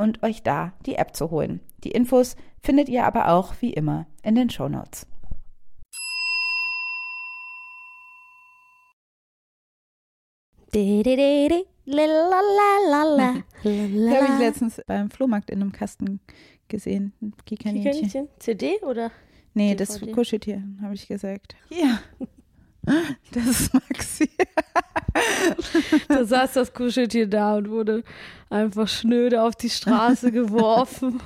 und 0.00 0.22
euch 0.22 0.42
da 0.42 0.72
die 0.86 0.96
App 0.96 1.14
zu 1.14 1.30
holen. 1.30 1.60
Die 1.84 1.90
Infos 1.90 2.34
findet 2.60 2.88
ihr 2.88 3.04
aber 3.04 3.28
auch 3.28 3.54
wie 3.60 3.72
immer 3.72 4.06
in 4.22 4.34
den 4.34 4.50
Show 4.50 4.68
Notes. 4.68 5.06
Habe 13.64 14.32
ich 14.32 14.38
letztens 14.38 14.80
beim 14.86 15.10
Flohmarkt 15.10 15.50
in 15.50 15.60
einem 15.60 15.72
Kasten 15.72 16.20
gesehen. 16.68 17.12
Kikaninchen. 17.44 18.28
CD 18.38 18.78
oder? 18.82 19.10
Nee, 19.52 19.74
DVD? 19.74 19.76
das 19.76 20.12
Kuscheltier, 20.12 20.62
habe 20.80 20.94
ich 20.94 21.08
gesagt. 21.08 21.56
Ja. 21.70 22.00
Das 22.82 23.46
ist 23.46 23.74
Maxi. 23.74 24.30
da 26.08 26.24
saß 26.24 26.54
das 26.54 26.72
Kuscheltier 26.72 27.26
da 27.26 27.56
und 27.56 27.70
wurde 27.70 28.02
einfach 28.48 28.88
schnöde 28.88 29.42
auf 29.42 29.54
die 29.54 29.70
Straße 29.70 30.32
geworfen. 30.32 31.20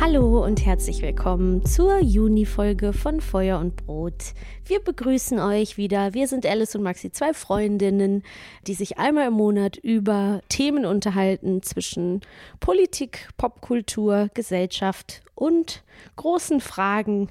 Hallo 0.00 0.44
und 0.44 0.64
herzlich 0.64 1.02
willkommen 1.02 1.64
zur 1.64 1.98
Juni-Folge 1.98 2.92
von 2.92 3.20
Feuer 3.20 3.58
und 3.58 3.74
Brot. 3.74 4.34
Wir 4.68 4.80
begrüßen 4.80 5.38
euch 5.38 5.76
wieder. 5.76 6.12
Wir 6.12 6.26
sind 6.26 6.44
Alice 6.44 6.74
und 6.74 6.82
Maxi, 6.82 7.12
zwei 7.12 7.32
Freundinnen, 7.32 8.24
die 8.66 8.74
sich 8.74 8.98
einmal 8.98 9.28
im 9.28 9.34
Monat 9.34 9.76
über 9.76 10.40
Themen 10.48 10.84
unterhalten 10.84 11.62
zwischen 11.62 12.20
Politik, 12.58 13.28
Popkultur, 13.36 14.28
Gesellschaft 14.34 15.22
und 15.36 15.84
großen 16.16 16.60
Fragen 16.60 17.28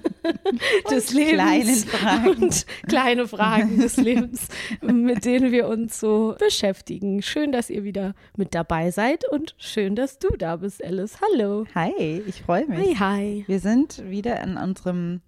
des 0.90 1.12
Lebens. 1.12 1.36
Kleinen 1.36 1.76
Fragen. 1.76 2.42
Und 2.42 2.66
kleine 2.88 3.28
Fragen 3.28 3.78
des 3.78 3.96
Lebens, 3.96 4.48
mit 4.80 5.24
denen 5.24 5.52
wir 5.52 5.68
uns 5.68 6.00
so 6.00 6.34
beschäftigen. 6.36 7.22
Schön, 7.22 7.52
dass 7.52 7.70
ihr 7.70 7.84
wieder 7.84 8.16
mit 8.36 8.56
dabei 8.56 8.90
seid 8.90 9.24
und 9.30 9.54
schön, 9.58 9.94
dass 9.94 10.18
du 10.18 10.30
da 10.36 10.56
bist, 10.56 10.82
Alice. 10.82 11.18
Hallo. 11.20 11.64
Hi, 11.76 12.22
ich 12.26 12.42
freue 12.42 12.66
mich. 12.66 12.78
Hi, 12.78 12.96
hi. 12.96 13.44
Wir 13.46 13.60
sind 13.60 14.10
wieder 14.10 14.42
in 14.42 14.56
unserem 14.56 15.20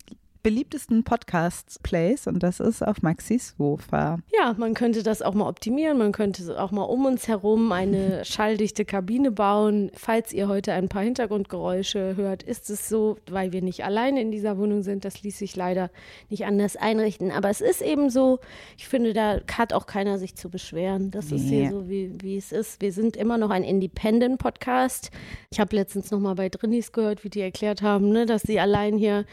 beliebtesten 0.43 1.05
Podcast-Place 1.05 2.27
und 2.27 2.43
das 2.43 2.61
ist 2.61 2.83
auf 2.83 3.03
Maxis 3.03 3.55
Sofa. 3.59 4.19
Ja, 4.33 4.55
man 4.57 4.75
könnte 4.75 5.03
das 5.03 5.23
auch 5.23 5.35
mal 5.35 5.49
optimieren, 5.49 5.99
man 5.99 6.13
könnte 6.13 6.61
auch 6.61 6.71
mal 6.71 6.83
um 6.85 7.07
uns 7.07 7.29
herum 7.29 7.73
eine 7.73 8.25
schalldichte 8.25 8.85
Kabine 8.85 9.31
bauen. 9.31 9.91
Falls 9.95 10.33
ihr 10.33 10.49
heute 10.49 10.73
ein 10.73 10.89
paar 10.89 11.03
Hintergrundgeräusche 11.03 12.17
hört, 12.17 12.43
ist 12.43 12.71
es 12.71 12.89
so, 12.89 13.19
weil 13.31 13.53
wir 13.53 13.63
nicht 13.63 13.85
alleine 13.85 14.21
in 14.21 14.31
dieser 14.31 14.59
Wohnung 14.59 14.83
sind. 14.83 15.05
Das 15.05 15.23
ließ 15.23 15.39
sich 15.39 15.57
leider 15.57 15.91
nicht 16.31 16.47
anders 16.47 16.77
einrichten. 16.77 17.31
Aber 17.31 17.51
es 17.51 17.61
ist 17.61 17.83
eben 17.83 18.11
so, 18.11 18.39
ich 18.77 18.89
finde, 18.89 19.13
da 19.13 19.41
hat 19.53 19.73
auch 19.73 19.87
keiner 19.87 20.19
sich 20.19 20.35
zu 20.37 20.51
beschweren. 20.51 21.11
Das 21.11 21.31
nee. 21.31 21.37
ist 21.37 21.43
hier 21.43 21.71
so, 21.71 21.89
wie, 21.89 22.13
wie 22.21 22.37
es 22.37 22.53
ist. 22.53 22.81
Wir 22.81 22.93
sind 22.93 23.17
immer 23.17 23.39
noch 23.39 23.51
ein 23.51 23.65
Independent-Podcast. 23.65 25.11
Ich 25.51 25.61
habe 25.61 25.75
letztens 25.75 26.11
noch 26.11 26.21
mal 26.21 26.35
bei 26.35 26.49
Drinis 26.49 26.93
gehört, 26.93 27.25
wie 27.25 27.31
die 27.31 27.41
erklärt 27.41 27.83
haben, 27.83 28.11
ne, 28.11 28.27
dass 28.27 28.43
sie 28.43 28.61
allein 28.61 28.97
hier 28.97 29.25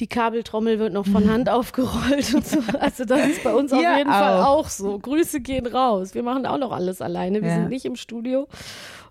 die 0.00 0.06
Kabeltrommel 0.06 0.78
wird 0.78 0.92
noch 0.92 1.06
von 1.06 1.30
Hand 1.30 1.48
aufgerollt 1.48 2.34
und 2.34 2.46
so. 2.46 2.58
Also 2.78 3.04
das 3.04 3.28
ist 3.28 3.44
bei 3.44 3.54
uns 3.54 3.72
auf 3.72 3.80
jeden 3.80 4.10
auch. 4.10 4.18
Fall 4.18 4.42
auch 4.42 4.68
so. 4.68 4.98
Grüße 4.98 5.40
gehen 5.40 5.66
raus. 5.66 6.14
Wir 6.14 6.22
machen 6.22 6.46
auch 6.46 6.58
noch 6.58 6.72
alles 6.72 7.02
alleine. 7.02 7.42
Wir 7.42 7.48
ja. 7.48 7.54
sind 7.56 7.68
nicht 7.68 7.84
im 7.84 7.96
Studio. 7.96 8.48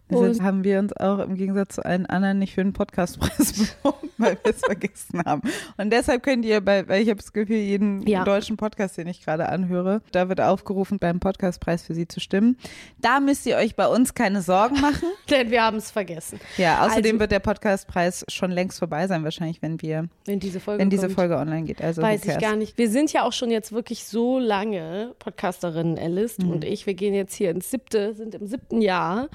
Deshalb 0.09 0.41
haben 0.41 0.63
wir 0.63 0.79
uns 0.79 0.93
auch 0.97 1.19
im 1.19 1.35
Gegensatz 1.35 1.75
zu 1.75 1.85
allen 1.85 2.05
anderen 2.05 2.39
nicht 2.39 2.55
für 2.55 2.61
einen 2.61 2.73
Podcastpreis 2.73 3.53
beworben. 3.83 4.09
weil 4.17 4.37
wir 4.43 4.51
es 4.51 4.59
vergessen 4.59 5.21
haben. 5.25 5.41
Und 5.77 5.91
deshalb 5.93 6.23
könnt 6.23 6.43
ihr, 6.45 6.59
bei, 6.61 6.87
weil 6.89 7.01
ich 7.01 7.07
habe 7.09 7.17
das 7.21 7.31
Gefühl, 7.31 7.55
jeden 7.57 8.05
Ja. 8.07 8.23
deutschen 8.25 8.57
Podcast, 8.57 8.97
den 8.97 9.07
ich 9.07 9.23
gerade 9.23 9.47
anhöre, 9.47 10.01
da 10.11 10.27
wird 10.27 10.41
aufgerufen, 10.41 10.99
beim 10.99 11.19
Podcastpreis 11.21 11.83
für 11.83 11.93
sie 11.93 12.07
zu 12.07 12.19
stimmen. 12.19 12.57
Da 12.97 13.19
müsst 13.21 13.45
ihr 13.45 13.55
euch 13.55 13.75
bei 13.77 13.87
uns 13.87 14.13
keine 14.13 14.41
Sorgen 14.41 14.81
machen. 14.81 15.07
Denn 15.29 15.51
wir 15.51 15.63
haben 15.63 15.77
es 15.77 15.89
vergessen. 15.91 16.39
Ja, 16.57 16.85
außerdem 16.85 17.11
Also- 17.15 17.19
wird 17.21 17.31
der 17.31 17.39
Podcastpreis 17.39 18.25
schon 18.27 18.51
längst 18.51 18.79
vorbei 18.79 19.07
sein, 19.07 19.23
wahrscheinlich, 19.23 19.61
wenn 19.61 19.81
wir, 19.81 20.09
Wenn 20.25 20.39
diese 20.39 20.59
Folge 20.59 20.81
wenn 20.81 20.89
diese 20.89 21.03
kommt. 21.03 21.15
Folge 21.15 21.37
online 21.37 21.63
geht. 21.63 21.81
Also 21.81 22.01
Weiß 22.01 22.25
ich 22.25 22.37
gar 22.39 22.55
nicht. 22.57 22.77
Wir 22.77 22.89
sind 22.89 23.13
ja 23.13 23.23
auch 23.23 23.33
schon 23.33 23.51
jetzt 23.51 23.71
wirklich 23.71 24.03
so 24.03 24.37
lange 24.39 25.13
Podcasterinnen, 25.19 25.97
Alice 25.97 26.37
Mhm. 26.39 26.49
und 26.51 26.63
ich. 26.65 26.85
Wir 26.85 26.93
gehen 26.93 27.13
jetzt 27.13 27.35
hier 27.35 27.51
ins 27.51 27.71
siebte, 27.71 28.13
sind 28.15 28.35
im 28.35 28.47
siebten 28.47 28.81
Jahr. 28.81 29.29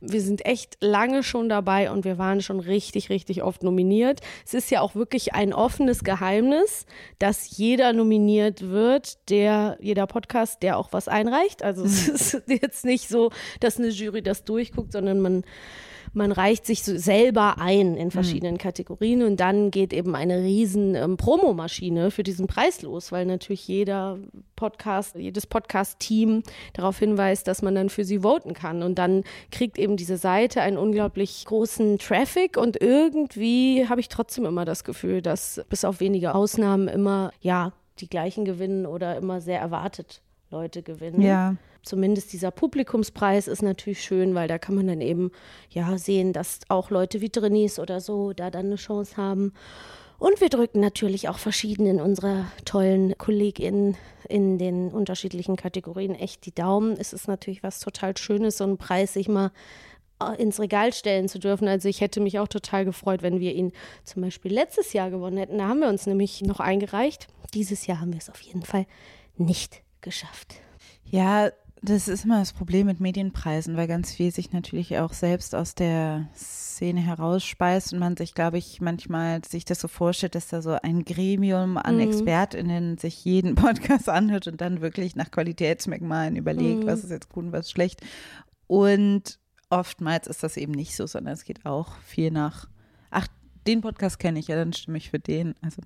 Wir 0.00 0.19
sind 0.20 0.44
echt 0.46 0.76
lange 0.80 1.22
schon 1.22 1.48
dabei 1.48 1.90
und 1.90 2.04
wir 2.04 2.18
waren 2.18 2.40
schon 2.40 2.60
richtig, 2.60 3.10
richtig 3.10 3.42
oft 3.42 3.62
nominiert. 3.62 4.20
Es 4.46 4.54
ist 4.54 4.70
ja 4.70 4.80
auch 4.80 4.94
wirklich 4.94 5.34
ein 5.34 5.52
offenes 5.52 6.04
Geheimnis, 6.04 6.86
dass 7.18 7.56
jeder 7.56 7.92
nominiert 7.92 8.68
wird, 8.70 9.30
der, 9.30 9.76
jeder 9.80 10.06
Podcast, 10.06 10.62
der 10.62 10.76
auch 10.78 10.92
was 10.92 11.08
einreicht. 11.08 11.62
Also 11.62 11.84
es 11.84 12.08
Mhm. 12.08 12.14
ist 12.14 12.42
jetzt 12.62 12.84
nicht 12.84 13.08
so, 13.08 13.30
dass 13.60 13.78
eine 13.78 13.88
Jury 13.88 14.22
das 14.22 14.44
durchguckt, 14.44 14.92
sondern 14.92 15.20
man 15.20 15.44
man 16.12 16.32
reicht 16.32 16.66
sich 16.66 16.82
so 16.82 16.96
selber 16.96 17.58
ein 17.58 17.96
in 17.96 18.10
verschiedenen 18.10 18.58
Kategorien 18.58 19.22
und 19.22 19.38
dann 19.38 19.70
geht 19.70 19.92
eben 19.92 20.14
eine 20.14 20.42
riesen 20.42 20.94
ähm, 20.94 21.16
Promomaschine 21.16 22.10
für 22.10 22.22
diesen 22.22 22.46
Preis 22.46 22.82
los, 22.82 23.12
weil 23.12 23.26
natürlich 23.26 23.66
jeder 23.68 24.18
Podcast, 24.56 25.16
jedes 25.16 25.46
Podcast-Team 25.46 26.42
darauf 26.72 26.98
hinweist, 26.98 27.46
dass 27.46 27.62
man 27.62 27.74
dann 27.74 27.88
für 27.88 28.04
sie 28.04 28.20
voten 28.20 28.54
kann. 28.54 28.82
Und 28.82 28.98
dann 28.98 29.24
kriegt 29.50 29.78
eben 29.78 29.96
diese 29.96 30.16
Seite 30.16 30.62
einen 30.62 30.78
unglaublich 30.78 31.44
großen 31.46 31.98
Traffic 31.98 32.56
und 32.56 32.80
irgendwie 32.80 33.86
habe 33.88 34.00
ich 34.00 34.08
trotzdem 34.08 34.44
immer 34.44 34.64
das 34.64 34.84
Gefühl, 34.84 35.22
dass 35.22 35.64
bis 35.68 35.84
auf 35.84 36.00
wenige 36.00 36.34
Ausnahmen 36.34 36.88
immer, 36.88 37.30
ja, 37.40 37.72
die 38.00 38.08
gleichen 38.08 38.44
gewinnen 38.44 38.86
oder 38.86 39.16
immer 39.16 39.40
sehr 39.40 39.60
erwartet 39.60 40.22
Leute 40.50 40.82
gewinnen. 40.82 41.20
Ja, 41.20 41.56
zumindest 41.82 42.32
dieser 42.32 42.50
Publikumspreis 42.50 43.48
ist 43.48 43.62
natürlich 43.62 44.02
schön, 44.02 44.34
weil 44.34 44.48
da 44.48 44.58
kann 44.58 44.74
man 44.74 44.86
dann 44.86 45.00
eben 45.00 45.30
ja 45.70 45.98
sehen, 45.98 46.32
dass 46.32 46.60
auch 46.68 46.90
Leute 46.90 47.20
wie 47.20 47.28
Drinis 47.28 47.78
oder 47.78 48.00
so 48.00 48.32
da 48.32 48.50
dann 48.50 48.66
eine 48.66 48.76
Chance 48.76 49.16
haben. 49.16 49.52
Und 50.18 50.42
wir 50.42 50.50
drücken 50.50 50.80
natürlich 50.80 51.30
auch 51.30 51.38
verschiedenen 51.38 51.98
unserer 51.98 52.44
tollen 52.66 53.16
KollegInnen 53.16 53.96
in 54.28 54.58
den 54.58 54.90
unterschiedlichen 54.90 55.56
Kategorien 55.56 56.14
echt 56.14 56.44
die 56.44 56.54
Daumen. 56.54 56.96
Es 56.98 57.14
ist 57.14 57.26
natürlich 57.26 57.62
was 57.62 57.80
total 57.80 58.14
Schönes, 58.18 58.58
so 58.58 58.64
einen 58.64 58.76
Preis 58.76 59.14
sich 59.14 59.28
mal 59.28 59.50
äh, 60.22 60.40
ins 60.40 60.60
Regal 60.60 60.92
stellen 60.92 61.28
zu 61.28 61.38
dürfen. 61.38 61.68
Also 61.68 61.88
ich 61.88 62.02
hätte 62.02 62.20
mich 62.20 62.38
auch 62.38 62.48
total 62.48 62.84
gefreut, 62.84 63.22
wenn 63.22 63.40
wir 63.40 63.54
ihn 63.54 63.72
zum 64.04 64.20
Beispiel 64.20 64.52
letztes 64.52 64.92
Jahr 64.92 65.10
gewonnen 65.10 65.38
hätten. 65.38 65.56
Da 65.56 65.68
haben 65.68 65.80
wir 65.80 65.88
uns 65.88 66.06
nämlich 66.06 66.42
noch 66.42 66.60
eingereicht. 66.60 67.28
Dieses 67.54 67.86
Jahr 67.86 68.00
haben 68.00 68.12
wir 68.12 68.18
es 68.18 68.28
auf 68.28 68.42
jeden 68.42 68.62
Fall 68.62 68.84
nicht 69.38 69.82
geschafft. 70.02 70.56
Ja, 71.04 71.50
das 71.82 72.08
ist 72.08 72.24
immer 72.24 72.38
das 72.40 72.52
Problem 72.52 72.86
mit 72.86 73.00
Medienpreisen, 73.00 73.76
weil 73.76 73.88
ganz 73.88 74.12
viel 74.12 74.30
sich 74.32 74.52
natürlich 74.52 74.98
auch 74.98 75.12
selbst 75.12 75.54
aus 75.54 75.74
der 75.74 76.28
Szene 76.34 77.00
herausspeist 77.00 77.92
und 77.92 77.98
man 77.98 78.16
sich, 78.16 78.34
glaube 78.34 78.58
ich, 78.58 78.80
manchmal 78.80 79.44
sich 79.44 79.64
das 79.64 79.80
so 79.80 79.88
vorstellt, 79.88 80.34
dass 80.34 80.48
da 80.48 80.60
so 80.62 80.72
ein 80.82 81.04
Gremium 81.04 81.76
an 81.76 81.94
Mhm. 81.96 82.00
ExpertInnen 82.02 82.98
sich 82.98 83.24
jeden 83.24 83.54
Podcast 83.54 84.08
anhört 84.08 84.46
und 84.46 84.60
dann 84.60 84.80
wirklich 84.80 85.16
nach 85.16 85.30
Qualitätsmerkmalen 85.30 86.36
überlegt, 86.36 86.84
Mhm. 86.84 86.86
was 86.86 87.04
ist 87.04 87.10
jetzt 87.10 87.28
gut 87.30 87.44
und 87.46 87.52
was 87.52 87.70
schlecht. 87.70 88.00
Und 88.66 89.38
oftmals 89.70 90.26
ist 90.26 90.42
das 90.42 90.56
eben 90.56 90.72
nicht 90.72 90.94
so, 90.96 91.06
sondern 91.06 91.34
es 91.34 91.44
geht 91.44 91.64
auch 91.66 91.96
viel 91.98 92.30
nach, 92.30 92.68
ach, 93.10 93.26
den 93.66 93.80
Podcast 93.80 94.18
kenne 94.18 94.38
ich, 94.38 94.48
ja, 94.48 94.56
dann 94.56 94.72
stimme 94.72 94.98
ich 94.98 95.10
für 95.10 95.18
den. 95.18 95.54
Also, 95.62 95.82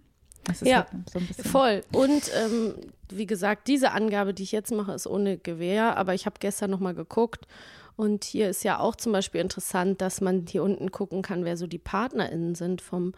Ja, 0.63 0.87
halt 0.91 1.35
so. 1.37 1.43
Voll. 1.43 1.83
Und 1.93 2.31
ähm, 2.35 2.75
wie 3.09 3.27
gesagt, 3.27 3.69
diese 3.69 3.93
Angabe, 3.93 4.35
die 4.35 4.43
ich 4.43 4.53
jetzt 4.53 4.73
mache, 4.73 4.93
ist 4.93 5.07
ohne 5.07 5.39
Gewähr. 5.39 5.97
Aber 5.97 6.15
ich 6.15 6.27
habe 6.27 6.37
gestern 6.39 6.71
noch 6.71 6.81
mal 6.81 6.95
geguckt. 6.95 7.47
Und 7.97 8.25
hier 8.25 8.49
ist 8.49 8.65
ja 8.65 8.81
auch 8.81 8.97
zum 8.97 9.13
Beispiel 9.13 9.41
interessant, 9.41 10.01
dass 10.01 10.21
man 10.21 10.47
hier 10.49 10.63
unten 10.63 10.91
gucken 10.91 11.23
kann, 11.23 11.45
wer 11.45 11.57
so 11.57 11.67
die 11.67 11.79
PartnerInnen 11.79 12.55
sind 12.55 12.83
vom 12.83 13.15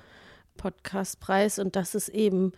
Podcastpreis. 0.57 1.59
Und 1.59 1.77
das 1.77 1.95
ist 1.95 2.09
eben, 2.11 2.53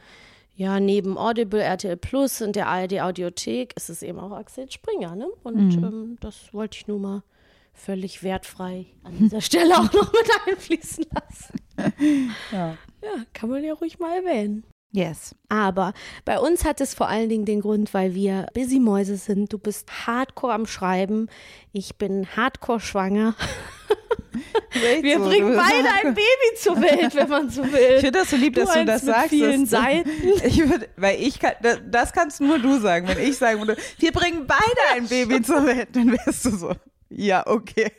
ja, 0.57 0.81
neben 0.81 1.17
Audible, 1.17 1.63
RTL 1.63 1.97
Plus 1.97 2.43
und 2.43 2.57
der 2.57 2.67
ARD 2.67 3.01
Audiothek 3.01 3.77
ist 3.77 3.89
es 3.89 4.03
eben 4.03 4.19
auch 4.19 4.33
Axel 4.33 4.71
Springer. 4.71 5.15
Ne? 5.15 5.29
Und 5.45 5.75
ähm, 5.75 6.19
das 6.21 6.53
wollte 6.53 6.79
ich 6.79 6.89
nur 6.89 6.99
mal 6.99 7.23
völlig 7.79 8.23
wertfrei 8.23 8.87
an 9.05 9.17
dieser 9.19 9.41
Stelle 9.41 9.77
auch 9.79 9.93
noch 9.93 10.13
mit 10.13 10.31
einfließen 10.47 11.05
lassen. 11.15 11.55
Ja. 12.53 12.77
Ja, 13.03 13.11
kann 13.33 13.49
man 13.51 13.63
ja 13.63 13.73
ruhig 13.75 14.01
mal 14.01 14.17
erwähnen. 14.17 14.65
Yes. 14.91 15.37
Aber 15.49 15.93
bei 16.25 16.41
uns 16.41 16.65
hat 16.65 16.81
es 16.81 16.93
vor 16.95 17.07
allen 17.09 17.29
Dingen 17.29 17.45
den 17.45 17.61
Grund, 17.61 17.95
weil 17.95 18.15
wir 18.17 18.47
busy 18.55 18.81
Mäuse 18.81 19.17
sind. 19.17 19.53
Du 19.53 19.59
bist 19.59 20.07
hardcore 20.09 20.55
am 20.55 20.67
Schreiben. 20.67 21.29
Ich 21.73 21.97
bin 21.97 22.27
hardcore 22.37 22.81
schwanger. 22.81 23.37
Wir 25.03 25.19
bringen 25.19 25.51
du- 25.53 25.57
beide 25.57 25.89
ein 26.03 26.15
Baby 26.15 26.57
zur 26.57 26.81
Welt, 26.81 27.15
wenn 27.15 27.29
man 27.29 27.51
so 27.51 27.63
will. 27.65 27.95
Ich 27.97 28.01
finde 28.01 28.19
das 28.21 28.31
so 28.31 28.37
lieb, 28.37 28.55
dass 28.55 28.73
du 28.73 28.85
das 28.85 29.03
mit 29.03 29.15
sagst. 29.15 29.29
vielen 29.31 29.63
dass- 29.63 29.71
Seiten. 29.71 30.11
Ich 30.45 30.69
würde, 30.69 30.89
weil 30.97 31.21
ich 31.21 31.39
kann, 31.41 31.53
das, 31.63 31.79
das 31.91 32.13
kannst 32.13 32.41
nur 32.41 32.59
du 32.59 32.79
sagen. 32.79 33.09
Wenn 33.09 33.19
ich 33.19 33.37
sagen 33.37 33.59
würde, 33.61 33.77
wir 33.99 34.13
bringen 34.13 34.47
beide 34.47 34.61
ein 34.95 35.09
Baby 35.09 35.43
zur 35.43 35.65
Welt, 35.67 35.89
dann 35.93 36.13
wärst 36.13 36.45
du 36.45 36.51
so. 36.51 36.73
Ja, 37.11 37.47
okay. 37.47 37.91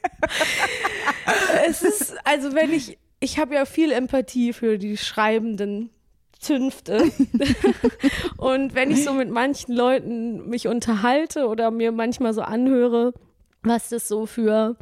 Es 1.65 1.81
ist, 1.81 2.15
also 2.25 2.53
wenn 2.53 2.71
ich, 2.71 2.97
ich 3.19 3.39
habe 3.39 3.55
ja 3.55 3.65
viel 3.65 3.91
Empathie 3.91 4.53
für 4.53 4.77
die 4.77 4.97
schreibenden 4.97 5.89
Zünfte. 6.39 7.03
Und 8.37 8.73
wenn 8.73 8.91
ich 8.91 9.03
so 9.03 9.13
mit 9.13 9.29
manchen 9.29 9.75
Leuten 9.75 10.47
mich 10.49 10.67
unterhalte 10.67 11.47
oder 11.47 11.69
mir 11.69 11.91
manchmal 11.91 12.33
so 12.33 12.41
anhöre, 12.41 13.13
was 13.61 13.89
das 13.89 14.07
so 14.07 14.25
für 14.25 14.77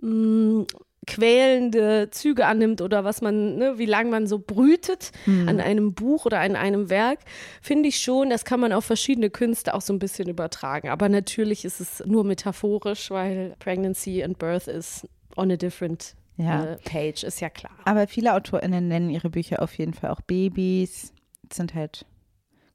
mh, 0.00 0.66
quälende 1.06 2.08
Züge 2.10 2.46
annimmt 2.46 2.80
oder 2.80 3.04
was 3.04 3.22
man, 3.22 3.56
ne, 3.56 3.78
wie 3.78 3.86
lange 3.86 4.10
man 4.10 4.26
so 4.26 4.38
brütet 4.38 5.12
an 5.26 5.60
einem 5.60 5.94
Buch 5.94 6.26
oder 6.26 6.40
an 6.40 6.56
einem 6.56 6.90
Werk, 6.90 7.20
finde 7.62 7.88
ich 7.88 7.98
schon, 7.98 8.28
das 8.30 8.44
kann 8.44 8.60
man 8.60 8.72
auf 8.72 8.84
verschiedene 8.84 9.30
Künste 9.30 9.74
auch 9.74 9.80
so 9.80 9.92
ein 9.92 9.98
bisschen 9.98 10.28
übertragen. 10.28 10.88
Aber 10.88 11.08
natürlich 11.08 11.64
ist 11.64 11.80
es 11.80 12.02
nur 12.06 12.24
metaphorisch, 12.24 13.10
weil 13.10 13.54
Pregnancy 13.60 14.22
and 14.22 14.38
Birth 14.38 14.66
is 14.66 15.06
on 15.36 15.50
a 15.52 15.56
different 15.56 16.14
Ja. 16.36 16.64
äh, 16.64 16.76
page, 16.84 17.22
ist 17.24 17.40
ja 17.40 17.50
klar. 17.50 17.72
Aber 17.84 18.06
viele 18.08 18.34
AutorInnen 18.34 18.88
nennen 18.88 19.08
ihre 19.10 19.30
Bücher 19.30 19.62
auf 19.62 19.76
jeden 19.78 19.94
Fall 19.94 20.10
auch 20.10 20.20
Babys. 20.20 21.12
Das 21.48 21.56
sind 21.58 21.74
halt 21.74 22.04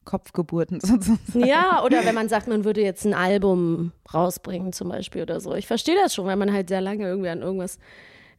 Kopfgeburten 0.06 0.80
sozusagen. 0.82 1.46
Ja, 1.46 1.84
oder 1.84 2.06
wenn 2.06 2.16
man 2.16 2.30
sagt, 2.30 2.48
man 2.48 2.64
würde 2.66 2.82
jetzt 2.82 3.06
ein 3.06 3.14
Album 3.14 3.92
rausbringen 4.14 4.74
zum 4.74 4.90
Beispiel 4.90 5.22
oder 5.22 5.40
so. 5.40 5.54
Ich 5.54 5.68
verstehe 5.68 5.96
das 6.02 6.16
schon, 6.16 6.26
weil 6.26 6.38
man 6.38 6.52
halt 6.52 6.70
sehr 6.70 6.82
lange 6.82 7.06
irgendwie 7.06 7.30
an 7.30 7.42
irgendwas 7.42 7.78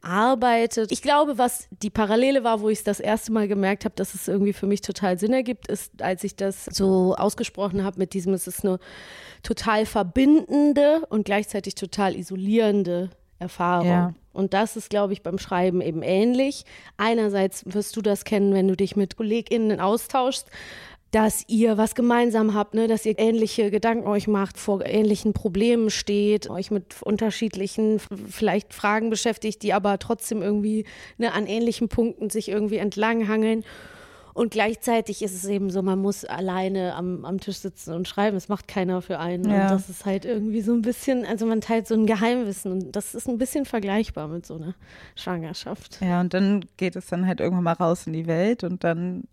arbeitet. 0.03 0.91
Ich 0.91 1.01
glaube, 1.01 1.37
was 1.37 1.67
die 1.71 1.89
Parallele 1.89 2.43
war, 2.43 2.61
wo 2.61 2.69
ich 2.69 2.79
es 2.79 2.83
das 2.83 2.99
erste 2.99 3.31
Mal 3.31 3.47
gemerkt 3.47 3.85
habe, 3.85 3.95
dass 3.95 4.13
es 4.13 4.27
irgendwie 4.27 4.53
für 4.53 4.67
mich 4.67 4.81
total 4.81 5.17
Sinn 5.17 5.33
ergibt, 5.33 5.67
ist, 5.67 6.01
als 6.01 6.23
ich 6.23 6.35
das 6.35 6.65
so 6.65 7.15
ausgesprochen 7.15 7.83
habe 7.83 7.99
mit 7.99 8.13
diesem, 8.13 8.33
es 8.33 8.47
ist 8.47 8.65
eine 8.65 8.79
total 9.43 9.85
verbindende 9.85 11.05
und 11.09 11.25
gleichzeitig 11.25 11.75
total 11.75 12.15
isolierende 12.15 13.09
Erfahrung. 13.39 13.87
Ja. 13.87 14.13
Und 14.33 14.53
das 14.53 14.75
ist, 14.75 14.89
glaube 14.89 15.13
ich, 15.13 15.21
beim 15.21 15.37
Schreiben 15.37 15.79
eben 15.79 16.01
ähnlich. 16.01 16.65
Einerseits 16.97 17.63
wirst 17.65 17.95
du 17.95 18.01
das 18.01 18.23
kennen, 18.25 18.53
wenn 18.53 18.67
du 18.67 18.75
dich 18.75 18.95
mit 18.95 19.15
KollegInnen 19.15 19.79
austauschst, 19.79 20.47
dass 21.13 21.43
ihr 21.47 21.77
was 21.77 21.93
gemeinsam 21.93 22.55
habt, 22.55 22.73
ne, 22.73 22.87
dass 22.87 23.05
ihr 23.05 23.19
ähnliche 23.19 23.69
Gedanken 23.69 24.07
euch 24.07 24.27
macht, 24.27 24.57
vor 24.57 24.83
ähnlichen 24.83 25.33
Problemen 25.33 25.91
steht, 25.91 26.49
euch 26.49 26.71
mit 26.71 27.03
unterschiedlichen 27.03 28.01
vielleicht 28.27 28.73
Fragen 28.73 29.11
beschäftigt, 29.11 29.61
die 29.61 29.73
aber 29.73 29.99
trotzdem 29.99 30.41
irgendwie 30.41 30.85
ne, 31.19 31.31
an 31.31 31.45
ähnlichen 31.45 31.87
Punkten 31.87 32.31
sich 32.31 32.49
irgendwie 32.49 32.77
entlanghangeln. 32.77 33.63
Und 34.33 34.49
gleichzeitig 34.49 35.21
ist 35.21 35.35
es 35.35 35.45
eben 35.45 35.69
so, 35.69 35.83
man 35.83 35.99
muss 35.99 36.25
alleine 36.25 36.95
am, 36.95 37.23
am 37.23 37.39
Tisch 37.39 37.57
sitzen 37.57 37.93
und 37.93 38.07
schreiben. 38.07 38.35
Es 38.35 38.49
macht 38.49 38.67
keiner 38.67 39.03
für 39.03 39.19
einen. 39.19 39.47
Ja. 39.47 39.63
Und 39.63 39.71
das 39.71 39.89
ist 39.89 40.05
halt 40.05 40.25
irgendwie 40.25 40.61
so 40.61 40.73
ein 40.73 40.81
bisschen, 40.81 41.23
also 41.27 41.45
man 41.45 41.61
teilt 41.61 41.87
so 41.87 41.93
ein 41.93 42.07
Geheimwissen. 42.07 42.71
Und 42.71 42.95
das 42.95 43.13
ist 43.13 43.29
ein 43.29 43.37
bisschen 43.37 43.65
vergleichbar 43.65 44.27
mit 44.27 44.47
so 44.47 44.55
einer 44.55 44.73
Schwangerschaft. 45.15 45.99
Ja, 46.01 46.19
und 46.21 46.33
dann 46.33 46.65
geht 46.77 46.95
es 46.95 47.05
dann 47.05 47.27
halt 47.27 47.39
irgendwann 47.39 47.65
mal 47.65 47.73
raus 47.73 48.07
in 48.07 48.13
die 48.13 48.25
Welt 48.25 48.63
und 48.63 48.83
dann 48.83 49.25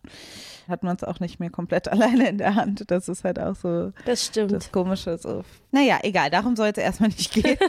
hat 0.70 0.82
man 0.82 0.96
es 0.96 1.04
auch 1.04 1.20
nicht 1.20 1.38
mehr 1.40 1.50
komplett 1.50 1.88
alleine 1.92 2.28
in 2.28 2.38
der 2.38 2.54
Hand. 2.54 2.90
Das 2.90 3.08
ist 3.08 3.24
halt 3.24 3.38
auch 3.38 3.54
so 3.56 3.92
Das 4.06 4.24
stimmt. 4.26 4.52
das 4.52 4.72
Komische. 4.72 5.18
So. 5.18 5.42
Naja, 5.72 5.98
egal, 6.02 6.30
darum 6.30 6.56
soll 6.56 6.68
es 6.68 6.78
erstmal 6.78 7.10
nicht 7.10 7.32
gehen. 7.34 7.58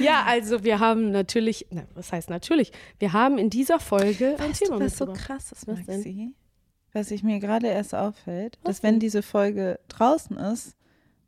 Ja, 0.00 0.22
also 0.28 0.62
wir 0.62 0.78
haben 0.78 1.10
natürlich, 1.10 1.66
na, 1.70 1.82
was 1.94 2.12
heißt 2.12 2.30
natürlich? 2.30 2.70
Wir 3.00 3.12
haben 3.12 3.36
in 3.36 3.50
dieser 3.50 3.80
Folge 3.80 4.36
ein 4.38 4.50
Weißt 4.50 4.62
Thema 4.62 4.78
du, 4.78 4.84
was 4.84 4.96
so 4.96 5.06
krass 5.06 5.50
ist? 5.50 5.66
Maxi? 5.66 6.34
Was 6.92 7.08
sich 7.08 7.24
mir 7.24 7.40
gerade 7.40 7.66
erst 7.66 7.92
auffällt, 7.92 8.58
Was 8.62 8.76
dass 8.76 8.82
wenn 8.84 8.94
denn? 8.94 9.00
diese 9.00 9.22
Folge 9.22 9.80
draußen 9.88 10.36
ist, 10.36 10.75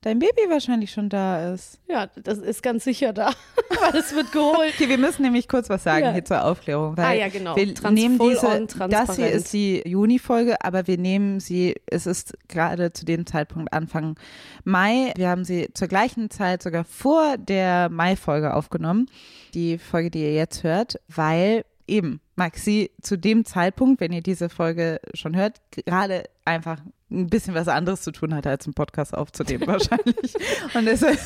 dein 0.02 0.18
Baby 0.18 0.42
wahrscheinlich 0.48 0.90
schon 0.92 1.08
da 1.08 1.52
ist. 1.52 1.78
Ja, 1.88 2.06
das 2.22 2.38
ist 2.38 2.62
ganz 2.62 2.84
sicher 2.84 3.12
da, 3.12 3.32
weil 3.80 4.00
es 4.00 4.14
wird 4.14 4.30
geholt. 4.32 4.72
Okay, 4.74 4.88
wir 4.88 4.98
müssen 4.98 5.22
nämlich 5.22 5.48
kurz 5.48 5.68
was 5.68 5.82
sagen 5.84 6.04
Ja. 6.04 6.12
hier 6.12 6.24
zur 6.24 6.44
Aufklärung. 6.44 6.96
Weil 6.96 7.04
Ah 7.04 7.12
ja, 7.12 7.28
genau. 7.28 7.56
Wir 7.56 7.74
Trans- 7.74 7.94
nehmen 7.94 8.18
diese, 8.18 8.66
das 8.88 9.16
hier 9.16 9.30
ist 9.30 9.52
die 9.52 9.82
Juni-Folge, 9.86 10.56
aber 10.64 10.86
wir 10.86 10.98
nehmen 10.98 11.40
sie, 11.40 11.74
es 11.86 12.06
ist 12.06 12.34
gerade 12.48 12.92
zu 12.92 13.04
dem 13.04 13.26
Zeitpunkt 13.26 13.72
Anfang 13.72 14.16
Mai. 14.64 15.12
Wir 15.16 15.28
haben 15.30 15.44
sie 15.44 15.68
zur 15.74 15.88
gleichen 15.88 16.30
Zeit 16.30 16.62
sogar 16.62 16.84
vor 16.84 17.36
der 17.38 17.88
Mai-Folge 17.88 18.54
aufgenommen, 18.54 19.06
die 19.54 19.78
Folge, 19.78 20.10
die 20.10 20.20
ihr 20.22 20.34
jetzt 20.34 20.62
hört, 20.62 21.00
weil 21.08 21.64
eben 21.88 22.20
Maxi 22.36 22.90
zu 23.02 23.16
dem 23.16 23.44
Zeitpunkt, 23.44 24.00
wenn 24.00 24.12
ihr 24.12 24.22
diese 24.22 24.48
Folge 24.48 25.00
schon 25.14 25.34
hört, 25.36 25.60
gerade 25.70 26.24
einfach 26.44 26.80
ein 27.10 27.28
bisschen 27.28 27.54
was 27.54 27.68
anderes 27.68 28.02
zu 28.02 28.12
tun 28.12 28.34
hatte, 28.34 28.50
als 28.50 28.66
einen 28.66 28.74
Podcast 28.74 29.14
aufzunehmen 29.14 29.66
wahrscheinlich. 29.66 30.34
Und 30.74 30.84
deshalb 30.84 31.18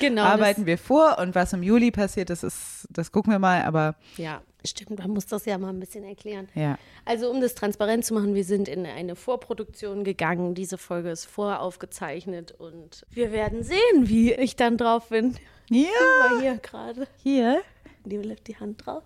Genau, 0.00 0.22
arbeiten 0.22 0.66
wir 0.66 0.78
vor 0.78 1.18
und 1.18 1.34
was 1.34 1.52
im 1.52 1.62
Juli 1.62 1.90
passiert, 1.90 2.30
das 2.30 2.42
ist, 2.42 2.86
das 2.90 3.12
gucken 3.12 3.32
wir 3.32 3.38
mal, 3.38 3.62
aber 3.62 3.96
Ja, 4.16 4.40
stimmt, 4.66 4.98
man 4.98 5.10
muss 5.10 5.26
das 5.26 5.44
ja 5.44 5.58
mal 5.58 5.68
ein 5.68 5.78
bisschen 5.80 6.04
erklären. 6.04 6.48
ja. 6.54 6.78
Also 7.04 7.30
um 7.30 7.40
das 7.40 7.54
transparent 7.54 8.04
zu 8.04 8.14
machen, 8.14 8.34
wir 8.34 8.44
sind 8.44 8.66
in 8.68 8.84
eine 8.86 9.14
Vorproduktion 9.14 10.02
gegangen. 10.04 10.54
Diese 10.54 10.76
Folge 10.78 11.10
ist 11.10 11.26
voraufgezeichnet 11.26 12.52
und 12.52 13.06
wir 13.10 13.30
werden 13.30 13.62
sehen, 13.62 14.08
wie 14.08 14.32
ich 14.32 14.56
dann 14.56 14.76
drauf 14.76 15.10
bin. 15.10 15.36
Ja, 15.70 15.86
Mal 16.30 16.40
hier 16.40 16.56
gerade. 16.58 17.06
hier. 17.22 17.60
Die 18.04 18.16
legt 18.16 18.46
die 18.48 18.56
Hand 18.56 18.86
drauf. 18.86 19.02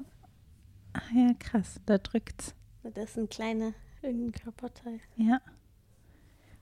Ach 0.93 1.11
ja, 1.13 1.33
krass, 1.39 1.81
da 1.87 1.99
drückt's. 1.99 2.55
Das 2.83 3.11
ist 3.11 3.19
ein 3.19 3.29
kleiner 3.29 3.73
irgendein 4.03 4.33
Körperteil. 4.43 5.01
Ja. 5.17 5.41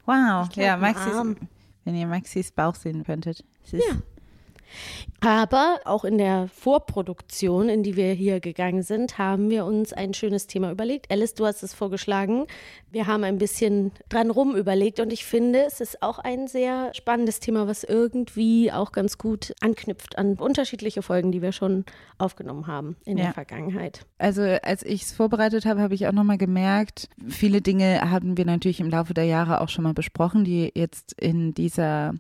Wow, 0.04 0.48
glaub, 0.48 0.56
ja, 0.56 0.76
Maxis, 0.76 1.14
wenn 1.84 1.94
ihr 1.94 2.06
Maxis 2.06 2.50
Bauch 2.52 2.74
sehen 2.74 3.04
könntet. 3.04 3.44
Es 3.64 3.74
ist, 3.74 3.84
Ja. 3.88 3.96
Aber 5.20 5.80
auch 5.84 6.04
in 6.04 6.16
der 6.16 6.48
Vorproduktion, 6.48 7.68
in 7.68 7.82
die 7.82 7.96
wir 7.96 8.12
hier 8.12 8.38
gegangen 8.40 8.82
sind, 8.82 9.18
haben 9.18 9.50
wir 9.50 9.64
uns 9.64 9.92
ein 9.92 10.14
schönes 10.14 10.46
Thema 10.46 10.70
überlegt. 10.70 11.10
Alice, 11.10 11.34
du 11.34 11.44
hast 11.44 11.62
es 11.62 11.74
vorgeschlagen. 11.74 12.46
Wir 12.90 13.06
haben 13.06 13.24
ein 13.24 13.38
bisschen 13.38 13.90
dran 14.08 14.30
rum 14.30 14.54
überlegt 14.54 15.00
und 15.00 15.12
ich 15.12 15.24
finde, 15.24 15.64
es 15.66 15.80
ist 15.80 16.02
auch 16.02 16.18
ein 16.20 16.46
sehr 16.46 16.92
spannendes 16.94 17.40
Thema, 17.40 17.66
was 17.66 17.82
irgendwie 17.84 18.70
auch 18.70 18.92
ganz 18.92 19.18
gut 19.18 19.54
anknüpft 19.60 20.16
an 20.18 20.34
unterschiedliche 20.34 21.02
Folgen, 21.02 21.32
die 21.32 21.42
wir 21.42 21.52
schon 21.52 21.84
aufgenommen 22.18 22.66
haben 22.68 22.96
in 23.04 23.18
Ja. 23.18 23.24
der 23.24 23.32
Vergangenheit. 23.34 24.06
Also 24.18 24.42
als 24.42 24.84
ich 24.84 25.02
es 25.02 25.12
vorbereitet 25.12 25.66
habe, 25.66 25.80
habe 25.80 25.94
ich 25.94 26.06
auch 26.06 26.12
nochmal 26.12 26.38
gemerkt, 26.38 27.08
viele 27.26 27.60
Dinge 27.60 28.10
haben 28.10 28.36
wir 28.36 28.44
natürlich 28.44 28.80
im 28.80 28.88
Laufe 28.88 29.14
der 29.14 29.24
Jahre 29.24 29.60
auch 29.60 29.68
schon 29.68 29.84
mal 29.84 29.94
besprochen, 29.94 30.44
die 30.44 30.70
jetzt 30.74 31.12
in 31.20 31.54
dieser 31.54 32.14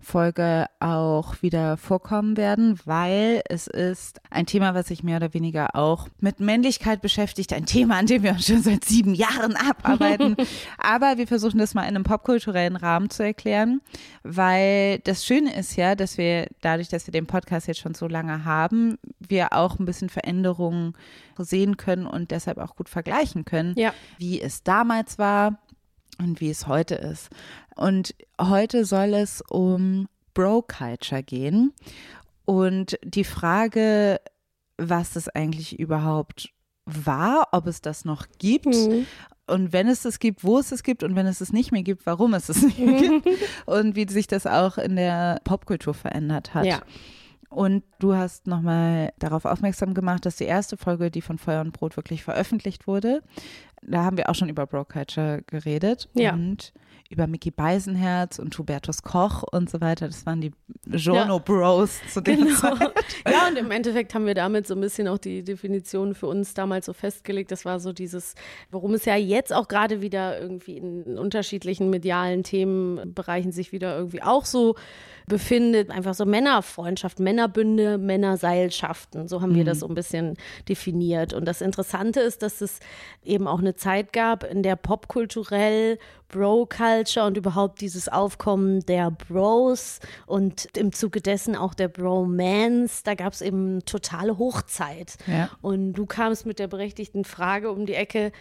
Folge 0.00 0.66
auch 0.80 1.42
wieder 1.42 1.76
vorkommen 1.94 2.36
werden, 2.36 2.76
weil 2.86 3.40
es 3.48 3.68
ist 3.68 4.20
ein 4.28 4.46
Thema, 4.46 4.74
was 4.74 4.88
sich 4.88 5.04
mehr 5.04 5.18
oder 5.18 5.32
weniger 5.32 5.76
auch 5.76 6.08
mit 6.18 6.40
Männlichkeit 6.40 7.00
beschäftigt, 7.00 7.52
ein 7.52 7.66
Thema, 7.66 7.98
an 7.98 8.06
dem 8.06 8.24
wir 8.24 8.32
uns 8.32 8.46
schon 8.46 8.62
seit 8.62 8.84
sieben 8.84 9.14
Jahren 9.14 9.54
abarbeiten. 9.54 10.34
Aber 10.78 11.18
wir 11.18 11.28
versuchen 11.28 11.58
das 11.58 11.72
mal 11.74 11.82
in 11.82 11.94
einem 11.94 12.02
popkulturellen 12.02 12.74
Rahmen 12.74 13.10
zu 13.10 13.22
erklären, 13.22 13.80
weil 14.24 14.98
das 15.04 15.24
Schöne 15.24 15.54
ist 15.54 15.76
ja, 15.76 15.94
dass 15.94 16.18
wir 16.18 16.48
dadurch, 16.62 16.88
dass 16.88 17.06
wir 17.06 17.12
den 17.12 17.28
Podcast 17.28 17.68
jetzt 17.68 17.78
schon 17.78 17.94
so 17.94 18.08
lange 18.08 18.44
haben, 18.44 18.98
wir 19.20 19.52
auch 19.52 19.78
ein 19.78 19.84
bisschen 19.84 20.08
Veränderungen 20.08 20.94
sehen 21.38 21.76
können 21.76 22.06
und 22.08 22.32
deshalb 22.32 22.58
auch 22.58 22.74
gut 22.74 22.88
vergleichen 22.88 23.44
können, 23.44 23.74
Ja. 23.76 23.92
wie 24.18 24.40
es 24.40 24.64
damals 24.64 25.16
war 25.20 25.60
und 26.18 26.40
wie 26.40 26.50
es 26.50 26.66
heute 26.66 26.96
ist. 26.96 27.28
Und 27.76 28.16
heute 28.40 28.84
soll 28.84 29.14
es 29.14 29.42
um 29.48 30.08
Bro-Culture 30.34 31.22
gehen 31.22 31.72
und 32.44 32.98
die 33.04 33.24
Frage, 33.24 34.20
was 34.76 35.12
das 35.14 35.28
eigentlich 35.28 35.78
überhaupt 35.78 36.50
war, 36.86 37.48
ob 37.52 37.66
es 37.66 37.80
das 37.80 38.04
noch 38.04 38.26
gibt 38.38 38.66
Mhm. 38.66 39.06
und 39.46 39.72
wenn 39.72 39.88
es 39.88 40.04
es 40.04 40.18
gibt, 40.18 40.44
wo 40.44 40.58
es 40.58 40.70
es 40.72 40.82
gibt 40.82 41.02
und 41.02 41.16
wenn 41.16 41.26
es 41.26 41.40
es 41.40 41.52
nicht 41.52 41.72
mehr 41.72 41.82
gibt, 41.82 42.04
warum 42.06 42.34
es 42.34 42.48
es 42.48 42.62
nicht 42.62 42.78
mehr 42.78 43.00
gibt 43.22 43.26
und 43.66 43.96
wie 43.96 44.06
sich 44.08 44.26
das 44.26 44.46
auch 44.46 44.76
in 44.78 44.96
der 44.96 45.40
Popkultur 45.44 45.94
verändert 45.94 46.52
hat. 46.54 46.66
Ja. 46.66 46.82
Und 47.48 47.84
du 48.00 48.14
hast 48.16 48.48
nochmal 48.48 49.12
darauf 49.20 49.44
aufmerksam 49.44 49.94
gemacht, 49.94 50.26
dass 50.26 50.34
die 50.36 50.44
erste 50.44 50.76
Folge, 50.76 51.10
die 51.12 51.20
von 51.22 51.38
Feuer 51.38 51.60
und 51.60 51.72
Brot 51.72 51.96
wirklich 51.96 52.24
veröffentlicht 52.24 52.86
wurde, 52.88 53.22
da 53.80 54.02
haben 54.02 54.16
wir 54.16 54.28
auch 54.28 54.34
schon 54.34 54.48
über 54.48 54.66
Bro 54.66 54.86
Culture 54.86 55.42
geredet 55.46 56.08
Ja. 56.14 56.32
und 56.34 56.72
über 57.14 57.26
Mickey 57.28 57.50
Beisenherz 57.52 58.38
und 58.40 58.58
Hubertus 58.58 59.02
Koch 59.02 59.44
und 59.44 59.70
so 59.70 59.80
weiter. 59.80 60.06
Das 60.08 60.26
waren 60.26 60.40
die 60.40 60.50
Journo 60.86 61.38
Bros 61.38 62.00
zu 62.12 62.20
der 62.20 62.36
Genau. 62.36 62.54
Zeit. 62.56 62.92
Ja, 63.30 63.48
und 63.48 63.56
im 63.56 63.70
Endeffekt 63.70 64.14
haben 64.14 64.26
wir 64.26 64.34
damit 64.34 64.66
so 64.66 64.74
ein 64.74 64.80
bisschen 64.80 65.08
auch 65.08 65.18
die 65.18 65.42
Definition 65.42 66.14
für 66.14 66.26
uns 66.26 66.52
damals 66.54 66.86
so 66.86 66.92
festgelegt. 66.92 67.50
Das 67.52 67.64
war 67.64 67.80
so 67.80 67.92
dieses, 67.92 68.34
worum 68.70 68.94
es 68.94 69.04
ja 69.04 69.16
jetzt 69.16 69.52
auch 69.52 69.68
gerade 69.68 70.02
wieder 70.02 70.38
irgendwie 70.40 70.76
in 70.76 71.18
unterschiedlichen 71.18 71.88
medialen 71.88 72.42
Themenbereichen 72.42 73.52
sich 73.52 73.72
wieder 73.72 73.96
irgendwie 73.96 74.22
auch 74.22 74.44
so 74.44 74.74
befindet. 75.26 75.90
Einfach 75.90 76.14
so 76.14 76.26
Männerfreundschaft, 76.26 77.18
Männerbünde, 77.20 77.96
Männerseilschaften. 77.96 79.28
So 79.28 79.40
haben 79.40 79.54
wir 79.54 79.64
das 79.64 79.80
so 79.80 79.88
ein 79.88 79.94
bisschen 79.94 80.36
definiert. 80.68 81.32
Und 81.32 81.46
das 81.46 81.60
Interessante 81.60 82.20
ist, 82.20 82.42
dass 82.42 82.60
es 82.60 82.80
eben 83.22 83.46
auch 83.46 83.60
eine 83.60 83.74
Zeit 83.74 84.12
gab, 84.12 84.44
in 84.44 84.62
der 84.62 84.76
popkulturell 84.76 85.98
Bro-Culture 86.28 87.03
und 87.26 87.36
überhaupt 87.36 87.80
dieses 87.80 88.08
Aufkommen 88.08 88.80
der 88.86 89.10
Bros 89.10 90.00
und 90.26 90.66
im 90.76 90.92
Zuge 90.92 91.20
dessen 91.20 91.56
auch 91.56 91.74
der 91.74 91.88
Bromance, 91.88 93.02
da 93.04 93.14
gab 93.14 93.32
es 93.32 93.40
eben 93.40 93.84
totale 93.84 94.38
Hochzeit. 94.38 95.14
Ja. 95.26 95.50
Und 95.62 95.94
du 95.94 96.06
kamst 96.06 96.46
mit 96.46 96.58
der 96.58 96.68
berechtigten 96.68 97.24
Frage 97.24 97.70
um 97.70 97.86
die 97.86 97.94
Ecke, 97.94 98.32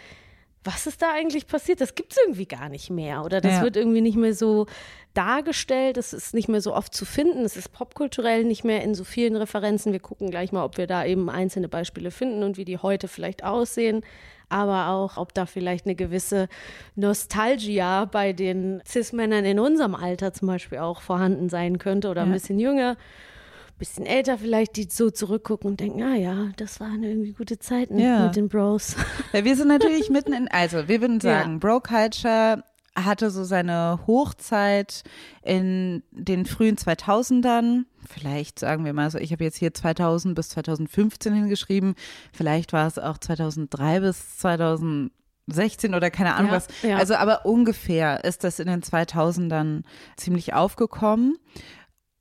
was 0.66 0.88
ist 0.88 1.02
da 1.02 1.12
eigentlich 1.12 1.48
passiert? 1.48 1.82
Das 1.82 1.94
gibt 1.94 2.14
es 2.14 2.18
irgendwie 2.24 2.46
gar 2.46 2.70
nicht 2.70 2.90
mehr. 2.90 3.26
Oder 3.26 3.42
das 3.42 3.54
Ja. 3.56 3.64
wird 3.64 3.76
irgendwie 3.76 4.00
nicht 4.00 4.16
mehr 4.16 4.34
so 4.34 4.66
dargestellt. 5.14 5.98
Das 5.98 6.14
ist 6.14 6.34
nicht 6.34 6.48
mehr 6.48 6.62
so 6.62 6.74
oft 6.74 6.94
zu 6.94 7.06
finden. 7.06 7.44
Es 7.44 7.58
ist 7.58 7.74
popkulturell 7.74 8.46
nicht 8.46 8.64
mehr 8.64 8.82
in 8.82 8.96
so 8.96 9.04
vielen 9.04 9.36
Referenzen. 9.36 9.92
Wir 9.92 10.00
gucken 10.00 10.30
gleich 10.32 10.52
mal, 10.52 10.64
ob 10.64 10.78
wir 10.78 10.88
da 10.88 11.06
eben 11.06 11.30
einzelne 11.30 11.68
Beispiele 11.68 12.12
finden 12.12 12.44
und 12.44 12.58
wie 12.58 12.66
die 12.66 12.78
heute 12.78 13.08
vielleicht 13.10 13.44
aussehen. 13.44 14.02
Aber 14.50 14.88
auch, 14.90 15.18
ob 15.18 15.34
da 15.34 15.46
vielleicht 15.46 15.86
eine 15.86 15.96
gewisse 15.96 16.48
Nostalgia 16.96 18.06
bei 18.06 18.34
den 18.34 18.82
Cis-Männern 18.88 19.46
in 19.46 19.60
unserem 19.60 19.94
Alter 19.96 20.34
zum 20.34 20.48
Beispiel 20.48 20.80
auch 20.80 21.02
vorhanden 21.02 21.50
sein 21.50 21.78
könnte 21.78 22.10
oder 22.10 22.22
ein 22.22 22.28
Ja. 22.30 22.34
bisschen 22.34 22.60
jünger 22.60 22.96
bisschen 23.80 24.06
älter 24.06 24.38
vielleicht, 24.38 24.78
die 24.78 24.88
so 24.90 25.10
zurückgucken 25.10 25.72
und 25.72 25.80
denken, 25.80 26.04
ah 26.04 26.16
ja, 26.16 26.52
das 26.58 26.80
waren 26.80 27.04
irgendwie 27.04 27.34
gute 27.34 27.58
Zeiten 27.60 27.98
Ja. 28.00 28.28
mit 28.28 28.36
den 28.36 28.48
Bros. 28.48 28.96
Ja, 29.34 29.44
wir 29.44 29.56
sind 29.58 29.68
natürlich 29.68 30.10
mitten 30.10 30.32
in, 30.32 30.48
also 30.48 30.88
wir 30.88 31.02
würden 31.02 31.20
sagen, 31.20 31.54
Ja. 31.54 31.58
Bro 31.58 31.82
Culture 31.82 32.64
hatte 32.96 33.32
so 33.32 33.44
seine 33.44 34.00
Hochzeit 34.08 35.04
in 35.42 36.04
den 36.12 36.46
frühen 36.46 36.76
2000ern. 36.78 37.86
Vielleicht 38.08 38.60
sagen 38.60 38.86
wir 38.86 38.94
mal 38.94 39.10
so, 39.10 39.18
ich 39.18 39.32
habe 39.32 39.44
jetzt 39.44 39.58
hier 39.58 39.74
2000 39.74 40.36
bis 40.36 40.50
2015 40.50 41.34
hingeschrieben. 41.34 41.96
Vielleicht 42.32 42.72
war 42.74 42.86
es 42.88 43.00
auch 43.00 43.18
2003 43.18 44.00
bis 44.02 44.38
2016 44.38 45.10
oder 45.96 46.12
keine 46.12 46.36
Ahnung 46.36 46.52
Ja, 46.52 46.58
was. 46.58 46.68
ja. 46.84 46.98
Also 46.98 47.16
aber 47.16 47.46
ungefähr 47.46 48.24
ist 48.24 48.44
das 48.44 48.60
in 48.60 48.68
den 48.68 48.82
2000ern 48.84 49.84
ziemlich 50.18 50.54
aufgekommen 50.54 51.38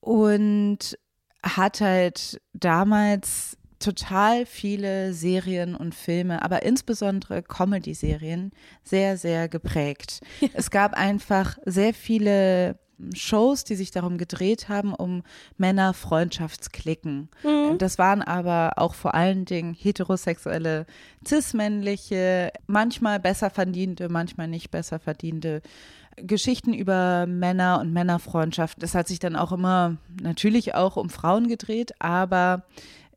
und 0.01 0.99
hat 1.45 1.81
halt 1.81 2.41
damals 2.55 3.59
total 3.83 4.47
viele 4.47 5.13
Serien 5.13 5.75
und 5.75 5.95
Filme, 5.95 6.43
aber 6.43 6.63
insbesondere 6.63 7.43
Comedy-Serien 7.43 8.53
sehr, 8.83 9.17
sehr 9.17 9.49
geprägt. 9.49 10.21
Es 10.55 10.71
gab 10.71 10.95
einfach 10.95 11.59
sehr 11.65 11.93
viele 11.95 12.79
Shows, 13.15 13.65
die 13.65 13.75
sich 13.75 13.91
darum 13.91 14.17
gedreht 14.17 14.69
haben, 14.69 14.95
um 14.95 15.23
Männer-Freundschaftsklicken. 15.57 17.31
Das 17.79 17.99
waren 17.99 18.23
aber 18.23 18.75
auch 18.77 18.95
vor 18.95 19.15
allen 19.15 19.45
Dingen 19.45 19.75
heterosexuelle, 19.75 20.87
cis-männliche, 21.27 22.53
manchmal 22.67 23.19
besser 23.19 23.51
verdiente, 23.51 24.09
manchmal 24.09 24.47
nicht 24.47 24.71
besser 24.71 25.01
verdiente 25.01 25.63
Geschichten 26.17 26.75
über 26.75 27.27
Männer 27.27 27.81
und 27.81 27.93
Männerfreundschaft. 27.93 28.83
Das 28.83 28.95
hat 28.95 29.09
sich 29.09 29.19
dann 29.19 29.35
auch 29.35 29.51
immer 29.51 29.97
natürlich 30.21 30.75
auch 30.75 30.97
um 30.97 31.11
Frauen 31.11 31.49
gedreht, 31.49 31.95
aber 32.01 32.65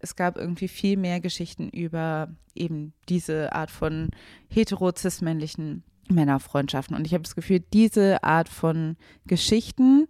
es 0.05 0.15
gab 0.15 0.38
irgendwie 0.38 0.67
viel 0.67 0.97
mehr 0.97 1.19
Geschichten 1.19 1.67
über 1.69 2.29
eben 2.53 2.93
diese 3.09 3.53
Art 3.53 3.71
von 3.71 4.12
hetero-cis-männlichen 4.50 5.83
Männerfreundschaften. 6.09 6.95
Und 6.95 7.07
ich 7.07 7.13
habe 7.13 7.24
das 7.24 7.35
Gefühl, 7.35 7.63
diese 7.74 8.24
Art 8.24 8.47
von 8.47 8.97
Geschichten 9.25 10.07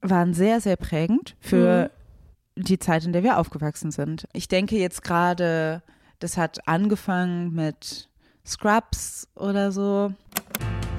waren 0.00 0.32
sehr, 0.32 0.60
sehr 0.62 0.76
prägend 0.76 1.36
für 1.38 1.90
die 2.56 2.78
Zeit, 2.78 3.04
in 3.04 3.12
der 3.12 3.22
wir 3.22 3.38
aufgewachsen 3.38 3.90
sind. 3.90 4.26
Ich 4.32 4.48
denke 4.48 4.78
jetzt 4.78 5.02
gerade, 5.02 5.82
das 6.18 6.38
hat 6.38 6.66
angefangen 6.66 7.52
mit 7.52 8.08
Scrubs 8.46 9.28
oder 9.34 9.70
so. 9.70 10.12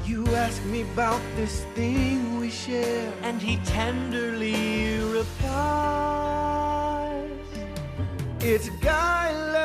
You 0.05 0.23
ask 0.35 0.63
me 0.65 0.85
about 0.95 1.19
this 1.35 1.65
thing 1.75 2.39
we 2.39 2.51
share, 2.51 3.11
and 3.23 3.41
he 3.41 3.57
tenderly 3.65 4.99
replies, 5.01 6.46
It's 8.39 8.69
guy 8.69 9.56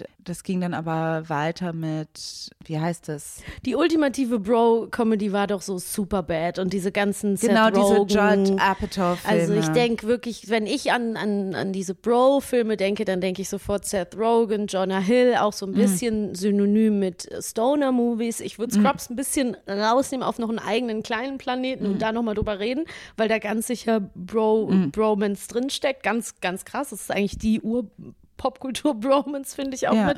Und 0.00 0.28
das 0.28 0.42
ging 0.42 0.60
dann 0.60 0.74
aber 0.74 1.28
weiter 1.28 1.72
mit, 1.72 2.50
wie 2.64 2.78
heißt 2.78 3.08
das? 3.08 3.38
Die 3.64 3.74
ultimative 3.74 4.38
Bro-Comedy 4.38 5.32
war 5.32 5.46
doch 5.46 5.62
so 5.62 5.78
super 5.78 6.22
bad 6.22 6.58
und 6.58 6.72
diese 6.72 6.92
ganzen 6.92 7.36
Seth 7.36 7.48
Genau, 7.50 7.70
diese 7.70 7.82
Rogen. 7.96 8.44
Judd 8.46 8.60
Apatow-Filme. 8.60 9.40
Also 9.40 9.54
ich 9.54 9.68
denke 9.68 10.06
wirklich, 10.06 10.50
wenn 10.50 10.66
ich 10.66 10.92
an, 10.92 11.16
an, 11.16 11.54
an 11.54 11.72
diese 11.72 11.94
Bro-Filme 11.94 12.76
denke, 12.76 13.04
dann 13.04 13.20
denke 13.20 13.42
ich 13.42 13.48
sofort 13.48 13.86
Seth 13.86 14.16
Rogen, 14.16 14.66
Jonah 14.66 15.00
Hill, 15.00 15.36
auch 15.38 15.52
so 15.52 15.66
ein 15.66 15.72
bisschen 15.72 16.34
synonym 16.34 16.98
mit 16.98 17.28
Stoner-Movies. 17.40 18.40
Ich 18.40 18.58
würde 18.58 18.74
Scrubs 18.74 19.10
ein 19.10 19.16
bisschen 19.16 19.56
rausnehmen 19.68 20.26
auf 20.26 20.38
noch 20.38 20.48
einen 20.50 20.58
eigenen 20.58 21.02
kleinen 21.02 21.38
Planeten 21.38 21.86
und 21.86 22.02
da 22.02 22.12
nochmal 22.12 22.34
drüber 22.34 22.58
reden, 22.58 22.84
weil 23.16 23.28
da 23.28 23.38
ganz 23.38 23.66
sicher 23.66 24.00
Bro, 24.14 24.70
Bromance 24.92 25.48
drinsteckt. 25.48 26.02
Ganz, 26.02 26.40
ganz 26.40 26.64
krass. 26.64 26.90
Das 26.90 27.00
ist 27.00 27.10
eigentlich 27.10 27.38
die 27.38 27.60
Ur- 27.60 27.90
Popkultur-Bromance, 28.38 29.54
finde 29.54 29.74
ich 29.76 29.86
auch 29.88 29.94
Ja. 29.94 30.06
mit. 30.06 30.16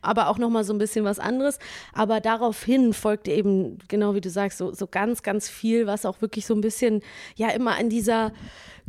Aber 0.00 0.28
auch 0.28 0.38
nochmal 0.38 0.64
so 0.64 0.72
ein 0.72 0.78
bisschen 0.78 1.04
was 1.04 1.18
anderes. 1.18 1.58
Aber 1.92 2.20
daraufhin 2.20 2.94
folgte 2.94 3.30
eben, 3.32 3.78
genau 3.88 4.14
wie 4.14 4.22
du 4.22 4.30
sagst, 4.30 4.56
so, 4.56 4.72
so 4.72 4.86
ganz, 4.86 5.22
ganz 5.22 5.50
viel, 5.50 5.86
was 5.86 6.06
auch 6.06 6.22
wirklich 6.22 6.46
so 6.46 6.54
ein 6.54 6.62
bisschen, 6.62 7.02
ja, 7.34 7.50
immer 7.50 7.76
an 7.76 7.90
dieser 7.90 8.32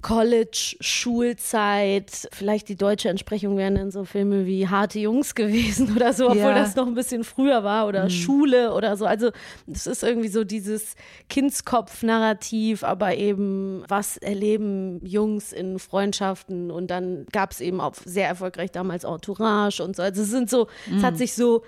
College-Schulzeit, 0.01 2.29
vielleicht 2.31 2.69
die 2.69 2.75
deutsche 2.75 3.09
Entsprechung 3.09 3.57
wären 3.57 3.75
dann 3.75 3.91
so 3.91 4.03
Filme 4.03 4.45
wie 4.45 4.67
Harte 4.67 4.99
Jungs 4.99 5.35
gewesen 5.35 5.91
oder 5.95 6.13
so, 6.13 6.27
obwohl 6.27 6.37
Ja. 6.39 6.53
das 6.59 6.75
noch 6.75 6.87
ein 6.87 6.93
bisschen 6.93 7.23
früher 7.23 7.63
war 7.63 7.87
oder 7.87 8.09
Schule 8.09 8.73
oder 8.73 8.97
so. 8.97 9.05
Also 9.05 9.31
es 9.71 9.87
ist 9.87 10.03
irgendwie 10.03 10.27
so 10.27 10.43
dieses 10.43 10.95
Kindskopf-Narrativ, 11.29 12.83
aber 12.83 13.15
eben, 13.15 13.83
was 13.87 14.17
erleben 14.17 15.05
Jungs 15.05 15.53
in 15.53 15.79
Freundschaften 15.79 16.71
und 16.71 16.87
dann 16.91 17.25
gab 17.31 17.51
es 17.51 17.61
eben 17.61 17.81
auch 17.81 17.95
sehr 18.05 18.27
erfolgreich 18.27 18.71
damals 18.71 19.03
Entourage 19.03 19.81
und 19.83 19.95
so. 19.95 20.03
Also 20.03 20.21
es 20.21 20.29
sind 20.29 20.49
so, 20.49 20.67
es 20.95 21.03
hat 21.03 21.17
sich 21.17 21.33
so 21.33 21.63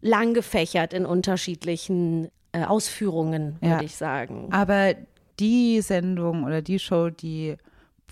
lang 0.00 0.34
gefächert 0.34 0.92
in 0.92 1.06
unterschiedlichen 1.06 2.28
äh, 2.52 2.64
Ausführungen, 2.64 3.56
würde 3.60 3.74
Ja. 3.76 3.82
ich 3.82 3.96
sagen. 3.96 4.48
Aber 4.52 4.94
die 5.40 5.80
Sendung 5.80 6.44
oder 6.44 6.62
die 6.62 6.78
Show, 6.78 7.10
die 7.10 7.56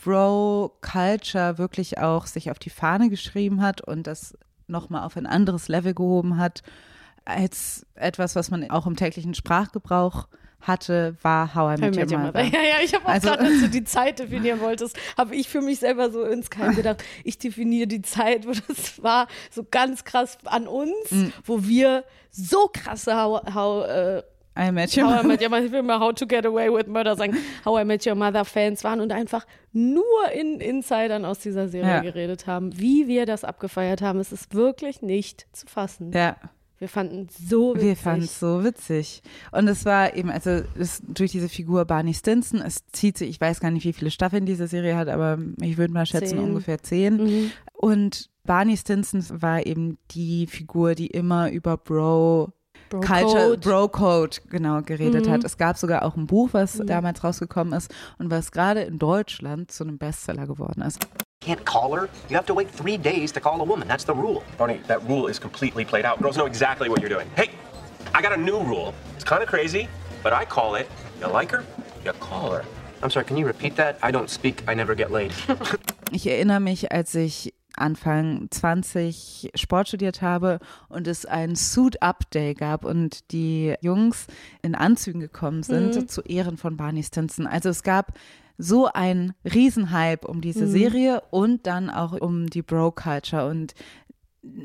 Bro-Culture 0.07 1.59
wirklich 1.59 1.99
auch 1.99 2.27
sich 2.27 2.51
auf 2.51 2.59
die 2.59 2.71
Fahne 2.71 3.09
geschrieben 3.11 3.63
hat 3.63 3.81
und 3.81 4.07
das 4.07 4.37
nochmal 4.67 5.05
auf 5.05 5.17
ein 5.17 5.27
anderes 5.27 5.69
Level 5.69 5.95
gehoben 5.95 6.39
hat, 6.39 6.63
als 7.25 7.87
etwas, 7.95 8.37
was 8.37 8.51
man 8.51 8.71
auch 8.71 8.87
im 8.87 8.97
täglichen 8.97 9.35
Sprachgebrauch 9.35 10.29
hatte, 10.61 11.17
war 11.23 11.55
How 11.55 11.79
I 11.79 11.81
Met 11.81 12.11
Your 12.11 12.19
Mother. 12.19 12.43
Ja, 12.45 12.61
ja, 12.61 12.77
ich 12.85 12.95
habe 12.95 13.05
auch 13.05 13.11
Also- 13.11 13.29
gerade, 13.29 13.45
als 13.45 13.61
du 13.61 13.69
die 13.69 13.85
Zeit 13.85 14.19
definieren 14.19 14.61
wolltest, 14.61 14.97
habe 15.17 15.37
ich 15.37 15.49
für 15.49 15.61
mich 15.61 15.79
selber 15.81 16.11
so 16.11 16.25
ins 16.25 16.51
Keim 16.51 16.75
gedacht, 16.77 17.05
ich 17.25 17.39
definiere 17.39 17.87
die 17.87 18.03
Zeit, 18.03 18.47
wo 18.47 18.53
das 18.53 19.03
war, 19.03 19.29
so 19.51 19.65
ganz 19.71 20.05
krass 20.05 20.39
an 20.47 20.67
uns, 20.67 20.93
Mm. 21.11 21.27
wo 21.45 21.63
wir 21.65 22.05
so 22.31 22.69
krasse 22.73 23.15
How, 23.17 23.43
how 23.55 23.87
äh, 23.87 24.23
I 24.59 24.73
Met 24.73 24.97
Your 24.97 25.05
How 25.05 25.11
I 25.11 25.17
Mother. 25.17 25.29
Met 25.29 25.43
Your 25.43 25.51
Mother, 25.51 25.65
ich 25.67 25.73
will 25.73 25.83
mal 25.83 26.01
How 26.01 26.15
to 26.15 26.27
Get 26.27 26.47
Away 26.47 26.73
with 26.73 26.87
Murder 26.87 27.15
sagen, 27.17 27.37
How 27.65 27.81
I 27.81 27.85
Met 27.85 28.07
Your 28.07 28.15
Mother 28.15 28.45
Fans 28.45 28.83
waren 28.85 29.01
und 29.01 29.13
einfach 29.13 29.47
nur 29.73 30.03
in 30.35 30.61
Insidern 30.61 31.25
aus 31.25 31.39
dieser 31.41 31.69
Serie 31.69 31.91
Ja. 31.91 32.01
geredet 32.01 32.47
haben. 32.47 32.79
Wie 32.79 33.07
wir 33.07 33.27
das 33.27 33.45
abgefeiert 33.45 34.01
haben, 34.03 34.19
es 34.21 34.33
ist 34.33 34.55
wirklich 34.55 35.03
nicht 35.03 35.47
zu 35.53 35.67
fassen. 35.67 36.11
Ja, 36.13 36.37
Wir 36.79 36.89
fanden 36.89 37.27
es 37.31 37.49
so 37.49 37.75
witzig. 37.75 37.87
wir 37.87 37.97
fanden 37.97 38.25
es 38.25 38.41
so 38.41 38.65
witzig. 38.65 39.23
Und 39.53 39.69
es 39.69 39.85
war 39.85 40.15
eben, 40.15 40.31
also 40.31 40.63
es, 40.79 41.03
durch 41.07 41.33
diese 41.33 41.49
Figur 41.49 41.85
Barney 41.85 42.13
Stinson, 42.15 42.61
es 42.61 42.87
zieht 42.93 43.17
sich, 43.19 43.29
ich 43.31 43.41
weiß 43.41 43.61
gar 43.61 43.71
nicht, 43.71 43.85
wie 43.85 43.93
viele 43.93 44.11
Staffeln 44.11 44.47
diese 44.47 44.67
Serie 44.69 44.97
hat, 44.97 45.09
aber 45.09 45.39
ich 45.61 45.77
würde 45.79 45.93
mal 45.93 46.07
schätzen, 46.07 46.37
Zehn. 46.39 46.45
ungefähr 46.45 46.83
zehn. 46.83 47.17
Mhm. 47.17 47.51
Und 47.73 48.31
Barney 48.45 48.77
Stinson 48.77 49.25
war 49.43 49.67
eben 49.67 49.99
die 50.13 50.47
Figur, 50.47 50.95
die 50.95 51.09
immer 51.09 51.51
über 51.51 51.77
Bro 51.77 52.53
Bro 52.91 53.01
Culture, 53.01 53.49
Code. 53.49 53.61
Bro 53.61 53.89
Code, 53.89 54.37
genau, 54.51 54.81
geredet 54.83 55.27
Mhm. 55.27 55.31
hat. 55.33 55.45
Es 55.45 55.57
gab 55.57 55.77
sogar 55.77 56.03
auch 56.05 56.17
ein 56.17 56.27
Buch, 56.27 56.51
was 56.53 56.81
damals 56.85 57.23
rausgekommen 57.25 57.73
ist 57.73 57.93
und 58.19 58.31
was 58.31 58.51
gerade 58.53 58.83
in 58.83 58.99
Deutschland 58.99 59.71
zu 59.71 59.85
einem 59.85 59.99
Bestseller 59.99 60.47
geworden 60.47 60.83
ist. 60.83 60.99
can't 61.45 61.65
call 61.65 61.93
her. 61.93 62.09
You 62.29 62.35
have 62.37 62.47
to 62.47 62.55
wait 62.57 62.69
three 62.77 62.97
days 62.99 63.33
to 63.33 63.41
call 63.41 63.61
a 63.61 63.65
woman. 63.69 63.87
That's 63.87 64.05
the 64.05 64.13
rule. 64.15 64.43
Barney, 64.59 64.81
that 64.89 65.01
rule 65.09 65.29
is 65.31 65.39
completely 65.41 65.85
played 65.85 66.05
out. 66.05 66.19
Girls 66.21 66.37
know 66.37 66.47
exactly 66.47 66.89
what 66.89 67.01
you're 67.01 67.13
doing. 67.13 67.29
Hey, 67.37 67.51
I 68.15 68.21
got 68.23 68.33
a 68.33 68.37
new 68.37 68.59
rule. 68.59 68.93
It's 69.15 69.25
kind 69.25 69.43
of 69.43 69.49
crazy, 69.49 69.87
but 70.25 70.33
I 70.33 70.45
call 70.45 70.75
it 70.77 70.89
you 71.21 71.29
like 71.33 71.53
her, 71.53 71.63
you 72.05 72.13
call 72.19 72.51
her. 72.53 72.65
I'm 73.03 73.11
sorry, 73.11 73.27
can 73.27 73.37
you 73.37 73.47
repeat 73.47 73.77
that? 73.77 73.97
I 74.03 74.11
don't 74.11 74.29
speak, 74.31 74.65
I 74.67 74.75
never 74.75 74.97
get 74.97 75.11
laid. 75.13 75.33
Ich 76.11 76.27
erinnere 76.27 76.61
mich, 76.61 76.91
als 76.91 77.15
ich 77.15 77.53
Anfang 77.77 78.49
20 78.51 79.53
Sport 79.55 79.89
studiert 79.89 80.23
habe 80.23 80.59
und 80.89 81.07
es 81.07 81.27
ein 81.27 81.57
Suit-Up-Day 81.57 82.55
gab 82.55 82.85
und 82.85 83.33
die 83.33 83.75
Jungs 83.81 84.27
in 84.63 84.75
Anzügen 84.75 85.21
gekommen 85.21 85.63
sind 85.63 86.11
zu 86.11 86.23
Ehren 86.23 86.57
von 86.57 86.77
Barney 86.77 87.03
Stinson. 87.03 87.47
Also 87.47 87.69
es 87.69 87.83
gab 87.83 88.19
so 88.59 88.89
ein 88.93 89.35
Riesenhype 89.45 90.27
um 90.27 90.41
diese 90.41 90.67
Serie 90.67 91.23
und 91.31 91.67
dann 91.67 91.91
auch 91.91 92.13
um 92.13 92.49
die 92.49 92.63
Bro-Culture 92.63 93.49
und 93.49 93.75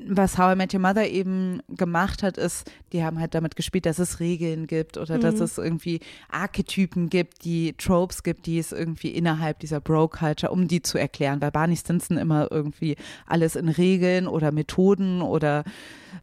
was 0.08 0.38
How 0.38 0.54
I 0.54 0.56
Met 0.56 0.74
Your 0.74 0.80
Mother 0.80 1.08
eben 1.08 1.62
gemacht 1.70 2.24
hat, 2.24 2.38
ist, 2.38 2.70
die 2.92 3.04
haben 3.04 3.20
halt 3.20 3.34
damit 3.34 3.56
gespielt, 3.56 3.86
dass 3.86 4.00
es 4.00 4.20
Regeln 4.20 4.68
gibt 4.68 4.98
oder 4.98 5.18
dass 5.20 5.40
es 5.40 5.58
irgendwie 5.58 6.00
Archetypen 6.30 7.10
gibt, 7.10 7.44
die 7.46 7.74
Tropes 7.74 8.24
gibt, 8.24 8.46
die 8.46 8.60
es 8.60 8.72
irgendwie 8.72 9.10
innerhalb 9.10 9.60
dieser 9.60 9.80
Bro-Culture, 9.80 10.52
um 10.52 10.68
die 10.68 10.82
zu 10.82 10.98
erklären, 10.98 11.42
weil 11.42 11.52
Barney 11.52 11.76
Stinson 11.76 12.18
immer 12.18 12.52
irgendwie 12.52 12.96
alles 13.26 13.56
in 13.56 13.70
Regeln 13.70 14.28
oder 14.28 14.52
Methoden 14.52 15.22
oder 15.22 15.64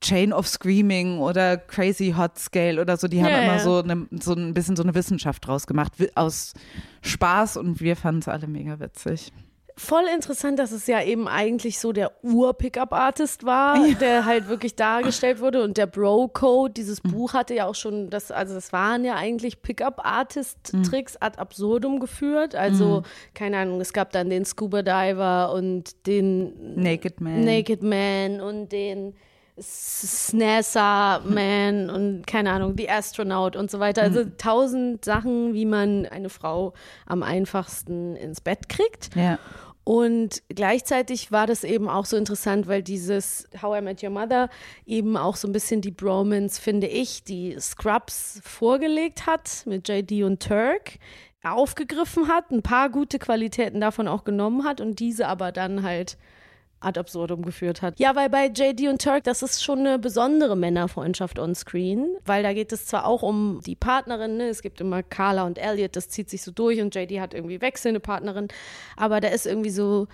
Chain 0.01 0.33
of 0.33 0.47
Screaming 0.47 1.19
oder 1.19 1.57
Crazy 1.57 2.15
Hot 2.17 2.39
Scale 2.39 2.81
oder 2.81 2.97
so, 2.97 3.09
die 3.09 3.23
haben 3.23 3.31
Ja, 3.31 3.43
immer 3.43 3.57
ja. 3.57 3.61
so, 3.61 3.83
eine, 3.83 4.07
so 4.21 4.35
ein 4.35 4.55
bisschen 4.55 4.77
so 4.77 4.83
eine 4.83 4.95
Wissenschaft 4.95 5.47
draus 5.47 5.67
gemacht, 5.67 5.93
aus 6.15 6.53
Spaß 7.03 7.57
und 7.57 7.81
wir 7.81 7.97
fanden 7.97 8.21
es 8.21 8.29
alle 8.29 8.47
mega 8.47 8.79
witzig. 8.81 9.33
Voll 9.81 10.07
interessant, 10.13 10.59
dass 10.59 10.73
es 10.73 10.89
ja 10.89 11.01
eben 11.03 11.29
eigentlich 11.29 11.79
so 11.79 11.93
der 11.93 12.11
Ur-Pickup-Artist 12.25 13.45
war, 13.45 13.79
der 14.01 14.25
halt 14.25 14.49
wirklich 14.49 14.75
dargestellt 14.75 15.41
wurde. 15.41 15.63
Und 15.63 15.77
der 15.77 15.87
Bro-Code, 15.87 16.73
dieses 16.75 17.05
Mhm. 17.05 17.13
Buch 17.13 17.33
hatte 17.33 17.55
ja 17.55 17.67
auch 17.67 17.77
schon, 17.77 18.11
das, 18.11 18.33
also 18.33 18.55
das 18.55 18.73
waren 18.73 19.05
ja 19.05 19.15
eigentlich 19.15 19.63
Pickup-Artist-Tricks 19.63 21.15
Mhm. 21.15 21.19
ad 21.21 21.39
absurdum 21.39 22.01
geführt. 22.01 22.57
Also, 22.57 23.05
keine 23.35 23.59
Ahnung, 23.59 23.81
es 23.81 23.93
gab 23.93 24.11
dann 24.11 24.31
den 24.31 24.45
Scuba-Diver 24.45 25.53
und 25.55 26.07
den 26.09 26.75
Naked 26.75 27.21
Man. 27.21 27.45
Naked 27.45 27.83
Man 27.85 28.41
und 28.41 28.73
den 28.73 29.15
Snazza 29.61 31.21
Man 31.25 31.91
und 31.91 32.27
keine 32.27 32.53
Ahnung, 32.53 32.77
die 32.77 32.89
Astronaut 32.91 33.57
und 33.57 33.71
so 33.71 33.81
weiter. 33.81 34.03
Also 34.03 34.25
tausend 34.39 35.05
Sachen, 35.05 35.55
wie 35.55 35.67
man 35.67 36.07
eine 36.07 36.29
Frau 36.29 36.75
am 37.07 37.23
einfachsten 37.23 38.17
ins 38.17 38.41
Bett 38.41 38.69
kriegt. 38.69 39.15
Ja. 39.17 39.39
Und 39.89 40.43
gleichzeitig 40.51 41.33
war 41.33 41.47
das 41.47 41.65
eben 41.65 41.89
auch 41.89 42.05
so 42.05 42.19
interessant, 42.19 42.69
weil 42.69 42.83
dieses 42.83 43.49
How 43.63 43.79
I 43.79 43.81
Met 43.81 44.03
Your 44.03 44.11
Mother 44.11 44.51
eben 44.85 45.17
auch 45.17 45.35
so 45.35 45.49
ein 45.49 45.53
bisschen 45.53 45.81
die 45.81 45.91
Bromance, 45.91 46.61
finde 46.61 46.87
ich, 46.87 47.25
die 47.25 47.57
Scrubs 47.59 48.39
vorgelegt 48.45 49.25
hat 49.25 49.63
mit 49.65 49.89
JD 49.89 50.25
und 50.25 50.43
Turk, 50.43 50.99
aufgegriffen 51.43 52.29
hat, 52.29 52.51
ein 52.51 52.61
paar 52.61 52.91
gute 52.91 53.19
Qualitäten 53.19 53.81
davon 53.81 54.09
auch 54.09 54.25
genommen 54.25 54.65
hat 54.65 54.83
und 54.83 55.01
diese 55.01 55.27
aber 55.27 55.53
dann 55.53 55.83
halt 55.83 56.19
ad 56.81 56.99
absurdum 56.99 57.43
geführt 57.43 57.83
hat. 57.83 57.99
Ja, 57.99 58.15
weil 58.15 58.31
bei 58.31 58.47
JD 58.47 58.89
und 58.89 59.03
Turk, 59.03 59.25
das 59.25 59.43
ist 59.43 59.65
schon 59.65 59.81
eine 59.81 59.99
besondere 59.99 60.57
Männerfreundschaft 60.57 61.39
on 61.39 61.55
screen, 61.55 62.17
weil 62.25 62.43
da 62.43 62.53
geht 62.53 62.73
es 62.73 62.87
zwar 62.87 63.07
auch 63.07 63.23
um 63.23 63.61
die 63.67 63.75
Partnerin, 63.75 64.37
ne? 64.37 64.49
es 64.49 64.63
gibt 64.63 64.81
immer 64.81 65.03
Carla 65.03 65.45
und 65.45 65.59
Elliot, 65.59 65.97
das 65.97 66.09
zieht 66.09 66.31
sich 66.31 66.43
so 66.43 66.53
durch 66.53 66.81
und 66.81 66.95
JD 66.95 67.21
hat 67.21 67.35
irgendwie 67.35 67.61
wechselnde 67.61 68.01
Partnerin, 68.01 68.49
aber 68.97 69.21
da 69.21 69.29
ist 69.29 69.47
irgendwie 69.47 69.71
so 69.71 70.07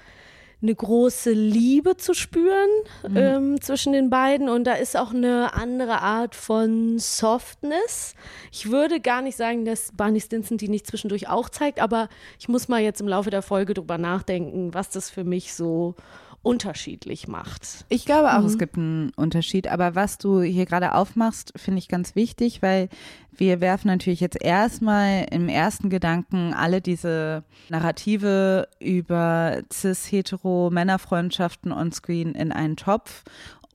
eine 0.64 0.74
große 0.74 1.32
Liebe 1.32 1.98
zu 1.98 2.14
spüren 2.14 2.70
ähm, 3.14 3.60
zwischen 3.60 3.92
den 3.92 4.08
beiden 4.08 4.48
und 4.48 4.64
da 4.64 4.72
ist 4.72 4.96
auch 4.96 5.12
eine 5.12 5.52
andere 5.52 6.00
Art 6.00 6.34
von 6.34 6.98
Softness. 6.98 8.14
Ich 8.50 8.70
würde 8.70 9.00
gar 9.00 9.20
nicht 9.20 9.36
sagen, 9.36 9.66
dass 9.66 9.92
Barney 9.92 10.20
Stinson 10.20 10.56
die 10.56 10.68
nicht 10.68 10.86
zwischendurch 10.86 11.28
auch 11.28 11.50
zeigt, 11.50 11.80
aber 11.80 12.08
ich 12.38 12.48
muss 12.48 12.68
mal 12.68 12.80
jetzt 12.80 13.02
im 13.02 13.08
Laufe 13.08 13.28
der 13.28 13.42
Folge 13.42 13.74
drüber 13.74 13.98
nachdenken, 13.98 14.72
was 14.72 14.88
das 14.88 15.10
für 15.10 15.24
mich 15.24 15.52
so 15.52 15.96
unterschiedlich 16.44 17.26
macht. 17.26 17.84
Ich 17.88 18.04
glaube 18.04 18.32
auch, 18.34 18.40
Mhm. 18.40 18.46
es 18.46 18.58
gibt 18.58 18.76
einen 18.76 19.10
Unterschied. 19.16 19.66
Aber 19.66 19.94
was 19.96 20.18
du 20.18 20.42
hier 20.42 20.66
gerade 20.66 20.94
aufmachst, 20.94 21.52
finde 21.56 21.78
ich 21.78 21.88
ganz 21.88 22.14
wichtig, 22.14 22.62
weil 22.62 22.88
wir 23.32 23.60
werfen 23.60 23.88
natürlich 23.88 24.20
jetzt 24.20 24.40
erstmal 24.40 25.26
im 25.32 25.48
ersten 25.48 25.90
Gedanken 25.90 26.54
alle 26.54 26.80
diese 26.80 27.42
Narrative 27.68 28.68
über 28.78 29.62
cis-hetero 29.72 30.70
Männerfreundschaften 30.70 31.72
on-screen 31.72 32.32
in 32.34 32.52
einen 32.52 32.76
Topf 32.76 33.24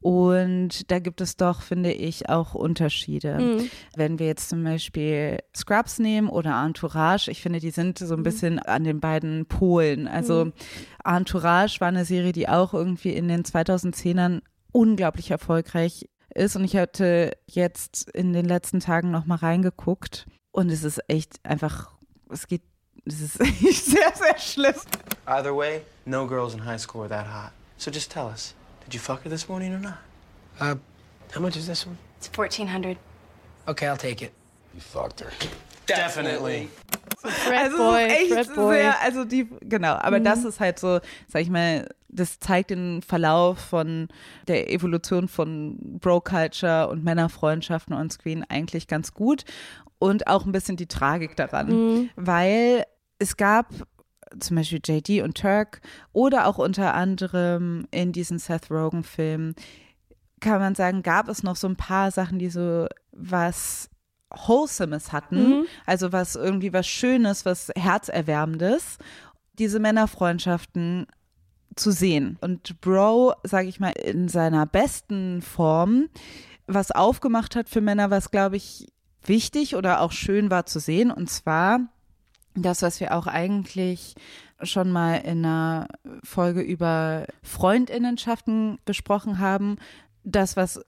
Und 0.01 0.89
da 0.91 0.99
gibt 0.99 1.19
es 1.19 1.35
doch, 1.35 1.61
finde 1.61 1.91
ich, 1.91 2.29
auch 2.29 2.53
Unterschiede. 2.53 3.37
Mhm. 3.37 3.69
Wenn 3.95 4.19
wir 4.19 4.27
jetzt 4.27 4.49
zum 4.49 4.63
Beispiel 4.63 5.39
Scrubs 5.55 5.99
nehmen 5.99 6.29
oder 6.29 6.63
Entourage, 6.63 7.29
ich 7.29 7.41
finde, 7.41 7.59
die 7.59 7.71
sind 7.71 7.99
so 7.99 8.15
ein 8.15 8.23
bisschen 8.23 8.59
an 8.59 8.85
den 8.85 8.99
beiden 8.99 9.45
Polen. 9.45 10.07
Also 10.07 10.51
Entourage 11.03 11.81
war 11.81 11.89
eine 11.89 12.05
Serie, 12.05 12.31
die 12.31 12.47
auch 12.47 12.73
irgendwie 12.73 13.11
in 13.11 13.27
den 13.27 13.43
2010ern 13.43 14.41
unglaublich 14.71 15.31
erfolgreich 15.31 16.07
ist. 16.33 16.55
Und 16.55 16.63
ich 16.63 16.77
hatte 16.77 17.33
jetzt 17.47 18.09
in 18.11 18.31
den 18.33 18.45
letzten 18.45 18.79
Tagen 18.79 19.11
noch 19.11 19.25
mal 19.25 19.35
reingeguckt. 19.35 20.27
Und 20.51 20.69
es 20.69 20.83
ist 20.83 21.01
echt 21.07 21.39
einfach, 21.43 21.91
es 22.29 22.47
geht, 22.47 22.63
es 23.05 23.21
ist 23.21 23.41
echt 23.41 23.85
sehr, 23.85 24.13
sehr 24.15 24.37
schlimm. 24.39 24.75
Either 25.25 25.55
way, 25.55 25.81
no 26.05 26.25
girls 26.25 26.53
in 26.53 26.63
high 26.63 26.79
school 26.79 27.01
are 27.01 27.09
that 27.09 27.27
hot. 27.27 27.51
So 27.77 27.91
just 27.91 28.11
tell 28.11 28.25
us, 28.25 28.55
did 28.89 28.95
you 28.95 28.99
fuck 28.99 29.23
her 29.23 29.29
this 29.29 29.47
morning 29.47 29.71
or 29.71 29.77
not? 29.77 29.99
Uh, 30.59 30.75
how 31.31 31.39
much 31.39 31.55
is 31.55 31.67
this 31.67 31.85
one? 31.85 31.95
It's 32.17 32.27
1400 32.35 32.97
Okay, 33.67 33.85
I'll 33.87 33.95
take 33.97 34.23
it. 34.23 34.33
You 34.73 34.81
fucked 34.81 35.19
her. 35.19 35.31
Definitely. 35.85 36.69
Fred 37.19 37.65
Also 37.65 37.77
Boy, 37.77 38.03
echt 38.05 38.33
Fred 38.33 38.55
Boy. 38.55 38.75
sehr, 38.77 39.01
also 39.01 39.25
die, 39.25 39.47
genau, 39.61 39.93
aber 39.93 40.19
das 40.19 40.43
ist 40.43 40.59
halt 40.59 40.79
so, 40.79 40.99
sag 41.27 41.43
ich 41.43 41.51
mal, 41.51 41.87
das 42.07 42.39
zeigt 42.39 42.71
den 42.71 43.03
Verlauf 43.03 43.59
von 43.59 44.07
der 44.47 44.71
Evolution 44.71 45.27
von 45.27 45.77
Bro-Culture 45.99 46.87
und 46.89 47.03
Männerfreundschaften 47.03 47.93
on 47.93 48.09
Screen 48.09 48.43
eigentlich 48.49 48.87
ganz 48.87 49.13
gut 49.13 49.45
und 49.99 50.25
auch 50.25 50.45
ein 50.45 50.51
bisschen 50.51 50.77
die 50.77 50.87
Tragik 50.87 51.35
daran, 51.35 52.09
weil 52.15 52.85
es 53.19 53.37
gab 53.37 53.67
zum 54.39 54.57
Beispiel 54.57 54.81
JD 54.83 55.23
und 55.23 55.37
Turk 55.37 55.81
oder 56.13 56.47
auch 56.47 56.57
unter 56.57 56.93
anderem 56.93 57.87
in 57.91 58.11
diesen 58.11 58.39
Seth 58.39 58.69
Rogen-Filmen 58.69 59.55
kann 60.39 60.59
man 60.59 60.75
sagen, 60.75 61.03
gab 61.03 61.27
es 61.27 61.43
noch 61.43 61.55
so 61.55 61.67
ein 61.67 61.75
paar 61.75 62.11
Sachen, 62.11 62.39
die 62.39 62.49
so 62.49 62.87
was 63.11 63.89
Wholesomes 64.29 65.11
hatten, 65.11 65.65
also 65.85 66.11
was 66.11 66.35
irgendwie 66.35 66.71
was 66.71 66.87
Schönes, 66.87 67.45
was 67.45 67.71
Herzerwärmendes, 67.75 68.97
diese 69.53 69.79
Männerfreundschaften 69.79 71.07
zu 71.75 71.91
sehen. 71.91 72.37
Und 72.41 72.79
Bro, 72.81 73.33
sage 73.43 73.67
ich 73.67 73.79
mal, 73.79 73.91
in 73.91 74.27
seiner 74.27 74.65
besten 74.65 75.41
Form, 75.41 76.09
was 76.67 76.91
aufgemacht 76.91 77.55
hat 77.55 77.69
für 77.69 77.81
Männer, 77.81 78.11
was, 78.11 78.31
glaube 78.31 78.57
ich, 78.57 78.87
wichtig 79.23 79.75
oder 79.75 80.01
auch 80.01 80.11
schön 80.11 80.49
war 80.51 80.65
zu 80.65 80.79
sehen. 80.79 81.11
Und 81.11 81.29
zwar 81.29 81.81
das, 82.55 82.81
was 82.81 82.99
wir 82.99 83.15
auch 83.15 83.27
eigentlich 83.27 84.15
schon 84.61 84.91
mal 84.91 85.15
in 85.15 85.45
einer 85.45 85.87
Folge 86.23 86.61
über 86.61 87.25
Freundinnenschaften 87.43 88.79
besprochen 88.85 89.39
haben, 89.39 89.77
das, 90.23 90.57
was 90.57 90.81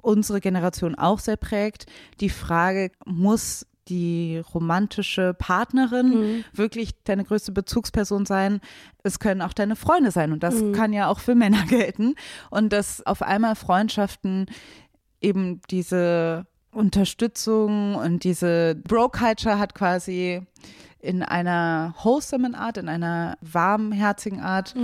unsere 0.00 0.40
Generation 0.40 0.94
auch 0.94 1.18
sehr 1.18 1.36
prägt, 1.36 1.86
die 2.20 2.30
Frage, 2.30 2.90
muss 3.04 3.66
die 3.88 4.42
romantische 4.54 5.34
Partnerin 5.34 6.44
wirklich 6.52 7.02
deine 7.04 7.24
größte 7.24 7.52
Bezugsperson 7.52 8.26
sein? 8.26 8.60
Es 9.02 9.18
können 9.18 9.42
auch 9.42 9.52
deine 9.52 9.76
Freunde 9.76 10.10
sein 10.10 10.32
und 10.32 10.42
das 10.42 10.62
kann 10.74 10.92
ja 10.92 11.08
auch 11.08 11.20
für 11.20 11.34
Männer 11.34 11.64
gelten. 11.68 12.14
Und 12.50 12.72
dass 12.72 13.04
auf 13.06 13.22
einmal 13.22 13.56
Freundschaften 13.56 14.46
eben 15.20 15.60
diese 15.70 16.46
Unterstützung 16.70 17.94
und 17.96 18.24
diese 18.24 18.74
Bro-Culture 18.74 19.58
hat 19.58 19.74
quasi 19.74 20.42
in 21.00 21.22
einer 21.22 21.94
wholesomen 22.02 22.54
Art, 22.54 22.76
in 22.76 22.88
einer 22.88 23.36
warmherzigen 23.40 24.40
Art, 24.40 24.74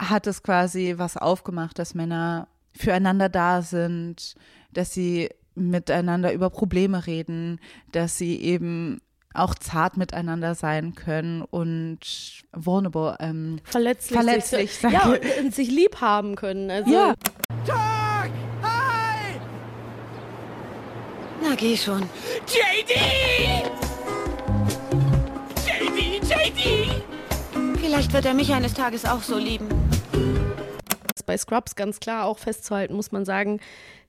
hat 0.00 0.26
es 0.26 0.42
quasi 0.42 0.94
was 0.96 1.16
aufgemacht, 1.16 1.78
dass 1.78 1.94
Männer 1.94 2.48
füreinander 2.76 3.28
da 3.28 3.62
sind, 3.62 4.34
dass 4.72 4.92
sie 4.92 5.30
miteinander 5.54 6.32
über 6.32 6.50
Probleme 6.50 7.06
reden, 7.06 7.60
dass 7.90 8.16
sie 8.16 8.40
eben 8.40 9.00
auch 9.34 9.54
zart 9.54 9.96
miteinander 9.96 10.54
sein 10.54 10.94
können 10.94 11.42
und 11.42 11.98
vulnerable. 12.52 13.16
Ähm, 13.20 13.60
verletzlich, 13.64 14.18
Verletzlich, 14.18 14.74
sich, 14.74 14.90
ja, 14.90 15.06
und, 15.06 15.20
und 15.40 15.54
sich 15.54 15.70
lieb 15.70 16.00
haben 16.00 16.34
können. 16.34 16.70
Also, 16.70 16.90
ja, 16.90 17.14
Doc! 17.66 17.76
Hi! 18.62 19.40
Na, 21.42 21.54
geh 21.56 21.76
schon. 21.76 22.02
JD! 22.46 23.87
JD! 26.48 27.02
Vielleicht 27.78 28.12
wird 28.14 28.24
er 28.24 28.32
mich 28.32 28.54
eines 28.54 28.72
Tages 28.72 29.04
auch 29.04 29.22
so 29.22 29.36
lieben. 29.36 29.68
ist 31.14 31.26
bei 31.26 31.36
Scrubs 31.36 31.76
ganz 31.76 32.00
klar 32.00 32.24
auch 32.24 32.38
festzuhalten, 32.38 32.94
muss 32.94 33.12
man 33.12 33.24
sagen. 33.26 33.60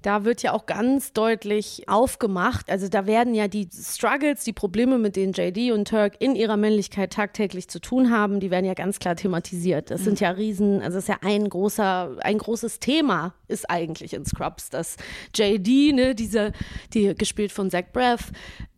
Da 0.01 0.23
wird 0.23 0.41
ja 0.43 0.53
auch 0.53 0.65
ganz 0.65 1.11
deutlich 1.11 1.89
aufgemacht. 1.89 2.69
Also 2.69 2.87
da 2.87 3.05
werden 3.05 3.35
ja 3.35 3.49
die 3.49 3.67
Struggles, 3.73 4.45
die 4.45 4.53
Probleme, 4.53 4.97
mit 4.97 5.17
denen 5.17 5.33
JD 5.33 5.73
und 5.73 5.89
Turk 5.89 6.13
in 6.19 6.35
ihrer 6.37 6.55
Männlichkeit 6.55 7.11
tagtäglich 7.11 7.67
zu 7.67 7.81
tun 7.81 8.09
haben, 8.09 8.39
die 8.39 8.49
werden 8.49 8.65
ja 8.65 8.75
ganz 8.75 8.99
klar 8.99 9.17
thematisiert. 9.17 9.91
Das 9.91 10.05
sind 10.05 10.21
ja 10.21 10.29
riesen, 10.29 10.81
also 10.81 10.95
das 10.97 11.03
ist 11.03 11.09
ja 11.09 11.17
ein 11.21 11.49
großer, 11.49 12.15
ein 12.21 12.37
großes 12.37 12.79
Thema 12.79 13.33
ist 13.49 13.69
eigentlich 13.69 14.13
in 14.13 14.25
Scrubs, 14.25 14.69
dass 14.69 14.95
JD, 15.35 15.93
ne, 15.93 16.15
diese, 16.15 16.53
die 16.93 17.13
gespielt 17.15 17.51
von 17.51 17.69
Zach 17.69 17.91
Braff, 17.91 18.31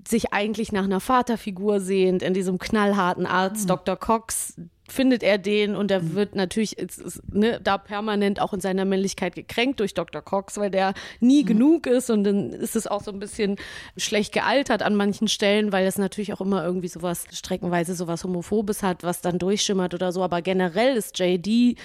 sich 0.07 0.33
eigentlich 0.33 0.71
nach 0.71 0.83
einer 0.83 0.99
Vaterfigur 0.99 1.79
sehnt, 1.79 2.23
in 2.23 2.33
diesem 2.33 2.59
knallharten 2.59 3.25
Arzt 3.25 3.69
Dr. 3.69 3.95
Cox 3.95 4.55
findet 4.91 5.23
er 5.23 5.37
den 5.37 5.75
und 5.75 5.89
er 5.89 6.13
wird 6.13 6.35
natürlich 6.35 6.77
ist, 6.77 6.99
ist, 6.99 7.21
ne, 7.33 7.59
da 7.63 7.77
permanent 7.77 8.41
auch 8.41 8.53
in 8.53 8.59
seiner 8.59 8.85
Männlichkeit 8.85 9.35
gekränkt 9.35 9.79
durch 9.79 9.93
Dr. 9.93 10.21
Cox, 10.21 10.57
weil 10.57 10.69
der 10.69 10.93
nie 11.19 11.43
genug 11.43 11.87
ist 11.87 12.09
und 12.09 12.23
dann 12.23 12.51
ist 12.51 12.75
es 12.75 12.87
auch 12.87 13.01
so 13.01 13.11
ein 13.11 13.19
bisschen 13.19 13.55
schlecht 13.97 14.33
gealtert 14.33 14.83
an 14.83 14.95
manchen 14.95 15.27
Stellen, 15.27 15.71
weil 15.71 15.87
es 15.87 15.97
natürlich 15.97 16.33
auch 16.33 16.41
immer 16.41 16.63
irgendwie 16.63 16.89
sowas 16.89 17.25
streckenweise 17.31 17.95
sowas 17.95 18.23
Homophobes 18.23 18.83
hat, 18.83 19.03
was 19.03 19.21
dann 19.21 19.39
durchschimmert 19.39 19.93
oder 19.93 20.11
so, 20.11 20.23
aber 20.23 20.41
generell 20.41 20.95
ist 20.97 21.17
JD, 21.17 21.77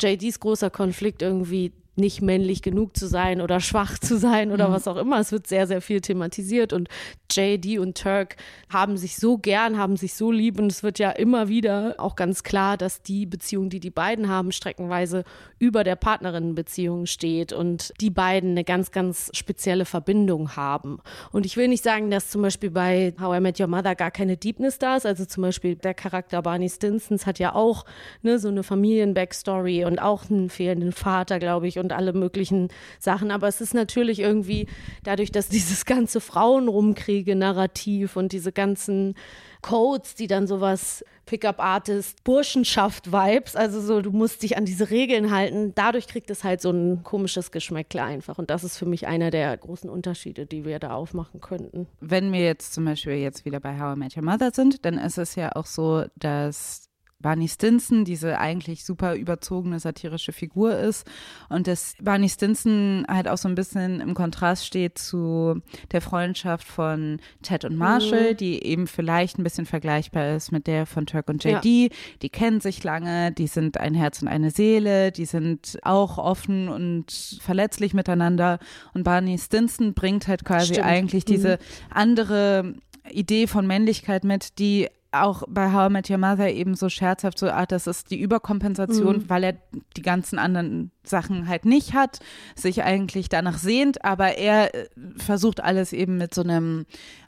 JDs 0.00 0.40
großer 0.40 0.70
Konflikt 0.70 1.22
irgendwie 1.22 1.72
nicht 1.96 2.22
männlich 2.22 2.62
genug 2.62 2.96
zu 2.96 3.06
sein 3.06 3.40
oder 3.40 3.60
schwach 3.60 3.98
zu 3.98 4.18
sein 4.18 4.50
oder 4.52 4.70
was 4.70 4.88
auch 4.88 4.96
immer. 4.96 5.20
Es 5.20 5.32
wird 5.32 5.46
sehr, 5.46 5.66
sehr 5.66 5.80
viel 5.80 6.00
thematisiert 6.00 6.72
und 6.72 6.88
JD 7.30 7.78
und 7.78 7.96
Turk 7.96 8.36
haben 8.68 8.96
sich 8.96 9.16
so 9.16 9.38
gern, 9.38 9.78
haben 9.78 9.96
sich 9.96 10.14
so 10.14 10.30
lieb 10.30 10.58
und 10.58 10.70
es 10.70 10.82
wird 10.82 10.98
ja 10.98 11.10
immer 11.10 11.48
wieder 11.48 11.94
auch 11.98 12.16
ganz 12.16 12.42
klar, 12.42 12.76
dass 12.76 13.02
die 13.02 13.26
Beziehung, 13.26 13.70
die 13.70 13.80
die 13.80 13.90
beiden 13.90 14.28
haben, 14.28 14.52
streckenweise 14.52 15.24
über 15.58 15.84
der 15.84 15.96
Partnerinnenbeziehung 15.96 17.06
steht 17.06 17.52
und 17.52 17.92
die 18.00 18.10
beiden 18.10 18.50
eine 18.50 18.64
ganz, 18.64 18.90
ganz 18.90 19.30
spezielle 19.32 19.84
Verbindung 19.84 20.56
haben. 20.56 20.98
Und 21.32 21.46
ich 21.46 21.56
will 21.56 21.68
nicht 21.68 21.84
sagen, 21.84 22.10
dass 22.10 22.30
zum 22.30 22.42
Beispiel 22.42 22.70
bei 22.70 23.14
How 23.20 23.36
I 23.36 23.40
Met 23.40 23.60
Your 23.60 23.66
Mother 23.66 23.94
gar 23.94 24.10
keine 24.10 24.36
Deepness 24.36 24.78
da 24.78 24.96
ist. 24.96 25.06
Also 25.06 25.24
zum 25.24 25.42
Beispiel 25.42 25.76
der 25.76 25.94
Charakter 25.94 26.42
Barney 26.42 26.68
Stinsons 26.68 27.26
hat 27.26 27.38
ja 27.38 27.54
auch 27.54 27.84
ne, 28.22 28.38
so 28.38 28.48
eine 28.48 28.62
Familien-Backstory 28.62 29.84
und 29.84 29.98
auch 29.98 30.30
einen 30.30 30.50
fehlenden 30.50 30.92
Vater, 30.92 31.38
glaube 31.38 31.68
ich, 31.68 31.78
und 31.84 31.92
alle 31.92 32.12
möglichen 32.12 32.68
Sachen. 32.98 33.30
Aber 33.30 33.46
es 33.46 33.60
ist 33.60 33.74
natürlich 33.74 34.18
irgendwie 34.18 34.66
dadurch, 35.04 35.30
dass 35.30 35.48
dieses 35.54 35.84
ganze 35.84 36.20
Frauen-Rumkriege-Narrativ 36.20 38.16
und 38.16 38.32
diese 38.32 38.50
ganzen 38.50 39.14
Codes, 39.62 40.14
die 40.14 40.26
dann 40.26 40.46
sowas 40.46 41.04
Pickup-Artist, 41.24 42.22
Burschenschaft-Vibes, 42.24 43.56
also 43.56 43.80
so, 43.80 44.02
du 44.02 44.10
musst 44.10 44.42
dich 44.42 44.58
an 44.58 44.66
diese 44.66 44.90
Regeln 44.90 45.30
halten. 45.30 45.72
Dadurch 45.74 46.06
kriegt 46.06 46.30
es 46.30 46.44
halt 46.44 46.60
so 46.60 46.70
ein 46.70 47.02
komisches 47.02 47.50
Geschmäckle 47.50 48.02
einfach. 48.02 48.38
Und 48.38 48.50
das 48.50 48.62
ist 48.62 48.76
für 48.76 48.86
mich 48.86 49.06
einer 49.06 49.30
der 49.30 49.56
großen 49.56 49.88
Unterschiede, 49.88 50.44
die 50.44 50.64
wir 50.64 50.78
da 50.78 50.92
aufmachen 50.94 51.40
könnten. 51.40 51.86
wenn 52.00 52.32
wir 52.32 52.40
jetzt 52.40 52.74
zum 52.74 52.84
Beispiel 52.84 53.14
jetzt 53.14 53.44
wieder 53.44 53.60
bei 53.60 53.80
How 53.80 53.96
I 53.96 53.98
Met 53.98 54.16
Your 54.16 54.24
Mother 54.24 54.50
sind, 54.52 54.84
dann 54.84 54.98
ist 54.98 55.18
es 55.18 55.34
ja 55.34 55.52
auch 55.54 55.66
so, 55.66 56.04
dass 56.16 56.90
Barney 57.24 57.48
Stinson 57.48 58.04
diese 58.04 58.38
eigentlich 58.38 58.84
super 58.84 59.14
überzogene 59.14 59.80
satirische 59.80 60.32
Figur 60.32 60.76
ist. 60.76 61.06
Und 61.48 61.66
dass 61.66 61.94
Barney 62.02 62.28
Stinson 62.28 63.06
halt 63.08 63.28
auch 63.28 63.38
so 63.38 63.48
ein 63.48 63.54
bisschen 63.54 64.02
im 64.02 64.12
Kontrast 64.12 64.66
steht 64.66 64.98
zu 64.98 65.62
der 65.90 66.02
Freundschaft 66.02 66.68
von 66.68 67.20
Ted 67.40 67.64
und 67.64 67.78
Marshall, 67.78 68.34
die 68.34 68.62
eben 68.62 68.86
vielleicht 68.86 69.38
ein 69.38 69.42
bisschen 69.42 69.64
vergleichbar 69.64 70.36
ist 70.36 70.52
mit 70.52 70.66
der 70.66 70.84
von 70.84 71.06
Turk 71.06 71.30
und 71.30 71.42
JD. 71.42 71.90
Die 72.20 72.28
kennen 72.30 72.60
sich 72.60 72.84
lange, 72.84 73.32
die 73.32 73.46
sind 73.46 73.80
ein 73.80 73.94
Herz 73.94 74.20
und 74.20 74.28
eine 74.28 74.50
Seele, 74.50 75.10
die 75.10 75.24
sind 75.24 75.78
auch 75.82 76.18
offen 76.18 76.68
und 76.68 77.38
verletzlich 77.40 77.94
miteinander. 77.94 78.58
Und 78.92 79.04
Barney 79.04 79.38
Stinson 79.38 79.94
bringt 79.94 80.28
halt 80.28 80.44
quasi 80.44 80.74
Stimmt. 80.74 80.86
eigentlich 80.86 81.24
diese 81.24 81.58
andere 81.88 82.74
Idee 83.10 83.46
von 83.46 83.66
Männlichkeit 83.66 84.24
mit, 84.24 84.58
die 84.58 84.88
auch 85.14 85.44
bei 85.48 85.72
How 85.72 85.88
I 85.88 85.92
Met 85.92 86.10
Your 86.10 86.18
Mother 86.18 86.50
eben 86.50 86.74
so 86.74 86.88
scherzhaft 86.88 87.38
so, 87.38 87.48
ah, 87.48 87.66
das 87.66 87.86
ist 87.86 88.10
die 88.10 88.20
Überkompensation, 88.20 89.28
weil 89.28 89.44
er 89.44 89.54
die 89.96 90.02
ganzen 90.02 90.38
anderen 90.38 90.90
Sachen 91.02 91.48
halt 91.48 91.64
nicht 91.64 91.94
hat, 91.94 92.20
sich 92.54 92.82
eigentlich 92.82 93.28
danach 93.28 93.58
sehnt, 93.58 94.04
aber 94.04 94.36
er 94.36 94.74
äh, 94.74 94.86
versucht 95.16 95.62
alles 95.62 95.92
eben 95.92 96.16
mit 96.16 96.34
so 96.34 96.42
einem 96.42 96.86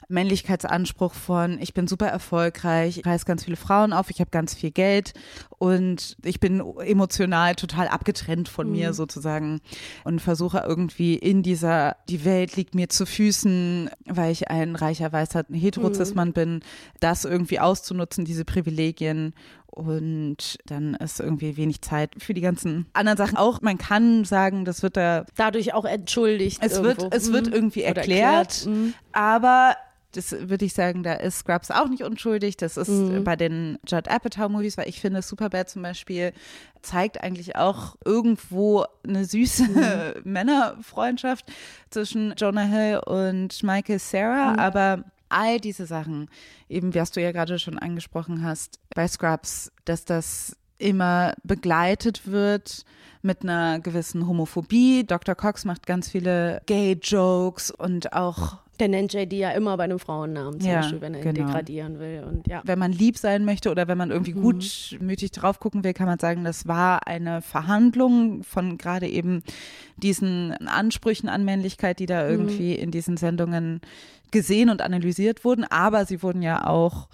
Männlichkeitsanspruch 0.09 1.13
von, 1.13 1.59
ich 1.61 1.73
bin 1.73 1.87
super 1.87 2.07
erfolgreich, 2.07 2.97
ich 2.99 3.05
reiß 3.05 3.25
ganz 3.25 3.43
viele 3.43 3.57
Frauen 3.57 3.93
auf, 3.93 4.09
ich 4.09 4.19
habe 4.19 4.29
ganz 4.31 4.53
viel 4.53 4.71
Geld 4.71 5.13
und 5.57 6.17
ich 6.23 6.39
bin 6.39 6.59
emotional 6.79 7.55
total 7.55 7.87
abgetrennt 7.87 8.47
von 8.49 8.71
mir 8.71 8.93
sozusagen 8.93 9.59
und 10.03 10.21
versuche 10.21 10.63
irgendwie 10.65 11.15
in 11.15 11.43
dieser, 11.43 11.97
die 12.09 12.23
Welt 12.25 12.55
liegt 12.55 12.75
mir 12.75 12.89
zu 12.89 13.05
Füßen, 13.05 13.89
weil 14.05 14.31
ich 14.31 14.49
ein 14.49 14.75
reicher, 14.75 15.11
weißer 15.11 15.43
Heterozismann 15.51 16.33
bin, 16.33 16.61
das 16.99 17.25
irgendwie 17.25 17.59
auszunutzen, 17.59 18.25
diese 18.25 18.45
Privilegien 18.45 19.33
und 19.67 20.57
dann 20.65 20.95
ist 20.95 21.19
irgendwie 21.19 21.55
wenig 21.57 21.81
Zeit 21.81 22.11
für 22.17 22.33
die 22.33 22.41
ganzen 22.41 22.87
anderen 22.93 23.17
Sachen. 23.17 23.37
Auch 23.37 23.61
man 23.61 23.77
kann 23.77 24.23
sagen, 24.25 24.65
das 24.65 24.81
wird 24.81 24.97
da 24.97 25.25
Dadurch 25.35 25.73
auch 25.73 25.85
entschuldigt. 25.85 26.59
es 26.63 26.77
irgendwo. 26.77 27.03
wird, 27.03 27.13
es 27.13 27.31
wird 27.31 27.47
Mhm. 27.47 27.53
irgendwie 27.53 27.81
Oder 27.83 27.97
erklärt, 27.97 28.65
Mhm. 28.65 28.93
aber 29.11 29.75
das 30.13 30.31
würde 30.31 30.65
ich 30.65 30.73
sagen, 30.73 31.03
da 31.03 31.13
ist 31.13 31.39
Scrubs 31.39 31.69
auch 31.69 31.87
nicht 31.89 32.03
unschuldig. 32.03 32.57
Das 32.57 32.77
ist 32.77 32.87
Mhm. 32.89 33.23
bei 33.23 33.35
den 33.35 33.77
Judd 33.87 34.07
Apatow-Movies, 34.07 34.77
weil 34.77 34.87
ich 34.89 34.99
finde, 35.01 35.21
Superbad 35.21 35.69
zum 35.69 35.81
Beispiel 35.81 36.33
zeigt 36.81 37.21
eigentlich 37.23 37.55
auch 37.55 37.95
irgendwo 38.05 38.85
eine 39.07 39.25
süße 39.25 39.63
Mhm. 39.67 40.21
Männerfreundschaft 40.23 41.45
zwischen 41.89 42.33
Jonah 42.37 42.61
Hill 42.63 42.99
und 43.05 43.61
Michael 43.63 43.99
Sarah, 43.99 44.53
Mhm. 44.53 44.59
aber 44.59 45.03
all 45.29 45.59
diese 45.59 45.85
Sachen, 45.85 46.29
eben 46.69 46.95
was 46.95 47.11
du 47.11 47.21
ja 47.21 47.31
gerade 47.31 47.59
schon 47.59 47.77
angesprochen 47.77 48.43
hast, 48.43 48.79
bei 48.95 49.07
Scrubs, 49.07 49.71
dass 49.85 50.05
das 50.05 50.55
immer 50.79 51.33
begleitet 51.43 52.27
wird 52.27 52.85
mit 53.23 53.41
einer 53.43 53.79
gewissen 53.79 54.27
Homophobie. 54.27 55.03
Dr. 55.05 55.35
Cox 55.35 55.65
macht 55.65 55.85
ganz 55.85 56.07
viele 56.09 56.61
Gay-Jokes 56.67 57.71
und 57.71 58.13
auch 58.13 58.57
Der 58.79 58.87
nennt 58.89 59.11
JD 59.13 59.33
ja 59.33 59.51
immer 59.51 59.75
bei 59.77 59.85
einem 59.85 59.97
Frauennamen, 59.99 60.59
zum 60.59 60.69
Ja, 60.69 60.81
Beispiel, 60.81 61.01
wenn 61.01 61.13
er 61.15 61.21
ihn 61.21 61.33
genau. 61.33 61.47
degradieren 61.47 61.99
will. 61.99 62.23
Und 62.27 62.47
ja. 62.47 62.61
wenn 62.63 62.77
man 62.77 62.91
lieb 62.91 63.17
sein 63.17 63.43
möchte 63.45 63.71
oder 63.71 63.87
wenn 63.87 63.97
man 63.97 64.11
irgendwie 64.11 64.33
Mhm. 64.33 64.41
gutmütig 64.41 65.31
drauf 65.31 65.59
gucken 65.59 65.83
will, 65.83 65.93
kann 65.93 66.05
man 66.07 66.19
sagen, 66.19 66.43
das 66.43 66.67
war 66.67 67.07
eine 67.07 67.41
Verhandlung 67.41 68.43
von 68.43 68.77
gerade 68.77 69.07
eben 69.07 69.41
diesen 69.97 70.53
Ansprüchen 70.67 71.27
an 71.29 71.43
Männlichkeit, 71.45 71.99
die 71.99 72.05
da 72.05 72.23
Mhm. 72.23 72.29
irgendwie 72.29 72.75
in 72.75 72.91
diesen 72.91 73.17
Sendungen 73.17 73.81
gesehen 74.31 74.69
und 74.69 74.81
analysiert 74.81 75.43
wurden. 75.45 75.63
Aber 75.63 76.05
sie 76.05 76.21
wurden 76.21 76.41
ja 76.41 76.67
auch 76.67 77.07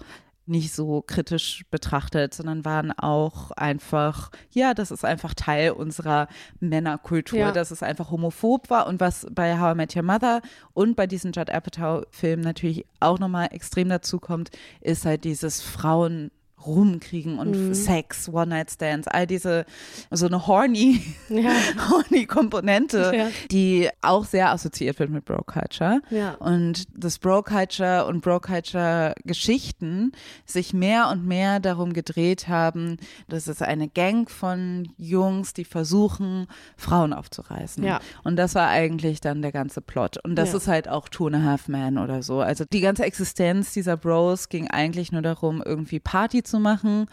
nicht 0.46 0.74
so 0.74 1.02
kritisch 1.02 1.64
betrachtet, 1.70 2.34
sondern 2.34 2.64
waren 2.64 2.92
auch 2.92 3.50
einfach, 3.52 4.30
ja, 4.50 4.74
das 4.74 4.90
ist 4.90 5.04
einfach 5.04 5.34
Teil 5.34 5.70
unserer 5.70 6.28
Männerkultur, 6.60 7.38
Ja. 7.38 7.52
dass 7.52 7.70
es 7.70 7.82
einfach 7.82 8.10
homophob 8.10 8.68
war 8.70 8.86
und 8.86 9.00
was 9.00 9.26
bei 9.30 9.58
How 9.58 9.72
I 9.72 9.76
Met 9.76 9.96
Your 9.96 10.02
Mother 10.02 10.42
und 10.74 10.96
bei 10.96 11.06
diesen 11.06 11.32
Judd 11.32 11.50
Apatow-Filmen 11.50 12.44
natürlich 12.44 12.84
auch 13.00 13.18
nochmal 13.18 13.48
extrem 13.52 13.88
dazu 13.88 14.18
kommt, 14.20 14.50
ist 14.80 15.06
halt 15.06 15.24
dieses 15.24 15.62
Frauen 15.62 16.30
rumkriegen 16.66 17.38
und 17.38 17.50
Mhm. 17.68 17.74
Sex, 17.74 18.28
One-Night-Stands, 18.28 19.08
all 19.08 19.26
diese, 19.26 19.64
so 20.10 20.26
eine 20.26 20.46
horny, 20.46 21.00
Ja. 21.28 21.50
horny 21.90 22.26
Komponente, 22.26 23.12
Ja. 23.14 23.26
die 23.50 23.88
auch 24.02 24.24
sehr 24.24 24.50
assoziiert 24.50 24.98
wird 24.98 25.10
mit 25.10 25.24
Bro-Culture. 25.24 26.00
Ja. 26.10 26.34
Und 26.34 26.84
das 26.96 27.18
Bro-Culture 27.18 28.06
und 28.06 28.20
Bro-Culture-Geschichten 28.22 30.12
sich 30.46 30.72
mehr 30.74 31.08
und 31.10 31.26
mehr 31.26 31.60
darum 31.60 31.92
gedreht 31.92 32.48
haben, 32.48 32.96
dass 33.28 33.46
es 33.46 33.62
eine 33.62 33.88
Gang 33.88 34.30
von 34.30 34.88
Jungs, 34.96 35.52
die 35.54 35.64
versuchen, 35.64 36.46
Frauen 36.76 37.12
aufzureißen. 37.12 37.84
Und 38.24 38.36
das 38.36 38.54
war 38.54 38.68
eigentlich 38.68 39.20
dann 39.20 39.42
der 39.42 39.52
ganze 39.52 39.80
Plot. 39.80 40.18
Und 40.24 40.36
das 40.36 40.54
ist 40.54 40.68
halt 40.68 40.88
auch 40.88 41.08
Two 41.08 41.26
and 41.28 41.36
a 41.36 41.42
Half 41.42 41.68
Men 41.68 41.98
oder 41.98 42.22
so. 42.22 42.40
Also 42.40 42.64
die 42.64 42.80
ganze 42.80 43.04
Existenz 43.04 43.72
dieser 43.72 43.96
Bros 43.96 44.48
ging 44.48 44.68
eigentlich 44.68 45.12
nur 45.12 45.22
darum, 45.22 45.62
irgendwie 45.64 46.00
Party 46.00 46.42
zu 46.42 46.53
machen 46.58 47.06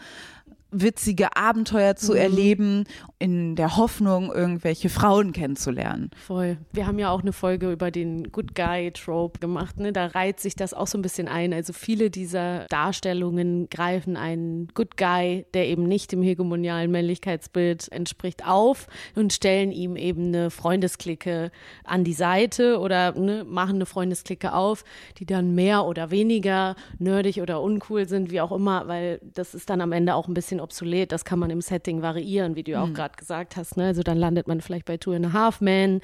witzige 0.72 1.36
Abenteuer 1.36 1.94
zu 1.96 2.12
Mhm. 2.12 2.18
erleben, 2.18 2.84
in 3.18 3.54
der 3.54 3.76
Hoffnung, 3.76 4.32
irgendwelche 4.32 4.88
Frauen 4.88 5.32
kennenzulernen. 5.32 6.10
Voll. 6.16 6.56
Wir 6.72 6.86
haben 6.86 6.98
ja 6.98 7.10
auch 7.10 7.20
eine 7.22 7.32
Folge 7.32 7.70
über 7.70 7.90
den 7.90 8.32
Good 8.32 8.54
Guy 8.54 8.90
Trope 8.90 9.38
gemacht. 9.38 9.78
Ne? 9.78 9.92
Da 9.92 10.06
reiht 10.06 10.40
sich 10.40 10.56
das 10.56 10.74
auch 10.74 10.86
so 10.88 10.98
ein 10.98 11.02
bisschen 11.02 11.28
ein. 11.28 11.52
Also 11.52 11.72
viele 11.72 12.10
dieser 12.10 12.66
Darstellungen 12.66 13.68
greifen 13.70 14.16
einen 14.16 14.68
Good 14.74 14.96
Guy, 14.96 15.44
der 15.54 15.68
eben 15.68 15.84
nicht 15.84 16.10
dem 16.10 16.22
hegemonialen 16.22 16.90
Männlichkeitsbild 16.90 17.92
entspricht, 17.92 18.46
auf 18.46 18.88
und 19.14 19.32
stellen 19.32 19.70
ihm 19.72 19.94
eben 19.96 20.28
eine 20.28 20.50
Freundesklicke 20.50 21.50
an 21.84 22.02
die 22.04 22.12
Seite 22.14 22.78
oder 22.80 23.12
ne, 23.12 23.44
machen 23.44 23.76
eine 23.76 23.86
Freundesklicke 23.86 24.52
auf, 24.54 24.84
die 25.18 25.26
dann 25.26 25.54
mehr 25.54 25.84
oder 25.84 26.10
weniger 26.10 26.76
nerdig 26.98 27.40
oder 27.40 27.60
uncool 27.60 28.08
sind, 28.08 28.30
wie 28.30 28.40
auch 28.40 28.52
immer, 28.52 28.88
weil 28.88 29.20
das 29.22 29.54
ist 29.54 29.70
dann 29.70 29.80
am 29.80 29.92
Ende 29.92 30.14
auch 30.14 30.28
ein 30.28 30.34
bisschen 30.34 30.60
obsolet. 30.62 31.12
Das 31.12 31.24
kann 31.24 31.38
man 31.38 31.50
im 31.50 31.60
Setting 31.60 32.02
variieren, 32.02 32.56
wie 32.56 32.62
du 32.62 32.72
ja 32.72 32.82
auch 32.82 32.92
gerade 32.92 33.16
gesagt 33.16 33.56
hast. 33.56 33.76
Ne? 33.76 33.86
Also 33.86 34.02
dann 34.02 34.16
landet 34.16 34.48
man 34.48 34.60
vielleicht 34.60 34.86
bei 34.86 34.96
Two 34.96 35.12
and 35.12 35.26
a 35.26 35.32
Half 35.32 35.60
Men 35.60 36.00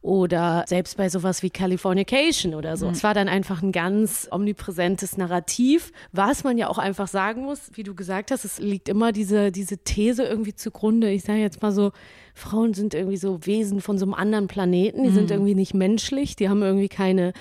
oder 0.00 0.64
selbst 0.66 0.96
bei 0.96 1.08
sowas 1.08 1.42
wie 1.42 1.50
Californication 1.50 2.54
oder 2.54 2.76
so. 2.76 2.88
Es 2.88 3.04
war 3.04 3.14
dann 3.14 3.28
einfach 3.28 3.62
ein 3.62 3.72
ganz 3.72 4.28
omnipräsentes 4.30 5.16
Narrativ, 5.16 5.92
was 6.12 6.44
man 6.44 6.58
ja 6.58 6.68
auch 6.68 6.78
einfach 6.78 7.08
sagen 7.08 7.42
muss, 7.42 7.70
wie 7.74 7.82
du 7.82 7.94
gesagt 7.94 8.30
hast, 8.30 8.44
es 8.44 8.58
liegt 8.58 8.88
immer 8.88 9.12
diese, 9.12 9.52
diese 9.52 9.78
These 9.78 10.24
irgendwie 10.24 10.54
zugrunde. 10.54 11.10
Ich 11.10 11.22
sage 11.22 11.40
jetzt 11.40 11.62
mal 11.62 11.72
so, 11.72 11.92
Frauen 12.38 12.72
sind 12.72 12.94
irgendwie 12.94 13.16
so 13.16 13.44
Wesen 13.44 13.80
von 13.80 13.98
so 13.98 14.06
einem 14.06 14.14
anderen 14.14 14.48
Planeten, 14.48 15.02
die 15.02 15.10
sind 15.10 15.30
irgendwie 15.30 15.54
nicht 15.54 15.74
menschlich, 15.74 16.36
die 16.36 16.48
haben 16.48 16.62
irgendwie 16.62 16.88
keine 16.88 17.32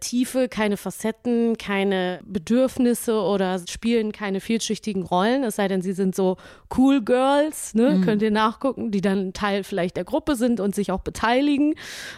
Tiefe, 0.00 0.48
keine 0.48 0.76
Facetten, 0.76 1.56
keine 1.58 2.20
Bedürfnisse 2.24 3.20
oder 3.20 3.60
spielen 3.68 4.12
keine 4.12 4.40
vielschichtigen 4.40 5.02
Rollen, 5.02 5.44
es 5.44 5.56
sei 5.56 5.68
denn, 5.68 5.82
sie 5.82 5.92
sind 5.92 6.14
so 6.14 6.36
Cool 6.76 7.02
Girls, 7.02 7.74
ne? 7.74 8.00
könnt 8.04 8.22
ihr 8.22 8.30
nachgucken, 8.30 8.90
die 8.90 9.00
dann 9.00 9.32
Teil 9.32 9.64
vielleicht 9.64 9.96
der 9.96 10.04
Gruppe 10.04 10.36
sind 10.36 10.60
und 10.60 10.74
sich 10.74 10.90
auch 10.92 11.00
beteiligen 11.00 11.74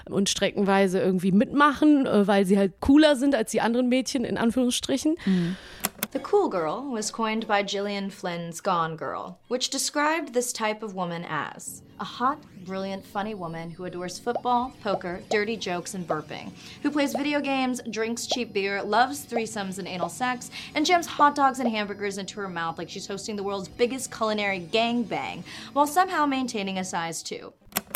und 0.09 0.29
streckenweise 0.29 1.01
irgendwie 1.01 1.33
mitmachen, 1.33 2.07
äh, 2.07 2.27
weil 2.27 2.45
sie 2.45 2.59
halt 2.59 2.81
cooler 2.81 3.17
sind 3.17 3.35
als 3.35 3.51
die 3.51 3.61
anderen 3.61 3.89
Mädchen, 3.89 4.25
in 4.25 4.37
Anführungsstrichen. 4.37 5.17
The 6.13 6.21
cool 6.21 6.49
girl 6.49 6.91
was 6.91 7.11
coined 7.11 7.47
by 7.47 7.63
Gillian 7.63 8.11
Flynn's 8.11 8.61
Gone 8.61 8.97
Girl, 8.97 9.39
which 9.49 9.71
described 9.71 10.33
this 10.33 10.53
type 10.53 10.83
of 10.83 10.95
woman 10.95 11.25
as 11.29 11.83
a 12.01 12.05
hot, 12.05 12.39
brilliant, 12.67 13.07
funny 13.07 13.35
woman 13.35 13.71
who 13.71 13.85
adores 13.85 14.19
football, 14.19 14.73
poker, 14.83 15.21
dirty 15.31 15.57
jokes, 15.57 15.95
and 15.95 16.07
burping, 16.07 16.51
who 16.83 16.91
plays 16.91 17.15
video 17.15 17.41
games, 17.41 17.81
drinks 17.91 18.27
cheap 18.27 18.53
beer, 18.53 18.83
loves 18.83 19.25
threesomes 19.25 19.79
and 19.79 19.87
anal 19.87 20.09
sex, 20.09 20.51
and 20.75 20.85
jams 20.85 21.07
hot 21.07 21.35
dogs 21.35 21.61
and 21.61 21.71
hamburgers 21.71 22.19
into 22.19 22.41
her 22.41 22.49
mouth 22.49 22.77
like 22.77 22.91
she's 22.91 23.07
hosting 23.07 23.37
the 23.37 23.43
world's 23.43 23.69
biggest 23.69 24.11
culinary 24.11 24.61
gangbang, 24.73 25.43
while 25.73 25.87
somehow 25.87 26.27
maintaining 26.27 26.79
a 26.79 26.85
size 26.85 27.23
2. 27.23 27.53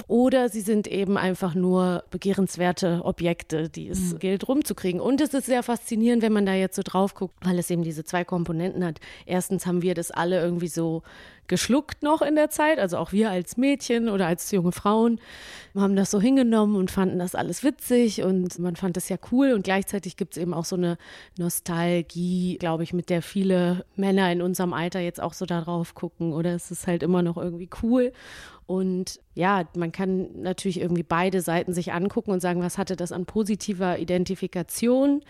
Oder 0.08 0.48
sie 0.48 0.60
sind 0.60 0.88
eben 0.88 1.16
einfach 1.16 1.54
nur 1.54 2.02
begehrenswerte 2.10 3.02
Objekte, 3.04 3.68
die 3.68 3.88
es 3.88 4.18
gilt 4.18 4.48
rumzukriegen. 4.48 5.00
Und 5.00 5.20
es 5.20 5.32
ist 5.34 5.46
sehr 5.46 5.62
faszinierend, 5.62 6.22
wenn 6.22 6.32
man 6.32 6.46
da 6.46 6.54
jetzt 6.54 6.76
so 6.76 6.82
drauf 6.84 7.14
guckt, 7.14 7.34
weil 7.42 7.58
es 7.58 7.70
eben 7.70 7.84
diese 7.84 8.04
zwei 8.04 8.24
Komponenten 8.24 8.84
hat. 8.84 8.98
Erstens 9.24 9.66
haben 9.66 9.82
wir 9.82 9.94
das 9.94 10.10
alle 10.10 10.40
irgendwie 10.40 10.66
so 10.66 11.02
geschluckt 11.50 12.02
noch 12.02 12.22
in 12.22 12.36
der 12.36 12.48
Zeit, 12.48 12.78
also 12.78 12.96
auch 12.96 13.12
wir 13.12 13.28
als 13.30 13.58
Mädchen 13.58 14.08
oder 14.08 14.26
als 14.26 14.50
junge 14.52 14.72
Frauen 14.72 15.20
haben 15.74 15.96
das 15.96 16.10
so 16.10 16.20
hingenommen 16.20 16.76
und 16.76 16.90
fanden 16.90 17.18
das 17.18 17.34
alles 17.34 17.62
witzig 17.62 18.22
und 18.22 18.58
man 18.58 18.76
fand 18.76 18.96
das 18.96 19.08
ja 19.08 19.16
cool. 19.30 19.52
Und 19.52 19.62
gleichzeitig 19.62 20.16
gibt 20.16 20.36
es 20.36 20.42
eben 20.42 20.54
auch 20.54 20.64
so 20.64 20.76
eine 20.76 20.96
Nostalgie, 21.38 22.56
glaube 22.58 22.82
ich, 22.82 22.92
mit 22.92 23.10
der 23.10 23.20
viele 23.20 23.84
Männer 23.96 24.32
in 24.32 24.42
unserem 24.42 24.72
Alter 24.72 25.00
jetzt 25.00 25.20
auch 25.20 25.32
so 25.32 25.44
darauf 25.44 25.94
gucken. 25.94 26.32
Oder 26.32 26.54
es 26.54 26.70
ist 26.70 26.86
halt 26.86 27.02
immer 27.02 27.22
noch 27.22 27.36
irgendwie 27.36 27.68
cool. 27.82 28.12
Und 28.66 29.20
ja, 29.34 29.64
man 29.76 29.92
kann 29.92 30.42
natürlich 30.42 30.80
irgendwie 30.80 31.02
beide 31.02 31.40
Seiten 31.40 31.72
sich 31.72 31.92
angucken 31.92 32.30
und 32.30 32.40
sagen, 32.40 32.62
was 32.62 32.78
hatte 32.78 32.96
das 32.96 33.12
an 33.12 33.26
positiver 33.26 33.98
Identifikation? 33.98 35.22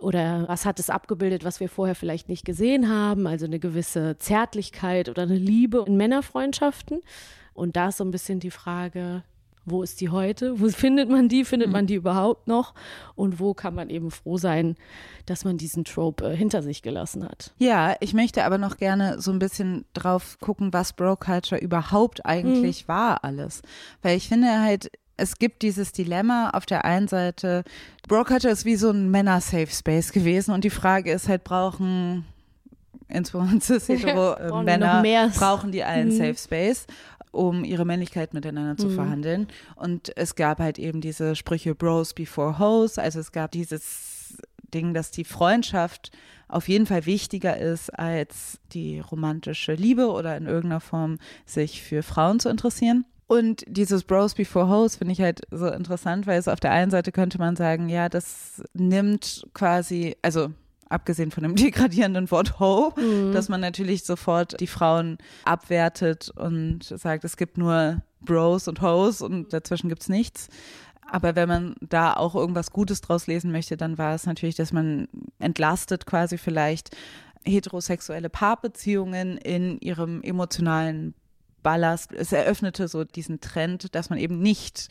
Oder 0.00 0.48
was 0.48 0.64
hat 0.64 0.80
es 0.80 0.90
abgebildet, 0.90 1.44
was 1.44 1.60
wir 1.60 1.68
vorher 1.68 1.94
vielleicht 1.94 2.28
nicht 2.28 2.44
gesehen 2.44 2.88
haben? 2.88 3.26
Also 3.26 3.46
eine 3.46 3.58
gewisse 3.58 4.16
Zärtlichkeit 4.18 5.08
oder 5.08 5.22
eine 5.22 5.36
Liebe 5.36 5.84
in 5.86 5.96
Männerfreundschaften. 5.96 7.02
Und 7.52 7.76
da 7.76 7.88
ist 7.88 7.98
so 7.98 8.04
ein 8.04 8.10
bisschen 8.10 8.40
die 8.40 8.50
Frage, 8.50 9.22
wo 9.66 9.82
ist 9.82 10.00
die 10.00 10.08
heute? 10.08 10.58
Wo 10.60 10.68
findet 10.68 11.08
man 11.08 11.28
die? 11.28 11.44
Findet 11.44 11.70
man 11.70 11.86
die 11.86 11.94
überhaupt 11.94 12.48
noch? 12.48 12.74
Und 13.14 13.38
wo 13.38 13.54
kann 13.54 13.74
man 13.74 13.90
eben 13.90 14.10
froh 14.10 14.38
sein, 14.38 14.76
dass 15.26 15.44
man 15.44 15.58
diesen 15.58 15.84
Trope 15.84 16.32
äh, 16.32 16.36
hinter 16.36 16.62
sich 16.62 16.82
gelassen 16.82 17.24
hat? 17.24 17.52
Ja, 17.58 17.94
ich 18.00 18.14
möchte 18.14 18.44
aber 18.44 18.58
noch 18.58 18.78
gerne 18.78 19.20
so 19.20 19.30
ein 19.30 19.38
bisschen 19.38 19.84
drauf 19.92 20.38
gucken, 20.40 20.72
was 20.72 20.94
Bro 20.94 21.16
Culture 21.16 21.60
überhaupt 21.60 22.24
eigentlich 22.24 22.88
war 22.88 23.22
alles. 23.24 23.62
Weil 24.02 24.16
ich 24.16 24.28
finde 24.28 24.62
halt, 24.62 24.90
es 25.20 25.38
gibt 25.38 25.62
dieses 25.62 25.92
Dilemma 25.92 26.50
auf 26.50 26.66
der 26.66 26.84
einen 26.84 27.08
Seite, 27.08 27.64
Bro 28.08 28.24
Culture 28.24 28.52
ist 28.52 28.64
wie 28.64 28.76
so 28.76 28.90
ein 28.90 29.10
Männer-Safe 29.10 29.68
Space 29.68 30.12
gewesen 30.12 30.52
und 30.52 30.64
die 30.64 30.70
Frage 30.70 31.12
ist 31.12 31.28
halt, 31.28 31.44
brauchen 31.44 32.24
insbesondere 33.08 33.80
hetero 33.86 34.34
äh, 34.34 34.48
Brauchen 34.48 35.32
brauchen 35.32 35.72
die 35.72 35.84
einen 35.84 36.10
Mhm. 36.10 36.16
Safe 36.16 36.36
Space, 36.36 36.86
um 37.32 37.64
ihre 37.64 37.84
Männlichkeit 37.84 38.34
miteinander 38.34 38.76
zu 38.76 38.88
verhandeln. 38.90 39.48
Und 39.76 40.16
es 40.16 40.34
gab 40.34 40.58
halt 40.58 40.78
eben 40.78 41.00
diese 41.00 41.36
Sprüche 41.36 41.74
Bros 41.74 42.14
before 42.14 42.58
Hoes, 42.58 42.98
also 42.98 43.20
es 43.20 43.32
gab 43.32 43.52
dieses 43.52 44.38
Ding, 44.72 44.94
dass 44.94 45.10
die 45.10 45.24
Freundschaft 45.24 46.12
auf 46.48 46.68
jeden 46.68 46.86
Fall 46.86 47.06
wichtiger 47.06 47.56
ist 47.56 47.90
als 47.90 48.58
die 48.72 49.00
romantische 49.00 49.74
Liebe 49.74 50.10
oder 50.10 50.36
in 50.36 50.46
irgendeiner 50.46 50.80
Form 50.80 51.18
sich 51.46 51.82
für 51.82 52.02
Frauen 52.02 52.40
zu 52.40 52.48
interessieren. 52.48 53.04
Und 53.30 53.62
dieses 53.68 54.02
Bros 54.02 54.34
Before 54.34 54.68
Hoes 54.68 54.96
finde 54.96 55.12
ich 55.12 55.20
halt 55.20 55.42
so 55.52 55.68
interessant, 55.68 56.26
weil 56.26 56.40
es 56.40 56.48
auf 56.48 56.58
der 56.58 56.72
einen 56.72 56.90
Seite 56.90 57.12
könnte 57.12 57.38
man 57.38 57.54
sagen, 57.54 57.88
ja, 57.88 58.08
das 58.08 58.60
nimmt 58.74 59.46
quasi, 59.54 60.16
also 60.20 60.48
abgesehen 60.88 61.30
von 61.30 61.44
dem 61.44 61.54
degradierenden 61.54 62.28
Wort 62.32 62.58
Ho, 62.58 62.92
mhm. 62.96 63.30
dass 63.30 63.48
man 63.48 63.60
natürlich 63.60 64.02
sofort 64.02 64.58
die 64.58 64.66
Frauen 64.66 65.16
abwertet 65.44 66.32
und 66.34 66.82
sagt, 66.82 67.22
es 67.22 67.36
gibt 67.36 67.56
nur 67.56 68.02
Bros 68.20 68.66
und 68.66 68.82
Hoes 68.82 69.22
und 69.22 69.52
dazwischen 69.52 69.88
gibt's 69.88 70.08
nichts. 70.08 70.48
Aber 71.08 71.36
wenn 71.36 71.48
man 71.48 71.76
da 71.80 72.14
auch 72.14 72.34
irgendwas 72.34 72.72
Gutes 72.72 73.00
draus 73.00 73.28
lesen 73.28 73.52
möchte, 73.52 73.76
dann 73.76 73.96
war 73.96 74.12
es 74.12 74.26
natürlich, 74.26 74.56
dass 74.56 74.72
man 74.72 75.06
entlastet 75.38 76.04
quasi 76.04 76.36
vielleicht 76.36 76.96
heterosexuelle 77.44 78.28
Paarbeziehungen 78.28 79.38
in 79.38 79.78
ihrem 79.78 80.20
emotionalen 80.22 81.14
Ballast. 81.62 82.12
Es 82.12 82.32
eröffnete 82.32 82.88
so 82.88 83.04
diesen 83.04 83.40
Trend, 83.40 83.94
dass 83.94 84.10
man 84.10 84.18
eben 84.18 84.40
nicht 84.40 84.88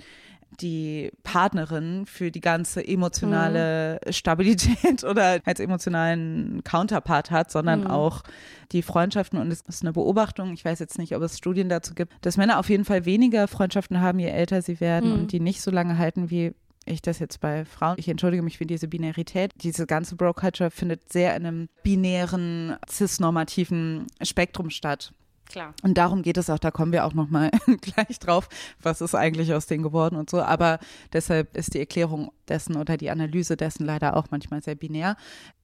die 0.61 1.11
Partnerin 1.23 2.05
für 2.05 2.31
die 2.31 2.41
ganze 2.41 2.85
emotionale 2.85 3.99
mhm. 4.05 4.11
Stabilität 4.11 5.03
oder 5.09 5.39
als 5.45 5.59
emotionalen 5.59 6.63
Counterpart 6.63 7.31
hat, 7.31 7.51
sondern 7.51 7.81
mhm. 7.81 7.87
auch 7.87 8.23
die 8.71 8.81
Freundschaften. 8.81 9.39
Und 9.39 9.51
es 9.51 9.61
ist 9.61 9.83
eine 9.83 9.93
Beobachtung, 9.93 10.53
ich 10.53 10.65
weiß 10.65 10.79
jetzt 10.79 10.97
nicht, 10.97 11.15
ob 11.15 11.21
es 11.21 11.37
Studien 11.37 11.69
dazu 11.69 11.93
gibt, 11.93 12.13
dass 12.21 12.37
Männer 12.37 12.59
auf 12.59 12.69
jeden 12.69 12.85
Fall 12.85 13.05
weniger 13.05 13.47
Freundschaften 13.47 14.01
haben, 14.01 14.19
je 14.19 14.29
älter 14.29 14.61
sie 14.61 14.79
werden 14.79 15.11
mhm. 15.11 15.19
und 15.19 15.31
die 15.31 15.39
nicht 15.39 15.61
so 15.61 15.71
lange 15.71 15.97
halten 15.97 16.29
wie 16.29 16.53
ich 16.85 17.01
das 17.03 17.19
jetzt 17.19 17.39
bei 17.39 17.65
Frauen, 17.65 17.95
ich 17.99 18.09
entschuldige 18.09 18.41
mich 18.41 18.57
für 18.57 18.65
diese 18.65 18.87
Binarität. 18.87 19.53
Diese 19.61 19.85
ganze 19.85 20.15
Bro-Culture 20.15 20.71
findet 20.71 21.11
sehr 21.11 21.35
in 21.35 21.45
einem 21.45 21.69
binären, 21.83 22.77
cis-normativen 22.89 24.07
Spektrum 24.23 24.71
statt. 24.71 25.13
Klar. 25.49 25.73
Und 25.81 25.97
darum 25.97 26.21
geht 26.21 26.37
es 26.37 26.49
auch, 26.49 26.59
da 26.59 26.69
kommen 26.69 26.91
wir 26.91 27.05
auch 27.05 27.13
nochmal 27.13 27.49
gleich 27.81 28.19
drauf, 28.19 28.47
was 28.81 29.01
ist 29.01 29.15
eigentlich 29.15 29.53
aus 29.53 29.65
denen 29.65 29.83
geworden 29.83 30.15
und 30.15 30.29
so. 30.29 30.41
Aber 30.41 30.79
deshalb 31.11 31.57
ist 31.57 31.73
die 31.73 31.79
Erklärung 31.79 32.31
dessen 32.47 32.77
oder 32.77 32.97
die 32.97 33.09
Analyse 33.09 33.57
dessen 33.57 33.85
leider 33.85 34.15
auch 34.15 34.27
manchmal 34.29 34.61
sehr 34.61 34.75
binär. 34.75 35.17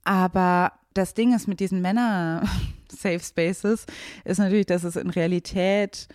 Aber 0.04 0.74
das 0.96 1.14
Ding 1.14 1.36
ist 1.36 1.48
mit 1.48 1.60
diesen 1.60 1.82
Männer-Safe 1.82 3.20
Spaces, 3.24 3.86
ist 4.24 4.40
natürlich, 4.40 4.66
dass 4.66 4.84
es 4.84 4.96
in 4.96 5.10
Realität 5.12 6.08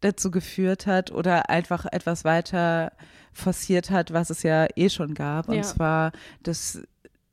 dazu 0.00 0.30
geführt 0.30 0.86
hat 0.86 1.10
oder 1.10 1.48
einfach 1.48 1.86
etwas 1.86 2.24
weiter 2.24 2.92
forciert 3.32 3.90
hat, 3.90 4.12
was 4.12 4.28
es 4.28 4.42
ja 4.42 4.66
eh 4.76 4.90
schon 4.90 5.14
gab. 5.14 5.48
Und 5.48 5.64
zwar, 5.64 6.12
dass 6.42 6.82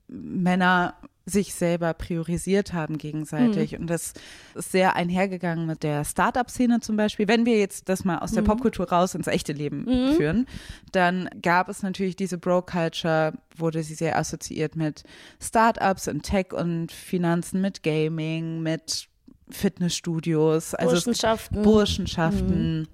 Männer 0.08 0.96
sich 1.32 1.54
selber 1.54 1.94
priorisiert 1.94 2.74
haben 2.74 2.98
gegenseitig. 2.98 3.74
Mhm. 3.74 3.82
Und 3.82 3.88
das 3.88 4.14
ist 4.56 4.72
sehr 4.72 4.96
einhergegangen 4.96 5.66
mit 5.66 5.84
der 5.84 6.04
Startup-Szene 6.06 6.80
zum 6.82 6.98
Beispiel. 6.98 7.28
Wenn 7.28 7.46
wir 7.46 7.58
jetzt 7.58 7.90
das 7.90 8.04
mal 8.04 8.20
aus 8.20 8.32
der 8.32 8.44
mhm. 8.44 8.48
Popkultur 8.48 8.90
raus 8.90 9.16
ins 9.16 9.28
echte 9.28 9.54
Leben 9.54 9.86
mhm. 9.86 10.16
führen, 10.16 10.48
dann 10.92 11.30
gab 11.42 11.70
es 11.70 11.84
natürlich 11.84 12.16
diese 12.16 12.38
Bro-Culture, 12.38 13.34
wurde 13.56 13.84
sie 13.84 13.96
sehr 13.96 14.18
assoziiert 14.18 14.76
mit 14.76 15.04
Startups 15.42 16.08
und 16.08 16.24
Tech 16.24 16.54
und 16.54 16.92
Finanzen, 16.92 17.62
mit 17.62 17.84
Gaming, 17.84 18.62
mit 18.62 19.08
Fitnessstudios, 19.50 20.74
also 20.76 20.94
Burschenschaften. 20.94 21.62
Burschenschaften. 21.62 22.80
Mhm. 22.82 22.88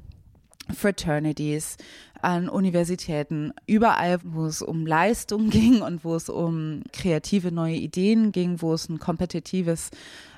Fraternities, 0.76 1.78
an 2.21 2.49
Universitäten, 2.49 3.53
überall, 3.65 4.19
wo 4.23 4.45
es 4.45 4.62
um 4.62 4.86
Leistung 4.86 5.49
ging 5.51 5.82
und 5.82 6.03
wo 6.03 6.15
es 6.15 6.30
um 6.30 6.84
kreative 6.93 7.51
neue 7.51 7.75
Ideen 7.75 8.32
ging, 8.32 8.62
wo 8.62 8.73
es 8.73 8.89
ein 8.89 8.99
kompetitives 8.99 9.91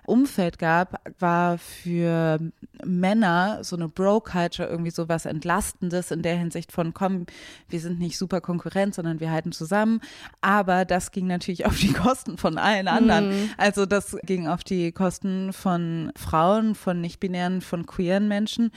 Umfeld 0.09 0.59
gab, 0.59 1.01
war 1.19 1.57
für 1.57 2.39
Männer 2.83 3.63
so 3.63 3.75
eine 3.75 3.87
Bro-Culture 3.87 4.67
irgendwie 4.67 4.91
so 4.91 5.07
was 5.07 5.25
Entlastendes 5.25 6.11
in 6.11 6.21
der 6.21 6.37
Hinsicht 6.37 6.71
von, 6.71 6.93
komm, 6.93 7.25
wir 7.67 7.79
sind 7.79 7.99
nicht 7.99 8.17
super 8.17 8.41
Konkurrent, 8.41 8.95
sondern 8.95 9.19
wir 9.19 9.31
halten 9.31 9.51
zusammen. 9.51 10.01
Aber 10.41 10.85
das 10.85 11.11
ging 11.11 11.27
natürlich 11.27 11.65
auf 11.65 11.77
die 11.77 11.93
Kosten 11.93 12.37
von 12.37 12.57
allen 12.57 12.87
anderen. 12.87 13.29
Mhm. 13.29 13.49
Also 13.57 13.85
das 13.85 14.17
ging 14.23 14.47
auf 14.47 14.63
die 14.63 14.91
Kosten 14.91 15.53
von 15.53 16.11
Frauen, 16.15 16.75
von 16.75 17.01
nicht-binären, 17.01 17.61
von 17.61 17.85
queeren 17.85 18.27
Menschen, 18.27 18.71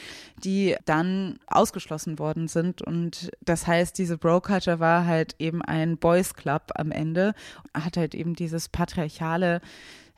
die 0.44 0.76
dann 0.84 1.38
ausgeschlossen 1.46 2.18
worden 2.18 2.48
sind. 2.48 2.82
Und 2.82 3.30
das 3.40 3.66
heißt, 3.66 3.96
diese 3.98 4.18
Bro-Culture 4.18 4.80
war 4.80 5.06
halt 5.06 5.34
eben 5.38 5.62
ein 5.62 5.96
Boys 5.96 6.34
Club 6.34 6.72
am 6.74 6.90
Ende, 6.90 7.34
hat 7.74 7.96
halt 7.96 8.14
eben 8.14 8.34
dieses 8.34 8.68
patriarchale 8.68 9.60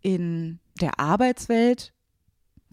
in 0.03 0.59
der 0.80 0.98
Arbeitswelt 0.98 1.92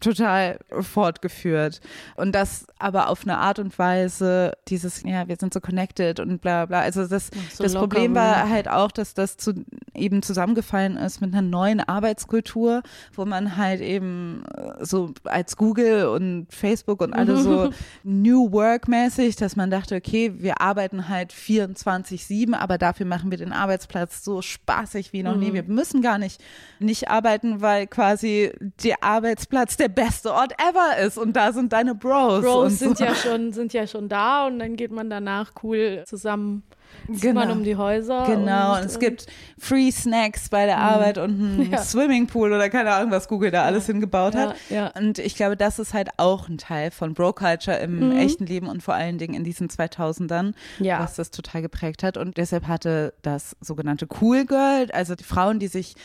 total 0.01 0.59
fortgeführt. 0.81 1.79
Und 2.15 2.33
das 2.33 2.65
aber 2.79 3.09
auf 3.09 3.23
eine 3.23 3.37
Art 3.37 3.59
und 3.59 3.77
Weise, 3.77 4.53
dieses, 4.67 5.03
ja, 5.03 5.27
wir 5.27 5.37
sind 5.39 5.53
so 5.53 5.61
connected 5.61 6.19
und 6.19 6.41
bla 6.41 6.65
bla. 6.65 6.81
Also 6.81 7.07
das, 7.07 7.29
so 7.53 7.63
das 7.63 7.73
Problem 7.73 8.15
war 8.15 8.49
halt 8.49 8.67
auch, 8.67 8.91
dass 8.91 9.13
das 9.13 9.37
zu, 9.37 9.53
eben 9.93 10.21
zusammengefallen 10.23 10.97
ist 10.97 11.21
mit 11.21 11.33
einer 11.33 11.41
neuen 11.41 11.79
Arbeitskultur, 11.79 12.81
wo 13.13 13.25
man 13.25 13.55
halt 13.57 13.81
eben 13.81 14.43
äh, 14.55 14.83
so 14.83 15.13
als 15.23 15.55
Google 15.55 16.07
und 16.07 16.47
Facebook 16.49 17.01
und 17.01 17.13
alle 17.13 17.37
so 17.37 17.69
New 18.03 18.51
Work 18.51 18.87
mäßig, 18.87 19.35
dass 19.35 19.55
man 19.55 19.69
dachte, 19.69 19.95
okay, 19.95 20.33
wir 20.37 20.61
arbeiten 20.61 21.07
halt 21.07 21.33
24-7, 21.33 22.53
aber 22.53 22.77
dafür 22.77 23.05
machen 23.05 23.29
wir 23.29 23.37
den 23.37 23.53
Arbeitsplatz 23.53 24.23
so 24.23 24.41
spaßig 24.41 25.13
wie 25.13 25.23
noch 25.23 25.35
nie. 25.35 25.51
Mhm. 25.51 25.53
Wir 25.53 25.63
müssen 25.63 26.01
gar 26.01 26.17
nicht, 26.17 26.41
nicht 26.79 27.09
arbeiten, 27.09 27.61
weil 27.61 27.85
quasi 27.87 28.51
der 28.83 29.03
Arbeitsplatz 29.03 29.77
der 29.77 29.90
beste 29.91 30.33
Ort 30.33 30.53
ever 30.53 30.97
ist 31.05 31.17
und 31.17 31.35
da 31.35 31.53
sind 31.53 31.73
deine 31.73 31.95
Bros. 31.95 32.41
Bros 32.41 32.79
sind 32.79 32.97
so. 32.97 33.03
ja 33.03 33.15
schon 33.15 33.53
sind 33.53 33.73
ja 33.73 33.87
schon 33.87 34.09
da 34.09 34.47
und 34.47 34.59
dann 34.59 34.75
geht 34.75 34.91
man 34.91 35.09
danach 35.09 35.51
cool 35.63 36.03
zusammen 36.05 36.63
genau. 37.07 37.41
man 37.41 37.51
um 37.51 37.63
die 37.63 37.75
Häuser. 37.75 38.25
Genau, 38.25 38.73
und, 38.73 38.81
und 38.81 38.85
es 38.85 38.99
gibt 38.99 39.27
Free 39.57 39.91
Snacks 39.91 40.49
bei 40.49 40.65
der 40.65 40.77
mhm. 40.77 40.83
Arbeit 40.83 41.17
und 41.17 41.29
einen 41.29 41.71
ja. 41.71 41.77
Swimmingpool 41.79 42.51
oder 42.51 42.69
keine 42.69 42.91
Ahnung, 42.93 43.11
was 43.11 43.27
Google 43.27 43.51
da 43.51 43.63
alles 43.63 43.87
ja. 43.87 43.93
hingebaut 43.93 44.35
hat. 44.35 44.55
Ja. 44.69 44.87
Und 44.97 45.19
ich 45.19 45.35
glaube, 45.35 45.57
das 45.57 45.79
ist 45.79 45.93
halt 45.93 46.09
auch 46.17 46.47
ein 46.47 46.57
Teil 46.57 46.91
von 46.91 47.13
Bro 47.13 47.33
Culture 47.33 47.77
im 47.77 48.11
mhm. 48.11 48.17
echten 48.17 48.45
Leben 48.45 48.67
und 48.67 48.83
vor 48.83 48.93
allen 48.93 49.17
Dingen 49.17 49.33
in 49.33 49.43
diesen 49.43 49.69
2000ern, 49.69 50.53
was 50.79 51.15
das 51.15 51.31
total 51.31 51.61
geprägt 51.61 52.03
hat. 52.03 52.17
Und 52.17 52.37
deshalb 52.37 52.67
hatte 52.67 53.13
das 53.21 53.55
sogenannte 53.61 54.07
Cool 54.21 54.45
Girl, 54.45 54.87
also 54.91 55.15
die 55.15 55.23
Frauen, 55.23 55.59
die 55.59 55.67
sich 55.67 55.95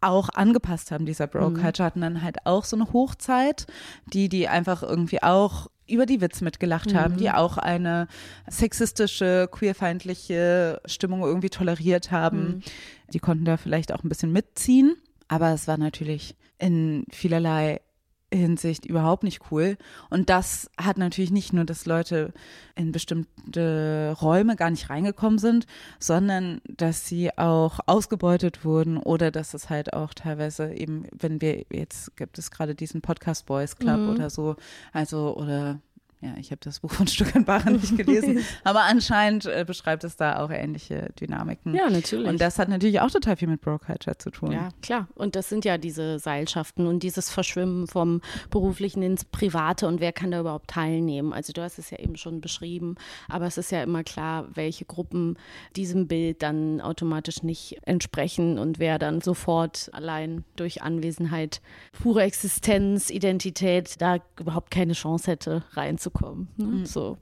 auch 0.00 0.28
angepasst 0.30 0.90
haben, 0.90 1.06
dieser 1.06 1.26
Bro-Culture, 1.26 1.82
mhm. 1.82 1.86
hatten 1.86 2.00
dann 2.00 2.22
halt 2.22 2.38
auch 2.44 2.64
so 2.64 2.76
eine 2.76 2.92
Hochzeit, 2.92 3.66
die, 4.12 4.28
die 4.28 4.48
einfach 4.48 4.82
irgendwie 4.82 5.22
auch 5.22 5.68
über 5.88 6.06
die 6.06 6.20
Witz 6.20 6.40
mitgelacht 6.40 6.92
mhm. 6.92 6.96
haben, 6.96 7.16
die 7.16 7.30
auch 7.30 7.58
eine 7.58 8.08
sexistische, 8.48 9.48
queerfeindliche 9.50 10.80
Stimmung 10.84 11.22
irgendwie 11.22 11.50
toleriert 11.50 12.10
haben. 12.10 12.38
Mhm. 12.38 12.62
Die 13.12 13.20
konnten 13.20 13.44
da 13.44 13.56
vielleicht 13.56 13.92
auch 13.92 14.02
ein 14.02 14.08
bisschen 14.08 14.32
mitziehen, 14.32 14.96
aber 15.28 15.52
es 15.52 15.68
war 15.68 15.78
natürlich 15.78 16.36
in 16.58 17.04
vielerlei 17.10 17.80
Hinsicht 18.36 18.86
überhaupt 18.86 19.22
nicht 19.22 19.50
cool. 19.50 19.76
Und 20.10 20.30
das 20.30 20.70
hat 20.78 20.98
natürlich 20.98 21.30
nicht 21.30 21.52
nur, 21.52 21.64
dass 21.64 21.86
Leute 21.86 22.32
in 22.74 22.92
bestimmte 22.92 24.16
Räume 24.20 24.56
gar 24.56 24.70
nicht 24.70 24.90
reingekommen 24.90 25.38
sind, 25.38 25.66
sondern 25.98 26.60
dass 26.68 27.06
sie 27.06 27.36
auch 27.36 27.80
ausgebeutet 27.86 28.64
wurden 28.64 28.98
oder 28.98 29.30
dass 29.30 29.54
es 29.54 29.70
halt 29.70 29.92
auch 29.92 30.14
teilweise 30.14 30.72
eben, 30.72 31.06
wenn 31.12 31.40
wir 31.40 31.64
jetzt 31.70 32.16
gibt 32.16 32.38
es 32.38 32.50
gerade 32.50 32.74
diesen 32.74 33.00
Podcast 33.00 33.46
Boys 33.46 33.76
Club 33.76 34.00
mhm. 34.00 34.10
oder 34.10 34.30
so, 34.30 34.56
also 34.92 35.36
oder 35.36 35.80
ja, 36.22 36.34
ich 36.38 36.50
habe 36.50 36.60
das 36.64 36.80
Buch 36.80 36.90
von 36.90 37.06
Stuckenbacher 37.06 37.70
nicht 37.70 37.94
gelesen, 37.94 38.40
aber 38.64 38.84
anscheinend 38.84 39.44
äh, 39.44 39.64
beschreibt 39.66 40.02
es 40.02 40.16
da 40.16 40.42
auch 40.42 40.50
ähnliche 40.50 41.10
Dynamiken. 41.20 41.74
Ja, 41.74 41.90
natürlich. 41.90 42.26
Und 42.26 42.40
das 42.40 42.58
hat 42.58 42.70
natürlich 42.70 43.00
auch 43.00 43.10
total 43.10 43.36
viel 43.36 43.48
mit 43.48 43.60
Bro 43.60 43.80
Culture 43.80 44.16
zu 44.16 44.30
tun. 44.30 44.50
Ja, 44.50 44.70
klar. 44.80 45.08
Und 45.14 45.36
das 45.36 45.50
sind 45.50 45.66
ja 45.66 45.76
diese 45.76 46.18
Seilschaften 46.18 46.86
und 46.86 47.02
dieses 47.02 47.28
Verschwimmen 47.28 47.86
vom 47.86 48.22
Beruflichen 48.48 49.02
ins 49.02 49.26
Private 49.26 49.86
und 49.86 50.00
wer 50.00 50.12
kann 50.12 50.30
da 50.30 50.40
überhaupt 50.40 50.70
teilnehmen. 50.70 51.34
Also 51.34 51.52
du 51.52 51.62
hast 51.62 51.78
es 51.78 51.90
ja 51.90 51.98
eben 51.98 52.16
schon 52.16 52.40
beschrieben, 52.40 52.94
aber 53.28 53.44
es 53.46 53.58
ist 53.58 53.70
ja 53.70 53.82
immer 53.82 54.02
klar, 54.02 54.46
welche 54.54 54.86
Gruppen 54.86 55.36
diesem 55.76 56.08
Bild 56.08 56.42
dann 56.42 56.80
automatisch 56.80 57.42
nicht 57.42 57.78
entsprechen 57.82 58.58
und 58.58 58.78
wer 58.78 58.98
dann 58.98 59.20
sofort 59.20 59.90
allein 59.92 60.44
durch 60.56 60.80
Anwesenheit, 60.80 61.60
pure 61.92 62.22
Existenz, 62.22 63.10
Identität 63.10 64.00
da 64.00 64.18
überhaupt 64.40 64.70
keine 64.70 64.94
Chance 64.94 65.30
hätte 65.30 65.62
reinzukommen 65.72 66.05
rauszukommen. 66.06 66.48
Ne? 66.56 66.66
Mhm. 66.66 66.86
So. 66.86 67.18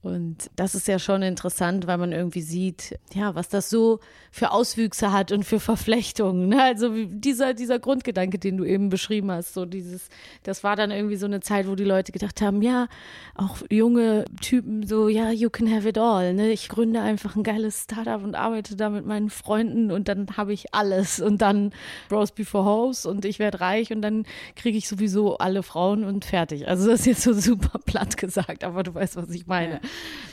Und 0.00 0.48
das 0.54 0.76
ist 0.76 0.86
ja 0.86 1.00
schon 1.00 1.22
interessant, 1.22 1.88
weil 1.88 1.98
man 1.98 2.12
irgendwie 2.12 2.40
sieht, 2.40 2.96
ja, 3.14 3.34
was 3.34 3.48
das 3.48 3.68
so 3.68 3.98
für 4.30 4.52
Auswüchse 4.52 5.12
hat 5.12 5.32
und 5.32 5.44
für 5.44 5.58
Verflechtungen. 5.58 6.48
Ne? 6.48 6.62
Also 6.62 6.92
dieser, 7.06 7.52
dieser 7.52 7.80
Grundgedanke, 7.80 8.38
den 8.38 8.56
du 8.56 8.64
eben 8.64 8.90
beschrieben 8.90 9.32
hast, 9.32 9.54
so 9.54 9.64
dieses, 9.64 10.08
das 10.44 10.62
war 10.62 10.76
dann 10.76 10.92
irgendwie 10.92 11.16
so 11.16 11.26
eine 11.26 11.40
Zeit, 11.40 11.66
wo 11.66 11.74
die 11.74 11.84
Leute 11.84 12.12
gedacht 12.12 12.40
haben, 12.40 12.62
ja, 12.62 12.86
auch 13.34 13.58
junge 13.70 14.24
Typen 14.40 14.86
so, 14.86 15.08
ja, 15.08 15.32
you 15.32 15.50
can 15.50 15.68
have 15.68 15.88
it 15.88 15.98
all. 15.98 16.32
Ne? 16.32 16.52
Ich 16.52 16.68
gründe 16.68 17.00
einfach 17.00 17.34
ein 17.34 17.42
geiles 17.42 17.82
Startup 17.82 18.22
und 18.22 18.36
arbeite 18.36 18.76
da 18.76 18.90
mit 18.90 19.04
meinen 19.04 19.30
Freunden 19.30 19.90
und 19.90 20.06
dann 20.06 20.28
habe 20.36 20.52
ich 20.52 20.74
alles. 20.74 21.18
Und 21.18 21.42
dann 21.42 21.72
Bros 22.08 22.30
Before 22.30 22.64
Hoes 22.64 23.04
und 23.04 23.24
ich 23.24 23.40
werde 23.40 23.60
reich 23.60 23.90
und 23.90 24.02
dann 24.02 24.26
kriege 24.54 24.78
ich 24.78 24.86
sowieso 24.86 25.38
alle 25.38 25.64
Frauen 25.64 26.04
und 26.04 26.24
fertig. 26.24 26.68
Also 26.68 26.86
das 26.88 27.00
ist 27.00 27.06
jetzt 27.06 27.22
so 27.22 27.32
super 27.48 27.80
platt 27.84 28.16
gesagt, 28.16 28.62
aber 28.62 28.84
du 28.84 28.94
weißt, 28.94 29.16
was 29.16 29.30
ich 29.30 29.48
meine. 29.48 29.80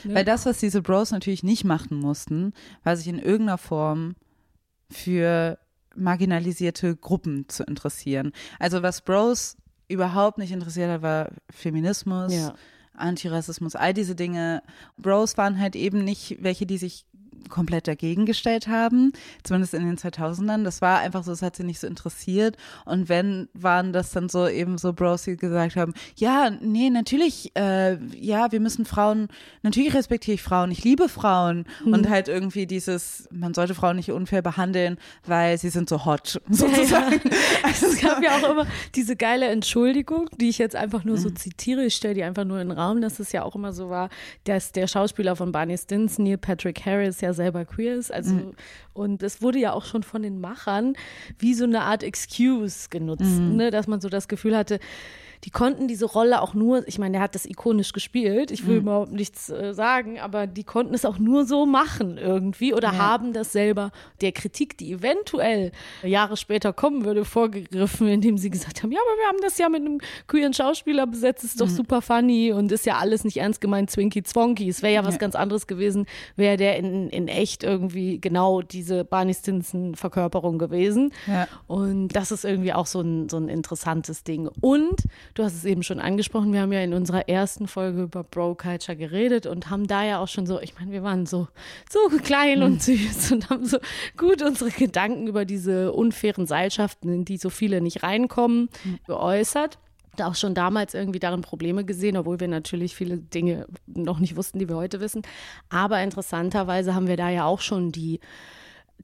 Ne? 0.04 0.14
Weil 0.14 0.24
das, 0.24 0.46
was 0.46 0.58
diese 0.58 0.82
Bros 0.82 1.10
natürlich 1.10 1.42
nicht 1.42 1.64
machen 1.64 1.98
mussten, 1.98 2.52
war 2.84 2.96
sich 2.96 3.08
in 3.08 3.18
irgendeiner 3.18 3.58
Form 3.58 4.14
für 4.90 5.58
marginalisierte 5.94 6.96
Gruppen 6.96 7.48
zu 7.48 7.64
interessieren. 7.64 8.32
Also 8.58 8.82
was 8.82 9.00
Bros 9.00 9.56
überhaupt 9.88 10.38
nicht 10.38 10.52
interessiert 10.52 10.90
hat, 10.90 11.02
war 11.02 11.30
Feminismus, 11.50 12.34
ja. 12.34 12.54
Antirassismus, 12.94 13.76
all 13.76 13.94
diese 13.94 14.14
Dinge. 14.14 14.62
Bros 14.96 15.36
waren 15.36 15.58
halt 15.60 15.76
eben 15.76 16.04
nicht 16.04 16.38
welche, 16.40 16.66
die 16.66 16.78
sich 16.78 17.06
komplett 17.48 17.88
dagegen 17.88 18.26
gestellt 18.26 18.68
haben, 18.68 19.12
zumindest 19.42 19.74
in 19.74 19.86
den 19.86 19.96
2000ern. 19.96 20.64
Das 20.64 20.82
war 20.82 20.98
einfach 21.00 21.24
so, 21.24 21.32
es 21.32 21.42
hat 21.42 21.56
sie 21.56 21.64
nicht 21.64 21.80
so 21.80 21.86
interessiert. 21.86 22.56
Und 22.84 23.08
wenn, 23.08 23.48
waren 23.54 23.92
das 23.92 24.10
dann 24.10 24.28
so 24.28 24.48
eben 24.48 24.78
so 24.78 24.92
Bros, 24.92 25.24
die 25.24 25.36
gesagt 25.36 25.76
haben, 25.76 25.94
ja, 26.16 26.50
nee, 26.50 26.90
natürlich, 26.90 27.52
äh, 27.56 27.96
ja, 28.14 28.52
wir 28.52 28.60
müssen 28.60 28.84
Frauen, 28.84 29.28
natürlich 29.62 29.94
respektiere 29.94 30.34
ich 30.34 30.42
Frauen, 30.42 30.70
ich 30.70 30.84
liebe 30.84 31.08
Frauen. 31.08 31.66
Mhm. 31.84 31.92
Und 31.92 32.08
halt 32.08 32.28
irgendwie 32.28 32.66
dieses, 32.66 33.28
man 33.30 33.54
sollte 33.54 33.74
Frauen 33.74 33.96
nicht 33.96 34.10
unfair 34.10 34.42
behandeln, 34.42 34.98
weil 35.24 35.58
sie 35.58 35.70
sind 35.70 35.88
so 35.88 36.04
hot, 36.04 36.40
sozusagen. 36.48 37.20
Ja, 37.26 37.32
ja. 37.32 37.64
Also, 37.64 37.86
es 37.86 38.00
gab 38.00 38.22
ja 38.22 38.36
auch 38.36 38.50
immer 38.50 38.66
diese 38.94 39.16
geile 39.16 39.46
Entschuldigung, 39.46 40.28
die 40.38 40.48
ich 40.48 40.58
jetzt 40.58 40.76
einfach 40.76 41.04
nur 41.04 41.16
so 41.16 41.28
mhm. 41.28 41.36
zitiere. 41.36 41.84
Ich 41.84 41.94
stelle 41.94 42.14
die 42.14 42.22
einfach 42.22 42.44
nur 42.44 42.60
in 42.60 42.68
den 42.68 42.78
Raum, 42.78 43.00
dass 43.00 43.18
es 43.18 43.32
ja 43.32 43.42
auch 43.42 43.54
immer 43.54 43.72
so 43.72 43.90
war, 43.90 44.08
dass 44.44 44.72
der 44.72 44.86
Schauspieler 44.86 45.36
von 45.36 45.52
Barney 45.52 45.76
Stinson, 45.76 46.24
Neil 46.24 46.38
Patrick 46.38 46.84
Harris, 46.84 47.20
ja 47.26 47.34
selber 47.34 47.64
queer 47.64 47.94
ist. 47.96 48.12
Also, 48.12 48.34
mhm. 48.34 48.52
und 48.92 49.22
es 49.22 49.42
wurde 49.42 49.58
ja 49.58 49.72
auch 49.72 49.84
schon 49.84 50.02
von 50.02 50.22
den 50.22 50.40
Machern 50.40 50.94
wie 51.38 51.54
so 51.54 51.64
eine 51.64 51.82
Art 51.82 52.02
Excuse 52.02 52.88
genutzt, 52.88 53.22
mhm. 53.24 53.56
ne? 53.56 53.70
dass 53.70 53.86
man 53.86 54.00
so 54.00 54.08
das 54.08 54.28
Gefühl 54.28 54.56
hatte, 54.56 54.80
die 55.44 55.50
konnten 55.50 55.88
diese 55.88 56.06
Rolle 56.06 56.42
auch 56.42 56.54
nur, 56.54 56.86
ich 56.88 56.98
meine, 56.98 57.12
der 57.12 57.20
hat 57.20 57.34
das 57.34 57.46
ikonisch 57.46 57.92
gespielt, 57.92 58.50
ich 58.50 58.66
will 58.66 58.76
mhm. 58.76 58.82
überhaupt 58.82 59.12
nichts 59.12 59.50
äh, 59.50 59.74
sagen, 59.74 60.18
aber 60.18 60.46
die 60.46 60.64
konnten 60.64 60.94
es 60.94 61.04
auch 61.04 61.18
nur 61.18 61.44
so 61.44 61.66
machen 61.66 62.18
irgendwie 62.18 62.74
oder 62.74 62.92
ja. 62.92 62.98
haben 62.98 63.32
das 63.32 63.52
selber 63.52 63.90
der 64.20 64.32
Kritik, 64.32 64.76
die 64.78 64.92
eventuell 64.92 65.72
Jahre 66.02 66.36
später 66.36 66.72
kommen 66.72 67.04
würde, 67.04 67.24
vorgegriffen, 67.24 68.08
indem 68.08 68.38
sie 68.38 68.50
gesagt 68.50 68.82
haben, 68.82 68.92
ja, 68.92 69.00
aber 69.00 69.18
wir 69.18 69.28
haben 69.28 69.42
das 69.42 69.58
ja 69.58 69.68
mit 69.68 69.80
einem 69.80 70.00
queeren 70.26 70.52
Schauspieler 70.52 71.06
besetzt, 71.06 71.44
ist 71.44 71.60
doch 71.60 71.66
mhm. 71.66 71.74
super 71.74 72.02
funny 72.02 72.52
und 72.52 72.72
ist 72.72 72.86
ja 72.86 72.98
alles 72.98 73.24
nicht 73.24 73.38
ernst 73.38 73.60
gemeint, 73.60 73.90
Zwinky 73.90 74.22
Zwonky. 74.22 74.68
Es 74.68 74.82
wäre 74.82 74.94
ja 74.94 75.04
was 75.04 75.14
ja. 75.14 75.20
ganz 75.20 75.34
anderes 75.34 75.66
gewesen, 75.66 76.06
wäre 76.36 76.56
der 76.56 76.76
in, 76.76 77.08
in 77.10 77.28
echt 77.28 77.62
irgendwie 77.62 78.20
genau 78.20 78.62
diese 78.62 79.04
Barney 79.04 79.34
Stinson-Verkörperung 79.34 80.58
gewesen. 80.58 81.12
Ja. 81.26 81.48
Und 81.66 82.08
das 82.08 82.30
ist 82.30 82.44
irgendwie 82.44 82.72
auch 82.72 82.86
so 82.86 83.00
ein, 83.00 83.28
so 83.28 83.36
ein 83.36 83.48
interessantes 83.48 84.24
Ding. 84.24 84.48
Und 84.60 85.02
Du 85.36 85.44
hast 85.44 85.54
es 85.54 85.66
eben 85.66 85.82
schon 85.82 86.00
angesprochen, 86.00 86.54
wir 86.54 86.62
haben 86.62 86.72
ja 86.72 86.80
in 86.80 86.94
unserer 86.94 87.28
ersten 87.28 87.68
Folge 87.68 88.04
über 88.04 88.24
Bro 88.24 88.54
Culture 88.54 88.96
geredet 88.96 89.44
und 89.44 89.68
haben 89.68 89.86
da 89.86 90.02
ja 90.02 90.18
auch 90.18 90.28
schon 90.28 90.46
so, 90.46 90.58
ich 90.62 90.74
meine, 90.78 90.92
wir 90.92 91.02
waren 91.02 91.26
so, 91.26 91.46
so 91.90 91.98
klein 92.22 92.62
und 92.62 92.82
hm. 92.82 92.96
süß 92.96 93.32
und 93.32 93.50
haben 93.50 93.66
so 93.66 93.76
gut 94.16 94.40
unsere 94.40 94.70
Gedanken 94.70 95.26
über 95.26 95.44
diese 95.44 95.92
unfairen 95.92 96.46
Seilschaften, 96.46 97.12
in 97.12 97.24
die 97.26 97.36
so 97.36 97.50
viele 97.50 97.82
nicht 97.82 98.02
reinkommen, 98.02 98.70
hm. 98.82 98.98
geäußert 99.06 99.78
auch 100.18 100.34
schon 100.34 100.54
damals 100.54 100.94
irgendwie 100.94 101.18
darin 101.18 101.42
Probleme 101.42 101.84
gesehen, 101.84 102.16
obwohl 102.16 102.40
wir 102.40 102.48
natürlich 102.48 102.94
viele 102.94 103.18
Dinge 103.18 103.66
noch 103.84 104.18
nicht 104.18 104.34
wussten, 104.34 104.58
die 104.58 104.66
wir 104.66 104.76
heute 104.76 104.98
wissen. 104.98 105.20
Aber 105.68 106.02
interessanterweise 106.02 106.94
haben 106.94 107.06
wir 107.06 107.18
da 107.18 107.28
ja 107.28 107.44
auch 107.44 107.60
schon 107.60 107.92
die 107.92 108.20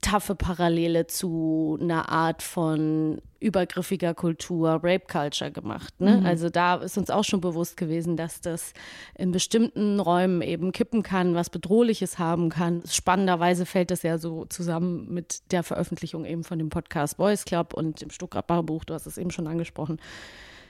taffe 0.01 0.35
Parallele 0.35 1.07
zu 1.07 1.77
einer 1.79 2.09
Art 2.09 2.41
von 2.41 3.21
übergriffiger 3.39 4.13
Kultur, 4.13 4.79
Rape 4.83 5.05
Culture 5.11 5.51
gemacht. 5.51 5.99
Ne? 5.99 6.17
Mhm. 6.17 6.25
Also 6.25 6.49
da 6.49 6.75
ist 6.75 6.97
uns 6.97 7.09
auch 7.09 7.23
schon 7.23 7.41
bewusst 7.41 7.77
gewesen, 7.77 8.17
dass 8.17 8.41
das 8.41 8.73
in 9.15 9.31
bestimmten 9.31 9.99
Räumen 9.99 10.41
eben 10.41 10.71
kippen 10.71 11.03
kann, 11.03 11.35
was 11.35 11.49
Bedrohliches 11.49 12.19
haben 12.19 12.49
kann. 12.49 12.83
Spannenderweise 12.87 13.65
fällt 13.65 13.91
das 13.91 14.03
ja 14.03 14.17
so 14.17 14.45
zusammen 14.45 15.13
mit 15.13 15.51
der 15.51 15.63
Veröffentlichung 15.63 16.25
eben 16.25 16.43
von 16.43 16.57
dem 16.57 16.69
Podcast 16.69 17.17
Boys 17.17 17.45
Club 17.45 17.73
und 17.73 18.01
dem 18.01 18.09
Stuttgarter 18.09 18.63
Buch, 18.63 18.85
du 18.85 18.93
hast 18.93 19.05
es 19.05 19.17
eben 19.17 19.31
schon 19.31 19.47
angesprochen. 19.47 19.99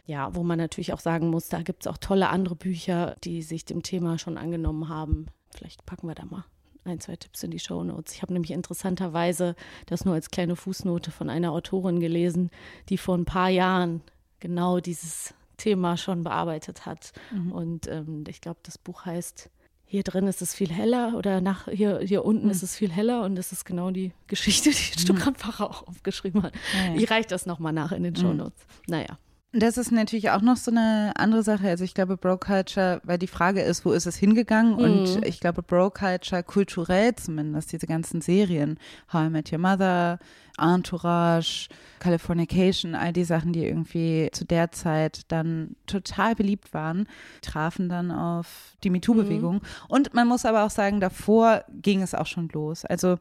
Ja, 0.06 0.36
wo 0.36 0.44
man 0.44 0.58
natürlich 0.58 0.92
auch 0.92 1.00
sagen 1.00 1.30
muss, 1.30 1.48
da 1.48 1.62
gibt 1.62 1.84
es 1.84 1.88
auch 1.88 1.98
tolle 1.98 2.28
andere 2.30 2.56
Bücher, 2.56 3.16
die 3.24 3.42
sich 3.42 3.64
dem 3.64 3.84
Thema 3.84 4.18
schon 4.18 4.38
angenommen 4.38 4.90
haben. 4.90 5.28
Vielleicht 5.56 5.86
packen 5.86 6.08
wir 6.08 6.16
da 6.16 6.26
mal 6.26 6.44
ein, 6.86 7.00
zwei 7.00 7.16
Tipps 7.16 7.44
in 7.44 7.52
die 7.52 7.60
Show 7.60 7.84
Notes. 7.84 8.14
Ich 8.14 8.22
habe 8.22 8.34
nämlich 8.34 8.52
interessanterweise 8.52 9.56
das 9.86 10.06
nur 10.06 10.14
als 10.14 10.32
kleine 10.32 10.56
Fußnote 10.56 11.12
von 11.12 11.30
einer 11.30 11.52
Autorin 11.52 12.00
gelesen, 12.00 12.50
die 12.90 12.98
vor 12.98 13.18
ein 13.18 13.26
paar 13.26 13.50
Jahren 13.50 14.02
genau 14.40 14.80
dieses 14.80 15.34
Thema 15.58 15.98
schon 15.98 16.24
bearbeitet 16.24 16.86
hat. 16.86 17.14
Mhm. 17.32 17.52
Und 17.52 17.88
ähm, 17.88 18.24
ich 18.28 18.42
glaube, 18.42 18.60
das 18.64 18.78
Buch 18.78 19.06
heißt 19.06 19.50
hier 19.86 20.02
drin 20.02 20.26
ist 20.26 20.42
es 20.42 20.56
viel 20.56 20.72
heller 20.72 21.14
oder 21.16 21.40
nach 21.40 21.68
hier, 21.68 22.00
hier 22.00 22.26
unten 22.26 22.46
mhm. 22.46 22.52
ist 22.52 22.64
es 22.64 22.76
viel 22.76 22.92
heller 22.92 23.24
und 23.24 23.36
das 23.36 23.52
ist 23.52 23.64
genau 23.64 23.92
die 23.92 24.12
Geschichte, 24.26 24.72
die 24.72 25.00
Stuttgart 25.00 25.38
Pfarrer 25.38 25.70
auch 25.70 25.88
aufgeschrieben 25.88 26.42
hat. 26.42 26.56
Ja, 26.74 26.94
ja. 26.94 26.96
Ich 26.96 27.12
reiche 27.12 27.28
das 27.30 27.46
nochmal 27.46 27.74
nach 27.74 27.92
in 27.92 28.02
den 28.02 28.16
Show 28.16 28.34
Notes. 28.34 28.66
Mhm. 28.88 28.92
Naja. 28.92 29.20
Das 29.56 29.78
ist 29.78 29.91
natürlich 29.91 30.32
auch 30.32 30.41
noch 30.41 30.58
so 30.58 30.72
eine 30.72 31.14
andere 31.16 31.43
Sache. 31.43 31.68
Also 31.68 31.84
ich 31.84 31.93
glaube, 31.93 32.18
Bro 32.18 32.38
Culture, 32.39 33.01
weil 33.04 33.20
die 33.20 33.28
Frage 33.28 33.62
ist, 33.62 33.86
wo 33.86 33.91
ist 33.91 34.08
es 34.08 34.16
hingegangen? 34.16 34.74
Mhm. 34.74 34.80
Und 34.80 35.26
ich 35.28 35.39
glaube, 35.39 35.62
Bro 35.62 35.91
Culture 35.91 36.41
kulturell 36.41 37.16
zumindest, 37.16 37.72
diese 37.72 37.86
ganzen 37.86 38.22
Serien, 38.22 38.80
How 39.14 39.28
I 39.28 39.30
Met 39.30 39.54
Your 39.54 39.60
Mother, 39.60 40.18
Entourage, 40.58 41.68
Californication, 41.99 42.95
all 42.95 43.14
die 43.14 43.24
Sachen, 43.24 43.54
die 43.54 43.66
irgendwie 43.66 44.30
zu 44.32 44.43
der 44.43 44.72
Zeit 44.72 45.22
dann 45.28 45.76
total 45.86 46.34
beliebt 46.34 46.74
waren, 46.74 47.08
trafen 47.41 47.89
dann 47.89 48.12
auf 48.12 48.76
die 48.84 48.89
MeToo-Bewegung. 48.89 49.56
Mhm. 49.56 49.62
Und 49.88 50.14
man 50.16 50.28
muss 50.28 50.45
aber 50.45 50.64
auch 50.64 50.72
sagen, 50.72 50.99
davor 50.99 51.64
ging 51.70 52.01
es 52.01 52.16
auch 52.16 52.28
schon 52.28 52.49
los. 52.49 52.86
Also 52.86 53.18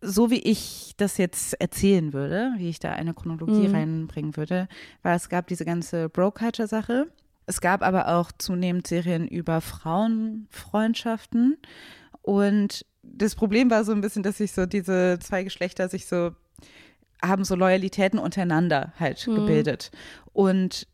so 0.00 0.30
wie 0.30 0.40
ich 0.40 0.94
das 0.96 1.18
jetzt 1.18 1.54
erzählen 1.60 2.12
würde, 2.12 2.52
wie 2.56 2.68
ich 2.68 2.78
da 2.78 2.92
eine 2.92 3.14
Chronologie 3.14 3.68
mhm. 3.68 3.74
reinbringen 3.74 4.36
würde, 4.36 4.68
weil 5.02 5.16
es 5.16 5.28
gab 5.28 5.46
diese 5.48 5.64
ganze 5.64 6.08
Bro-Culture-Sache. 6.08 7.08
Es 7.46 7.60
gab 7.60 7.82
aber 7.82 8.08
auch 8.08 8.30
zunehmend 8.36 8.86
Serien 8.86 9.26
über 9.26 9.60
Frauenfreundschaften. 9.60 11.56
Und 12.22 12.84
das 13.02 13.34
Problem 13.34 13.70
war 13.70 13.84
so 13.84 13.92
ein 13.92 14.00
bisschen, 14.00 14.22
dass 14.22 14.38
sich 14.38 14.52
so 14.52 14.66
diese 14.66 15.18
zwei 15.20 15.42
Geschlechter 15.44 15.88
sich 15.88 16.06
so 16.06 16.32
haben 17.22 17.44
so 17.44 17.56
Loyalitäten 17.56 18.18
untereinander 18.18 18.92
halt 18.98 19.26
mhm. 19.26 19.34
gebildet. 19.36 19.90
Und 20.32 20.86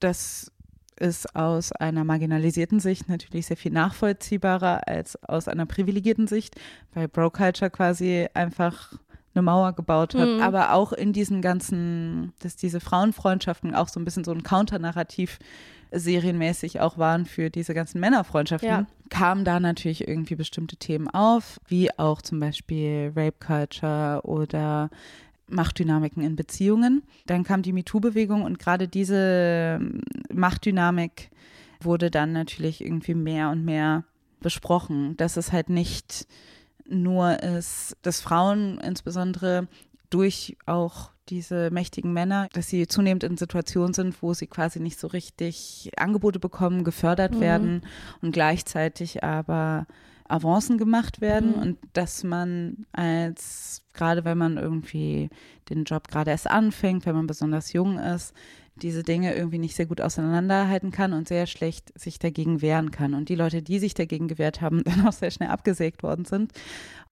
das 0.00 0.50
ist 1.00 1.34
aus 1.34 1.72
einer 1.72 2.04
marginalisierten 2.04 2.80
Sicht 2.80 3.08
natürlich 3.08 3.46
sehr 3.46 3.56
viel 3.56 3.72
nachvollziehbarer 3.72 4.86
als 4.86 5.22
aus 5.24 5.48
einer 5.48 5.66
privilegierten 5.66 6.26
Sicht, 6.26 6.56
weil 6.94 7.08
Bro 7.08 7.30
Culture 7.30 7.70
quasi 7.70 8.28
einfach 8.34 8.92
eine 9.34 9.42
Mauer 9.42 9.72
gebaut 9.72 10.14
hat, 10.14 10.28
mhm. 10.28 10.42
aber 10.42 10.72
auch 10.72 10.92
in 10.92 11.12
diesen 11.12 11.40
ganzen, 11.40 12.32
dass 12.40 12.56
diese 12.56 12.80
Frauenfreundschaften 12.80 13.74
auch 13.74 13.88
so 13.88 14.00
ein 14.00 14.04
bisschen 14.04 14.24
so 14.24 14.32
ein 14.32 14.42
Counternarrativ 14.42 15.38
serienmäßig 15.92 16.80
auch 16.80 16.98
waren 16.98 17.26
für 17.26 17.50
diese 17.50 17.74
ganzen 17.74 18.00
Männerfreundschaften, 18.00 18.68
ja. 18.68 18.86
kamen 19.08 19.44
da 19.44 19.58
natürlich 19.60 20.06
irgendwie 20.06 20.36
bestimmte 20.36 20.76
Themen 20.76 21.08
auf, 21.08 21.60
wie 21.66 21.96
auch 21.98 22.22
zum 22.22 22.40
Beispiel 22.40 23.12
Rape 23.16 23.36
Culture 23.44 24.20
oder 24.22 24.90
Machtdynamiken 25.50 26.22
in 26.22 26.36
Beziehungen. 26.36 27.02
Dann 27.26 27.44
kam 27.44 27.62
die 27.62 27.72
MeToo-Bewegung 27.72 28.42
und 28.42 28.58
gerade 28.58 28.88
diese 28.88 29.78
ähm, 29.80 30.00
Machtdynamik 30.32 31.30
wurde 31.82 32.10
dann 32.10 32.32
natürlich 32.32 32.82
irgendwie 32.82 33.14
mehr 33.14 33.50
und 33.50 33.64
mehr 33.64 34.04
besprochen, 34.40 35.16
dass 35.16 35.36
es 35.36 35.52
halt 35.52 35.70
nicht 35.70 36.26
nur 36.88 37.42
ist, 37.42 37.96
dass 38.02 38.20
Frauen 38.20 38.78
insbesondere 38.78 39.68
durch 40.10 40.56
auch 40.66 41.10
diese 41.28 41.70
mächtigen 41.70 42.12
Männer, 42.12 42.48
dass 42.52 42.68
sie 42.68 42.88
zunehmend 42.88 43.22
in 43.22 43.36
Situationen 43.36 43.94
sind, 43.94 44.20
wo 44.22 44.34
sie 44.34 44.48
quasi 44.48 44.80
nicht 44.80 44.98
so 44.98 45.06
richtig 45.06 45.92
Angebote 45.96 46.40
bekommen, 46.40 46.82
gefördert 46.82 47.34
mhm. 47.36 47.40
werden 47.40 47.82
und 48.20 48.32
gleichzeitig 48.32 49.22
aber 49.22 49.86
Avancen 50.30 50.78
gemacht 50.78 51.20
werden 51.20 51.52
mhm. 51.56 51.62
und 51.62 51.78
dass 51.92 52.24
man 52.24 52.86
als, 52.92 53.82
gerade 53.92 54.24
wenn 54.24 54.38
man 54.38 54.56
irgendwie 54.56 55.30
den 55.68 55.84
Job 55.84 56.08
gerade 56.08 56.30
erst 56.30 56.50
anfängt, 56.50 57.06
wenn 57.06 57.14
man 57.14 57.26
besonders 57.26 57.72
jung 57.72 57.98
ist, 57.98 58.34
diese 58.76 59.02
Dinge 59.02 59.34
irgendwie 59.34 59.58
nicht 59.58 59.76
sehr 59.76 59.86
gut 59.86 60.00
auseinanderhalten 60.00 60.90
kann 60.90 61.12
und 61.12 61.28
sehr 61.28 61.46
schlecht 61.46 61.98
sich 61.98 62.18
dagegen 62.18 62.62
wehren 62.62 62.90
kann. 62.90 63.14
Und 63.14 63.28
die 63.28 63.34
Leute, 63.34 63.62
die 63.62 63.78
sich 63.78 63.94
dagegen 63.94 64.28
gewehrt 64.28 64.60
haben, 64.60 64.82
dann 64.84 65.06
auch 65.06 65.12
sehr 65.12 65.30
schnell 65.30 65.50
abgesägt 65.50 66.02
worden 66.02 66.24
sind. 66.24 66.52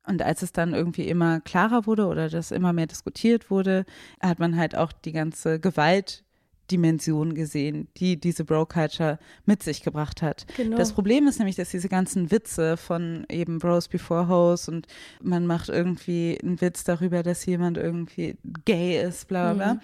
Und 0.07 0.23
als 0.23 0.43
es 0.43 0.53
dann 0.53 0.73
irgendwie 0.73 1.07
immer 1.07 1.41
klarer 1.41 1.87
wurde 1.87 2.07
oder 2.07 2.31
das 2.31 2.51
immer 2.51 2.73
mehr 2.73 2.87
diskutiert 2.87 3.51
wurde, 3.51 3.85
hat 4.21 4.39
man 4.39 4.57
halt 4.57 4.75
auch 4.75 4.93
die 4.93 5.13
ganze 5.13 5.61
Gewalt 5.61 6.25
Dimension 6.71 7.35
gesehen, 7.35 7.89
die 7.97 8.19
diese 8.19 8.45
Bro-Culture 8.45 9.19
mit 9.47 9.63
sich 9.63 9.83
gebracht 9.83 10.23
hat. 10.23 10.47
Genau. 10.57 10.77
Das 10.77 10.93
Problem 10.93 11.27
ist 11.27 11.39
nämlich, 11.39 11.57
dass 11.57 11.71
diese 11.71 11.89
ganzen 11.89 12.31
Witze 12.31 12.77
von 12.77 13.25
eben 13.31 13.59
Bros 13.59 13.89
before 13.89 14.29
Hoes 14.29 14.69
und 14.69 14.87
man 15.23 15.47
macht 15.47 15.69
irgendwie 15.69 16.39
einen 16.43 16.61
Witz 16.61 16.85
darüber, 16.85 17.23
dass 17.23 17.45
jemand 17.47 17.77
irgendwie 17.79 18.37
gay 18.65 19.03
ist, 19.03 19.29
bla 19.29 19.55
bla 19.55 19.75
Mhm. 19.75 19.81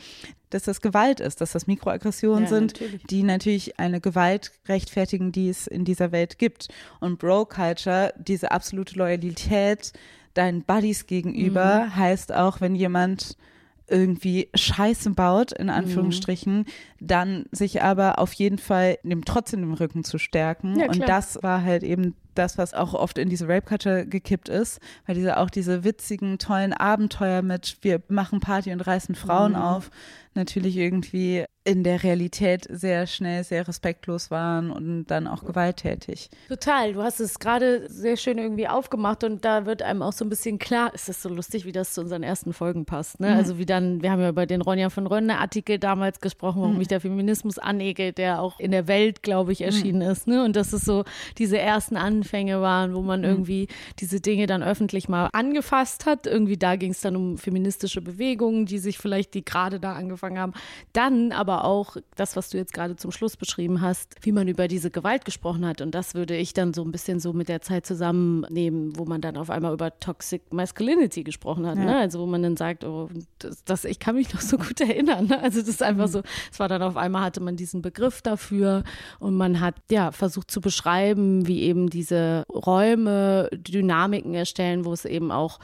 dass 0.51 0.63
das 0.63 0.81
Gewalt 0.81 1.19
ist, 1.19 1.41
dass 1.41 1.51
das 1.53 1.67
Mikroaggressionen 1.67 2.45
Ja, 2.45 2.49
sind, 2.49 2.73
natürlich. 2.81 3.03
die 3.05 3.23
natürlich 3.25 3.81
eine 3.81 4.01
Gewalt 4.01 4.53
rechtfertigen, 4.69 5.33
die 5.33 5.49
es 5.49 5.67
in 5.67 5.85
dieser 5.85 6.13
Welt 6.13 6.39
gibt. 6.39 6.69
Und 7.01 7.19
Bro-Culture, 7.19 8.15
diese 8.19 8.53
absolute 8.53 8.97
Loyalität 8.97 9.93
deinen 10.35 10.63
Buddies 10.63 11.07
gegenüber, 11.07 11.87
Mhm. 11.87 11.97
heißt 11.97 12.33
auch, 12.33 12.61
wenn 12.61 12.75
jemand 12.77 13.37
irgendwie 13.89 14.49
Scheiße 14.55 15.11
baut, 15.11 15.51
Mhm. 15.53 15.57
in 15.65 15.71
Anführungsstrichen, 15.71 16.67
dann 17.01 17.47
sich 17.53 17.83
aber 17.83 18.19
auf 18.19 18.33
jeden 18.33 18.59
Fall 18.59 18.99
dem 19.03 19.25
trotzdem 19.25 19.61
den 19.63 19.75
Rücken 19.75 20.05
zu 20.05 20.19
stärken. 20.19 20.79
Ja, 20.79 20.87
und 20.89 21.01
das 21.09 21.43
war 21.43 21.63
halt 21.63 21.83
eben 21.83 22.15
das, 22.35 22.59
was 22.59 22.75
auch 22.75 22.95
oft 22.95 23.19
in 23.19 23.29
diese 23.29 23.47
Rape-Culture 23.49 24.07
gekippt 24.07 24.49
ist, 24.49 24.81
weil 25.07 25.15
diese 25.15 25.37
auch 25.39 25.51
diese 25.51 25.85
witzigen, 25.85 26.39
tollen 26.39 26.73
Abenteuer 26.73 27.43
mit 27.43 27.79
wir 27.83 28.03
machen 28.09 28.41
Party 28.41 28.73
und 28.73 28.81
reißen 28.81 29.15
Frauen 29.15 29.53
Mhm. 29.53 29.59
auf, 29.59 29.91
natürlich 30.35 30.77
irgendwie 30.77 31.45
in 31.63 31.85
der 31.85 32.03
Realität 32.03 32.67
sehr 32.69 33.07
schnell 33.07 33.45
sehr 33.45 33.67
respektlos 33.69 34.31
waren 34.33 34.71
und 34.73 35.07
dann 35.07 35.29
auch 35.29 35.45
gewalttätig. 35.45 36.29
Total, 36.49 36.93
du 36.93 37.03
hast 37.03 37.21
es 37.21 37.39
gerade 37.39 37.89
sehr 37.89 38.17
schön 38.17 38.37
irgendwie 38.37 38.69
aufgemacht 38.69 39.23
und 39.25 39.45
da 39.45 39.65
wird 39.65 39.81
einem 39.83 40.03
auch 40.03 40.13
so 40.13 40.25
ein 40.25 40.29
bisschen 40.29 40.59
klar, 40.59 40.93
ist 40.93 41.09
das 41.09 41.23
so 41.23 41.29
lustig, 41.29 41.65
wie 41.65 41.73
das 41.73 41.95
zu 41.95 42.01
unseren 42.01 42.23
ersten 42.25 42.53
Folgen 42.53 42.85
passt. 42.85 43.21
Ne? 43.21 43.29
Mhm. 43.31 43.37
Also 43.37 43.59
wie 43.59 43.65
dann, 43.65 44.03
wir 44.03 44.11
haben 44.11 44.21
ja 44.21 44.29
über 44.29 44.45
den 44.45 44.61
Ronja 44.61 44.91
von 44.91 45.07
Rönne 45.07 45.39
Artikel 45.39 45.79
damals 45.79 46.21
gesprochen, 46.21 46.61
warum 46.61 46.73
Mhm. 46.73 46.79
mich 46.79 46.89
der 46.95 47.01
Feminismus 47.01 47.59
anekelt, 47.59 48.19
der 48.19 48.41
auch 48.41 48.61
in 48.61 48.71
der 48.71 48.87
Welt, 48.87 49.23
glaube 49.23 49.51
ich, 49.53 49.61
erschienen 49.63 50.03
Mhm. 50.05 50.11
ist. 50.13 50.27
Ne? 50.29 50.45
Und 50.45 50.55
dass 50.55 50.73
es 50.73 50.85
so 50.85 51.05
diese 51.39 51.59
ersten 51.59 51.97
Anfänge 51.97 52.61
waren, 52.61 52.95
wo 52.95 53.03
man 53.03 53.21
Mhm. 53.21 53.27
irgendwie 53.27 53.69
diese 53.99 54.21
Dinge 54.21 54.47
dann 54.47 54.63
öffentlich 54.63 55.09
mal 55.09 55.29
angefasst 55.33 56.07
hat. 56.07 56.27
Irgendwie 56.27 56.57
da 56.57 56.77
ging 56.77 56.93
es 56.93 57.01
dann 57.01 57.17
um 57.17 57.37
feministische 57.39 58.01
Bewegungen, 58.01 58.67
die 58.67 58.79
sich 58.79 58.99
vielleicht, 58.99 59.35
die 59.35 59.45
gerade 59.45 59.81
da 59.81 59.95
angefangen 59.95 60.39
haben. 60.39 60.53
Dann 60.93 61.33
aber 61.33 61.65
auch 61.65 61.97
das, 62.15 62.37
was 62.37 62.51
du 62.51 62.59
jetzt 62.59 62.73
gerade 62.73 62.95
zum 62.97 63.11
Schluss 63.11 63.37
beschrieben 63.37 63.81
hast, 63.81 64.15
wie 64.23 64.33
man 64.33 64.47
über 64.47 64.69
diese 64.69 64.91
Gewalt 64.91 65.25
gesprochen 65.25 65.67
hat. 65.67 65.81
Und 65.81 65.95
das 65.95 66.15
würde 66.15 66.37
ich 66.37 66.53
dann 66.55 66.73
so 66.73 66.83
ein 66.85 66.93
bisschen 66.93 67.19
so 67.19 67.33
mit 67.33 67.49
der 67.49 67.61
Zeit 67.61 67.87
zusammennehmen, 67.87 68.97
wo 68.97 69.05
man 69.05 69.21
dann 69.21 69.37
auf 69.37 69.51
einmal 69.51 69.73
über 69.73 69.99
Toxic 69.99 70.53
Masculinity 70.53 71.25
gesprochen 71.25 71.67
hat. 71.67 71.77
Ja. 71.79 71.85
Ne? 71.85 71.97
Also 71.99 72.21
wo 72.21 72.27
man 72.27 72.43
dann 72.43 72.57
sagt, 72.57 72.85
oh, 72.85 73.09
das, 73.39 73.65
das, 73.65 73.85
ich 73.85 73.99
kann 73.99 74.15
mich 74.15 74.33
noch 74.33 74.41
so 74.41 74.57
gut 74.59 74.81
erinnern. 74.81 75.27
Ne? 75.27 75.41
Also 75.41 75.61
das 75.61 75.69
ist 75.69 75.83
einfach 75.83 76.09
so, 76.09 76.23
es 76.53 76.59
war 76.61 76.69
dann 76.69 76.74
auf 76.83 76.97
einmal 76.97 77.23
hatte 77.23 77.41
man 77.41 77.57
diesen 77.57 77.83
Begriff 77.83 78.23
dafür 78.23 78.83
und 79.19 79.35
man 79.37 79.61
hat 79.61 79.75
ja 79.91 80.13
versucht 80.13 80.51
zu 80.51 80.61
beschreiben, 80.61 81.47
wie 81.47 81.63
eben 81.63 81.91
diese 81.91 82.45
Räume 82.53 83.49
Dynamiken 83.53 84.35
erstellen, 84.35 84.85
wo 84.85 84.93
es 84.93 85.05
eben 85.05 85.31
auch 85.31 85.59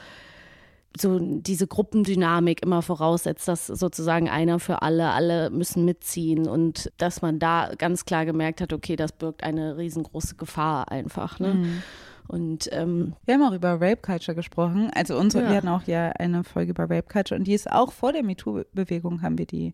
so 0.99 1.19
diese 1.21 1.67
Gruppendynamik 1.67 2.61
immer 2.63 2.81
voraussetzt, 2.81 3.47
dass 3.47 3.67
sozusagen 3.67 4.29
einer 4.29 4.59
für 4.59 4.81
alle, 4.81 5.11
alle 5.11 5.49
müssen 5.49 5.85
mitziehen 5.85 6.47
und 6.49 6.91
dass 6.97 7.21
man 7.21 7.39
da 7.39 7.71
ganz 7.77 8.03
klar 8.03 8.25
gemerkt 8.25 8.59
hat, 8.59 8.73
okay, 8.73 8.97
das 8.97 9.13
birgt 9.13 9.41
eine 9.43 9.77
riesengroße 9.77 10.35
Gefahr 10.35 10.91
einfach. 10.91 11.39
Ne? 11.39 11.53
Mhm. 11.53 11.83
Und 12.27 12.69
ähm, 12.73 13.13
Wir 13.25 13.35
haben 13.35 13.43
auch 13.43 13.53
über 13.53 13.73
Rape 13.75 14.01
Culture 14.01 14.35
gesprochen. 14.35 14.91
Also 14.93 15.17
unsere, 15.17 15.45
Ja. 15.45 15.49
wir 15.51 15.57
hatten 15.57 15.67
auch 15.69 15.83
ja 15.87 16.09
eine 16.19 16.43
Folge 16.43 16.71
über 16.71 16.83
Rape 16.83 17.07
Culture 17.09 17.37
und 17.39 17.45
die 17.45 17.53
ist 17.53 17.71
auch 17.71 17.93
vor 17.93 18.11
der 18.11 18.23
MeToo-Bewegung 18.23 19.21
haben 19.21 19.37
wir 19.37 19.45
die 19.45 19.73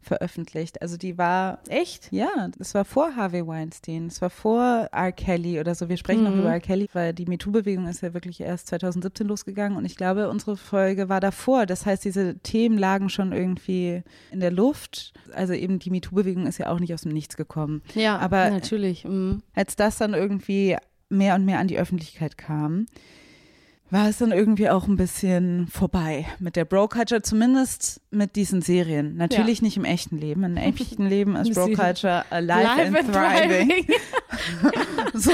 veröffentlicht. 0.00 0.80
Also 0.82 0.96
die 0.96 1.18
war 1.18 1.58
echt? 1.68 2.12
Ja, 2.12 2.48
das 2.58 2.74
war 2.74 2.84
vor 2.84 3.16
Harvey 3.16 3.46
Weinstein, 3.46 4.06
es 4.06 4.20
war 4.22 4.30
vor 4.30 4.88
R. 4.92 5.12
Kelly 5.12 5.58
oder 5.60 5.74
so. 5.74 5.88
Wir 5.88 5.96
sprechen 5.96 6.24
noch 6.24 6.30
Mhm. 6.30 6.40
über 6.40 6.52
R. 6.52 6.60
Kelly, 6.60 6.88
weil 6.92 7.12
die 7.12 7.26
MeToo-Bewegung 7.26 7.86
ist 7.88 8.02
ja 8.02 8.14
wirklich 8.14 8.40
erst 8.40 8.68
2017 8.68 9.26
losgegangen 9.26 9.76
und 9.76 9.84
ich 9.84 9.96
glaube, 9.96 10.28
unsere 10.28 10.56
Folge 10.56 11.08
war 11.08 11.20
davor. 11.20 11.66
Das 11.66 11.86
heißt, 11.86 12.04
diese 12.04 12.38
Themen 12.38 12.78
lagen 12.78 13.08
schon 13.08 13.32
irgendwie 13.32 14.02
in 14.30 14.40
der 14.40 14.50
Luft. 14.52 15.12
Also 15.34 15.52
eben 15.54 15.78
die 15.78 15.90
MeToo-Bewegung 15.90 16.46
ist 16.46 16.58
ja 16.58 16.68
auch 16.70 16.78
nicht 16.80 16.94
aus 16.94 17.02
dem 17.02 17.12
Nichts 17.12 17.36
gekommen. 17.36 17.82
Ja, 17.94 18.18
aber 18.18 18.50
natürlich. 18.50 19.04
Mhm. 19.04 19.42
als 19.54 19.76
das 19.76 19.98
dann 19.98 20.14
irgendwie 20.14 20.76
mehr 21.08 21.34
und 21.34 21.44
mehr 21.44 21.58
an 21.60 21.68
die 21.68 21.78
Öffentlichkeit 21.78 22.36
kam, 22.38 22.86
war 23.90 24.08
es 24.08 24.18
dann 24.18 24.32
irgendwie 24.32 24.68
auch 24.68 24.88
ein 24.88 24.96
bisschen 24.96 25.68
vorbei 25.68 26.26
mit 26.40 26.56
der 26.56 26.64
Bro-Culture, 26.64 27.22
zumindest 27.22 28.00
mit 28.10 28.34
diesen 28.34 28.60
Serien. 28.60 29.16
Natürlich 29.16 29.62
nicht 29.62 29.76
im 29.76 29.84
echten 29.84 30.18
Leben. 30.18 30.42
Im 30.42 30.56
echten 30.56 31.06
Leben 31.06 31.36
ist 31.36 31.54
Bro-Culture 31.54 32.24
alive 32.30 32.62
Live 32.62 32.96
and 32.96 33.12
thriving. 33.12 33.86
so, 35.14 35.30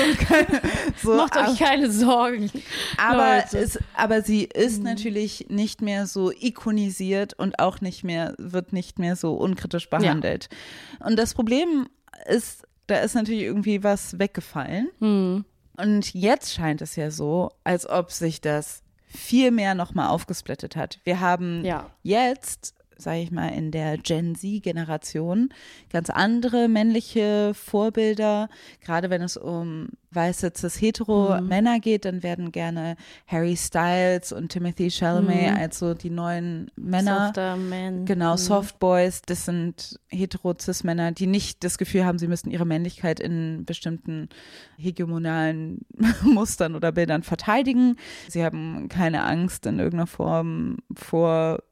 so, 1.03 1.15
Macht 1.17 1.37
euch 1.37 1.59
keine 1.59 1.91
Sorgen. 1.91 2.51
aber, 2.99 3.45
es, 3.53 3.79
aber 3.95 4.23
sie 4.23 4.45
ist 4.45 4.83
natürlich 4.83 5.47
nicht 5.49 5.81
mehr 5.81 6.07
so 6.07 6.31
ikonisiert 6.31 7.33
und 7.35 7.59
auch 7.59 7.81
nicht 7.81 8.05
mehr, 8.05 8.35
wird 8.39 8.73
nicht 8.73 8.99
mehr 8.99 9.17
so 9.17 9.35
unkritisch 9.35 9.89
behandelt. 9.89 10.49
Und 11.01 11.19
das 11.19 11.33
Problem 11.33 11.87
ist, 12.27 12.65
da 12.87 12.99
ist 12.99 13.15
natürlich 13.15 13.43
irgendwie 13.43 13.83
was 13.83 14.19
weggefallen. 14.19 14.91
Hm. 14.99 15.45
Und 15.77 16.13
jetzt 16.15 16.53
scheint 16.55 16.83
es 16.83 16.97
ja 16.97 17.11
so, 17.11 17.51
als 17.65 17.89
ob 17.89 18.11
sich 18.11 18.41
das 18.41 18.83
viel 19.07 19.51
mehr 19.51 19.75
nochmal 19.75 20.09
aufgesplittet 20.09 20.77
hat. 20.77 20.99
Wir 21.05 21.21
haben 21.21 21.65
Ja. 21.65 21.91
jetzt, 22.03 22.75
sage 22.99 23.21
ich 23.21 23.31
mal, 23.31 23.49
in 23.49 23.71
der 23.71 23.99
Gen 23.99 24.35
Z-Generation 24.35 25.49
ganz 25.91 26.11
andere 26.11 26.69
männliche 26.69 27.53
Vorbilder. 27.55 28.49
Gerade 28.81 29.11
wenn 29.11 29.23
es 29.23 29.37
um 29.37 29.89
weiße 30.11 30.53
cis-hetero 30.55 31.41
Mhm. 31.41 31.49
Männer 31.49 31.81
geht, 31.81 32.05
dann 32.05 32.23
werden 32.23 32.53
gerne 32.53 32.97
Harry 33.27 33.57
Styles 33.57 34.31
und 34.33 34.51
Timothy 34.51 34.91
Chalamet 34.91 35.53
Mhm. 35.53 35.57
als 35.57 35.79
so 35.79 35.95
die 35.95 36.11
neuen 36.11 36.71
Männer. 36.77 37.27
Softer 37.29 37.57
Man. 37.57 38.05
Genau, 38.05 38.33
Mhm. 38.33 38.39
Soft 38.39 38.79
Boys, 38.79 39.23
das 39.23 39.47
sind 39.47 39.99
hetero-cis-Männer, 40.09 41.13
die 41.13 41.27
nicht 41.27 41.65
das 41.65 41.79
Gefühl 41.79 42.05
haben, 42.05 42.19
sie 42.19 42.29
müssten 42.29 42.51
ihre 42.51 42.67
Männlichkeit 42.67 43.21
in 43.21 43.65
bestimmten 43.65 44.29
hegemonalen 44.77 45.87
Mustern 46.25 46.75
oder 46.75 46.93
Bildern 46.93 47.23
verteidigen. 47.23 47.97
Sie 48.29 48.45
haben 48.45 48.89
keine 48.89 49.23
Angst 49.25 49.65
in 49.67 49.79
irgendeiner 49.79 50.07
Form 50.07 50.77
vor 50.95 51.63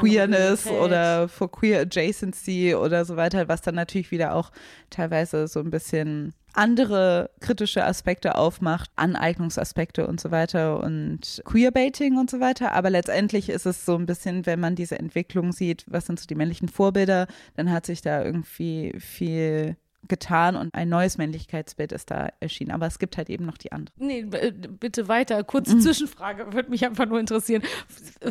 Queerness 0.00 0.66
oder 0.66 1.28
vor 1.28 1.50
Queer 1.50 1.80
Adjacency 1.80 2.74
oder 2.74 3.04
so 3.04 3.16
weiter, 3.16 3.48
was 3.48 3.62
dann 3.62 3.74
natürlich 3.74 4.10
wieder 4.10 4.34
auch 4.34 4.50
teilweise 4.90 5.48
so 5.48 5.60
ein 5.60 5.70
bisschen 5.70 6.34
andere 6.56 7.30
kritische 7.40 7.84
Aspekte 7.84 8.36
aufmacht, 8.36 8.90
Aneignungsaspekte 8.96 10.06
und 10.06 10.20
so 10.20 10.30
weiter 10.30 10.80
und 10.82 11.42
Queerbaiting 11.44 12.16
und 12.16 12.30
so 12.30 12.40
weiter. 12.40 12.72
Aber 12.72 12.90
letztendlich 12.90 13.48
ist 13.48 13.66
es 13.66 13.84
so 13.84 13.94
ein 13.94 14.06
bisschen, 14.06 14.46
wenn 14.46 14.60
man 14.60 14.74
diese 14.74 14.98
Entwicklung 14.98 15.52
sieht, 15.52 15.84
was 15.86 16.06
sind 16.06 16.18
so 16.18 16.26
die 16.26 16.34
männlichen 16.34 16.68
Vorbilder, 16.68 17.26
dann 17.56 17.70
hat 17.70 17.86
sich 17.86 18.00
da 18.00 18.24
irgendwie 18.24 18.94
viel 18.98 19.76
getan 20.08 20.56
und 20.56 20.74
ein 20.74 20.88
neues 20.88 21.18
Männlichkeitsbild 21.18 21.92
ist 21.92 22.10
da 22.10 22.28
erschienen. 22.40 22.70
Aber 22.70 22.86
es 22.86 22.98
gibt 22.98 23.16
halt 23.16 23.30
eben 23.30 23.46
noch 23.46 23.58
die 23.58 23.72
anderen. 23.72 23.94
Nee, 23.98 24.20
äh, 24.32 24.52
bitte 24.52 25.08
weiter. 25.08 25.42
Kurze 25.44 25.76
Mhm. 25.76 25.80
Zwischenfrage, 25.80 26.52
würde 26.52 26.70
mich 26.70 26.84
einfach 26.84 27.06
nur 27.06 27.20
interessieren. 27.20 27.62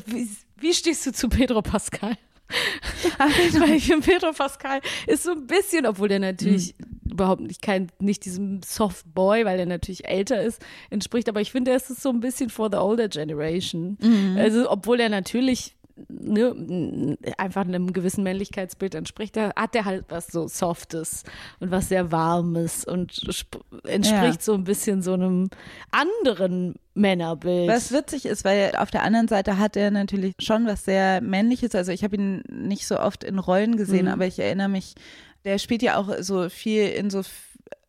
Wie, 0.05 0.29
wie 0.57 0.73
stehst 0.73 1.05
du 1.05 1.11
zu 1.11 1.29
Pedro 1.29 1.61
Pascal? 1.61 2.17
Weil 3.17 3.71
ich 3.77 3.85
finde, 3.87 4.05
Pedro 4.05 4.31
Pascal 4.31 4.79
ist 5.07 5.23
so 5.23 5.31
ein 5.31 5.47
bisschen, 5.47 5.85
obwohl 5.85 6.09
der 6.09 6.19
natürlich 6.19 6.75
Mhm. 6.77 7.11
überhaupt 7.11 7.41
nicht 7.41 7.61
kein, 7.61 7.87
nicht 7.99 8.25
diesem 8.25 8.61
Soft 8.63 9.13
Boy, 9.15 9.45
weil 9.45 9.57
er 9.59 9.65
natürlich 9.65 10.07
älter 10.07 10.41
ist, 10.41 10.61
entspricht, 10.89 11.27
aber 11.29 11.41
ich 11.41 11.51
finde, 11.51 11.71
er 11.71 11.77
ist 11.77 11.87
so 12.01 12.09
ein 12.09 12.19
bisschen 12.19 12.49
for 12.49 12.69
the 12.71 12.77
older 12.77 13.07
generation. 13.07 13.97
Mhm. 14.01 14.35
Also, 14.37 14.69
obwohl 14.69 14.99
er 14.99 15.09
natürlich 15.09 15.74
ne, 16.09 17.17
einfach 17.37 17.61
einem 17.61 17.93
gewissen 17.93 18.23
Männlichkeitsbild 18.23 18.95
entspricht, 18.95 19.35
da 19.37 19.53
hat 19.55 19.75
er 19.75 19.85
halt 19.85 20.05
was 20.09 20.27
so 20.27 20.47
Softes 20.47 21.23
und 21.59 21.71
was 21.71 21.89
sehr 21.89 22.11
Warmes 22.11 22.85
und 22.85 23.11
sp- 23.31 23.63
entspricht 23.85 24.39
Ja. 24.39 24.41
so 24.41 24.53
ein 24.53 24.63
bisschen 24.65 25.01
so 25.01 25.13
einem 25.13 25.49
anderen 25.91 26.75
Männerbild. 26.93 27.67
Was 27.69 27.91
witzig 27.91 28.25
ist, 28.25 28.45
weil 28.45 28.73
auf 28.77 28.91
der 28.91 29.03
anderen 29.03 29.27
Seite 29.27 29.57
hat 29.57 29.75
er 29.77 29.91
natürlich 29.91 30.35
schon 30.39 30.65
was 30.65 30.85
sehr 30.85 31.21
Männliches. 31.21 31.75
Also 31.75 31.91
ich 31.91 32.03
habe 32.03 32.15
ihn 32.15 32.43
nicht 32.49 32.87
so 32.87 32.99
oft 32.99 33.23
in 33.23 33.39
Rollen 33.39 33.77
gesehen, 33.77 34.05
Mhm. 34.05 34.11
aber 34.11 34.25
ich 34.25 34.39
erinnere 34.39 34.69
mich, 34.69 34.95
der 35.43 35.57
spielt 35.59 35.81
ja 35.81 35.97
auch 35.97 36.09
so 36.21 36.49
viel 36.49 36.87
in 36.89 37.09
so 37.09 37.21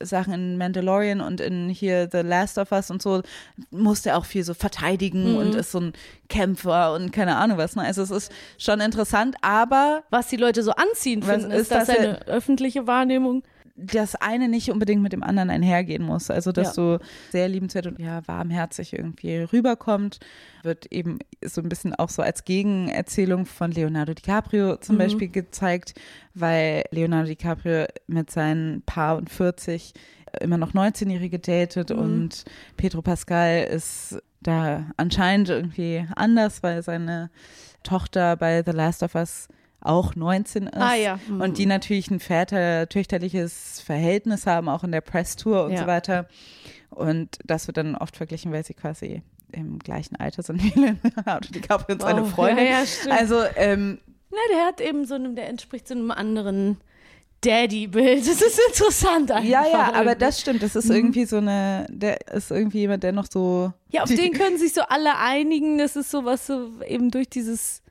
Sachen 0.03 0.33
in 0.35 0.59
Mandalorian 0.59 1.21
und 1.21 1.41
in 1.41 1.69
hier 1.71 2.09
The 2.13 2.19
Last 2.21 2.59
of 2.59 2.71
Us 2.73 2.91
und 2.91 3.01
so 3.01 3.23
musste 3.71 4.11
er 4.11 4.19
auch 4.19 4.27
viel 4.27 4.45
so 4.45 4.53
verteidigen 4.53 5.33
Mhm. 5.33 5.39
und 5.39 5.55
ist 5.55 5.73
so 5.73 5.81
ein 5.81 5.93
Kämpfer 6.29 6.93
und 6.95 7.13
keine 7.13 7.37
Ahnung 7.37 7.57
was. 7.59 7.77
Ne? 7.77 7.83
Also 7.83 8.03
es 8.03 8.11
ist 8.11 8.33
schon 8.59 8.81
interessant, 8.81 9.37
aber 9.41 10.03
Was 10.11 10.29
die 10.29 10.37
Leute 10.37 10.63
so 10.63 10.73
anziehend 10.73 11.27
Was 11.27 11.37
finden, 11.37 11.51
ist 11.51 11.63
ist 11.63 11.71
das 11.71 11.87
das 11.87 11.97
eine 11.99 12.27
öffentliche 12.27 12.87
Wahrnehmung? 12.87 13.43
Das 13.77 14.15
eine 14.15 14.49
nicht 14.49 14.71
unbedingt 14.71 15.03
mit 15.03 15.13
dem 15.13 15.23
anderen 15.23 15.51
einhergehen 15.51 16.03
muss. 16.03 16.31
Also, 16.31 16.51
dass 16.53 16.77
Ja. 16.77 16.97
du 16.99 17.05
sehr 17.31 17.49
liebenswert 17.49 17.87
und 17.87 17.99
ja, 18.01 18.27
warmherzig 18.27 18.93
irgendwie 18.95 19.39
rüberkommt, 19.39 20.19
wird 20.63 20.87
eben 20.93 21.19
so 21.45 21.61
ein 21.61 21.69
bisschen 21.69 21.95
auch 21.95 22.09
so 22.09 22.23
als 22.23 22.45
Gegenerzählung 22.45 23.47
von 23.47 23.71
Leonardo 23.71 24.15
DiCaprio 24.15 24.77
zum 24.77 24.97
Mhm. 24.97 24.99
Beispiel 25.01 25.29
gezeigt, 25.29 25.95
weil 26.35 26.85
Leonardo 26.91 27.29
DiCaprio 27.29 27.85
mit 28.07 28.31
seinen 28.31 28.83
Paar 28.83 29.17
und 29.17 29.31
40 29.31 29.93
immer 30.41 30.59
noch 30.59 30.73
19-Jährige 30.75 31.39
datet 31.39 31.91
Mhm. 31.91 31.99
und 31.99 32.45
Pedro 32.77 33.03
Pascal 33.03 33.65
ist 33.65 34.19
da 34.43 34.87
anscheinend 34.97 35.49
irgendwie 35.49 36.07
anders, 36.15 36.63
weil 36.63 36.83
seine 36.83 37.31
Tochter 37.83 38.37
bei 38.37 38.63
The 38.65 38.73
Last 38.73 39.03
of 39.03 39.15
Us 39.15 39.49
auch 39.81 40.15
19 40.17 40.65
ist. 40.69 40.75
Ah, 40.77 40.95
ja. 40.95 41.19
Mhm. 41.29 41.41
Und 41.41 41.59
die 41.59 41.67
natürlich 41.67 42.11
ein 42.11 42.21
väter-töchterliches 42.21 43.81
Verhältnis 43.85 44.47
haben, 44.47 44.69
auch 44.69 44.85
in 44.85 44.93
der 44.93 45.01
Presstour 45.01 45.65
und 45.67 45.73
Ja. 45.73 45.81
so 45.83 45.87
weiter. 45.87 46.29
Und 46.91 47.39
das 47.45 47.67
wird 47.67 47.77
dann 47.77 47.95
oft 47.95 48.17
verglichen, 48.17 48.53
weil 48.53 48.65
sie 48.65 48.75
quasi 48.75 49.23
im 49.53 49.79
gleichen 49.79 50.17
Alter 50.17 50.43
sind 50.43 50.63
wie 50.63 50.71
Leonardo 50.81 51.49
DiCaprio 51.53 51.95
und 51.95 52.03
seine 52.03 52.23
Oh, 52.23 52.27
Freundin. 52.27 52.65
ja, 52.67 52.73
ja, 52.81 52.87
stimmt. 52.87 53.15
also, 53.15 53.43
ähm, 53.57 53.99
Na, 54.31 54.39
der 54.53 54.67
hat 54.67 54.81
eben 54.81 55.05
so 55.05 55.15
einem, 55.15 55.37
der 55.37 55.49
entspricht 55.49 55.87
so 55.89 55.95
einem 55.95 56.11
anderen 56.11 56.79
Daddy-Bild. 57.43 58.21
Das 58.27 58.41
ist 58.41 58.59
interessant 58.69 59.31
einfach. 59.31 59.49
ja, 59.49 59.65
ja, 59.71 59.93
aber 59.95 60.15
das 60.15 60.41
stimmt. 60.41 60.63
Das 60.63 60.75
ist 60.75 60.87
Mhm. 60.89 60.95
irgendwie 60.97 61.27
so 61.27 61.37
eine, 61.37 61.87
der 61.91 62.27
ist 62.33 62.51
irgendwie 62.51 62.79
jemand, 62.81 63.03
der 63.03 63.13
noch 63.13 63.27
so. 63.31 63.73
Ja, 63.91 64.03
auf 64.03 64.09
den 64.09 64.33
können 64.33 64.59
sich 64.59 64.73
so 64.73 64.81
alle 64.83 65.17
einigen. 65.19 65.79
Das 65.79 65.97
ist 65.97 66.11
so 66.11 66.25
was 66.25 66.47
so 66.47 66.71
eben 66.87 67.11
durch 67.11 67.29
dieses 67.29 67.83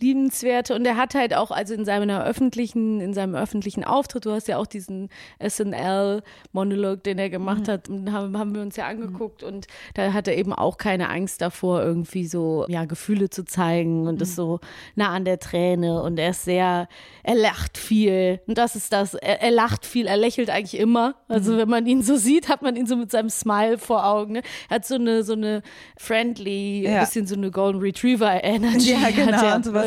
liebenswerte. 0.00 0.74
Und 0.74 0.84
er 0.86 0.96
hat 0.96 1.14
halt 1.14 1.34
auch 1.34 1.50
also 1.50 1.74
in 1.74 1.84
seiner 1.84 2.24
öffentlichen 2.24 3.00
in 3.00 3.14
seinem 3.14 3.34
öffentlichen 3.34 3.84
Auftritt 3.84 4.24
du 4.26 4.30
hast 4.32 4.48
ja 4.48 4.56
auch 4.58 4.66
diesen 4.66 5.08
SNL 5.46 6.22
Monolog 6.52 7.02
den 7.04 7.18
er 7.18 7.30
gemacht 7.30 7.66
Mhm. 7.66 7.70
hat 7.72 7.88
und 7.88 8.12
haben, 8.12 8.38
haben 8.38 8.54
wir 8.54 8.62
uns 8.62 8.76
ja 8.76 8.86
angeguckt. 8.86 9.42
Und 9.42 9.66
da 9.94 10.12
hat 10.12 10.28
er 10.28 10.36
eben 10.36 10.52
auch 10.52 10.76
keine 10.78 11.08
Angst 11.10 11.40
davor 11.40 11.82
irgendwie 11.82 12.26
so 12.26 12.64
ja 12.68 12.84
Gefühle 12.84 13.30
zu 13.30 13.44
zeigen. 13.44 14.06
Und 14.06 14.16
Mhm. 14.16 14.22
ist 14.22 14.36
so 14.36 14.60
nah 14.94 15.10
an 15.10 15.24
der 15.24 15.38
Träne. 15.38 16.02
Und 16.02 16.18
er 16.18 16.30
ist 16.30 16.44
sehr 16.44 16.88
er 17.22 17.34
lacht 17.34 17.76
viel. 17.78 18.40
Und 18.46 18.56
das 18.58 18.76
ist 18.76 18.92
das. 18.92 19.14
Er, 19.14 19.42
er 19.42 19.50
lacht 19.50 19.84
viel. 19.86 20.06
Er 20.06 20.16
lächelt 20.16 20.50
eigentlich 20.50 20.78
immer. 20.80 21.14
Also 21.28 21.52
Mhm. 21.52 21.56
wenn 21.58 21.68
man 21.68 21.86
ihn 21.86 22.02
so 22.02 22.16
sieht 22.16 22.48
hat 22.48 22.62
man 22.62 22.76
ihn 22.76 22.86
so 22.86 22.96
mit 22.96 23.10
seinem 23.10 23.30
Smile 23.30 23.78
vor 23.78 24.06
Augen 24.06 24.32
ne? 24.34 24.42
er 24.68 24.76
hat 24.76 24.86
so 24.86 24.94
eine 24.96 25.22
so 25.22 25.32
eine 25.34 25.62
friendly 25.98 26.82
Ja. 26.84 27.00
bisschen 27.00 27.26
so 27.26 27.34
eine 27.34 27.50
Golden 27.50 27.80
Retriever 27.80 28.42
Energy 28.42 28.92
Ja, 28.92 29.10
genau, 29.14 29.38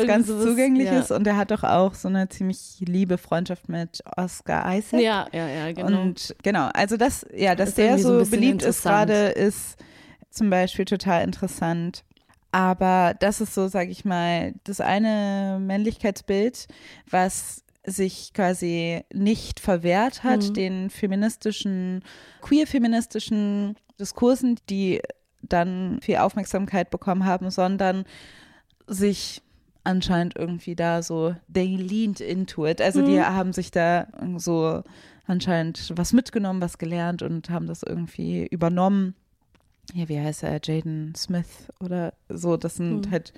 Irgend 0.08 0.26
ganz 0.26 0.26
sowas, 0.28 0.44
Zugängliches. 0.44 1.08
ja. 1.10 1.16
Und 1.16 1.26
er 1.26 1.36
hat 1.36 1.50
doch 1.50 1.62
auch 1.64 1.94
so 1.94 2.08
eine 2.08 2.28
ziemlich 2.28 2.76
liebe 2.80 3.18
Freundschaft 3.18 3.68
mit 3.68 4.02
Oscar 4.16 4.74
Isaac. 4.76 5.00
Ja, 5.00 5.26
ja, 5.32 5.48
ja, 5.48 5.72
genau. 5.72 6.02
Und 6.02 6.34
genau, 6.42 6.68
also 6.74 6.96
das, 6.96 7.26
ja, 7.34 7.54
dass 7.54 7.70
ist 7.70 7.78
der 7.78 7.98
so 7.98 8.22
so 8.24 8.30
beliebt 8.30 8.62
ist 8.62 8.82
gerade, 8.82 9.28
ist 9.28 9.76
zum 10.30 10.50
Beispiel 10.50 10.84
total 10.84 11.24
interessant. 11.24 12.04
Aber 12.52 13.14
das 13.18 13.40
ist 13.40 13.52
so, 13.54 13.66
sage 13.68 13.90
ich 13.90 14.04
mal, 14.04 14.54
das 14.64 14.80
eine 14.80 15.58
Männlichkeitsbild, 15.60 16.68
was 17.10 17.62
sich 17.86 18.32
quasi 18.32 19.02
nicht 19.12 19.60
verwehrt 19.60 20.22
hat, 20.22 20.42
Mhm. 20.50 20.54
den 20.54 20.90
feministischen, 20.90 22.02
queer-feministischen 22.40 23.76
Diskursen, 24.00 24.58
die 24.70 25.00
dann 25.42 25.98
viel 26.02 26.16
Aufmerksamkeit 26.16 26.90
bekommen 26.90 27.24
haben, 27.26 27.50
sondern 27.50 28.04
sich 28.86 29.42
anscheinend 29.84 30.36
irgendwie 30.36 30.74
da 30.74 31.02
so, 31.02 31.34
they 31.52 31.76
leaned 31.76 32.20
into 32.20 32.66
it. 32.66 32.80
Also 32.80 33.02
die 33.02 33.18
Mhm. 33.18 33.26
haben 33.26 33.52
sich 33.52 33.70
da 33.70 34.06
so 34.38 34.82
anscheinend 35.26 35.92
was 35.96 36.12
mitgenommen, 36.12 36.60
was 36.60 36.78
gelernt 36.78 37.22
und 37.22 37.50
haben 37.50 37.66
das 37.66 37.82
irgendwie 37.82 38.46
übernommen. 38.46 39.14
Ja, 39.92 40.08
wie 40.08 40.18
heißt 40.18 40.42
er? 40.42 40.58
Jaden 40.62 41.14
Smith 41.14 41.68
oder 41.80 42.14
so. 42.28 42.56
Das 42.56 42.76
sind 42.76 43.06
Mhm. 43.06 43.10
halt, 43.10 43.32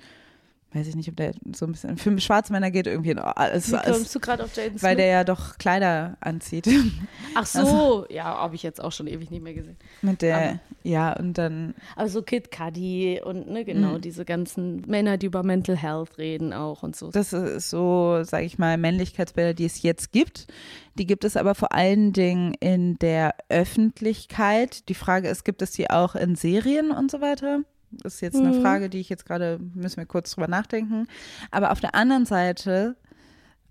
weiß 0.73 0.85
ich 0.87 0.95
nicht, 0.95 1.07
ob 1.09 1.15
der 1.15 1.31
so 1.55 1.65
ein 1.65 1.71
bisschen, 1.71 1.97
für 1.97 2.19
schwarze 2.19 2.51
Männer 2.51 2.71
geht 2.71 2.87
irgendwie 2.87 3.15
alles. 3.17 3.71
Wie 3.71 3.77
kommst 3.77 4.13
du 4.13 4.19
gerade 4.19 4.43
auf 4.43 4.55
Jaden 4.55 4.81
weil 4.81 4.95
der 4.97 5.05
ja 5.07 5.23
doch 5.23 5.57
Kleider 5.57 6.17
anzieht. 6.19 6.67
Ach 7.35 7.45
so, 7.45 7.59
Also- 7.59 8.05
ja, 8.09 8.25
habe 8.25 8.55
ich 8.55 8.63
jetzt 8.63 8.83
auch 8.83 8.91
schon 8.91 9.07
ewig 9.07 9.31
nicht 9.31 9.41
mehr 9.43 9.53
gesehen. 9.53 9.77
Mit 10.01 10.21
der, 10.21 10.37
Aber- 10.37 10.59
ja, 10.83 11.13
und 11.13 11.37
dann, 11.37 11.73
Also 11.95 12.21
Kid 12.21 12.51
Cudi 12.51 13.21
und 13.23 13.49
ne, 13.49 13.63
genau, 13.65 13.93
Mhm. 13.93 14.01
diese 14.01 14.25
ganzen 14.25 14.81
Männer, 14.87 15.17
die 15.17 15.27
über 15.27 15.41
Mental 15.43 15.77
Health 15.77 16.17
reden 16.17 16.51
auch 16.53 16.83
und 16.83 16.95
so. 16.95 17.11
das 17.11 17.31
ist 17.33 17.69
so, 17.69 18.21
sage 18.23 18.45
ich 18.45 18.57
mal, 18.59 18.77
Männlichkeitsbilder, 18.77 19.53
die 19.53 19.65
es 19.65 19.81
jetzt 19.81 20.11
gibt. 20.11 20.47
Die 20.95 21.05
gibt 21.07 21.23
es 21.23 21.37
aber 21.37 21.55
vor 21.55 21.73
allen 21.73 22.11
Dingen 22.11 22.53
in 22.59 22.97
der 22.99 23.35
Öffentlichkeit. 23.49 24.89
Die 24.89 24.95
Frage 24.95 25.29
ist, 25.29 25.45
gibt 25.45 25.61
es 25.61 25.71
die 25.71 25.89
auch 25.89 26.15
in 26.15 26.35
Serien 26.35 26.91
und 26.91 27.09
so 27.11 27.21
weiter? 27.21 27.61
Das 27.91 28.15
ist 28.15 28.21
jetzt 28.21 28.35
eine 28.37 28.49
Mhm. 28.49 28.61
Frage, 28.61 28.89
die 28.89 28.99
ich 28.99 29.09
jetzt 29.09 29.25
gerade, 29.25 29.59
müssen 29.73 29.97
wir 29.97 30.05
kurz 30.05 30.31
drüber 30.31 30.47
nachdenken. 30.47 31.07
Aber 31.51 31.71
auf 31.71 31.79
der 31.79 31.95
anderen 31.95 32.25
Seite 32.25 32.95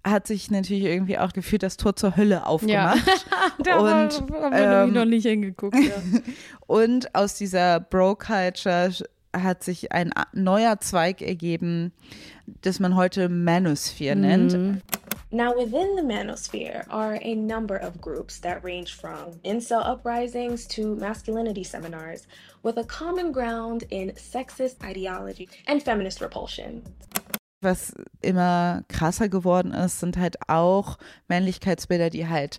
hat 0.05 0.27
sich 0.27 0.51
natürlich 0.51 0.85
irgendwie 0.85 1.19
auch 1.19 1.33
gefühlt 1.33 1.63
das 1.63 1.77
Tor 1.77 1.97
zur 1.97 2.17
Hölle 2.17 2.47
aufgemacht. 2.47 3.03
da 3.65 3.79
und, 3.79 3.91
haben 3.91 4.53
wir 4.53 4.83
ähm, 4.85 4.93
noch 4.93 5.05
nicht 5.05 5.27
hingeguckt. 5.27 5.77
Ja. 5.77 5.95
Und 6.67 7.15
aus 7.15 7.35
dieser 7.35 7.81
Bro-Culture 7.81 8.93
hat 9.37 9.63
sich 9.63 9.93
ein 9.93 10.13
neuer 10.33 10.81
Zweig 10.81 11.23
ergeben, 11.23 11.93
das 12.63 12.81
man 12.81 12.97
heute 12.97 13.29
Manosphere 13.29 14.17
nennt. 14.17 14.83
Now, 15.37 15.55
within 15.55 15.97
the 15.97 16.03
manosphere 16.03 16.87
are 16.89 17.19
a 17.21 17.35
number 17.35 17.77
of 17.77 18.01
groups 18.01 18.39
that 18.39 18.65
range 18.65 18.95
from 18.95 19.33
incel 19.45 19.85
uprisings 19.87 20.67
to 20.69 20.97
masculinity 20.97 21.63
seminars, 21.63 22.27
with 22.63 22.79
a 22.79 22.85
common 22.85 23.33
ground 23.33 23.85
in 23.91 24.13
sexist 24.13 24.83
ideology 24.83 25.51
and 25.67 25.83
feminist 25.83 26.23
repulsion. 26.23 26.83
Was 27.61 27.93
immer 28.23 28.85
krasser 28.89 29.29
geworden 29.29 29.75
ist, 29.75 30.01
sind 30.01 30.17
halt 30.17 30.37
auch 30.49 30.97
Männlichkeitsbilder, 31.29 32.09
die 32.09 32.29
halt 32.29 32.59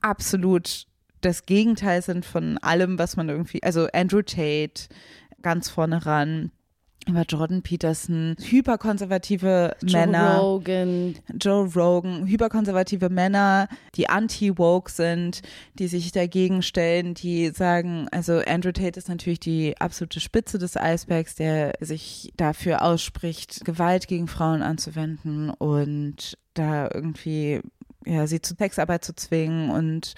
absolut 0.00 0.86
das 1.22 1.44
Gegenteil 1.44 2.02
sind 2.02 2.24
von 2.24 2.56
allem, 2.58 3.00
was 3.00 3.16
man 3.16 3.28
irgendwie, 3.28 3.64
also 3.64 3.88
Andrew 3.92 4.22
Tate 4.22 4.88
ganz 5.42 5.68
vorne 5.68 6.06
ran, 6.06 6.52
über 7.08 7.22
Jordan 7.22 7.62
Peterson, 7.62 8.36
hyperkonservative 8.38 9.76
Joe 9.82 10.00
Männer. 10.00 10.38
Rogan. 10.38 11.14
Joe 11.40 11.66
Rogan, 11.74 12.26
hyperkonservative 12.26 13.08
Männer, 13.08 13.68
die 13.94 14.08
anti-woke 14.08 14.90
sind, 14.90 15.42
die 15.74 15.88
sich 15.88 16.12
dagegen 16.12 16.62
stellen, 16.62 17.14
die 17.14 17.50
sagen, 17.50 18.06
also 18.12 18.40
Andrew 18.46 18.72
Tate 18.72 18.98
ist 18.98 19.08
natürlich 19.08 19.40
die 19.40 19.74
absolute 19.80 20.20
Spitze 20.20 20.58
des 20.58 20.76
Eisbergs, 20.76 21.34
der 21.34 21.74
sich 21.80 22.32
dafür 22.36 22.82
ausspricht, 22.82 23.64
Gewalt 23.64 24.06
gegen 24.06 24.28
Frauen 24.28 24.62
anzuwenden 24.62 25.50
und 25.50 26.36
da 26.54 26.88
irgendwie, 26.92 27.60
ja, 28.04 28.26
sie 28.26 28.40
zu 28.40 28.54
Sexarbeit 28.54 29.04
zu 29.04 29.14
zwingen 29.14 29.70
und 29.70 30.14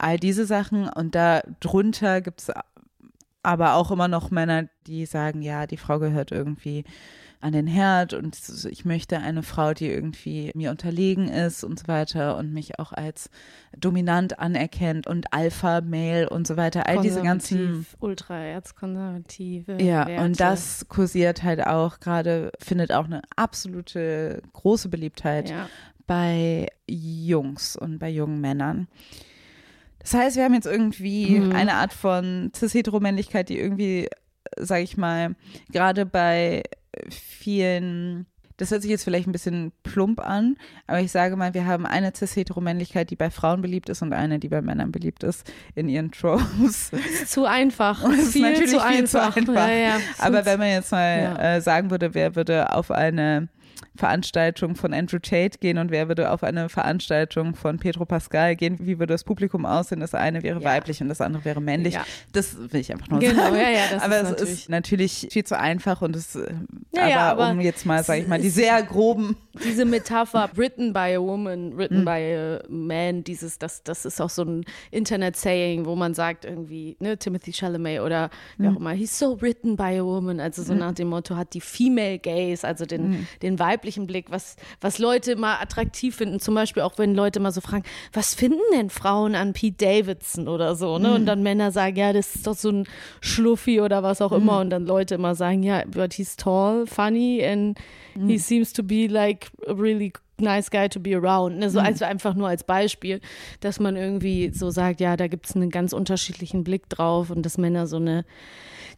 all 0.00 0.18
diese 0.18 0.46
Sachen. 0.46 0.88
Und 0.88 1.14
da 1.14 1.42
drunter 1.60 2.20
gibt 2.20 2.40
es 2.40 2.50
aber 3.42 3.74
auch 3.74 3.90
immer 3.90 4.08
noch 4.08 4.30
Männer, 4.30 4.68
die 4.86 5.06
sagen, 5.06 5.42
ja, 5.42 5.66
die 5.66 5.76
Frau 5.76 5.98
gehört 5.98 6.30
irgendwie 6.32 6.84
an 7.40 7.52
den 7.52 7.66
Herd 7.66 8.12
und 8.12 8.36
ich 8.70 8.84
möchte 8.84 9.18
eine 9.18 9.42
Frau, 9.42 9.72
die 9.72 9.86
irgendwie 9.86 10.50
mir 10.54 10.70
unterlegen 10.70 11.28
ist 11.28 11.64
und 11.64 11.78
so 11.78 11.88
weiter 11.88 12.36
und 12.36 12.52
mich 12.52 12.78
auch 12.78 12.92
als 12.92 13.30
dominant 13.76 14.38
anerkennt 14.38 15.06
und 15.06 15.32
Alpha-Male 15.32 16.28
und 16.28 16.46
so 16.46 16.58
weiter. 16.58 16.86
All 16.86 17.00
diese 17.00 17.22
ganzen 17.22 17.86
ultra 17.98 18.36
erzkonservative 18.36 19.82
ja, 19.82 20.06
Werte. 20.06 20.22
und 20.24 20.38
das 20.38 20.86
kursiert 20.88 21.42
halt 21.42 21.66
auch 21.66 21.98
gerade, 22.00 22.52
findet 22.58 22.92
auch 22.92 23.06
eine 23.06 23.22
absolute 23.36 24.42
große 24.52 24.90
Beliebtheit 24.90 25.48
Ja. 25.48 25.68
bei 26.06 26.66
Jungs 26.86 27.74
und 27.74 27.98
bei 27.98 28.10
jungen 28.10 28.42
Männern. 28.42 28.86
Das 30.00 30.14
heißt, 30.14 30.36
wir 30.36 30.44
haben 30.44 30.54
jetzt 30.54 30.66
irgendwie 30.66 31.38
Mhm. 31.40 31.52
eine 31.52 31.74
Art 31.74 31.92
von 31.92 32.50
Cis-Heteromännlichkeit, 32.56 33.48
die 33.48 33.58
irgendwie, 33.58 34.08
sage 34.58 34.82
ich 34.82 34.96
mal, 34.96 35.34
gerade 35.72 36.06
bei 36.06 36.62
vielen, 37.10 38.26
das 38.56 38.70
hört 38.70 38.82
sich 38.82 38.90
jetzt 38.90 39.04
vielleicht 39.04 39.26
ein 39.28 39.32
bisschen 39.32 39.72
plump 39.82 40.20
an, 40.20 40.56
aber 40.86 41.00
ich 41.00 41.10
sage 41.12 41.36
mal, 41.36 41.54
wir 41.54 41.66
haben 41.66 41.86
eine 41.86 42.12
Cis-Heteromännlichkeit, 42.14 43.10
die 43.10 43.16
bei 43.16 43.30
Frauen 43.30 43.62
beliebt 43.62 43.88
ist 43.88 44.02
und 44.02 44.12
eine, 44.12 44.38
die 44.38 44.48
bei 44.48 44.60
Männern 44.60 44.92
beliebt 44.92 45.22
ist 45.22 45.50
in 45.74 45.88
ihren 45.88 46.10
Tropes. 46.12 46.90
ist 47.22 47.30
zu 47.32 47.44
einfach. 47.46 48.02
Und 48.02 48.18
ist 48.18 48.32
viel 48.32 48.42
natürlich 48.42 48.70
zu 48.70 48.80
viel 48.80 48.98
einfach. 49.02 49.32
zu 49.34 49.38
einfach. 49.40 49.68
Ja, 49.68 49.72
ja. 49.74 49.96
Aber 50.18 50.44
wenn 50.44 50.58
man 50.58 50.68
jetzt 50.68 50.92
mal 50.92 51.18
Ja. 51.22 51.56
äh, 51.56 51.60
sagen 51.60 51.90
würde, 51.90 52.14
wer 52.14 52.36
würde 52.36 52.72
auf 52.74 52.90
eine 52.90 53.48
Veranstaltung 53.96 54.76
von 54.76 54.92
Andrew 54.94 55.18
Tate 55.18 55.58
gehen 55.58 55.78
und 55.78 55.90
wer 55.90 56.08
würde 56.08 56.30
auf 56.30 56.42
eine 56.42 56.68
Veranstaltung 56.68 57.54
von 57.54 57.78
Pedro 57.78 58.04
Pascal 58.06 58.56
gehen? 58.56 58.76
Wie 58.80 58.98
würde 58.98 59.14
das 59.14 59.24
Publikum 59.24 59.66
aussehen? 59.66 60.00
Das 60.00 60.14
eine 60.14 60.42
wäre 60.42 60.60
Ja. 60.60 60.64
weiblich 60.64 61.00
und 61.02 61.08
das 61.08 61.20
andere 61.20 61.44
wäre 61.44 61.60
männlich. 61.60 61.94
Ja. 61.94 62.04
Das 62.32 62.56
will 62.72 62.80
ich 62.80 62.92
einfach 62.92 63.08
nur 63.08 63.20
Genau, 63.20 63.42
sagen. 63.42 63.56
ja, 63.56 63.70
ja, 63.70 63.80
das 63.90 64.02
aber 64.02 64.16
ist 64.20 64.22
es 64.22 64.30
natürlich- 64.30 64.52
ist 64.60 64.68
natürlich 64.68 65.28
viel 65.30 65.44
zu 65.44 65.58
einfach 65.58 66.02
und 66.02 66.16
es, 66.16 66.36
äh, 66.36 66.52
aber, 66.96 67.16
aber 67.20 67.50
um 67.50 67.60
jetzt 67.60 67.84
mal, 67.86 68.02
sage 68.04 68.22
ich 68.22 68.28
mal, 68.28 68.40
die 68.40 68.48
sehr 68.50 68.82
groben 68.82 69.36
diese 69.64 69.84
Metapher 69.84 70.48
written 70.56 70.92
by 70.92 71.14
a 71.16 71.20
woman, 71.20 71.76
written 71.76 72.00
Mhm. 72.00 72.04
by 72.04 72.10
a 72.36 72.58
man, 72.68 73.24
dieses, 73.24 73.58
das, 73.58 73.82
das 73.82 74.04
ist 74.04 74.20
auch 74.20 74.30
so 74.30 74.42
ein 74.44 74.64
Internet-Saying, 75.10 75.86
wo 75.86 75.96
man 75.96 76.14
sagt 76.14 76.44
irgendwie, 76.44 76.96
ne, 77.00 77.16
Timothy 77.18 77.52
Chalamet 77.52 78.00
oder 78.00 78.30
wer 78.58 78.70
Mhm. 78.70 78.76
auch 78.76 78.80
immer, 78.80 78.90
he's 78.92 79.18
so 79.18 79.40
written 79.42 79.76
by 79.76 79.98
a 79.98 80.04
woman, 80.04 80.38
also 80.40 80.62
so 80.62 80.72
Mhm. 80.72 80.78
nach 80.78 80.92
dem 80.92 81.08
Motto, 81.08 81.36
hat 81.36 81.52
die 81.54 81.60
Female 81.60 82.18
Gaze, 82.18 82.66
also 82.66 82.86
den, 82.86 83.08
Mhm. 83.10 83.26
den 83.42 83.58
weiblichen 83.80 84.06
Blick, 84.06 84.30
was, 84.30 84.56
was 84.82 84.98
Leute 84.98 85.36
mal 85.36 85.56
attraktiv 85.60 86.14
finden, 86.16 86.38
zum 86.38 86.54
Beispiel 86.54 86.82
auch 86.82 86.98
wenn 86.98 87.14
Leute 87.14 87.40
mal 87.40 87.50
so 87.50 87.60
fragen, 87.62 87.84
was 88.12 88.34
finden 88.34 88.60
denn 88.74 88.90
Frauen 88.90 89.34
an 89.34 89.54
Pete 89.54 89.76
Davidson 89.84 90.48
oder 90.48 90.74
so, 90.76 90.98
ne, 90.98 91.08
Mhm. 91.08 91.14
und 91.14 91.26
dann 91.26 91.42
Männer 91.42 91.70
sagen, 91.72 91.96
ja, 91.96 92.12
das 92.12 92.34
ist 92.34 92.46
doch 92.46 92.54
so 92.56 92.70
ein 92.70 92.84
Schluffi 93.22 93.80
oder 93.80 94.02
was 94.02 94.20
auch 94.20 94.32
Mhm. 94.32 94.36
immer, 94.36 94.60
und 94.60 94.70
dann 94.70 94.84
Leute 94.84 95.14
immer 95.14 95.34
sagen, 95.34 95.62
ja, 95.62 95.82
but 95.86 96.12
he's 96.12 96.36
tall, 96.36 96.86
funny 96.86 97.42
and 97.44 97.78
he 98.26 98.36
seems 98.38 98.72
to 98.74 98.82
be 98.82 99.06
like 99.06 99.50
a 99.66 99.72
really 99.72 100.12
nice 100.38 100.70
guy 100.70 100.88
to 100.88 101.00
be 101.00 101.14
around. 101.16 101.58
Ne? 101.58 101.70
So 101.70 101.78
Mhm. 101.80 101.86
also 101.86 102.04
einfach 102.04 102.34
nur 102.34 102.48
als 102.48 102.64
Beispiel, 102.64 103.20
dass 103.60 103.80
man 103.80 103.96
irgendwie 103.96 104.50
so 104.52 104.70
sagt, 104.70 105.00
ja, 105.00 105.16
da 105.16 105.26
gibt 105.26 105.46
es 105.46 105.56
einen 105.56 105.70
ganz 105.70 105.92
unterschiedlichen 105.94 106.64
Blick 106.64 106.88
drauf 106.90 107.30
und 107.30 107.44
dass 107.46 107.56
Männer 107.56 107.86
so 107.86 107.96
eine, 107.96 108.24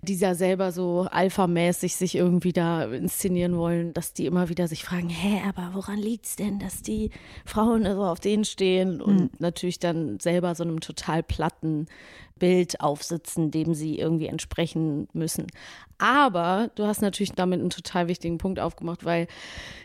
die 0.05 0.16
ja 0.16 0.34
selber 0.34 0.72
so 0.72 1.07
alphamäßig 1.11 1.94
sich 1.94 2.16
irgendwie 2.16 2.53
da 2.53 2.84
inszenieren 2.84 3.57
wollen, 3.57 3.92
dass 3.94 4.12
die 4.12 4.26
immer 4.26 4.48
wieder 4.48 4.66
sich 4.66 4.82
fragen, 4.82 5.09
hä, 5.09 5.40
aber 5.48 5.70
woran 5.74 5.96
liegt's 5.98 6.34
denn, 6.34 6.59
dass 6.59 6.82
die 6.82 7.11
Frauen 7.46 7.84
so 7.84 8.03
auf 8.05 8.18
denen 8.18 8.44
stehen 8.44 9.00
und 9.00 9.16
Mhm. 9.16 9.30
natürlich 9.38 9.78
dann 9.78 10.18
selber 10.18 10.55
so 10.57 10.64
einem 10.64 10.80
total 10.80 11.22
platten 11.22 11.86
Bild 12.43 12.80
aufsitzen, 12.80 13.53
dem 13.53 13.72
sie 13.72 14.01
irgendwie 14.01 14.26
entsprechen 14.26 15.07
müssen. 15.12 15.47
Aber 15.99 16.72
du 16.74 16.86
hast 16.86 17.01
natürlich 17.01 17.30
damit 17.30 17.61
einen 17.61 17.70
total 17.70 18.09
wichtigen 18.09 18.38
Punkt 18.38 18.59
aufgemacht, 18.59 19.05
weil 19.05 19.28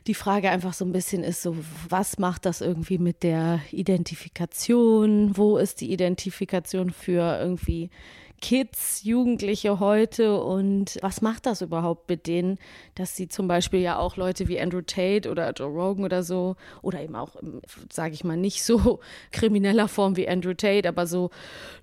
die 0.08 0.16
Frage 0.16 0.50
einfach 0.50 0.74
so 0.74 0.84
ein 0.84 0.92
bisschen 0.92 1.24
ist, 1.24 1.44
so 1.44 1.56
was 1.88 2.18
macht 2.18 2.48
das 2.48 2.62
irgendwie 2.62 2.98
mit 2.98 3.22
der 3.22 3.60
Identifikation? 3.70 5.38
Wo 5.38 5.58
ist 5.58 5.82
die 5.82 5.94
Identifikation 5.94 6.90
für 6.90 7.38
irgendwie 7.40 7.92
Kids, 8.40 9.04
Jugendliche 9.04 9.80
heute 9.80 10.40
und 10.40 11.00
was 11.02 11.22
macht 11.22 11.48
das 11.48 11.62
überhaupt 11.62 12.08
mit 12.08 12.28
denen, 12.28 12.60
dass 12.94 13.16
sie 13.16 13.28
zum 13.28 13.48
Beispiel 13.48 13.80
ja 13.80 13.98
auch 13.98 14.16
Leute 14.16 14.48
wie 14.48 14.60
Andrew 14.60 14.82
Tate 14.82 15.30
oder 15.30 15.52
Joe 15.54 15.68
Rogan 15.68 16.06
oder 16.06 16.22
so 16.22 16.56
oder 16.84 17.02
eben 17.02 17.16
auch, 17.16 17.36
sage 17.92 18.14
ich 18.14 18.24
mal, 18.24 18.38
nicht 18.38 18.64
so 18.64 19.00
krimineller 19.32 19.88
Form 19.88 20.18
wie 20.18 20.30
Andrew 20.30 20.54
Tate, 20.54 20.88
aber 20.88 21.08
so 21.08 21.32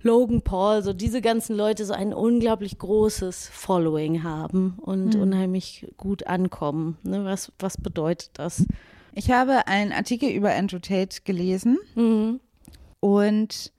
Logan 0.01 0.41
Paul, 0.43 0.64
so 0.81 0.93
diese 0.93 1.21
ganzen 1.21 1.55
Leute 1.55 1.85
so 1.85 1.93
ein 1.93 2.13
unglaublich 2.13 2.77
großes 2.77 3.47
Following 3.51 4.23
haben 4.23 4.77
und 4.81 5.15
Mhm. 5.15 5.21
unheimlich 5.21 5.87
gut 5.97 6.27
ankommen. 6.27 6.97
Ne? 7.03 7.23
Was, 7.25 7.51
was 7.59 7.77
bedeutet 7.77 8.31
das? 8.33 8.65
Ich 9.13 9.31
habe 9.31 9.67
einen 9.67 9.91
Artikel 9.93 10.29
über 10.29 10.53
Andrew 10.53 10.79
Tate 10.79 11.21
gelesen 11.23 11.77
Mhm. 11.95 12.39
und 12.99 13.71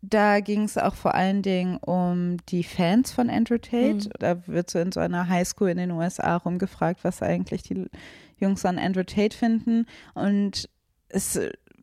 da 0.00 0.40
ging 0.40 0.62
es 0.64 0.78
auch 0.78 0.94
vor 0.94 1.14
allen 1.14 1.42
Dingen 1.42 1.76
um 1.76 2.38
die 2.48 2.64
Fans 2.64 3.12
von 3.12 3.28
Andrew 3.28 3.58
Tate. 3.58 4.08
Mhm. 4.08 4.10
Da 4.18 4.46
wird 4.46 4.70
so 4.70 4.78
in 4.78 4.90
so 4.90 5.00
einer 5.00 5.28
Highschool 5.28 5.68
in 5.68 5.76
den 5.76 5.90
USA 5.90 6.36
rumgefragt, 6.36 7.04
was 7.04 7.22
eigentlich 7.22 7.62
die 7.62 7.84
Jungs 8.38 8.64
an 8.64 8.78
Andrew 8.78 9.02
Tate 9.04 9.36
finden. 9.36 9.86
Und 10.14 10.68
es 11.08 11.38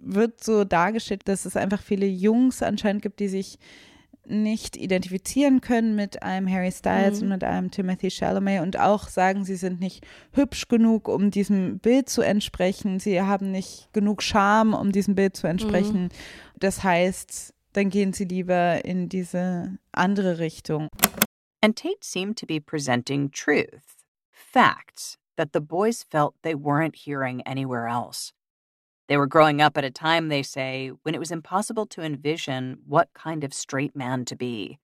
wird 0.05 0.43
so 0.43 0.63
dargestellt, 0.63 1.23
dass 1.25 1.45
es 1.45 1.55
einfach 1.55 1.81
viele 1.81 2.05
Jungs 2.05 2.61
anscheinend 2.63 3.01
gibt, 3.01 3.19
die 3.19 3.27
sich 3.27 3.57
nicht 4.25 4.77
identifizieren 4.77 5.59
können 5.59 5.95
mit 5.95 6.23
einem 6.23 6.49
Harry 6.49 6.71
Styles 6.71 7.17
Mhm. 7.19 7.23
und 7.23 7.29
mit 7.29 7.43
einem 7.43 7.71
Timothy 7.71 8.09
Chalamet 8.09 8.61
und 8.61 8.79
auch 8.79 9.09
sagen, 9.09 9.43
sie 9.43 9.57
sind 9.57 9.81
nicht 9.81 10.05
hübsch 10.31 10.69
genug, 10.69 11.09
um 11.09 11.29
diesem 11.29 11.79
Bild 11.79 12.07
zu 12.07 12.21
entsprechen. 12.21 12.99
Sie 13.01 13.21
haben 13.21 13.51
nicht 13.51 13.91
genug 13.91 14.23
Charme, 14.23 14.73
um 14.75 14.93
diesem 14.93 15.15
Bild 15.15 15.35
zu 15.35 15.47
entsprechen. 15.47 16.07
Das 16.57 16.83
heißt, 16.83 17.53
dann 17.73 17.89
gehen 17.89 18.13
sie 18.13 18.23
lieber 18.23 18.85
in 18.85 19.09
diese 19.09 19.77
andere 19.91 20.39
Richtung. 20.39 20.87
And 21.61 21.77
Tate 21.77 21.97
seemed 22.01 22.39
to 22.39 22.45
be 22.45 22.61
presenting 22.61 23.29
truth, 23.31 23.81
facts 24.31 25.17
that 25.35 25.49
the 25.53 25.59
boys 25.59 26.03
felt 26.03 26.33
they 26.43 26.53
weren't 26.55 26.95
hearing 26.95 27.41
anywhere 27.45 27.87
else. 27.89 28.31
They 29.13 29.17
were 29.17 29.27
growing 29.27 29.61
up 29.61 29.77
at 29.77 29.83
a 29.83 29.91
time, 29.91 30.29
they 30.29 30.41
say, 30.41 30.89
when 31.03 31.13
it 31.13 31.19
was 31.19 31.29
impossible 31.29 31.85
to 31.85 32.01
envision 32.01 32.79
what 32.87 33.13
kind 33.13 33.43
of 33.43 33.53
straight 33.53 33.95
man 33.95 34.25
to 34.25 34.35
be. 34.35 34.79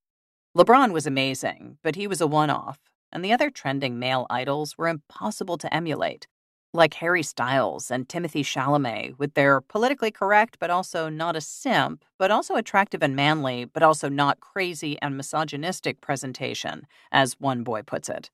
LeBron 0.55 0.91
was 0.91 1.07
amazing, 1.07 1.79
but 1.81 1.95
he 1.95 2.05
was 2.05 2.21
a 2.21 2.27
one 2.27 2.51
off, 2.51 2.77
and 3.11 3.25
the 3.25 3.33
other 3.33 3.49
trending 3.49 3.97
male 3.97 4.27
idols 4.29 4.77
were 4.77 4.87
impossible 4.87 5.57
to 5.57 5.73
emulate, 5.73 6.27
like 6.75 6.93
Harry 6.93 7.23
Styles 7.23 7.89
and 7.89 8.07
Timothy 8.07 8.43
Chalamet, 8.43 9.17
with 9.17 9.33
their 9.33 9.61
politically 9.61 10.11
correct 10.11 10.57
but 10.59 10.69
also 10.69 11.09
not 11.09 11.35
a 11.35 11.41
simp, 11.41 12.05
but 12.19 12.29
also 12.29 12.53
attractive 12.53 13.01
and 13.01 13.15
manly, 13.15 13.65
but 13.65 13.81
also 13.81 14.09
not 14.09 14.41
crazy 14.41 14.95
and 15.01 15.17
misogynistic 15.17 16.01
presentation, 16.01 16.85
as 17.11 17.39
one 17.39 17.63
boy 17.63 17.81
puts 17.81 18.09
it. 18.09 18.29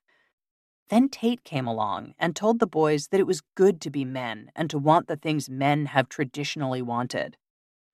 Then 0.90 1.10
Tate 1.10 1.44
came 1.44 1.66
along 1.66 2.14
and 2.20 2.36
told 2.36 2.60
the 2.60 2.68
boys 2.68 3.08
that 3.08 3.20
it 3.20 3.26
was 3.28 3.42
good 3.56 3.82
to 3.82 3.90
be 3.90 4.06
men 4.06 4.52
and 4.56 4.70
to 4.70 4.78
want 4.78 5.08
the 5.08 5.16
things 5.16 5.50
men 5.50 5.88
have 5.88 6.10
traditionally 6.10 6.82
wanted. 6.82 7.38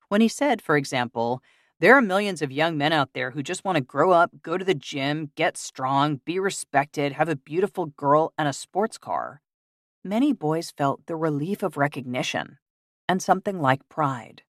When 0.09 0.19
he 0.19 0.27
said, 0.27 0.61
for 0.61 0.75
example, 0.75 1.41
there 1.79 1.95
are 1.95 2.01
millions 2.01 2.41
of 2.41 2.51
young 2.51 2.77
men 2.77 2.91
out 2.91 3.13
there 3.13 3.31
who 3.31 3.41
just 3.41 3.63
want 3.63 3.77
to 3.77 3.81
grow 3.81 4.11
up, 4.11 4.31
go 4.43 4.57
to 4.57 4.65
the 4.65 4.75
gym, 4.75 5.31
get 5.35 5.57
strong, 5.57 6.19
be 6.25 6.37
respected, 6.37 7.13
have 7.13 7.29
a 7.29 7.35
beautiful 7.35 7.87
girl, 7.87 8.33
and 8.37 8.47
a 8.47 8.53
sports 8.53 8.97
car. 8.97 9.41
Many 10.03 10.33
boys 10.33 10.69
felt 10.69 11.05
the 11.05 11.15
relief 11.15 11.63
of 11.63 11.77
recognition 11.77 12.57
and 13.07 13.21
something 13.21 13.61
like 13.61 13.87
pride. 13.87 14.43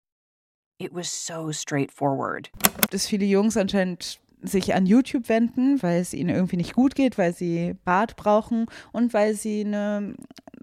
It 0.79 0.93
was 0.93 1.09
so 1.09 1.53
straightforward. 1.53 2.51
Dass 2.91 3.07
viele 3.07 3.29
Jungs 3.31 3.57
anscheinend 3.57 4.19
sich 4.43 4.75
an 4.75 4.87
YouTube 4.87 5.29
wenden, 5.29 5.83
weil 5.83 6.01
es 6.01 6.13
ihnen 6.15 6.31
irgendwie 6.31 6.57
nicht 6.57 6.75
gut 6.75 6.95
geht, 6.95 7.17
weil 7.19 7.33
sie 7.35 7.75
Bart 7.85 8.17
brauchen 8.17 8.67
und 8.93 9.15
weil 9.15 9.35
sie 9.35 9.65
eine 9.65 10.15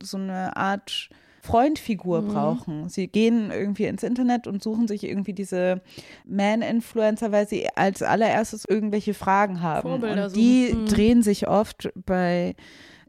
so 0.01 0.17
eine 0.17 0.55
Art 0.57 1.09
Freundfigur 1.41 2.21
Mhm. 2.21 2.27
brauchen. 2.27 2.89
Sie 2.89 3.07
gehen 3.07 3.49
irgendwie 3.51 3.85
ins 3.85 4.03
Internet 4.03 4.45
und 4.47 4.61
suchen 4.61 4.87
sich 4.87 5.03
irgendwie 5.05 5.33
diese 5.33 5.81
Man-Influencer, 6.25 7.31
weil 7.31 7.47
sie 7.47 7.67
als 7.75 8.01
allererstes 8.01 8.65
irgendwelche 8.67 9.13
Fragen 9.13 9.61
haben. 9.61 9.87
Vorbilder 9.89 10.25
und 10.27 10.35
die. 10.35 10.73
Mhm. 10.73 10.85
drehen 10.87 11.23
sich 11.23 11.47
oft 11.47 11.89
bei 12.05 12.55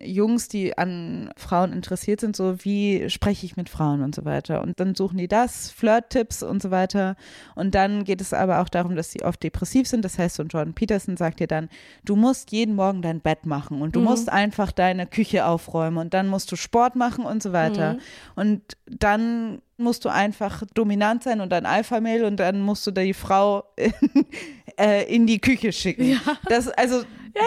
Jungs, 0.03 0.49
die 0.49 0.77
an 0.79 1.31
Frauen 1.37 1.73
interessiert 1.73 2.21
sind, 2.21 2.35
so 2.35 2.65
wie 2.65 3.11
spreche 3.11 3.45
ich 3.45 3.57
mit 3.57 3.69
Frauen 3.69 4.03
und 4.03 4.15
so 4.15 4.25
weiter. 4.25 4.63
Und 4.63 4.81
dann 4.81 4.95
suchen 4.95 5.19
die 5.19 5.29
das, 5.29 5.71
Flirt-Tipps 5.71 6.43
und 6.43 6.63
so 6.63 6.71
weiter. 6.71 7.17
Und 7.55 7.75
dann 7.75 8.05
geht 8.05 8.21
es 8.21 8.33
aber 8.33 8.61
auch 8.61 8.69
darum, 8.69 8.97
dass 8.97 9.13
sie 9.13 9.23
oft 9.23 9.43
depressiv 9.43 9.87
sind. 9.87 10.05
Das 10.05 10.19
heißt, 10.19 10.37
so 10.37 10.43
ein 10.43 10.49
Jordan 10.49 10.75
Peterson 10.75 11.17
sagt 11.17 11.41
dir 11.41 11.47
dann, 11.47 11.69
du 12.05 12.17
musst 12.17 12.51
jeden 12.53 12.75
Morgen 12.75 13.03
dein 13.03 13.21
Bett 13.21 13.45
machen 13.45 13.83
und 13.83 13.95
du 13.95 14.01
Mhm. 14.01 14.07
musst 14.07 14.29
einfach 14.31 14.73
deine 14.73 15.07
Küche 15.07 15.45
aufräumen 15.45 15.99
und 15.99 16.15
dann 16.15 16.29
musst 16.29 16.51
du 16.51 16.57
Sport 16.57 16.97
machen 16.97 17.25
und 17.25 17.43
so 17.43 17.53
weiter. 17.53 17.95
Mhm. 17.95 17.99
Und 18.37 18.63
dann 18.87 19.63
musst 19.77 20.05
du 20.05 20.09
einfach 20.09 20.63
dominant 20.75 21.23
sein 21.25 21.41
und 21.41 21.53
ein 21.53 21.67
Alpha-Mail 21.67 22.25
und 22.25 22.37
dann 22.39 22.61
musst 22.61 22.87
du 22.87 22.91
die 22.91 23.15
Frau 23.15 23.65
in, 23.77 23.93
äh, 24.79 25.15
in 25.15 25.27
die 25.27 25.41
Küche 25.41 25.73
schicken. 25.73 26.21
Das, 26.49 26.69
also 26.69 27.03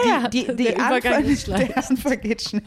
Ja, 0.06 0.28
die, 0.28 0.46
die, 0.46 0.56
die 0.56 0.64
der 0.64 0.80
Anfang, 0.80 1.24
der 1.46 1.76
Anfang 1.76 2.20
geht 2.20 2.42
schnell. 2.42 2.62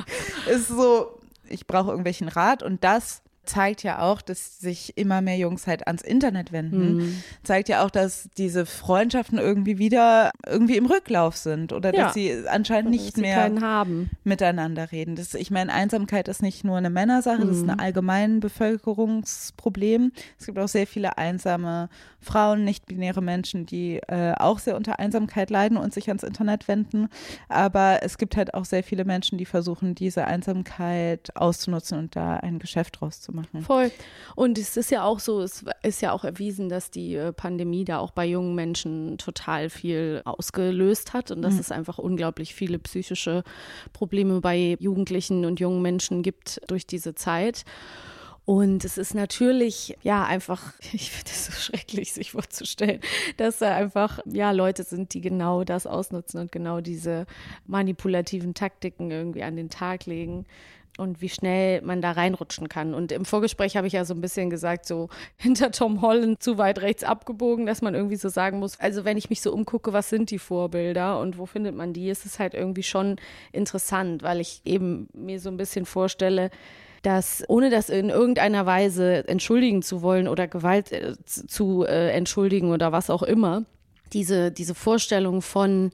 Ist 0.49 0.67
so, 0.67 1.19
ich 1.47 1.67
brauche 1.67 1.89
irgendwelchen 1.89 2.27
Rat 2.27 2.63
und 2.63 2.83
das 2.83 3.21
zeigt 3.47 3.81
ja 3.83 3.99
auch, 3.99 4.21
dass 4.21 4.59
sich 4.59 4.97
immer 4.97 5.21
mehr 5.21 5.37
Jungs 5.37 5.65
halt 5.65 5.87
ans 5.87 6.01
Internet 6.03 6.51
wenden. 6.51 6.95
Mhm. 6.97 7.23
Zeigt 7.43 7.69
ja 7.69 7.83
auch, 7.85 7.89
dass 7.89 8.29
diese 8.37 8.65
Freundschaften 8.65 9.39
irgendwie 9.39 9.77
wieder 9.79 10.31
irgendwie 10.45 10.77
im 10.77 10.85
Rücklauf 10.85 11.35
sind 11.37 11.73
oder 11.73 11.93
Ja. 11.95 12.05
dass 12.05 12.13
sie 12.13 12.43
anscheinend 12.47 12.93
Dass 12.93 13.01
nicht 13.01 13.17
mehr 13.17 13.49
miteinander 14.23 14.91
reden. 14.91 15.15
Das, 15.15 15.33
ich 15.33 15.49
meine, 15.51 15.73
Einsamkeit 15.73 16.27
ist 16.27 16.41
nicht 16.43 16.63
nur 16.63 16.77
eine 16.77 16.89
Männersache, 16.89 17.39
das 17.45 17.57
ist 17.57 17.63
Mhm. 17.63 17.71
ein 17.71 17.79
allgemein 17.79 18.39
Bevölkerungsproblem. 18.41 20.11
Es 20.39 20.45
gibt 20.45 20.59
auch 20.59 20.67
sehr 20.67 20.87
viele 20.87 21.17
einsame 21.17 21.89
Frauen, 22.19 22.63
nicht-binäre 22.63 23.21
Menschen, 23.21 23.65
die 23.65 23.97
äh, 24.07 24.33
auch 24.37 24.59
sehr 24.59 24.75
unter 24.75 24.99
Einsamkeit 24.99 25.49
leiden 25.49 25.77
und 25.77 25.93
sich 25.93 26.07
ans 26.09 26.23
Internet 26.23 26.67
wenden. 26.67 27.07
Aber 27.47 27.99
es 28.03 28.17
gibt 28.17 28.35
halt 28.35 28.53
auch 28.53 28.65
sehr 28.65 28.83
viele 28.83 29.05
Menschen, 29.05 29.37
die 29.37 29.45
versuchen, 29.45 29.95
diese 29.95 30.25
Einsamkeit 30.25 31.35
auszunutzen 31.35 31.97
und 31.97 32.15
da 32.15 32.37
ein 32.37 32.59
Geschäft 32.59 32.99
draus 32.99 33.21
zu 33.21 33.31
machen. 33.31 33.36
Machen. 33.37 33.61
Voll. 33.61 33.91
Und 34.35 34.57
es 34.57 34.75
ist 34.75 34.91
ja 34.91 35.03
auch 35.03 35.19
so, 35.19 35.41
es 35.41 35.63
ist 35.83 36.01
ja 36.01 36.11
auch 36.11 36.23
erwiesen, 36.23 36.69
dass 36.69 36.91
die 36.91 37.15
äh, 37.15 37.31
Pandemie 37.31 37.85
da 37.85 37.99
auch 37.99 38.11
bei 38.11 38.25
jungen 38.25 38.55
Menschen 38.55 39.17
total 39.17 39.69
viel 39.69 40.21
ausgelöst 40.25 41.13
hat 41.13 41.31
und 41.31 41.41
dass 41.41 41.53
Mhm. 41.53 41.59
es 41.59 41.71
einfach 41.71 41.97
unglaublich 41.97 42.53
viele 42.53 42.79
psychische 42.79 43.43
Probleme 43.93 44.41
bei 44.41 44.75
Jugendlichen 44.79 45.45
und 45.45 45.59
jungen 45.59 45.81
Menschen 45.81 46.23
gibt 46.23 46.59
durch 46.67 46.85
diese 46.85 47.15
Zeit. 47.15 47.63
Und 48.45 48.85
es 48.85 48.97
ist 48.97 49.13
natürlich, 49.13 49.97
ja, 50.03 50.23
einfach, 50.23 50.71
ich 50.93 51.11
finde 51.11 51.31
es 51.31 51.47
so 51.47 51.51
schrecklich, 51.51 52.13
sich 52.13 52.31
vorzustellen, 52.31 53.01
dass 53.35 53.57
da 53.57 53.75
einfach, 53.75 54.19
ja, 54.25 54.51
Leute 54.51 54.83
sind, 54.83 55.13
die 55.13 55.19
genau 55.19 55.65
das 55.65 55.85
ausnutzen 55.85 56.39
und 56.39 56.51
genau 56.53 56.79
diese 56.79 57.25
manipulativen 57.65 58.53
Taktiken 58.53 59.11
irgendwie 59.11 59.43
an 59.43 59.57
den 59.57 59.69
Tag 59.69 60.05
legen 60.05 60.45
und 60.97 61.21
wie 61.21 61.29
schnell 61.29 61.81
man 61.81 62.01
da 62.01 62.11
reinrutschen 62.11 62.69
kann. 62.69 62.93
Und 62.93 63.11
im 63.11 63.23
Vorgespräch 63.23 63.77
habe 63.77 63.87
ich 63.87 63.93
ja 63.93 64.03
so 64.03 64.13
ein 64.13 64.21
bisschen 64.21 64.49
gesagt, 64.49 64.85
so 64.85 65.09
hinter 65.37 65.71
Tom 65.71 66.01
Holland 66.01 66.41
zu 66.41 66.57
weit 66.57 66.81
rechts 66.81 67.03
abgebogen, 67.03 67.65
dass 67.65 67.81
man 67.81 67.95
irgendwie 67.95 68.15
so 68.15 68.29
sagen 68.29 68.59
muss, 68.59 68.79
also 68.79 69.05
wenn 69.05 69.17
ich 69.17 69.29
mich 69.29 69.41
so 69.41 69.53
umgucke, 69.53 69.93
was 69.93 70.09
sind 70.09 70.31
die 70.31 70.39
Vorbilder 70.39 71.19
und 71.19 71.37
wo 71.37 71.45
findet 71.45 71.75
man 71.75 71.93
die, 71.93 72.09
ist 72.09 72.25
es 72.25 72.39
halt 72.39 72.53
irgendwie 72.53 72.83
schon 72.83 73.17
interessant, 73.51 74.23
weil 74.23 74.39
ich 74.39 74.61
eben 74.65 75.07
mir 75.13 75.39
so 75.39 75.49
ein 75.49 75.57
bisschen 75.57 75.85
vorstelle, 75.85 76.49
dass 77.03 77.43
ohne 77.47 77.69
das 77.69 77.89
in 77.89 78.09
irgendeiner 78.09 78.65
Weise 78.65 79.27
entschuldigen 79.27 79.81
zu 79.81 80.01
wollen 80.01 80.27
oder 80.27 80.47
Gewalt 80.47 80.91
äh, 80.91 81.13
zu 81.23 81.85
äh, 81.85 82.09
entschuldigen 82.11 82.71
oder 82.71 82.91
was 82.91 83.09
auch 83.09 83.23
immer, 83.23 83.65
diese, 84.13 84.51
diese 84.51 84.75
Vorstellung 84.75 85.41
von, 85.41 85.91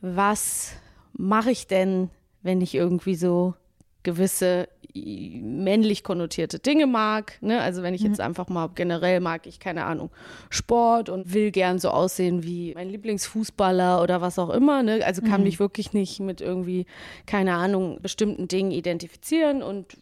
was 0.00 0.72
mache 1.12 1.50
ich 1.50 1.66
denn, 1.66 2.10
wenn 2.42 2.60
ich 2.60 2.74
irgendwie 2.74 3.16
so 3.16 3.54
gewisse 4.08 4.68
i- 4.96 5.40
männlich 5.42 6.02
konnotierte 6.02 6.58
Dinge 6.58 6.86
mag. 6.86 7.36
Ne? 7.42 7.60
Also 7.60 7.82
wenn 7.82 7.94
ich 7.94 8.02
jetzt 8.02 8.20
einfach 8.20 8.48
mal 8.48 8.68
generell 8.74 9.20
mag 9.20 9.46
ich, 9.46 9.60
keine 9.60 9.84
Ahnung, 9.84 10.10
Sport 10.50 11.08
und 11.10 11.34
will 11.34 11.50
gern 11.50 11.78
so 11.78 11.90
aussehen 11.90 12.42
wie 12.42 12.72
mein 12.74 12.88
Lieblingsfußballer 12.88 14.02
oder 14.02 14.20
was 14.20 14.38
auch 14.38 14.50
immer. 14.50 14.82
Ne? 14.82 15.00
Also 15.04 15.20
kann 15.22 15.40
Mhm. 15.42 15.46
mich 15.48 15.60
wirklich 15.60 15.92
nicht 15.92 16.20
mit 16.20 16.40
irgendwie, 16.40 16.86
keine 17.26 17.54
Ahnung, 17.54 18.00
bestimmten 18.00 18.48
Dingen 18.48 18.70
identifizieren. 18.70 19.62
Und 19.62 19.96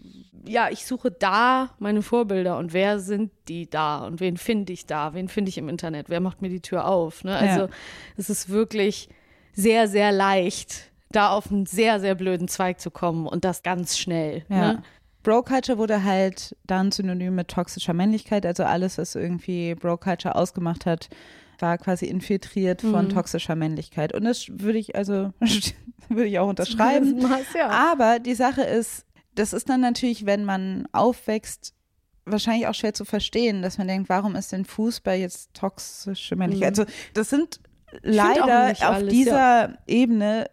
ja, 0.47 0.69
ich 0.71 0.87
suche 0.87 1.11
da 1.11 1.71
meine 1.81 2.03
Vorbilder 2.03 2.57
und 2.59 2.73
wer 2.73 3.01
sind 3.01 3.33
die 3.49 3.69
da 3.69 4.07
und 4.07 4.21
wen 4.21 4.37
finde 4.37 4.73
ich 4.73 4.87
da? 4.87 5.13
Wen 5.15 5.29
finde 5.29 5.49
ich 5.49 5.59
im 5.59 5.69
Internet? 5.69 6.09
Wer 6.09 6.21
macht 6.21 6.41
mir 6.43 6.49
die 6.51 6.61
Tür 6.61 6.87
auf? 6.87 7.25
Ne? 7.25 7.35
Also 7.37 7.61
Ja. 7.63 7.69
es 8.17 8.31
ist 8.31 8.49
wirklich 8.49 9.09
sehr, 9.53 9.89
sehr 9.89 10.13
leicht, 10.13 10.93
da 11.11 11.31
auf 11.31 11.51
einen 11.51 11.67
sehr, 11.67 12.01
sehr 12.01 12.15
blöden 12.15 12.49
Zweig 12.49 12.81
zu 12.81 12.91
kommen 12.91 13.27
und 13.27 13.45
das 13.45 13.63
ganz 13.63 13.99
schnell. 13.99 14.45
Ja. 14.49 14.73
Ne? 14.75 14.83
Bro 15.23 15.43
Culture 15.43 15.79
wurde 15.79 16.05
halt 16.05 16.57
dann 16.65 16.93
synonym 16.93 17.35
mit 17.35 17.49
toxischer 17.49 17.95
Männlichkeit, 17.95 18.47
also 18.47 18.63
alles, 18.65 18.97
was 18.99 19.15
irgendwie 19.15 19.75
Bro 19.75 19.99
Culture 19.99 20.37
ausgemacht 20.37 20.87
hat, 20.87 21.09
war 21.59 21.79
quasi 21.79 22.07
infiltriert 22.07 22.83
von 22.83 23.07
Mhm. 23.07 23.11
toxischer 23.11 23.57
Männlichkeit. 23.57 24.15
Und 24.15 24.25
das 24.25 24.47
würde 24.51 24.79
ich 24.79 24.95
also 24.95 25.33
würde 26.09 26.27
ich 26.29 26.39
auch 26.39 26.49
unterschreiben. 26.49 27.19
Das 27.21 27.53
ja. 27.55 27.69
Aber 27.71 28.19
die 28.19 28.35
Sache 28.35 28.63
ist, 28.63 29.05
das 29.35 29.53
ist 29.53 29.69
dann 29.69 29.81
natürlich, 29.81 30.27
wenn 30.27 30.45
man 30.45 30.87
aufwächst, 30.93 31.75
wahrscheinlich 32.25 32.67
auch 32.67 32.75
schwer 32.75 32.95
zu 32.95 33.05
verstehen, 33.05 33.63
dass 33.63 33.79
man 33.79 33.89
denkt, 33.89 34.09
warum 34.09 34.37
ist 34.37 34.53
denn 34.53 34.65
Fußball 34.65 35.17
jetzt 35.17 35.55
toxische 35.55 36.37
Männlichkeit? 36.37 36.77
Mhm. 36.77 36.83
Also 36.83 36.93
das 37.15 37.31
sind 37.31 37.61
leider 38.03 38.71
auf 38.73 38.83
alles, 38.83 39.13
dieser 39.13 39.79
Ebene 39.87 40.49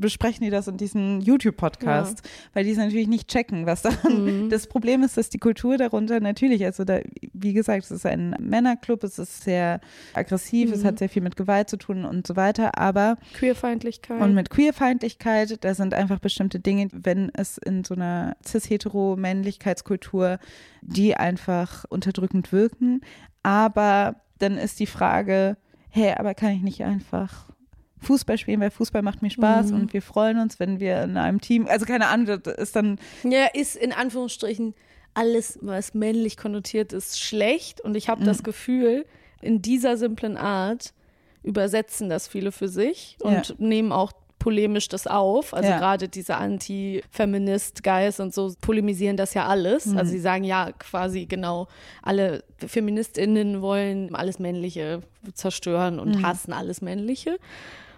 besprechen 0.00 0.44
die 0.44 0.50
das 0.50 0.68
in 0.68 0.76
diesen 0.76 1.20
YouTube-Podcast, 1.20 2.22
weil 2.54 2.64
die 2.64 2.70
es 2.72 2.78
natürlich 2.78 3.08
nicht 3.08 3.28
checken, 3.28 3.66
was 3.66 3.82
da. 3.82 3.90
Mhm. 4.08 4.50
Das 4.50 4.66
Problem 4.66 5.02
ist, 5.02 5.16
dass 5.16 5.28
die 5.30 5.38
Kultur 5.38 5.76
darunter 5.78 6.20
natürlich, 6.20 6.64
also 6.64 6.84
da, 6.84 7.00
wie 7.32 7.52
gesagt, 7.52 7.84
es 7.84 7.90
ist 7.90 8.06
ein 8.06 8.36
Männerclub, 8.40 9.02
es 9.04 9.18
ist 9.18 9.42
sehr 9.44 9.80
aggressiv, 10.14 10.72
es 10.72 10.82
Mhm. 10.82 10.86
hat 10.86 10.98
sehr 10.98 11.08
viel 11.08 11.22
mit 11.22 11.36
Gewalt 11.36 11.68
zu 11.70 11.76
tun 11.76 12.04
und 12.04 12.26
so 12.26 12.36
weiter, 12.36 12.78
aber 12.78 13.16
Queerfeindlichkeit. 13.34 14.20
und 14.20 14.34
mit 14.34 14.50
Queerfeindlichkeit, 14.50 15.64
da 15.64 15.74
sind 15.74 15.92
einfach 15.94 16.18
bestimmte 16.20 16.60
Dinge, 16.60 16.88
wenn 16.92 17.30
es 17.34 17.58
in 17.58 17.84
so 17.84 17.94
einer 17.94 18.36
cis-hetero-Männlichkeitskultur, 18.46 20.38
die 20.82 21.16
einfach 21.16 21.84
unterdrückend 21.88 22.52
wirken. 22.52 23.00
Aber 23.42 24.16
dann 24.38 24.56
ist 24.58 24.80
die 24.80 24.86
Frage, 24.86 25.56
hey, 25.88 26.12
aber 26.16 26.34
kann 26.34 26.50
ich 26.52 26.62
nicht 26.62 26.84
einfach 26.84 27.50
Fußball 28.06 28.38
spielen, 28.38 28.60
weil 28.60 28.70
Fußball 28.70 29.02
macht 29.02 29.20
mir 29.22 29.30
Spaß 29.30 29.72
Mhm. 29.72 29.80
und 29.80 29.92
wir 29.92 30.00
freuen 30.02 30.38
uns, 30.38 30.58
wenn 30.60 30.80
wir 30.80 31.02
in 31.02 31.16
einem 31.16 31.40
Team, 31.40 31.66
also 31.68 31.84
keine 31.86 32.08
Ahnung, 32.08 32.40
das 32.42 32.54
ist 32.56 32.76
dann, 32.76 32.98
ja, 33.24 33.46
ist 33.52 33.76
in 33.76 33.92
Anführungsstrichen 33.92 34.74
alles, 35.14 35.58
was 35.62 35.94
männlich 35.94 36.36
konnotiert 36.36 36.92
ist, 36.92 37.18
schlecht. 37.20 37.80
Und 37.80 37.96
ich 37.96 38.08
habe 38.08 38.20
Mhm. 38.22 38.26
das 38.26 38.42
Gefühl, 38.42 39.06
in 39.40 39.62
dieser 39.62 39.96
simplen 39.96 40.36
Art 40.36 40.92
übersetzen 41.42 42.08
das 42.08 42.28
viele 42.28 42.52
für 42.52 42.68
sich 42.68 43.16
und 43.22 43.48
Ja. 43.48 43.54
nehmen 43.58 43.92
auch 43.92 44.12
polemisch 44.38 44.88
das 44.88 45.06
auf. 45.06 45.54
Also 45.54 45.70
Ja. 45.70 45.78
gerade 45.78 46.08
diese 46.08 46.36
Anti-Feminist-Guys 47.16 48.20
und 48.20 48.34
so 48.34 48.52
polemisieren 48.60 49.16
das 49.16 49.34
ja 49.34 49.46
alles. 49.46 49.86
Mhm. 49.86 49.98
Also 49.98 50.12
sie 50.12 50.18
sagen 50.20 50.44
ja 50.44 50.70
quasi 50.78 51.26
genau, 51.26 51.66
alle 52.02 52.44
FeministInnen 52.58 53.62
wollen 53.62 54.14
alles 54.14 54.38
Männliche 54.38 55.02
zerstören 55.34 55.98
und 55.98 56.16
Mhm. 56.16 56.26
hassen 56.26 56.52
alles 56.52 56.80
Männliche. 56.82 57.38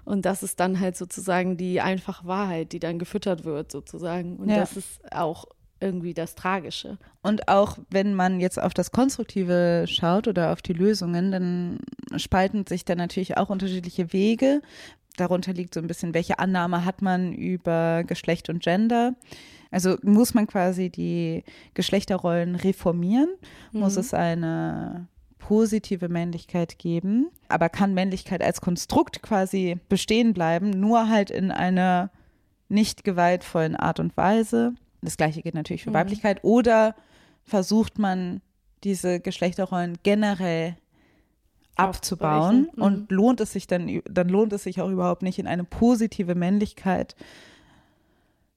Und 0.08 0.24
das 0.24 0.42
ist 0.42 0.58
dann 0.58 0.80
halt 0.80 0.96
sozusagen 0.96 1.56
die 1.58 1.80
einfache 1.82 2.26
Wahrheit, 2.26 2.72
die 2.72 2.78
dann 2.78 2.98
gefüttert 2.98 3.44
wird, 3.44 3.70
sozusagen. 3.70 4.36
Und 4.38 4.48
Ja. 4.48 4.56
das 4.56 4.76
ist 4.76 5.00
auch 5.12 5.44
irgendwie 5.80 6.14
das 6.14 6.34
Tragische. 6.34 6.96
Und 7.22 7.46
auch 7.48 7.78
wenn 7.90 8.14
man 8.14 8.40
jetzt 8.40 8.60
auf 8.60 8.72
das 8.74 8.90
Konstruktive 8.90 9.84
schaut 9.86 10.26
oder 10.26 10.52
auf 10.52 10.62
die 10.62 10.72
Lösungen, 10.72 11.30
dann 11.30 11.78
spalten 12.16 12.66
sich 12.66 12.84
da 12.86 12.94
natürlich 12.94 13.36
auch 13.36 13.50
unterschiedliche 13.50 14.12
Wege. 14.12 14.62
Darunter 15.18 15.52
liegt 15.52 15.74
so 15.74 15.80
ein 15.80 15.86
bisschen, 15.86 16.14
welche 16.14 16.38
Annahme 16.38 16.84
hat 16.84 17.02
man 17.02 17.32
über 17.32 18.02
Geschlecht 18.04 18.48
und 18.48 18.62
Gender. 18.62 19.14
Also 19.70 19.98
muss 20.02 20.32
man 20.32 20.46
quasi 20.46 20.88
die 20.90 21.44
Geschlechterrollen 21.74 22.54
reformieren? 22.56 23.28
Muss 23.72 23.94
Mhm. 23.96 24.00
es 24.00 24.14
eine 24.14 25.06
positive 25.38 26.08
Männlichkeit 26.08 26.78
geben? 26.78 27.28
Aber 27.48 27.68
kann 27.68 27.94
Männlichkeit 27.94 28.42
als 28.42 28.60
Konstrukt 28.60 29.22
quasi 29.22 29.78
bestehen 29.88 30.34
bleiben, 30.34 30.70
nur 30.70 31.08
halt 31.08 31.30
in 31.30 31.50
einer 31.50 32.10
nicht 32.68 33.04
gewaltvollen 33.04 33.76
Art 33.76 34.00
und 34.00 34.16
Weise? 34.16 34.74
Das 35.00 35.16
gleiche 35.16 35.42
geht 35.42 35.54
natürlich 35.54 35.84
für 35.84 35.90
Mhm. 35.90 35.94
Weiblichkeit. 35.94 36.40
Oder 36.42 36.94
versucht 37.44 37.98
man 37.98 38.40
diese 38.84 39.20
Geschlechterrollen 39.20 39.98
generell 40.02 40.76
abzubauen. 41.76 42.68
Mhm. 42.74 42.82
und 42.82 43.10
lohnt 43.12 43.40
es 43.40 43.52
sich 43.52 43.66
dann, 43.68 44.00
dann 44.10 44.28
lohnt 44.28 44.52
es 44.52 44.64
sich 44.64 44.80
auch 44.80 44.90
überhaupt 44.90 45.22
nicht 45.22 45.38
in 45.38 45.46
eine 45.46 45.62
positive 45.64 46.34
Männlichkeit 46.34 47.14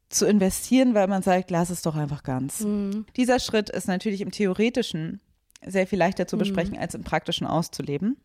zu 0.10 0.26
investieren, 0.26 0.94
weil 0.94 1.08
man 1.08 1.22
sagt, 1.22 1.52
lass 1.52 1.70
es 1.70 1.84
doch 1.84 1.96
einfach 1.96 2.24
ganz. 2.24 2.62
Mhm. 2.62 3.06
Dieser 3.16 3.40
Schritt 3.40 3.70
ist 3.70 3.88
natürlich 3.88 4.22
im 4.22 4.32
Theoretischen 4.32 5.22
sehr 5.66 5.88
viel 5.88 6.00
leichter 6.00 6.28
zu 6.28 6.36
Mhm. 6.36 6.40
besprechen, 6.40 6.78
als 6.78 6.96
im 6.96 7.04
Praktischen 7.04 7.48
auszuleben. 7.48 8.18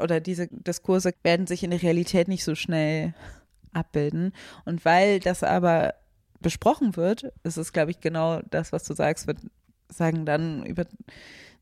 Oder 0.00 0.20
diese 0.20 0.48
Diskurse 0.50 1.12
werden 1.22 1.46
sich 1.46 1.62
in 1.62 1.70
der 1.70 1.82
Realität 1.82 2.28
nicht 2.28 2.44
so 2.44 2.54
schnell 2.54 3.14
abbilden. 3.72 4.32
Und 4.64 4.84
weil 4.84 5.20
das 5.20 5.42
aber 5.42 5.94
besprochen 6.40 6.96
wird, 6.96 7.32
ist 7.42 7.56
es, 7.56 7.72
glaube 7.72 7.90
ich, 7.92 8.00
genau 8.00 8.40
das, 8.50 8.72
was 8.72 8.84
du 8.84 8.94
sagst, 8.94 9.26
wird 9.26 9.38
sagen 9.88 10.26
dann 10.26 10.64
über 10.66 10.84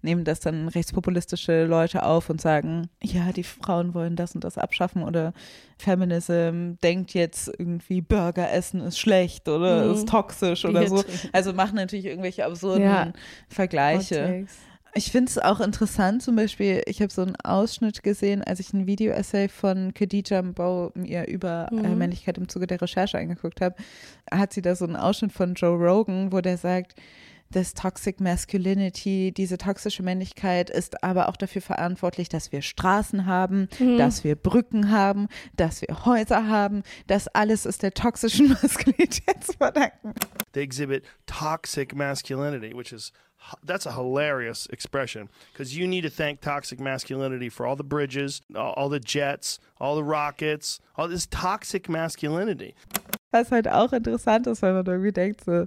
nehmen 0.05 0.25
das 0.25 0.41
dann 0.41 0.67
rechtspopulistische 0.67 1.65
Leute 1.65 2.03
auf 2.05 2.29
und 2.29 2.41
sagen, 2.41 2.89
ja, 3.03 3.31
die 3.33 3.45
Frauen 3.45 3.95
wollen 3.95 4.17
das 4.17 4.35
und 4.35 4.43
das 4.43 4.59
abschaffen 4.59 5.05
oder 5.05 5.33
Feminism 5.79 6.73
denkt 6.83 7.15
jetzt 7.15 7.49
irgendwie 7.57 8.01
Burger 8.01 8.51
essen 8.51 8.81
ist 8.81 8.99
schlecht 8.99 9.49
oder 9.49 9.85
Mhm. 9.87 9.93
ist 9.95 10.09
toxisch 10.09 10.65
oder 10.65 10.89
so. 10.89 11.05
Also 11.33 11.53
machen 11.53 11.77
natürlich 11.77 12.07
irgendwelche 12.07 12.45
absurden 12.45 12.83
Ja. 12.83 13.13
Vergleiche. 13.49 14.17
Takes. 14.17 14.57
Ich 14.95 15.11
finde 15.11 15.31
es 15.31 15.39
auch 15.39 15.61
interessant, 15.61 16.23
zum 16.23 16.37
Beispiel, 16.37 16.83
ich 16.85 17.01
habe 17.01 17.11
so 17.11 17.23
einen 17.23 17.37
Ausschnitt 17.37 18.03
gesehen, 18.03 18.43
als 18.45 18.61
ich 18.61 18.75
ein 18.75 18.87
Video-Essay 18.87 19.49
von 19.49 19.95
Khadija 19.95 20.43
Mbau 20.43 20.93
mir 20.95 21.27
über 21.29 21.69
äh, 21.71 21.75
Mhm. 21.75 21.97
Männlichkeit 21.99 22.37
im 22.37 22.47
Zuge 22.49 22.67
der 22.67 22.83
Recherche 22.83 23.17
angeguckt 23.17 23.63
habe, 23.63 23.75
hat 24.31 24.53
sie 24.53 24.61
da 24.61 24.75
so 24.75 24.85
einen 24.85 24.97
Ausschnitt 24.97 25.33
von 25.33 25.55
Joe 25.55 25.77
Rogan, 25.79 26.31
wo 26.31 26.43
der 26.43 26.59
sagt, 26.59 26.95
das 27.53 27.75
Toxic 27.75 28.21
Masculinity, 28.21 29.33
diese 29.33 29.59
toxische 29.59 30.03
Männlichkeit 30.03 30.71
ist 30.71 31.03
aber 31.05 31.29
auch 31.29 31.37
dafür 31.37 31.63
verantwortlich, 31.63 32.29
dass 32.29 32.53
wir 32.53 32.63
Straßen 32.63 33.27
haben, 33.27 33.69
Mhm. 33.79 33.99
dass 33.99 34.25
wir 34.25 34.35
Brücken 34.37 34.91
haben, 34.91 35.29
dass 35.57 35.81
wir 35.83 36.05
Häuser 36.05 36.49
haben. 36.49 36.83
Das 37.07 37.29
alles 37.29 37.67
ist 37.67 37.83
der 37.83 37.93
toxischen 37.95 38.49
Maskulinität 38.63 39.45
zu 39.45 39.53
verdanken. 39.53 40.15
they 40.53 40.63
exhibit 40.63 41.05
toxic 41.27 41.95
masculinity, 41.95 42.75
which 42.77 42.93
is 42.93 43.13
that's 43.67 43.87
a 43.87 43.97
hilarious 43.97 44.67
expression 44.67 45.29
because 45.53 45.75
you 45.77 45.87
need 45.89 46.05
to 46.05 46.11
thank 46.11 46.41
toxic 46.41 46.79
masculinity 46.79 47.51
for 47.51 47.67
all 47.67 47.77
the 47.77 47.83
bridges, 47.83 48.41
all, 48.55 48.73
all 48.75 48.89
the 48.91 49.01
jets, 49.05 49.59
all 49.81 49.97
the 49.97 50.03
rockets, 50.05 50.81
all 50.97 51.09
this 51.09 51.27
toxic 51.29 51.89
masculinity. 51.89 52.75
Was 53.33 53.51
halt 53.51 53.67
auch 53.67 53.93
interessant 53.93 54.47
ist, 54.47 54.61
weil 54.63 54.75
man 54.75 54.85
irgendwie 54.87 55.11
denkt, 55.13 55.43
so, 55.45 55.67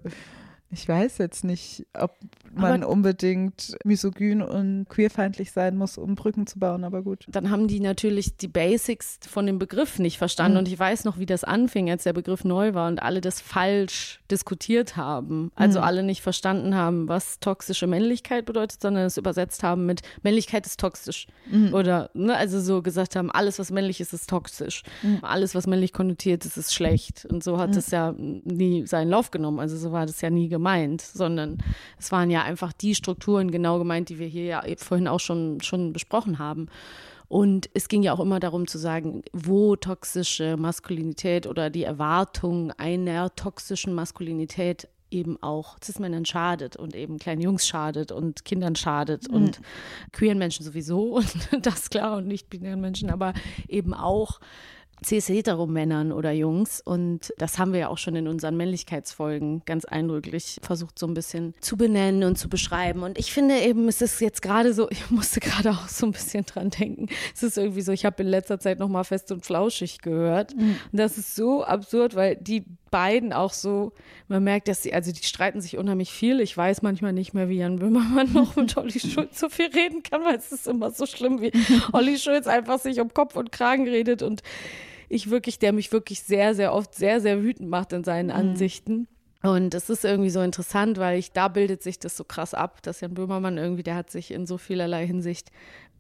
ich 0.76 0.88
weiß 0.88 1.18
jetzt 1.20 1.44
nicht, 1.44 1.86
ob 1.98 2.12
man 2.54 2.84
Aber- 2.84 2.92
unbedingt 2.92 3.76
misogyn 3.84 4.42
und 4.42 4.86
queerfeindlich 4.90 5.52
sein 5.52 5.78
muss, 5.78 5.98
um 5.98 6.16
Brücken 6.16 6.48
zu 6.48 6.60
bauen, 6.60 6.84
aber 6.84 7.02
gut. 7.02 7.26
dann 7.30 7.50
haben 7.50 7.68
die 7.68 7.80
natürlich 7.80 8.38
die 8.38 8.48
Basics 8.48 9.20
von 9.28 9.46
dem 9.46 9.58
Begriff 9.60 10.00
nicht 10.00 10.18
verstanden. 10.18 10.54
Mhm. 10.54 10.60
Und 10.60 10.68
ich 10.68 10.78
weiß 10.80 11.04
noch, 11.06 11.18
wie 11.18 11.26
das 11.26 11.44
anfing, 11.44 11.90
als 11.90 12.04
der 12.04 12.14
Begriff 12.14 12.44
neu 12.46 12.74
war 12.74 12.88
und 12.88 13.02
alle 13.02 13.22
das 13.22 13.42
falsch 13.42 14.20
diskutiert 14.30 14.96
haben. 14.98 15.52
Also 15.56 15.80
Mhm. 15.80 15.86
alle 15.86 16.04
nicht 16.04 16.22
verstanden 16.22 16.76
haben, 16.76 17.08
was 17.08 17.40
toxische 17.40 17.88
Männlichkeit 17.88 18.46
bedeutet, 18.46 18.82
sondern 18.82 19.06
es 19.06 19.18
übersetzt 19.18 19.64
haben 19.64 19.86
mit 19.86 20.02
Männlichkeit 20.24 20.66
ist 20.66 20.80
toxisch. 20.80 21.28
Mhm. 21.52 21.74
Oder, 21.74 22.10
ne, 22.14 22.36
also 22.36 22.60
so 22.62 22.82
gesagt 22.82 23.16
haben, 23.16 23.32
alles, 23.32 23.60
was 23.60 23.72
männlich 23.72 24.02
ist, 24.02 24.14
ist 24.14 24.30
toxisch. 24.30 24.84
Mhm. 25.04 25.20
Alles, 25.22 25.56
was 25.56 25.68
männlich 25.68 25.94
konnotiert 25.94 26.46
ist, 26.46 26.58
ist 26.58 26.74
schlecht. 26.74 27.26
Und 27.26 27.44
so 27.44 27.58
hat 27.58 27.72
Mhm. 27.72 27.78
es 27.78 27.92
ja 27.92 28.14
nie 28.18 28.86
seinen 28.88 29.10
Lauf 29.10 29.32
genommen. 29.32 29.60
Also 29.60 29.78
so 29.78 29.92
war 29.92 30.06
das 30.06 30.22
ja 30.22 30.30
nie 30.30 30.50
gemeint, 30.66 31.02
sondern 31.02 31.60
es 32.00 32.12
waren 32.12 32.32
ja 32.32 32.42
einfach 32.44 32.74
die 32.74 32.96
Strukturen 32.96 33.52
genau 33.52 33.78
gemeint, 33.78 34.10
die 34.10 34.18
wir 34.18 34.28
hier 34.28 34.46
ja 34.46 34.64
vorhin 34.78 35.08
auch 35.08 35.20
schon, 35.20 35.62
schon 35.62 35.94
besprochen 35.94 36.40
haben. 36.40 36.68
Und 37.28 37.70
es 37.74 37.88
ging 37.88 38.02
ja 38.04 38.14
auch 38.14 38.20
immer 38.20 38.40
darum 38.40 38.68
zu 38.68 38.78
sagen, 38.78 39.22
wo 39.32 39.76
toxische 39.76 40.58
Maskulinität 40.58 41.46
oder 41.48 41.70
die 41.70 41.84
Erwartung 41.84 42.72
einer 42.72 43.34
toxischen 43.36 43.94
Maskulinität 43.94 44.88
eben 45.12 45.42
auch 45.42 45.78
Cis-Männern 45.84 46.26
schadet 46.26 46.76
und 46.76 46.96
eben 46.96 47.20
kleinen 47.20 47.42
Jungs 47.42 47.68
schadet 47.68 48.12
und 48.12 48.44
Kindern 48.44 48.76
schadet 48.76 49.30
Mhm. 49.30 49.36
und 49.36 49.62
queeren 50.12 50.40
Menschen 50.40 50.66
sowieso 50.66 51.16
und 51.18 51.36
das 51.62 51.90
klar 51.90 52.18
und 52.18 52.28
nicht-binären 52.28 52.82
Menschen, 52.82 53.10
aber 53.12 53.34
eben 53.68 53.94
auch 53.94 54.40
cis-hetero-Männern 55.04 56.12
oder 56.12 56.32
Jungs. 56.32 56.82
Und 56.82 57.34
das 57.38 57.58
haben 57.58 57.74
wir 57.74 57.80
ja 57.80 57.88
auch 57.90 57.98
schon 57.98 58.16
in 58.16 58.28
unseren 58.28 58.58
Männlichkeitsfolgen 58.58 59.64
ganz 59.66 59.86
eindrücklich 59.86 60.60
versucht, 60.62 61.00
so 61.00 61.08
ein 61.08 61.14
bisschen 61.14 61.54
zu 61.60 61.78
benennen 61.78 62.24
und 62.24 62.38
zu 62.38 62.50
beschreiben. 62.50 63.04
Und 63.04 63.18
ich 63.18 63.32
finde 63.34 63.60
eben, 63.60 63.88
es 63.88 64.02
ist 64.02 64.22
jetzt 64.22 64.42
gerade 64.42 64.74
so, 64.74 64.88
ich 64.92 65.10
musste 65.10 65.40
gerade 65.40 65.72
auch 65.72 65.88
so 65.88 66.06
ein 66.06 66.12
bisschen 66.12 66.46
dran 66.46 66.70
denken. 66.70 67.08
Es 67.34 67.44
ist 67.44 67.58
irgendwie 67.58 67.82
so, 67.82 67.92
ich 67.92 68.06
habe 68.06 68.24
in 68.24 68.30
letzter 68.30 68.60
Zeit 68.60 68.80
nochmal 68.80 69.04
fest 69.04 69.32
und 69.32 69.46
flauschig 69.46 70.02
gehört. 70.02 70.56
Mhm. 70.56 70.78
Und 70.92 71.00
das 71.00 71.18
ist 71.18 71.36
so 71.36 71.64
absurd, 71.64 72.16
weil 72.16 72.36
die 72.36 72.66
beiden 72.96 73.34
auch 73.34 73.52
so, 73.52 73.92
man 74.30 74.42
merkt, 74.44 74.70
dass 74.70 74.84
sie, 74.84 74.94
also 74.94 75.12
die 75.12 75.24
streiten 75.24 75.60
sich 75.60 75.78
unheimlich 75.78 76.14
viel. 76.14 76.40
Ich 76.40 76.56
weiß 76.56 76.82
manchmal 76.82 77.12
nicht 77.12 77.34
mehr, 77.34 77.50
wie 77.50 77.58
Jan 77.58 77.80
Böhmermann 77.80 78.32
noch 78.34 78.56
mit 78.56 78.78
Olli 78.78 79.00
Schulz 79.00 79.38
so 79.38 79.50
viel 79.50 79.68
reden 79.68 80.02
kann, 80.02 80.24
weil 80.24 80.38
es 80.38 80.54
ist 80.54 80.66
immer 80.66 80.92
so 80.92 81.06
schlimm, 81.06 81.42
wie 81.42 81.52
Olli 81.92 82.18
Schulz 82.18 82.48
einfach 82.48 82.80
sich 82.80 83.02
um 83.02 83.14
Kopf 83.14 83.36
und 83.36 83.52
Kragen 83.52 83.86
redet 83.86 84.22
und 84.22 84.44
ich 85.10 85.30
wirklich, 85.30 85.60
der 85.60 85.74
mich 85.74 85.92
wirklich 85.92 86.22
sehr, 86.22 86.56
sehr 86.56 86.74
oft 86.74 86.96
sehr, 86.96 87.22
sehr 87.22 87.42
wütend 87.44 87.70
macht 87.70 87.94
in 87.94 88.04
seinen 88.04 88.32
Ansichten. 88.32 89.08
Und 89.46 89.76
es 89.76 89.92
ist 89.92 90.04
irgendwie 90.04 90.32
so 90.32 90.42
interessant, 90.42 90.98
weil 90.98 91.20
ich, 91.20 91.32
da 91.32 91.50
bildet 91.50 91.84
sich 91.84 92.00
das 92.00 92.18
so 92.18 92.24
krass 92.24 92.56
ab, 92.56 92.82
dass 92.82 93.02
Jan 93.02 93.14
Böhmermann 93.14 93.60
irgendwie, 93.60 93.84
der 93.84 93.96
hat 93.96 94.10
sich 94.10 94.32
in 94.32 94.48
so 94.48 94.58
vielerlei 94.58 95.06
Hinsicht 95.06 95.52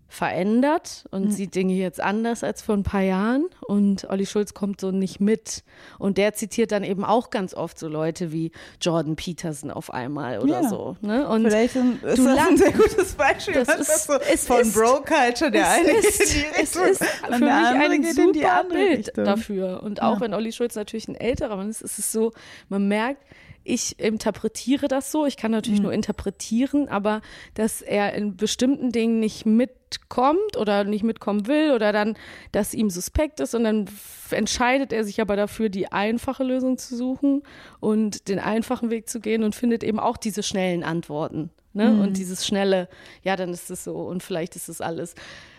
verändert 0.07 1.05
und 1.11 1.31
sieht 1.31 1.55
Dinge 1.55 1.73
jetzt 1.73 1.99
anders 1.99 2.43
als 2.43 2.61
vor 2.61 2.75
ein 2.75 2.83
paar 2.83 3.01
Jahren. 3.01 3.45
Und 3.61 4.09
Olli 4.09 4.25
Schulz 4.25 4.53
kommt 4.53 4.79
so 4.79 4.91
nicht 4.91 5.19
mit. 5.19 5.63
Und 5.99 6.17
der 6.17 6.33
zitiert 6.33 6.71
dann 6.71 6.83
eben 6.83 7.03
auch 7.03 7.29
ganz 7.31 7.53
oft 7.53 7.77
so 7.77 7.87
Leute 7.87 8.31
wie 8.31 8.51
Jordan 8.81 9.15
Peterson 9.15 9.71
auf 9.71 9.93
einmal 9.93 10.39
oder 10.39 10.61
Ja. 10.61 10.69
so. 10.69 10.95
Ne? 11.01 11.27
Und 11.27 11.43
Vielleicht 11.45 11.75
ein- 11.75 11.99
ist 12.01 12.17
du 12.17 12.25
das 12.25 12.27
ein 12.27 12.35
lachst. 12.35 12.57
sehr 12.59 12.71
gutes 12.71 13.13
Beispiel. 13.13 13.53
Das 13.65 13.79
ist, 13.79 14.07
so 14.07 14.13
es 14.13 14.47
von 14.47 14.61
ist, 14.61 14.73
Bro-Culture, 14.75 15.51
der 15.51 15.63
es 15.63 15.67
eine 15.69 15.85
geht 15.93 16.03
ist, 16.05 16.21
in 16.21 16.27
die 16.41 16.45
es 16.61 16.75
ist 16.75 16.97
für 17.03 17.39
der 17.39 17.39
mich 17.39 17.91
ein 17.91 18.01
geht 18.01 18.15
super 18.15 18.63
Bild 18.69 19.17
dafür. 19.17 19.83
Und 19.83 20.01
auch 20.01 20.15
Ja. 20.15 20.21
wenn 20.21 20.33
Olli 20.33 20.51
Schulz 20.51 20.75
natürlich 20.75 21.07
ein 21.07 21.15
älterer 21.15 21.57
Mann 21.57 21.69
ist, 21.69 21.81
ist 21.81 21.99
es 21.99 22.11
so, 22.11 22.31
man 22.69 22.87
merkt, 22.87 23.21
ich 23.65 23.99
interpretiere 23.99 24.87
das 24.87 25.11
so, 25.11 25.25
ich 25.25 25.37
kann 25.37 25.51
natürlich 25.51 25.79
Mhm. 25.79 25.85
nur 25.85 25.93
interpretieren, 25.93 26.87
aber 26.87 27.21
dass 27.55 27.81
er 27.81 28.13
in 28.13 28.37
bestimmten 28.37 28.91
Dingen 28.91 29.19
nicht 29.19 29.45
mitkommt 29.45 30.55
oder 30.55 30.83
nicht 30.83 31.03
mitkommen 31.03 31.47
will 31.47 31.71
oder 31.71 31.91
dann, 31.91 32.15
dass 32.51 32.73
ihm 32.73 32.89
suspekt 32.89 33.39
ist 33.39 33.55
und 33.55 33.63
dann 33.63 33.89
entscheidet 34.29 34.93
er 34.93 35.03
sich 35.03 35.19
aber 35.19 35.35
dafür, 35.35 35.69
die 35.69 35.91
einfache 35.91 36.43
Lösung 36.43 36.77
zu 36.77 36.95
suchen 36.95 37.41
und 37.79 38.27
den 38.27 38.39
einfachen 38.39 38.91
Weg 38.91 39.09
zu 39.09 39.19
gehen 39.19 39.43
und 39.43 39.55
findet 39.55 39.83
eben 39.83 39.99
auch 39.99 40.17
diese 40.17 40.43
schnellen 40.43 40.83
Antworten. 40.83 41.49
Ne? 41.73 41.89
Mhm. 41.89 42.01
Und 42.01 42.17
dieses 42.17 42.45
schnelle, 42.45 42.87
ja, 43.23 43.35
dann 43.35 43.49
ist 43.49 43.69
es 43.71 43.83
so 43.83 43.95
und 43.95 44.21
vielleicht 44.23 44.55
ist 44.55 44.69
es 44.69 44.79
alles 44.79 45.15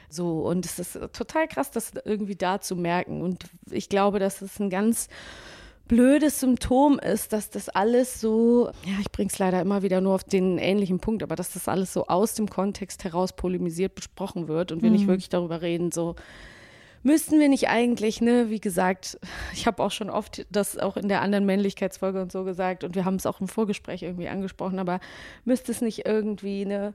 so. 0.09 0.41
Und 0.47 0.65
es 0.65 0.79
ist 0.79 0.99
total 1.13 1.49
krass, 1.49 1.73
das 1.73 1.93
irgendwie 2.05 2.37
da 2.37 2.61
zu 2.61 2.77
merken. 2.77 3.21
Und 3.21 3.45
ich 3.71 3.89
glaube, 3.89 4.19
dass 4.21 4.41
es 4.43 4.61
ein 4.61 4.71
ganz 4.71 5.09
blödes 5.89 6.41
Symptom 6.41 6.99
ist, 6.99 7.33
dass 7.33 7.51
das 7.51 7.69
alles 7.69 8.21
so, 8.21 8.71
ja, 8.85 8.95
ich 9.01 9.11
bringe 9.13 9.31
es 9.31 9.39
leider 9.39 9.61
immer 9.61 9.83
wieder 9.83 10.01
nur 10.01 10.15
auf 10.15 10.25
den 10.25 10.59
ähnlichen 10.59 10.99
Punkt, 10.99 11.23
aber 11.23 11.37
dass 11.37 11.53
das 11.53 11.69
alles 11.69 11.93
so 11.93 12.07
aus 12.07 12.35
dem 12.35 12.51
Kontext 12.51 13.05
heraus 13.05 13.33
polemisiert 13.35 13.95
besprochen 13.95 14.49
wird 14.49 14.73
und 14.73 14.83
wir 14.83 14.91
nicht 14.91 15.05
Mhm. 15.05 15.09
wirklich 15.09 15.29
darüber 15.29 15.63
reden, 15.63 15.93
so 15.93 16.17
müssten 17.03 17.39
wir 17.39 17.49
nicht 17.49 17.69
eigentlich, 17.69 18.21
ne, 18.21 18.51
wie 18.51 18.59
gesagt, 18.61 19.19
ich 19.53 19.67
habe 19.69 19.81
auch 19.83 19.93
schon 19.93 20.11
oft 20.11 20.45
das 20.51 20.77
auch 20.77 20.97
in 20.97 21.07
der 21.09 21.23
anderen 21.23 21.47
Männlichkeitsfolge 21.47 22.21
und 22.21 22.33
so 22.33 22.43
gesagt 22.43 22.83
und 22.83 22.97
wir 22.97 23.05
haben 23.05 23.17
es 23.17 23.27
auch 23.27 23.41
im 23.41 23.47
Vorgespräch 23.47 24.03
irgendwie 24.03 24.29
angesprochen, 24.29 24.81
aber 24.81 24.99
müsste 25.45 25.71
es 25.71 25.81
nicht 25.81 26.05
irgendwie 26.05 26.65
eine 26.65 26.95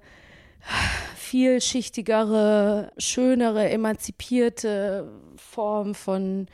vielschichtigere, 1.16 2.92
schönere, 2.98 3.70
emanzipierte 3.70 5.10
Form 5.38 5.96
von 5.96 6.48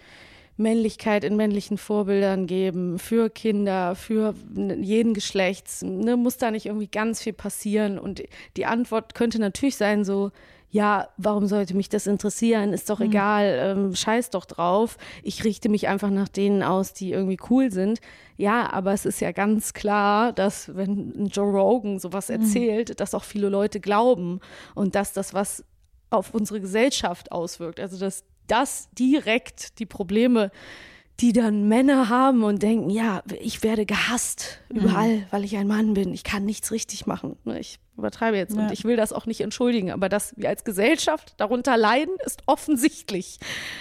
Männlichkeit 0.57 1.23
in 1.23 1.35
männlichen 1.35 1.77
Vorbildern 1.77 2.47
geben 2.47 2.99
für 2.99 3.29
Kinder, 3.29 3.95
für 3.95 4.33
jeden 4.55 5.13
Geschlechts. 5.13 5.83
Ne, 5.83 6.17
muss 6.17 6.37
da 6.37 6.51
nicht 6.51 6.65
irgendwie 6.65 6.87
ganz 6.87 7.21
viel 7.21 7.33
passieren? 7.33 7.99
Und 7.99 8.23
die 8.57 8.65
Antwort 8.65 9.15
könnte 9.15 9.39
natürlich 9.39 9.77
sein 9.77 10.03
so, 10.03 10.31
ja, 10.69 11.07
warum 11.17 11.47
sollte 11.47 11.75
mich 11.75 11.87
das 11.87 12.07
interessieren? 12.07 12.73
Ist 12.73 12.89
doch 12.89 12.99
egal, 12.99 13.57
ähm, 13.61 13.95
scheiß 13.95 14.31
doch 14.31 14.45
drauf. 14.45 14.97
Ich 15.23 15.45
richte 15.45 15.69
mich 15.69 15.87
einfach 15.87 16.09
nach 16.09 16.27
denen 16.27 16.61
aus, 16.61 16.93
die 16.93 17.11
irgendwie 17.11 17.39
cool 17.49 17.71
sind. 17.71 18.01
Ja, 18.35 18.71
aber 18.73 18.91
es 18.91 19.05
ist 19.05 19.21
ja 19.21 19.31
ganz 19.31 19.73
klar, 19.73 20.33
dass 20.33 20.75
wenn 20.75 21.27
Joe 21.27 21.49
Rogan 21.49 21.99
sowas 21.99 22.29
erzählt, 22.29 22.99
dass 22.99 23.13
auch 23.13 23.23
viele 23.23 23.47
Leute 23.49 23.79
glauben 23.79 24.41
und 24.75 24.95
dass 24.95 25.13
das 25.13 25.33
was 25.33 25.63
auf 26.09 26.33
unsere 26.33 26.59
Gesellschaft 26.59 27.31
auswirkt. 27.31 27.79
Also 27.79 27.97
dass 27.97 28.25
das 28.47 28.89
direkt 28.97 29.79
die 29.79 29.85
Probleme, 29.85 30.51
die 31.19 31.33
dann 31.33 31.67
Männer 31.67 32.09
haben 32.09 32.43
und 32.43 32.61
denken, 32.61 32.91
ja, 32.91 33.23
ich 33.41 33.63
werde 33.63 33.87
gehasst 33.87 34.59
überall, 34.69 35.25
weil 35.31 35.43
ich 35.43 35.57
ein 35.57 35.65
Mann 35.67 35.95
bin. 35.95 36.13
Ich 36.13 36.23
kann 36.23 36.45
nichts 36.45 36.71
richtig 36.71 37.07
machen. 37.07 37.37
Ne, 37.43 37.59
Ich 37.59 37.79
übertreibe 37.97 38.37
jetzt 38.37 38.55
Ja. 38.55 38.61
und 38.61 38.71
ich 38.71 38.83
will 38.83 38.95
das 38.97 39.11
auch 39.13 39.25
nicht 39.25 39.41
entschuldigen, 39.41 39.89
aber 39.89 40.09
dass 40.09 40.35
wir 40.37 40.47
als 40.49 40.63
Gesellschaft 40.63 41.33
darunter 41.37 41.75
leiden, 41.75 42.13
ist 42.23 42.43
offensichtlich. 42.45 43.39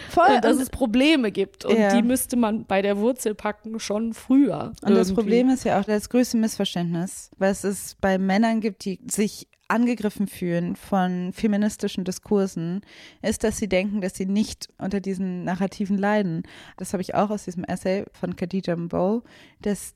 Voll. 0.08 0.24
Äh, 0.38 0.40
dass 0.40 0.56
es 0.56 0.70
Probleme 0.70 1.30
gibt 1.30 1.66
und 1.66 1.76
Ja. 1.78 1.94
die 1.94 2.02
müsste 2.02 2.36
man 2.36 2.64
bei 2.64 2.80
der 2.80 2.96
Wurzel 2.96 3.34
packen 3.34 3.80
schon 3.80 4.14
früher. 4.14 4.72
Und 4.80 4.92
das 4.94 5.08
irgendwie. 5.08 5.14
Problem 5.14 5.50
ist 5.50 5.64
ja 5.64 5.78
auch 5.78 5.84
das 5.84 6.08
größte 6.08 6.38
Missverständnis, 6.38 7.30
was 7.36 7.64
es 7.64 7.96
bei 8.00 8.16
Männern 8.16 8.62
gibt, 8.62 8.86
die 8.86 8.98
sich 9.10 9.46
angegriffen 9.68 10.28
fühlen 10.28 10.76
von 10.76 11.32
feministischen 11.32 12.04
Diskursen, 12.04 12.82
ist, 13.22 13.44
dass 13.44 13.58
sie 13.58 13.68
denken, 13.68 14.00
dass 14.00 14.14
sie 14.14 14.26
nicht 14.26 14.68
unter 14.78 15.00
diesen 15.00 15.44
Narrativen 15.44 15.98
leiden. 15.98 16.42
Das 16.76 16.92
habe 16.92 17.02
ich 17.02 17.14
auch 17.14 17.30
aus 17.30 17.44
diesem 17.44 17.64
Essay 17.64 18.04
von 18.12 18.36
Khadija 18.36 18.76
Mbow, 18.76 19.22
das 19.60 19.94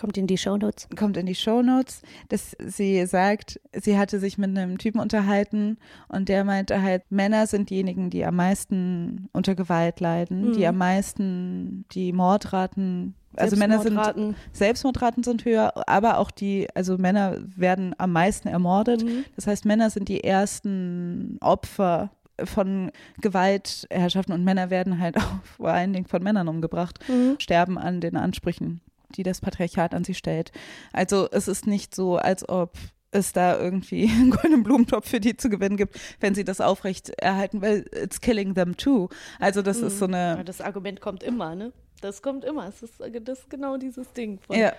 kommt 0.00 0.16
in 0.18 0.26
die 0.26 0.38
Shownotes. 0.38 0.88
Kommt 0.96 1.16
in 1.16 1.26
die 1.26 1.34
Shownotes, 1.34 2.02
dass 2.28 2.56
sie 2.64 3.04
sagt, 3.06 3.60
sie 3.80 3.98
hatte 3.98 4.18
sich 4.18 4.38
mit 4.38 4.50
einem 4.56 4.78
Typen 4.78 5.00
unterhalten 5.00 5.78
und 6.08 6.28
der 6.28 6.44
meinte 6.44 6.80
halt, 6.82 7.02
Männer 7.10 7.46
sind 7.46 7.70
diejenigen, 7.70 8.08
die 8.10 8.24
am 8.24 8.36
meisten 8.36 9.28
unter 9.32 9.54
Gewalt 9.54 10.00
leiden, 10.00 10.48
Mhm. 10.48 10.52
die 10.54 10.66
am 10.66 10.78
meisten 10.78 11.84
die 11.92 12.12
Mordraten 12.12 13.14
also 13.34 13.56
Männer 13.56 13.78
sind 13.80 13.94
Selbstmordraten. 13.94 14.36
Selbstmordraten 14.52 15.22
sind 15.22 15.44
höher, 15.46 15.72
aber 15.88 16.18
auch 16.18 16.30
die, 16.30 16.68
also 16.74 16.98
Männer 16.98 17.38
werden 17.56 17.94
am 17.96 18.12
meisten 18.12 18.46
ermordet. 18.48 19.04
Mhm. 19.04 19.24
Das 19.36 19.46
heißt, 19.46 19.64
Männer 19.64 19.88
sind 19.88 20.08
die 20.10 20.22
ersten 20.22 21.38
Opfer 21.40 22.10
von 22.44 22.90
Gewaltherrschaften 23.22 24.34
und 24.34 24.44
Männer 24.44 24.70
werden 24.70 24.98
halt 25.00 25.16
auch 25.18 25.42
vor 25.56 25.68
allen 25.70 25.92
Dingen 25.92 26.06
von 26.06 26.22
Männern 26.22 26.48
umgebracht, 26.48 26.98
Mhm. 27.08 27.36
sterben 27.38 27.78
an 27.78 28.00
den 28.00 28.16
Ansprüchen, 28.16 28.80
die 29.12 29.22
das 29.22 29.40
Patriarchat 29.40 29.94
an 29.94 30.04
sie 30.04 30.14
stellt. 30.14 30.52
Also 30.92 31.28
es 31.30 31.48
ist 31.48 31.66
nicht 31.66 31.94
so, 31.94 32.16
als 32.16 32.48
ob 32.48 32.72
es 33.10 33.32
da 33.32 33.58
irgendwie 33.58 34.08
einen 34.10 34.30
goldenen 34.30 34.62
Blumentopf 34.62 35.08
für 35.08 35.20
die 35.20 35.36
zu 35.36 35.50
gewinnen 35.50 35.76
gibt, 35.76 35.98
wenn 36.20 36.34
sie 36.34 36.44
das 36.44 36.60
aufrecht 36.60 37.10
erhalten, 37.18 37.60
weil 37.62 37.84
it's 37.94 38.20
killing 38.20 38.54
them 38.54 38.76
too. 38.76 39.08
Also 39.38 39.62
das 39.62 39.78
ist 39.78 39.98
so 39.98 40.08
Mhm. 40.08 40.14
Eine, 40.14 40.44
das 40.44 40.60
Argument 40.60 41.00
kommt 41.00 41.22
immer, 41.22 41.54
ne? 41.54 41.72
Das 42.00 42.20
kommt 42.22 42.44
immer. 42.44 42.66
Es 42.68 42.82
ist, 42.82 42.94
das 42.98 43.38
ist 43.40 43.50
genau 43.50 43.76
dieses 43.76 44.12
Ding. 44.12 44.40
Von, 44.40 44.56
Ja. 44.58 44.72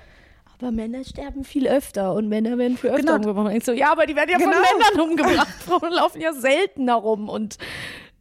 Aber 0.59 0.71
Männer 0.71 1.03
sterben 1.03 1.43
viel 1.43 1.67
öfter 1.67 2.13
und 2.13 2.27
Männer 2.29 2.57
werden 2.57 2.77
viel 2.77 2.89
öfter 2.91 3.01
Genau. 3.01 3.15
umgebracht. 3.15 3.45
Und 3.47 3.55
ich 3.57 3.63
so, 3.65 3.71
ja, 3.71 3.91
aber 3.91 4.05
die 4.05 4.15
werden 4.15 4.29
ja 4.31 4.37
Genau. 4.37 4.51
von 4.51 4.61
Männern 4.61 5.09
umgebracht. 5.09 5.47
Frauen 5.65 5.91
laufen 5.93 6.21
ja 6.21 6.33
seltener 6.33 6.95
rum 6.95 7.29
und 7.29 7.57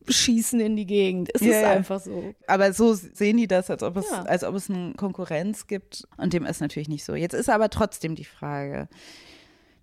schießen 0.09 0.61
in 0.61 0.77
die 0.77 0.87
Gegend. 0.87 1.31
Es 1.35 1.41
Ja, 1.43 1.49
ist 1.59 1.65
einfach 1.65 2.01
so. 2.01 2.35
Aber 2.47 2.73
so 2.73 2.95
sehen 2.95 3.37
die 3.37 3.47
das, 3.47 3.71
als 3.71 3.83
ob 3.83 3.97
es, 3.97 4.11
Ja. 4.11 4.23
als 4.23 4.45
ob 4.45 4.55
es 4.55 4.71
eine 4.71 4.95
Konkurrenz 4.95 5.67
gibt. 5.67 6.07
Und 6.17 6.33
dem 6.33 6.45
ist 6.47 6.61
natürlich 6.61 6.89
nicht 6.89 7.05
so. 7.05 7.15
Jetzt 7.15 7.35
ist 7.35 7.49
aber 7.51 7.71
trotzdem 7.71 8.15
die 8.15 8.25
Frage, 8.25 8.89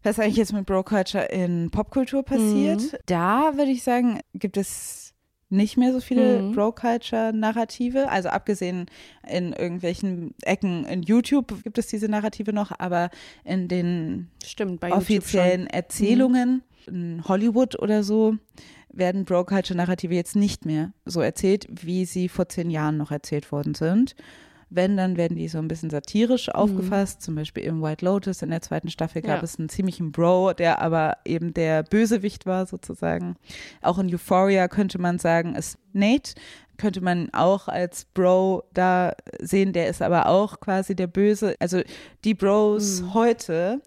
was 0.04 0.20
eigentlich 0.20 0.38
jetzt 0.38 0.54
mit 0.54 0.66
Bro 0.66 0.84
Culture 0.84 1.26
in 1.26 1.70
Popkultur 1.72 2.24
passiert. 2.24 2.82
Mhm. 2.82 2.98
Da 3.06 3.52
würde 3.58 3.72
ich 3.72 3.84
sagen, 3.84 4.20
gibt 4.34 4.58
es 4.58 5.14
nicht 5.52 5.78
mehr 5.78 5.92
so 5.92 6.00
viele 6.00 6.44
Mhm. 6.44 6.52
Bro 6.54 6.74
Culture 6.74 7.34
Narrative. 7.34 8.08
Also 8.10 8.30
abgesehen 8.30 8.86
in 9.28 9.52
irgendwelchen 9.54 10.36
Ecken 10.44 10.86
in 10.86 11.02
YouTube 11.02 11.64
gibt 11.64 11.78
es 11.80 11.88
diese 11.88 12.08
Narrative 12.08 12.54
noch, 12.54 12.72
aber 12.78 13.10
in 13.44 13.68
den 13.68 14.30
Stimmt, 14.46 14.84
offiziellen. 14.84 15.66
Erzählungen 15.68 16.62
in 16.88 17.24
Hollywood 17.28 17.78
oder 17.80 18.04
so 18.04 18.36
werden 18.92 19.26
Bro 19.26 19.46
Culture 19.46 19.78
Narrative 19.78 20.14
jetzt 20.14 20.36
nicht 20.36 20.66
mehr 20.66 20.92
so 21.06 21.22
erzählt, 21.22 21.68
wie 21.70 22.06
sie 22.06 22.30
vor 22.30 22.50
zehn 22.50 22.70
Jahren 22.70 22.98
noch 22.98 23.12
erzählt 23.12 23.52
worden 23.52 23.76
sind. 23.76 24.16
Wenn, 24.72 24.98
dann 24.98 25.18
werden 25.18 25.36
die 25.36 25.48
so 25.48 25.58
ein 25.58 25.68
bisschen 25.68 25.90
satirisch 25.90 26.50
aufgefasst. 26.50 27.24
Zum 27.24 27.34
Beispiel 27.34 27.64
im 27.64 27.82
White 27.82 28.06
Lotus 28.06 28.44
in 28.44 28.52
der 28.52 28.62
zweiten 28.62 28.90
Staffel 28.92 29.24
gab 29.24 29.38
Ja. 29.38 29.44
es 29.44 29.58
einen 29.58 29.68
ziemlichen 29.70 30.12
Bro, 30.12 30.54
der 30.54 30.80
aber 30.80 31.18
eben 31.26 31.56
der 31.56 31.82
Bösewicht 31.82 32.46
war 32.46 32.68
sozusagen. 32.68 33.36
Auch 33.82 33.98
in 33.98 34.14
Euphoria 34.14 34.68
könnte 34.68 35.00
man 35.00 35.18
sagen, 35.18 35.56
ist 35.56 35.80
Nate. 35.94 36.34
Könnte 36.78 37.02
man 37.02 37.30
auch 37.34 37.68
als 37.68 38.06
Bro 38.06 38.64
da 38.74 39.14
sehen, 39.42 39.74
der 39.74 39.90
ist 39.90 40.02
aber 40.04 40.28
auch 40.28 40.60
quasi 40.60 40.96
der 40.96 41.08
Böse. 41.08 41.56
Also 41.60 41.82
die 42.24 42.36
Bros 42.36 43.04
heute 43.16 43.82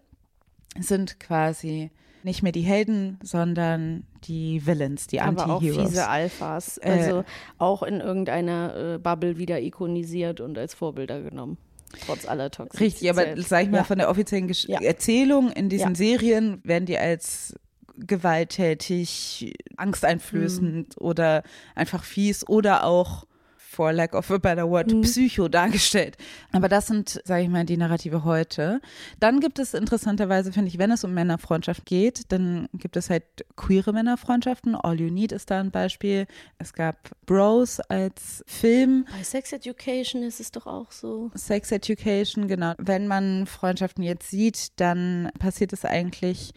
sind 0.79 1.17
quasi 1.19 1.91
nicht 2.23 2.43
mehr 2.43 2.51
die 2.51 2.61
Helden, 2.61 3.19
sondern 3.23 4.03
die 4.25 4.65
Villains, 4.65 5.07
die 5.07 5.19
Aber 5.21 5.45
auch 5.47 5.55
Anti-Heroes. 5.61 5.89
fiese 5.89 6.07
Alphas. 6.07 6.77
Äh, 6.79 6.89
Also 6.89 7.23
auch 7.57 7.83
in 7.83 7.99
irgendeiner 8.01 8.75
äh, 8.95 8.97
Bubble 8.99 9.37
wieder 9.37 9.61
ikonisiert 9.61 10.39
und 10.41 10.57
als 10.57 10.73
Vorbilder 10.73 11.21
genommen. 11.21 11.57
Trotz 12.05 12.25
aller 12.27 12.49
Toxizität. 12.49 12.87
Richtig, 12.93 13.09
aber 13.11 13.39
sag 13.41 13.63
ich 13.65 13.69
mal, 13.69 13.77
Ja. 13.79 13.83
von 13.83 13.97
der 13.99 14.09
offiziellen 14.09 14.47
Gesch 14.47 14.65
Ja. 14.67 14.81
Erzählung 14.81 15.51
in 15.51 15.69
diesen 15.69 15.89
Ja. 15.89 15.95
Serien 15.95 16.59
werden 16.63 16.85
die 16.85 16.97
als 16.97 17.53
gewalttätig, 17.97 19.53
angsteinflößend 19.77 20.95
Mhm. 20.99 21.05
oder 21.05 21.43
einfach 21.75 22.03
fies 22.03 22.47
oder 22.47 22.85
auch 22.85 23.25
for 23.73 23.91
lack 23.91 24.13
of 24.13 24.29
a 24.31 24.37
better 24.37 24.69
word, 24.69 24.91
Mhm. 24.93 25.01
psycho 25.01 25.47
dargestellt. 25.47 26.15
Aber 26.51 26.69
das 26.69 26.87
sind, 26.87 27.21
sage 27.25 27.43
ich 27.43 27.49
mal, 27.49 27.65
die 27.65 27.77
Narrative 27.77 28.23
heute. 28.23 28.79
Dann 29.19 29.39
gibt 29.39 29.57
es 29.59 29.73
interessanterweise, 29.73 30.51
finde 30.53 30.69
ich, 30.69 30.77
wenn 30.77 30.91
es 30.91 31.03
um 31.03 31.13
Männerfreundschaft 31.13 31.85
geht, 31.85 32.31
dann 32.31 32.69
gibt 32.73 32.95
es 32.97 33.09
halt 33.09 33.23
queere 33.55 33.91
Männerfreundschaften. 33.93 34.75
All 34.75 34.99
You 34.99 35.09
Need 35.11 35.31
ist 35.31 35.49
da 35.49 35.59
ein 35.59 35.71
Beispiel. 35.71 36.27
Es 36.59 36.73
gab 36.73 37.11
Bros 37.25 37.79
als 37.79 38.43
Film. 38.47 39.05
Bei 39.11 39.23
Sex 39.23 39.51
Education 39.51 40.23
ist 40.23 40.39
es 40.39 40.51
doch 40.51 40.67
auch 40.67 40.91
so. 40.91 41.31
Sex 41.33 41.71
Education, 41.71 42.47
genau. 42.47 42.73
Wenn 42.77 43.07
man 43.07 43.47
Freundschaften 43.47 44.03
jetzt 44.03 44.29
sieht, 44.29 44.79
dann 44.79 45.31
passiert 45.39 45.73
es 45.73 45.83
eigentlich 45.85 46.53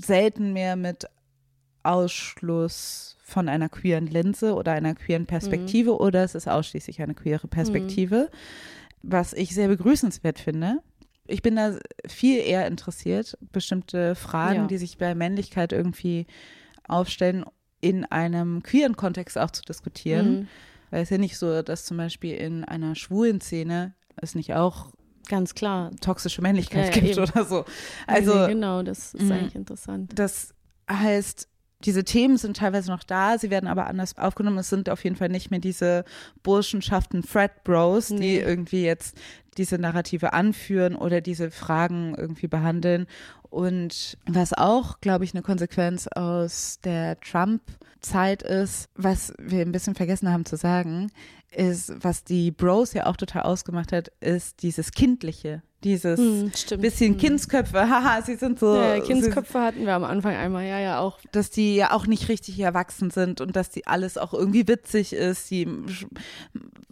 selten 0.00 0.52
mehr 0.52 0.76
mit 0.76 1.06
Ausschluss 1.82 3.16
von 3.30 3.48
einer 3.48 3.68
queeren 3.68 4.06
Linse 4.06 4.54
oder 4.54 4.72
einer 4.72 4.94
queeren 4.94 5.26
Perspektive 5.26 5.96
oder 5.98 6.24
es 6.24 6.34
ist 6.34 6.48
ausschließlich 6.48 7.00
eine 7.00 7.14
queere 7.14 7.48
Perspektive, 7.48 8.30
was 9.02 9.32
ich 9.32 9.54
sehr 9.54 9.68
begrüßenswert 9.68 10.38
finde. 10.38 10.78
Ich 11.26 11.42
bin 11.42 11.56
da 11.56 11.78
viel 12.08 12.40
eher 12.40 12.66
interessiert, 12.66 13.38
bestimmte 13.52 14.14
Fragen, 14.16 14.62
Ja. 14.62 14.66
die 14.66 14.78
sich 14.78 14.98
bei 14.98 15.14
Männlichkeit 15.14 15.72
irgendwie 15.72 16.26
aufstellen, 16.88 17.44
in 17.80 18.04
einem 18.04 18.62
queeren 18.62 18.96
Kontext 18.96 19.38
auch 19.38 19.50
zu 19.52 19.62
diskutieren. 19.62 20.32
Mhm. 20.40 20.48
Weil 20.90 21.02
es 21.04 21.10
ja 21.10 21.18
nicht 21.18 21.38
so, 21.38 21.62
dass 21.62 21.84
zum 21.84 21.96
Beispiel 21.96 22.34
in 22.34 22.64
einer 22.64 22.96
schwulen 22.96 23.40
Szene 23.40 23.94
es 24.16 24.34
nicht 24.34 24.54
auch 24.54 24.90
Ganz 25.28 25.54
klar. 25.54 25.92
toxische 26.00 26.42
Männlichkeit 26.42 26.86
Ja, 26.88 27.00
ja, 27.00 27.00
gibt 27.00 27.16
eben. 27.16 27.30
oder 27.30 27.44
so. 27.44 27.64
Also 28.08 28.34
nee, 28.46 28.54
genau, 28.54 28.82
das 28.82 29.14
ist 29.14 29.22
mh. 29.22 29.34
eigentlich 29.34 29.54
interessant. 29.54 30.10
das 30.16 30.52
heißt, 30.90 31.46
diese 31.84 32.04
Themen 32.04 32.36
sind 32.36 32.58
teilweise 32.58 32.90
noch 32.90 33.02
da, 33.02 33.38
sie 33.38 33.50
werden 33.50 33.68
aber 33.68 33.86
anders 33.86 34.18
aufgenommen. 34.18 34.58
Es 34.58 34.68
sind 34.68 34.90
auf 34.90 35.02
jeden 35.04 35.16
Fall 35.16 35.28
nicht 35.30 35.50
mehr 35.50 35.60
diese 35.60 36.04
Burschenschaften 36.42 37.22
Fred 37.22 37.64
Bros, 37.64 38.08
die 38.08 38.14
Nee. 38.16 38.38
irgendwie 38.40 38.84
jetzt 38.84 39.16
diese 39.56 39.78
Narrative 39.78 40.32
anführen 40.32 40.94
oder 40.94 41.20
diese 41.20 41.50
Fragen 41.50 42.14
irgendwie 42.16 42.48
behandeln. 42.48 43.06
Und 43.50 44.16
was 44.26 44.52
auch, 44.52 45.00
glaube 45.00 45.24
ich, 45.24 45.34
eine 45.34 45.42
Konsequenz 45.42 46.06
aus 46.06 46.78
der 46.84 47.18
Trump-Zeit 47.20 48.42
ist, 48.42 48.88
was 48.94 49.32
wir 49.38 49.62
ein 49.62 49.72
bisschen 49.72 49.94
vergessen 49.94 50.30
haben 50.32 50.44
zu 50.44 50.56
sagen, 50.56 51.10
ist, 51.50 51.92
was 52.00 52.22
die 52.22 52.52
Bros 52.52 52.92
ja 52.92 53.06
auch 53.06 53.16
total 53.16 53.42
ausgemacht 53.42 53.90
hat, 53.92 54.12
ist 54.20 54.62
dieses 54.62 54.92
Kindliche. 54.92 55.62
Dieses 55.82 56.20
Hm, 56.20 56.52
bisschen 56.78 57.12
Hm. 57.14 57.18
Kindsköpfe, 57.18 57.80
haha, 57.88 58.20
sie 58.22 58.36
sind 58.36 58.60
so. 58.60 58.76
ja, 58.76 58.96
sie- 58.96 59.00
Kindsköpfe 59.00 59.58
hatten 59.60 59.86
wir 59.86 59.94
am 59.94 60.04
Anfang 60.04 60.36
einmal, 60.36 60.64
ja, 60.66 60.78
ja, 60.78 60.98
auch. 61.00 61.18
dass 61.32 61.48
die 61.50 61.74
ja 61.74 61.92
auch 61.92 62.06
nicht 62.06 62.28
richtig 62.28 62.60
erwachsen 62.60 63.10
sind 63.10 63.40
und 63.40 63.56
dass 63.56 63.70
die 63.70 63.86
alles 63.86 64.18
auch 64.18 64.34
irgendwie 64.34 64.68
witzig 64.68 65.14
ist. 65.14 65.50
Die 65.50 65.66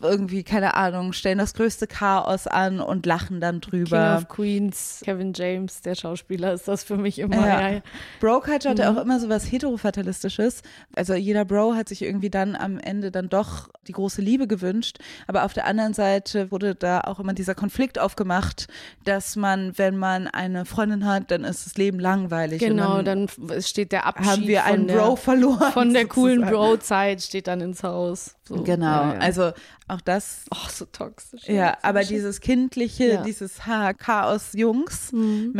irgendwie, 0.00 0.42
keine 0.42 0.74
Ahnung, 0.74 1.12
stellen 1.12 1.36
das 1.38 1.52
größte 1.54 1.86
Chaos 1.86 2.46
an 2.46 2.80
und 2.80 3.04
lachen 3.04 3.40
dann 3.40 3.60
King 3.60 3.84
drüber. 3.84 4.16
of 4.22 4.28
Queens, 4.28 5.02
Kevin 5.04 5.32
James, 5.34 5.82
der 5.82 5.94
Schauspieler, 5.94 6.47
ist 6.52 6.68
das 6.68 6.84
für 6.84 6.96
mich 6.96 7.18
immer. 7.18 7.36
Ja. 7.36 7.60
Ja. 7.60 7.68
Ja. 7.70 7.80
Bro 8.20 8.40
Culture 8.40 8.70
hatte 8.70 8.90
Mhm. 8.90 8.96
auch 8.98 9.02
immer 9.02 9.20
so 9.20 9.28
was 9.28 9.50
heterofatalistisches. 9.50 10.62
Also 10.94 11.14
jeder 11.14 11.44
Bro 11.44 11.74
hat 11.74 11.88
sich 11.88 12.02
irgendwie 12.02 12.30
dann 12.30 12.56
am 12.56 12.78
Ende 12.78 13.10
dann 13.10 13.28
doch 13.28 13.68
die 13.86 13.92
große 13.92 14.20
Liebe 14.20 14.46
gewünscht. 14.46 14.98
Aber 15.26 15.44
auf 15.44 15.52
der 15.52 15.66
anderen 15.66 15.94
Seite 15.94 16.50
wurde 16.50 16.74
da 16.74 17.00
auch 17.02 17.18
immer 17.20 17.32
dieser 17.32 17.54
Konflikt 17.54 17.98
aufgemacht, 17.98 18.66
dass 19.04 19.36
man, 19.36 19.76
wenn 19.78 19.96
man 19.96 20.26
eine 20.26 20.64
Freundin 20.64 21.06
hat, 21.06 21.30
dann 21.30 21.44
ist 21.44 21.66
das 21.66 21.76
Leben 21.76 21.98
langweilig. 21.98 22.60
Genau, 22.60 23.02
dann 23.02 23.24
f- 23.24 23.66
steht 23.66 23.92
der 23.92 24.06
Abschied 24.06 24.26
haben 24.26 24.46
wir 24.46 24.64
einen 24.64 24.86
der, 24.88 24.96
Bro 24.98 25.16
verloren. 25.16 25.72
Von 25.72 25.92
der 25.94 26.06
coolen. 26.06 26.42
Bro-Zeit 26.42 27.22
steht 27.22 27.46
dann 27.46 27.60
ins 27.60 27.82
Haus. 27.82 28.34
So, 28.44 28.62
Genau, 28.62 28.86
ja, 28.86 29.18
also 29.18 29.52
auch 29.88 30.00
das 30.00 30.44
Ach, 30.50 30.70
so 30.70 30.84
toxisch. 30.86 31.46
Ja, 31.46 31.76
so 31.82 31.88
aber 31.88 32.02
schlimm. 32.02 32.16
dieses 32.18 32.40
kindliche, 32.40 33.22
dieses 33.24 33.66
ha 33.66 33.92
Chaos 33.92 34.52
Jungs 34.54 35.12
Mhm. 35.12 35.52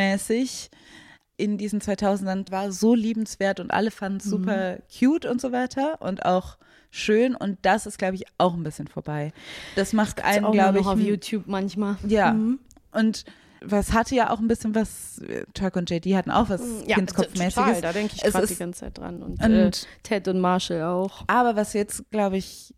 In 1.38 1.56
diesen 1.56 1.80
2000ern 1.80 2.50
war 2.50 2.70
so 2.72 2.94
liebenswert 2.94 3.60
und 3.60 3.70
alle 3.70 3.90
fanden 3.90 4.18
es 4.18 4.26
Mhm. 4.26 4.30
super 4.30 4.78
cute 4.98 5.24
und 5.24 5.40
so 5.40 5.50
weiter 5.52 6.02
und 6.02 6.26
auch 6.26 6.58
schön 6.90 7.34
und 7.34 7.58
das 7.62 7.86
ist 7.86 7.96
glaube 7.98 8.16
ich 8.16 8.24
auch 8.36 8.52
ein 8.54 8.62
bisschen 8.64 8.88
vorbei. 8.88 9.32
Das 9.76 9.92
macht 9.94 10.16
Gibt's 10.16 10.30
einen 10.30 10.52
glaube 10.52 10.80
ich 10.80 10.86
auf 10.86 10.98
YouTube 10.98 11.44
manchmal. 11.46 11.96
ja. 12.06 12.32
Mhm. 12.34 12.58
Und 12.92 13.24
was 13.60 13.92
hatte 13.92 14.14
ja 14.14 14.30
auch 14.30 14.38
ein 14.38 14.46
bisschen 14.48 14.74
was 14.74 15.20
Turk 15.52 15.74
und 15.76 15.90
JD 15.90 16.14
hatten 16.16 16.30
auch 16.30 16.48
was 16.48 16.60
Ja, 16.86 16.94
Kindskopfmäßiges. 16.96 17.54
total, 17.54 17.80
da 17.82 17.92
denke 17.92 18.14
ich 18.16 18.22
gerade 18.22 18.46
die 18.46 18.54
ganze 18.56 18.80
Zeit 18.80 18.98
dran. 18.98 19.20
Und, 19.22 19.42
Und- 19.42 19.50
äh, 19.52 19.70
Ted 20.04 20.28
und 20.28 20.40
Marshall 20.40 20.82
auch. 20.84 21.24
Aber 21.26 21.56
was 21.56 21.72
jetzt, 21.72 22.08
glaube 22.10 22.36
ich, 22.36 22.72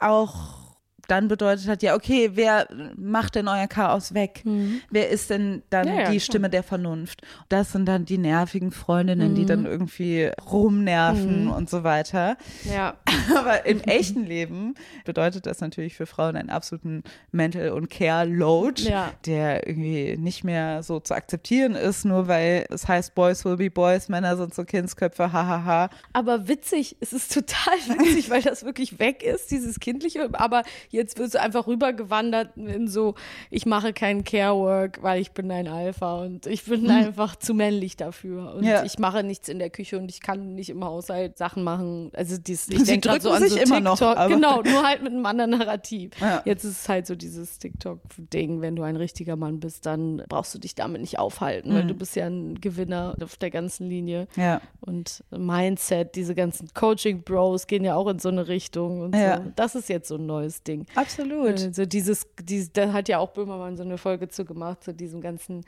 auch 0.00 0.63
dann 1.08 1.28
bedeutet 1.28 1.68
hat, 1.68 1.82
ja, 1.82 1.94
okay, 1.94 2.30
wer 2.34 2.66
macht 2.96 3.34
denn 3.34 3.48
euer 3.48 3.66
Chaos 3.66 4.14
weg? 4.14 4.42
Wer 4.90 5.08
ist 5.10 5.30
denn 5.30 5.62
dann 5.70 5.86
Mhm. 5.88 5.92
Ja, 5.94 5.94
ja, 6.00 6.04
die 6.10 6.16
klar. 6.16 6.20
Stimme 6.20 6.50
der 6.50 6.62
Vernunft? 6.62 7.22
Das 7.48 7.72
sind 7.72 7.86
dann 7.86 8.04
die 8.04 8.18
nervigen 8.18 8.70
Freundinnen, 8.72 9.34
die 9.34 9.42
Mhm. 9.42 9.46
dann 9.46 9.66
irgendwie 9.66 10.30
rumnerven 10.50 11.44
Mhm. 11.44 11.50
und 11.50 11.68
so 11.70 11.84
weiter. 11.84 12.36
Ja. 12.72 12.96
Aber 13.36 13.66
im 13.66 13.80
echten 13.82 14.24
Leben 14.24 14.74
bedeutet 15.04 15.46
das 15.46 15.60
natürlich 15.60 15.94
für 15.96 16.06
Frauen 16.06 16.36
einen 16.36 16.50
absoluten 16.50 17.02
Mental- 17.32 17.70
und 17.70 17.90
Care-Load, 17.90 18.82
Ja. 18.82 19.12
der 19.26 19.66
irgendwie 19.66 20.16
nicht 20.18 20.44
mehr 20.44 20.82
so 20.82 21.00
zu 21.00 21.14
akzeptieren 21.14 21.74
ist, 21.74 22.04
nur 22.04 22.28
weil 22.28 22.66
es 22.70 22.88
heißt, 22.88 23.14
Boys 23.14 23.44
will 23.44 23.56
be 23.56 23.70
Boys, 23.70 24.08
Männer 24.08 24.36
sind 24.36 24.54
so 24.54 24.64
Kindsköpfe, 24.64 25.32
hahaha. 25.32 25.90
Aber 26.12 26.48
witzig, 26.48 26.96
es 27.00 27.12
ist 27.12 27.32
total 27.32 27.74
witzig, 27.98 28.30
weil 28.30 28.42
das 28.42 28.64
wirklich 28.64 28.98
weg 28.98 29.22
ist, 29.22 29.50
dieses 29.50 29.80
Kindliche. 29.80 30.28
Aber 30.32 30.62
jetzt 30.94 31.18
wird 31.18 31.28
es 31.28 31.36
einfach 31.36 31.66
rübergewandert 31.66 32.56
in 32.56 32.88
so, 32.88 33.14
ich 33.50 33.66
mache 33.66 33.92
kein 33.92 34.24
Care-Work, 34.24 35.02
weil 35.02 35.20
ich 35.20 35.32
bin 35.32 35.50
ein 35.50 35.68
Alpha 35.68 36.22
und 36.22 36.46
ich 36.46 36.64
bin 36.64 36.88
einfach 36.90 37.36
zu 37.36 37.52
männlich 37.54 37.96
dafür. 37.96 38.54
Und 38.54 38.64
Ja. 38.64 38.84
ich 38.84 38.98
mache 38.98 39.22
nichts 39.22 39.48
in 39.48 39.58
der 39.58 39.70
Küche 39.70 39.98
und 39.98 40.10
ich 40.10 40.20
kann 40.20 40.54
nicht 40.54 40.70
im 40.70 40.84
Haushalt 40.84 41.36
Sachen 41.38 41.62
machen. 41.64 42.10
Also 42.14 42.36
dies, 42.38 42.68
ich 42.68 42.84
denke 42.84 43.08
gerade 43.08 43.20
so 43.20 43.30
an 43.30 43.42
sich 43.42 43.52
so 43.52 43.58
immer 43.58 43.76
TikTok. 43.96 44.16
noch, 44.16 44.28
genau, 44.28 44.62
nur 44.62 44.86
halt 44.86 45.02
mit 45.02 45.12
einem 45.12 45.26
anderen 45.26 45.50
Narrativ. 45.50 46.10
Ja. 46.20 46.42
Jetzt 46.44 46.64
ist 46.64 46.80
es 46.82 46.88
halt 46.88 47.06
so 47.06 47.14
dieses 47.16 47.58
TikTok-Ding, 47.58 48.60
wenn 48.60 48.76
du 48.76 48.82
ein 48.82 48.96
richtiger 48.96 49.36
Mann 49.36 49.60
bist, 49.60 49.86
dann 49.86 50.22
brauchst 50.28 50.54
du 50.54 50.58
dich 50.58 50.74
damit 50.74 51.00
nicht 51.00 51.18
aufhalten, 51.18 51.74
weil 51.74 51.84
Mhm. 51.84 51.88
du 51.88 51.94
bist 51.94 52.16
ja 52.16 52.26
ein 52.26 52.60
Gewinner 52.60 53.16
auf 53.22 53.36
der 53.36 53.50
ganzen 53.50 53.88
Linie. 53.88 54.26
Ja. 54.36 54.60
Und 54.80 55.24
Mindset, 55.30 56.14
diese 56.14 56.34
ganzen 56.34 56.68
Coaching-Bros 56.74 57.66
gehen 57.66 57.84
ja 57.84 57.94
auch 57.96 58.08
in 58.08 58.18
so 58.18 58.28
eine 58.28 58.48
Richtung 58.48 59.00
und 59.00 59.14
Ja. 59.14 59.38
so. 59.38 59.52
Das 59.56 59.74
ist 59.74 59.88
jetzt 59.88 60.08
so 60.08 60.16
ein 60.16 60.26
neues 60.26 60.62
Ding. 60.62 60.83
Absolut. 60.94 61.50
Also 61.52 61.86
dieses, 61.86 62.26
dieses, 62.42 62.72
da 62.72 62.92
hat 62.92 63.08
ja 63.08 63.18
auch 63.18 63.30
Böhmermann 63.30 63.76
so 63.76 63.82
eine 63.82 63.98
Folge 63.98 64.28
zu 64.28 64.44
gemacht, 64.44 64.82
zu 64.84 64.92
diesem 64.94 65.20
ganzen 65.20 65.64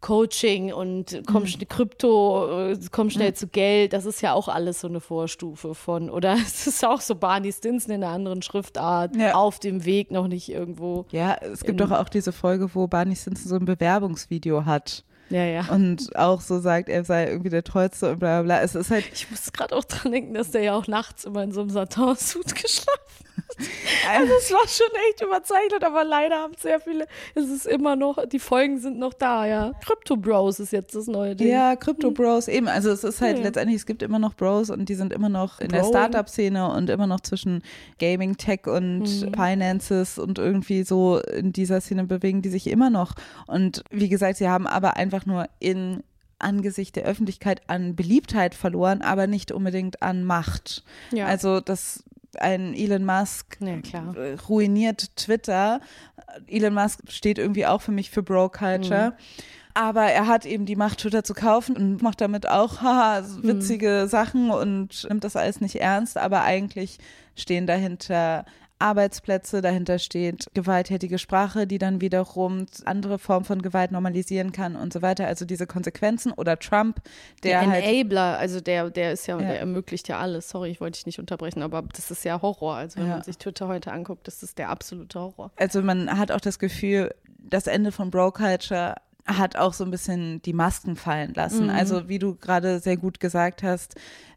Coaching 0.00 0.72
und 0.72 1.22
komm, 1.26 1.44
Mhm. 1.44 1.46
schnell- 1.46 1.66
Krypto, 1.66 2.70
äh, 2.72 2.78
komm 2.92 3.08
schnell 3.08 3.32
zu 3.32 3.46
Geld, 3.46 3.94
das 3.94 4.04
ist 4.04 4.20
ja 4.20 4.34
auch 4.34 4.48
alles 4.48 4.80
so 4.82 4.88
eine 4.88 5.00
Vorstufe 5.00 5.74
von, 5.74 6.10
oder 6.10 6.34
es 6.46 6.66
ist 6.66 6.84
auch 6.84 7.00
so 7.00 7.14
Barney 7.14 7.50
Stinson 7.52 7.90
in 7.94 8.04
einer 8.04 8.12
anderen 8.12 8.42
Schriftart, 8.42 9.16
Ja. 9.16 9.34
auf 9.34 9.58
dem 9.60 9.86
Weg 9.86 10.10
noch 10.10 10.28
nicht 10.28 10.50
irgendwo. 10.50 11.06
Ja, 11.10 11.36
es 11.40 11.64
gibt 11.64 11.80
doch 11.80 11.90
auch 11.90 12.10
diese 12.10 12.32
Folge, 12.32 12.68
wo 12.74 12.86
Barney 12.86 13.16
Stinson 13.16 13.48
so 13.48 13.56
ein 13.56 13.64
Bewerbungsvideo 13.64 14.66
hat. 14.66 15.04
Ja, 15.30 15.42
ja. 15.44 15.66
Und 15.70 16.14
auch 16.16 16.42
so 16.42 16.60
sagt, 16.60 16.90
er 16.90 17.02
sei 17.02 17.26
irgendwie 17.26 17.48
der 17.48 17.64
Tollste 17.64 18.10
und 18.10 18.18
bla 18.18 18.42
bla 18.42 18.58
bla. 18.58 18.62
Es 18.62 18.74
ist 18.74 18.90
halt. 18.90 19.06
Ich 19.14 19.30
muss 19.30 19.50
gerade 19.54 19.74
auch 19.74 19.84
dran 19.84 20.12
denken, 20.12 20.34
dass 20.34 20.50
der 20.50 20.62
ja 20.64 20.76
auch 20.76 20.86
nachts 20.86 21.24
immer 21.24 21.42
in 21.42 21.50
so 21.50 21.62
einem 21.62 21.70
Satin-Suit 21.70 22.54
geschlafen 22.54 23.23
also 24.10 24.32
es 24.38 24.50
war 24.52 24.66
schon 24.68 24.86
echt 25.10 25.22
überzeichnet, 25.22 25.82
aber 25.84 26.04
leider 26.04 26.36
haben 26.36 26.54
sehr 26.58 26.80
viele, 26.80 27.06
es 27.34 27.48
ist 27.48 27.66
immer 27.66 27.96
noch, 27.96 28.26
die 28.26 28.38
Folgen 28.38 28.78
sind 28.80 28.98
noch 28.98 29.14
da, 29.14 29.46
ja. 29.46 29.72
Crypto 29.84 30.16
Bros 30.16 30.60
ist 30.60 30.72
jetzt 30.72 30.94
das 30.94 31.06
neue 31.06 31.34
Ding. 31.36 31.48
Ja, 31.48 31.76
Crypto 31.76 32.10
Bros 32.10 32.48
eben. 32.48 32.68
Also 32.68 32.90
es 32.90 33.04
ist 33.04 33.20
halt 33.20 33.38
Ja. 33.38 33.44
letztendlich, 33.44 33.76
es 33.76 33.86
gibt 33.86 34.02
immer 34.02 34.18
noch 34.18 34.34
Bros 34.34 34.70
und 34.70 34.88
die 34.88 34.94
sind 34.94 35.12
immer 35.12 35.28
noch 35.28 35.60
in 35.60 35.68
der 35.68 35.80
Broing. 35.80 35.90
Startup-Szene 35.92 36.70
und 36.72 36.90
immer 36.90 37.06
noch 37.06 37.20
zwischen 37.20 37.62
Gaming, 37.98 38.36
Tech 38.36 38.66
und 38.66 39.00
Mhm. 39.00 39.34
Finances 39.34 40.18
und 40.18 40.38
irgendwie 40.38 40.84
so 40.84 41.18
in 41.18 41.52
dieser 41.52 41.80
Szene 41.80 42.04
bewegen 42.04 42.42
die 42.42 42.48
sich 42.50 42.66
immer 42.66 42.90
noch. 42.90 43.14
Und 43.46 43.84
wie 43.90 44.08
gesagt, 44.08 44.38
sie 44.38 44.48
haben 44.48 44.66
aber 44.66 44.96
einfach 44.96 45.26
nur 45.26 45.46
in 45.60 46.02
Angesicht 46.38 46.96
der 46.96 47.04
Öffentlichkeit 47.04 47.62
an 47.68 47.94
Beliebtheit 47.96 48.54
verloren, 48.54 49.00
aber 49.02 49.26
nicht 49.26 49.52
unbedingt 49.52 50.02
an 50.02 50.24
Macht. 50.24 50.84
Ja. 51.12 51.26
Also 51.26 51.60
das 51.60 52.02
ein 52.40 52.74
Elon 52.74 53.04
Musk 53.04 53.58
Ja, 53.60 54.14
ruiniert 54.48 55.16
Twitter. 55.16 55.80
Elon 56.46 56.74
Musk 56.74 57.00
steht 57.08 57.38
irgendwie 57.38 57.66
auch 57.66 57.80
für 57.82 57.92
mich 57.92 58.10
für 58.10 58.22
Bro 58.22 58.50
Culture. 58.50 59.10
Mhm. 59.10 59.44
Aber 59.76 60.02
er 60.04 60.28
hat 60.28 60.46
eben 60.46 60.66
die 60.66 60.76
Macht, 60.76 61.00
Twitter 61.00 61.24
zu 61.24 61.34
kaufen 61.34 61.76
und 61.76 62.00
macht 62.00 62.20
damit 62.20 62.48
auch 62.48 62.80
haha, 62.82 63.22
so 63.24 63.38
Mhm. 63.40 63.48
witzige 63.48 64.06
Sachen 64.06 64.50
und 64.50 65.06
nimmt 65.08 65.24
das 65.24 65.34
alles 65.36 65.60
nicht 65.60 65.76
ernst. 65.80 66.16
Aber 66.16 66.42
eigentlich 66.42 66.98
stehen 67.36 67.66
dahinter 67.66 68.44
Arbeitsplätze, 68.84 69.62
dahinter 69.62 69.98
steht 69.98 70.46
gewalttätige 70.54 71.18
Sprache, 71.18 71.66
die 71.66 71.78
dann 71.78 72.00
wiederum 72.02 72.66
andere 72.84 73.18
Formen 73.18 73.44
von 73.44 73.62
Gewalt 73.62 73.90
normalisieren 73.92 74.52
kann 74.52 74.76
und 74.76 74.92
so 74.92 75.00
weiter. 75.00 75.26
Also 75.26 75.44
diese 75.46 75.66
Konsequenzen 75.66 76.32
oder 76.32 76.58
Trump, 76.58 77.00
der, 77.42 77.62
Der, 77.62 77.70
halt 77.70 77.84
Enabler, 77.84 78.38
also 78.38 78.60
der, 78.60 78.90
der 78.90 79.12
ist 79.12 79.26
ja, 79.26 79.40
Ja. 79.40 79.46
der 79.46 79.60
ermöglicht 79.60 80.06
ja 80.08 80.18
alles. 80.18 80.50
Sorry, 80.50 80.70
ich 80.70 80.80
wollte 80.80 80.98
dich 80.98 81.06
nicht 81.06 81.18
unterbrechen, 81.18 81.62
aber 81.62 81.82
das 81.82 82.10
ist 82.10 82.24
ja 82.24 82.42
Horror. 82.42 82.74
Also 82.76 83.00
wenn 83.00 83.06
Ja. 83.08 83.14
man 83.14 83.22
sich 83.22 83.38
Twitter 83.38 83.68
heute 83.68 83.90
anguckt, 83.90 84.26
das 84.28 84.42
ist 84.42 84.58
der 84.58 84.68
absolute 84.68 85.18
Horror. 85.18 85.50
also 85.56 85.80
man 85.82 86.16
hat 86.18 86.30
auch 86.30 86.40
das 86.40 86.58
Gefühl, 86.58 87.14
das 87.38 87.66
Ende 87.66 87.90
von 87.90 88.10
Bro 88.10 88.32
Culture 88.32 88.96
hat 89.26 89.56
auch 89.56 89.72
so 89.72 89.84
ein 89.84 89.90
bisschen 89.90 90.42
die 90.42 90.52
Masken 90.52 90.96
fallen 90.96 91.32
lassen. 91.32 91.64
Mhm. 91.64 91.70
Also 91.70 92.08
wie 92.08 92.18
du 92.18 92.34
gerade 92.34 92.78
sehr 92.80 92.98
gut 92.98 93.20
gesagt 93.20 93.62
hast, 93.62 93.94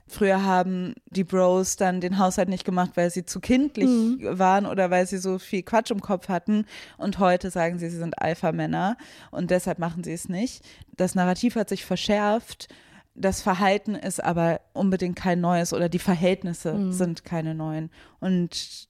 früher 0.07 0.43
haben 0.43 0.95
die 1.09 1.23
Bros 1.23 1.75
dann 1.75 1.99
den 2.01 2.17
Haushalt 2.17 2.49
nicht 2.49 2.65
gemacht, 2.65 2.91
weil 2.95 3.09
sie 3.11 3.25
zu 3.25 3.39
kindlich 3.39 3.88
Mhm. 3.89 4.39
waren 4.39 4.65
oder 4.65 4.89
weil 4.89 5.05
sie 5.05 5.17
so 5.17 5.38
viel 5.39 5.63
Quatsch 5.63 5.91
im 5.91 6.01
Kopf 6.01 6.29
hatten. 6.29 6.65
Und 6.97 7.19
heute 7.19 7.51
sagen 7.51 7.77
sie, 7.79 7.89
sie 7.89 7.97
sind 7.97 8.21
Alpha-Männer 8.21 8.97
und 9.31 9.51
deshalb 9.51 9.79
machen 9.79 10.03
sie 10.03 10.13
es 10.13 10.29
nicht. 10.29 10.63
Das 10.95 11.13
Narrativ 11.15 11.55
hat 11.55 11.69
sich 11.69 11.85
verschärft. 11.85 12.67
Das 13.15 13.41
Verhalten 13.41 13.95
ist 13.95 14.23
aber 14.23 14.61
unbedingt 14.73 15.15
kein 15.15 15.41
neues 15.41 15.73
oder 15.73 15.89
die 15.89 15.99
Verhältnisse 15.99 16.73
Mhm. 16.73 16.91
sind 16.93 17.25
keine 17.25 17.55
neuen. 17.55 17.89
Und 18.19 18.88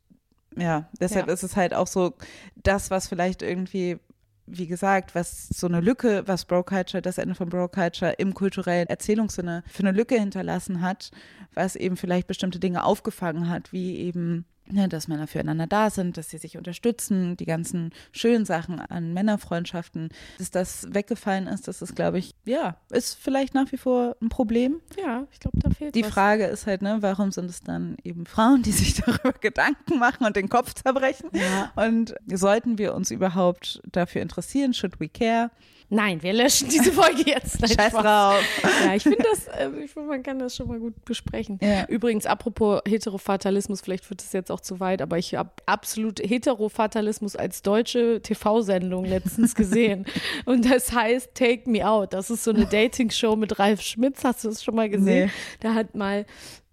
ja, 0.55 0.87
deshalb 0.99 1.27
Ja. 1.27 1.33
ist 1.33 1.43
es 1.43 1.55
halt 1.55 1.73
auch 1.73 1.87
so 1.87 2.13
das, 2.55 2.89
was 2.91 3.07
vielleicht 3.07 3.41
irgendwie, 3.41 3.99
wie 4.47 4.67
gesagt, 4.67 5.13
was 5.13 5.47
so 5.49 5.67
eine 5.67 5.81
Lücke, 5.81 6.23
was 6.25 6.45
Bro 6.45 6.63
Culture, 6.63 7.01
das 7.01 7.17
Ende 7.17 7.35
von 7.35 7.49
Bro 7.49 7.67
Culture 7.67 8.13
im 8.13 8.33
kulturellen 8.33 8.87
Erzählungssinne 8.87 9.63
für 9.67 9.83
eine 9.83 9.91
Lücke 9.91 10.17
hinterlassen 10.17 10.81
hat, 10.81 11.11
was 11.53 11.75
eben 11.75 11.97
vielleicht 11.97 12.27
bestimmte 12.27 12.59
Dinge 12.59 12.83
aufgefangen 12.83 13.49
hat, 13.49 13.73
wie 13.73 13.97
eben 13.97 14.45
ne, 14.71 14.87
dass 14.87 15.07
Männer 15.07 15.27
füreinander 15.27 15.67
da 15.67 15.89
sind, 15.89 16.17
dass 16.17 16.29
sie 16.29 16.37
sich 16.37 16.57
unterstützen, 16.57 17.37
die 17.37 17.45
ganzen 17.45 17.91
schönen 18.11 18.45
Sachen 18.45 18.79
an 18.79 19.13
Männerfreundschaften, 19.13 20.09
dass 20.37 20.51
das 20.51 20.87
weggefallen 20.93 21.47
ist, 21.47 21.67
das 21.67 21.81
ist, 21.81 21.95
glaube 21.95 22.19
ich, 22.19 22.35
ja, 22.45 22.77
ist 22.89 23.15
vielleicht 23.15 23.53
nach 23.53 23.71
wie 23.71 23.77
vor 23.77 24.15
ein 24.21 24.29
Problem. 24.29 24.81
Ja, 25.01 25.25
ich 25.31 25.39
glaube, 25.39 25.57
da 25.59 25.69
fehlt 25.69 25.95
Die 25.95 26.03
was. 26.03 26.11
Frage 26.11 26.45
ist 26.45 26.67
halt, 26.67 26.81
ne, 26.81 26.97
warum 27.01 27.31
sind 27.31 27.49
es 27.49 27.61
dann 27.61 27.97
eben 28.03 28.25
Frauen, 28.25 28.63
die 28.63 28.71
sich 28.73 28.95
darüber 28.95 29.33
Gedanken 29.33 29.99
machen 29.99 30.25
und 30.25 30.35
den 30.35 30.49
Kopf 30.49 30.73
zerbrechen? 30.73 31.29
Und 31.75 32.15
sollten 32.27 32.77
wir 32.77 32.93
uns 32.93 33.11
überhaupt 33.11 33.81
dafür 33.91 34.21
interessieren? 34.21 34.73
Should 34.73 34.99
we 34.99 35.09
care? 35.09 35.51
Nein, 35.89 36.21
wir 36.21 36.33
löschen 36.33 36.67
diese 36.69 36.91
Folge 36.91 37.23
jetzt. 37.25 37.61
Nein, 37.61 37.69
Scheiß 37.69 37.91
Spaß. 37.91 38.03
drauf. 38.03 38.43
Ja, 38.85 38.95
ich 38.95 39.03
finde 39.03 39.23
das, 39.23 39.47
äh, 39.47 39.69
ich 39.83 39.91
finde, 39.91 40.09
man 40.09 40.21
kann 40.21 40.37
das 40.37 40.55
schon 40.55 40.67
mal 40.67 40.79
gut 40.79 41.05
besprechen. 41.05 41.59
Ja. 41.61 41.85
Übrigens, 41.85 42.25
apropos 42.25 42.81
Heterofatalismus, 42.85 43.81
vielleicht 43.81 44.09
wird 44.09 44.21
es 44.21 44.33
jetzt 44.33 44.51
auch 44.51 44.59
zu 44.59 44.81
weit, 44.81 45.01
aber 45.01 45.17
ich 45.17 45.35
habe 45.35 45.51
absolut 45.65 46.19
Heterofatalismus 46.19 47.37
als 47.37 47.61
deutsche 47.61 48.21
TV-Sendung 48.21 49.05
letztens 49.05 49.55
gesehen. 49.55 50.05
Und 50.45 50.69
das 50.69 50.91
heißt 50.91 51.33
Take 51.33 51.69
Me 51.69 51.87
Out. 51.87 52.13
Das 52.13 52.29
ist 52.29 52.43
so 52.43 52.51
eine 52.51 52.65
Dating-Show 52.65 53.37
mit 53.37 53.57
Ralf 53.57 53.81
Schmitz. 53.81 54.25
Hast 54.25 54.43
du 54.43 54.49
das 54.49 54.63
schon 54.63 54.75
mal 54.75 54.89
gesehen? 54.89 55.27
Nee. 55.27 55.31
Da 55.61 55.73
hat 55.73 55.95
mal 55.95 56.25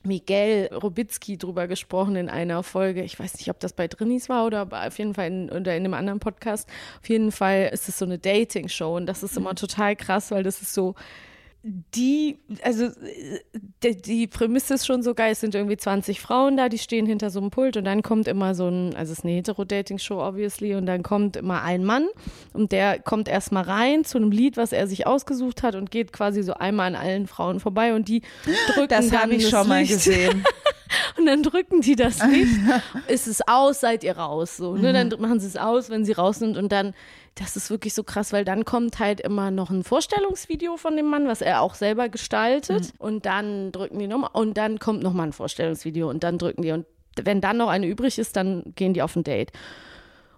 Miguel 0.07 0.69
Robitzky 0.73 1.39
drüber 1.39 1.67
gesprochen 1.67 2.17
in 2.17 2.29
einer 2.29 2.63
Folge. 2.63 3.03
Ich 3.03 3.19
weiß 3.19 3.35
nicht, 3.39 3.51
ob 3.51 3.61
das 3.61 3.73
bei 3.73 3.89
Drinis 3.89 4.29
war 4.29 4.47
oder 4.47 4.69
auf 4.71 4.99
jeden 4.99 5.15
Fall 5.15 5.27
in, 5.29 5.51
oder 5.51 5.77
in 5.77 5.85
einem 5.85 5.95
anderen 5.95 6.21
Podcast. 6.21 6.69
Auf 7.01 7.09
jeden 7.09 7.33
Fall 7.33 7.71
ist 7.73 7.89
es 7.89 7.99
so 7.99 8.05
eine 8.05 8.19
Dating-Show 8.19 8.97
und 8.97 9.07
das 9.07 9.23
ist 9.23 9.37
immer 9.37 9.55
total 9.55 9.97
krass, 9.97 10.31
weil 10.31 10.43
das 10.43 10.63
ist 10.63 10.75
so 10.75 10.95
die, 11.67 12.39
also 12.63 12.85
äh, 12.85 13.41
die, 13.83 13.97
die 13.97 14.27
Prämisse 14.27 14.75
ist 14.75 14.87
schon 14.87 15.03
so 15.03 15.15
geil, 15.15 15.33
es 15.33 15.41
sind 15.41 15.55
irgendwie 15.55 15.79
20 15.79 16.21
Frauen 16.21 16.59
da, 16.59 16.69
die 16.69 16.77
stehen 16.79 17.07
hinter 17.07 17.31
so 17.31 17.41
einem 17.41 17.51
Pult 17.51 17.79
und 17.79 17.85
dann 17.85 18.03
kommt 18.03 18.29
immer 18.29 18.55
so 18.55 18.69
ein, 18.69 18.95
also 18.95 19.13
es 19.13 19.21
ist 19.21 19.25
eine 19.25 19.35
Hetero-Dating-Show 19.35 20.21
obviously 20.21 20.75
und 20.75 20.85
dann 20.85 21.03
kommt 21.03 21.37
immer 21.37 21.63
ein 21.63 21.83
Mann 21.83 22.07
und 22.53 22.73
der 22.73 22.99
kommt 22.99 23.29
erstmal 23.29 23.65
rein 23.65 24.05
zu 24.05 24.19
einem 24.19 24.31
Lied, 24.31 24.59
was 24.59 24.73
er 24.73 24.87
sich 24.87 25.07
ausgesucht 25.07 25.63
hat 25.63 25.75
und 25.75 25.91
geht 25.91 26.13
quasi 26.13 26.43
so 26.43 26.53
einmal 26.53 26.89
an 26.89 26.97
allen 26.97 27.27
Frauen 27.27 27.61
vorbei 27.61 27.95
und 27.95 28.09
die 28.09 28.21
drücken 28.75 28.89
Das 28.89 29.11
habe 29.13 29.35
ich 29.35 29.49
schon 29.49 29.67
mal 29.67 29.81
Licht. 29.81 29.95
gesehen. 29.95 30.45
Und 31.17 31.27
dann 31.27 31.43
drücken 31.43 31.81
die 31.81 31.97
das 31.97 32.19
Licht. 32.27 32.59
ist 33.09 33.27
es 33.27 33.47
aus, 33.47 33.81
seid 33.81 34.03
ihr 34.05 34.17
raus. 34.17 34.57
So, 34.57 34.75
ne? 34.77 34.93
Dann 34.93 35.09
Mhm. 35.09 35.21
machen 35.21 35.41
sie 35.41 35.47
es 35.47 35.57
aus, 35.57 35.89
wenn 35.91 36.05
sie 36.05 36.13
raus 36.13 36.39
sind. 36.41 36.57
Und 36.57 36.73
dann, 36.73 36.93
das 37.37 37.57
ist 37.57 37.71
wirklich 37.71 37.95
so 37.95 38.03
krass, 38.03 38.33
weil 38.33 38.45
dann 38.45 38.65
kommt 38.65 38.99
halt 38.99 39.21
immer 39.21 39.51
noch 39.51 39.71
ein 39.71 39.85
Vorstellungsvideo 39.85 40.77
von 40.77 40.97
dem 40.97 41.07
Mann, 41.07 41.27
was 41.29 41.41
er 41.41 41.61
auch 41.63 41.75
selber 41.77 42.09
gestaltet. 42.09 42.93
Und 42.99 43.27
dann 43.27 43.71
drücken 43.73 43.99
die 43.99 44.07
nochmal. 44.09 44.31
Und 44.33 44.57
dann 44.57 44.79
kommt 44.81 45.03
nochmal 45.03 45.29
ein 45.29 45.33
Vorstellungsvideo. 45.33 46.09
Und 46.11 46.25
dann 46.25 46.39
drücken 46.39 46.63
die. 46.63 46.73
Und 46.73 46.87
wenn 47.23 47.41
dann 47.41 47.59
noch 47.59 47.69
eine 47.69 47.87
übrig 47.87 48.19
ist, 48.19 48.35
dann 48.37 48.73
gehen 48.75 48.93
die 48.95 49.03
auf 49.03 49.15
ein 49.15 49.23
Date. 49.25 49.53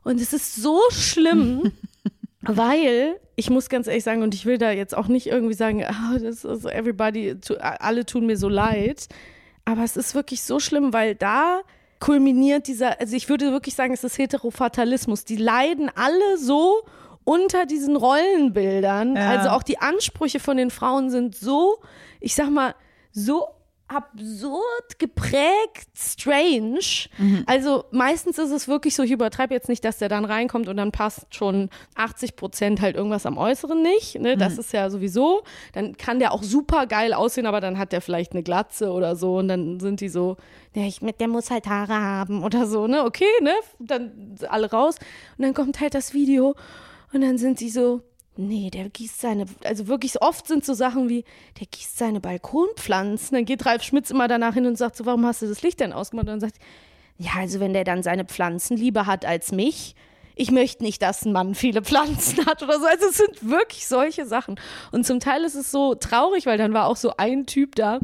Und 0.05 0.20
es 0.20 0.32
ist 0.35 0.57
so 0.57 0.78
schlimm, 0.90 1.73
weil 2.43 3.16
ich 3.35 3.51
muss 3.51 3.69
ganz 3.69 3.86
ehrlich 3.86 4.05
sagen, 4.05 4.23
und 4.23 4.35
ich 4.35 4.47
will 4.47 4.59
da 4.59 4.70
jetzt 4.70 4.97
auch 4.97 5.09
nicht 5.09 5.27
irgendwie 5.27 5.55
sagen, 5.55 5.85
ah, 5.85 6.19
das 6.19 6.44
ist 6.44 6.65
everybody, 6.66 7.35
alle 7.59 8.07
tun 8.07 8.27
mir 8.27 8.36
so 8.36 8.48
leid. 8.48 9.07
Aber 9.67 9.83
es 9.83 9.97
ist 9.97 10.15
wirklich 10.15 10.43
so 10.43 10.59
schlimm, 10.59 10.93
weil 10.95 11.15
da 11.15 11.61
kulminiert 12.01 12.69
dieser, 12.69 13.01
also 13.01 13.15
ich 13.17 13.29
würde 13.29 13.51
wirklich 13.53 13.75
sagen, 13.75 13.93
es 13.93 14.05
ist 14.05 14.17
Heterofatalismus. 14.17 15.25
Die 15.25 15.37
leiden 15.37 15.91
alle 15.95 16.39
so 16.39 16.83
unter 17.25 17.67
diesen 17.67 17.97
Rollenbildern. 17.97 19.17
Ja. 19.17 19.31
Also 19.31 19.51
auch 19.51 19.63
die 19.63 19.79
Ansprüche 19.79 20.41
von 20.41 20.57
den 20.57 20.71
Frauen 20.71 21.11
sind 21.11 21.35
so, 21.35 21.79
ich 22.21 22.35
sag 22.35 22.49
mal, 22.49 22.75
so 23.13 23.49
absurd 23.89 24.99
geprägt, 24.99 25.89
strange. 25.97 26.81
Also 27.47 27.85
meistens 27.91 28.39
ist 28.39 28.51
es 28.51 28.69
wirklich 28.69 28.95
so, 28.95 29.03
ich 29.03 29.11
übertreibe 29.11 29.55
jetzt 29.55 29.69
nicht, 29.69 29.85
dass 29.85 29.99
der 29.99 30.09
dann 30.09 30.25
reinkommt 30.25 30.69
und 30.69 30.77
dann 30.77 30.93
passt 30.93 31.35
schon 31.35 31.71
80 31.95 32.37
Prozent 32.37 32.81
halt 32.81 32.97
irgendwas 32.97 33.27
am 33.27 33.39
Äußeren 33.39 33.83
nicht. 33.83 34.19
Ne? 34.19 34.37
Das 34.37 34.55
Mhm. 34.55 34.61
ist 34.61 34.73
ja 34.73 34.91
sowieso. 34.91 35.43
Dann 35.73 35.97
kann 35.97 36.19
der 36.19 36.33
auch 36.33 36.43
super 36.43 36.87
geil 36.87 37.13
aussehen, 37.15 37.47
aber 37.47 37.61
dann 37.61 37.79
hat 37.79 37.93
der 37.93 38.01
vielleicht 38.01 38.33
eine 38.33 38.43
Glatze 38.43 38.91
oder 38.91 39.17
so 39.17 39.39
und 39.39 39.49
dann 39.49 39.81
sind 39.81 40.01
die 40.01 40.09
so, 40.09 40.37
ja, 40.75 40.83
ich, 40.83 41.01
der 41.01 41.29
muss 41.29 41.51
halt 41.51 41.67
Haare 41.67 41.95
haben 41.95 42.43
oder 42.45 42.67
so, 42.67 42.87
ne? 42.87 43.05
Okay, 43.05 43.25
ne? 43.43 43.53
Dann 43.79 44.37
alle 44.49 44.71
raus. 44.71 44.97
Und 45.39 45.45
dann 45.45 45.55
kommt 45.55 45.81
halt 45.81 45.95
das 45.95 46.13
Video 46.13 46.55
und 47.13 47.21
dann 47.23 47.39
sind 47.39 47.59
sie 47.59 47.71
so, 47.71 48.03
Nee, 48.39 48.71
der 48.71 48.91
gießt 48.91 49.21
seine, 49.21 49.47
also 49.65 49.87
wirklich 49.87 50.21
oft 50.21 50.47
sind 50.47 50.65
so 50.65 50.75
Sachen 50.75 51.09
wie, 51.09 51.25
der 51.59 51.67
gießt 51.71 51.97
seine 51.97 52.21
Balkonpflanzen. 52.21 53.35
Dann 53.35 53.45
geht 53.47 53.65
Ralf 53.65 53.83
Schmitz 53.83 54.11
immer 54.11 54.29
danach 54.29 54.55
hin 54.55 54.67
und 54.67 54.77
sagt 54.77 54.97
so, 54.97 55.07
warum 55.07 55.25
hast 55.25 55.43
du 55.43 55.47
das 55.47 55.63
Licht 55.63 55.81
denn 55.81 55.93
ausgemacht? 55.93 56.27
Und 56.27 56.33
dann 56.33 56.41
sagt, 56.41 56.57
ja, 57.19 57.31
also 57.39 57.61
wenn 57.61 57.73
der 57.73 57.85
dann 57.85 58.03
seine 58.03 58.27
Pflanzen 58.27 58.77
lieber 58.77 59.07
hat 59.07 59.25
als 59.25 59.53
mich, 59.53 59.95
ich 60.39 60.51
möchte 60.51 60.85
nicht, 60.85 61.01
dass 61.01 61.25
ein 61.25 61.33
Mann 61.33 61.55
viele 61.55 61.81
Pflanzen 61.83 62.45
hat 62.47 62.63
oder 62.63 62.79
so. 62.79 62.87
Also 62.87 63.07
es 63.07 63.17
sind 63.17 63.49
wirklich 63.49 63.87
solche 63.87 64.27
Sachen. 64.27 64.61
Und 64.93 65.07
zum 65.07 65.19
Teil 65.19 65.43
ist 65.45 65.55
es 65.55 65.71
so 65.71 65.95
traurig, 65.95 66.45
weil 66.45 66.59
dann 66.59 66.75
war 66.75 66.87
auch 66.87 66.97
so 66.97 67.15
ein 67.17 67.47
Typ 67.47 67.75
da, 67.75 68.01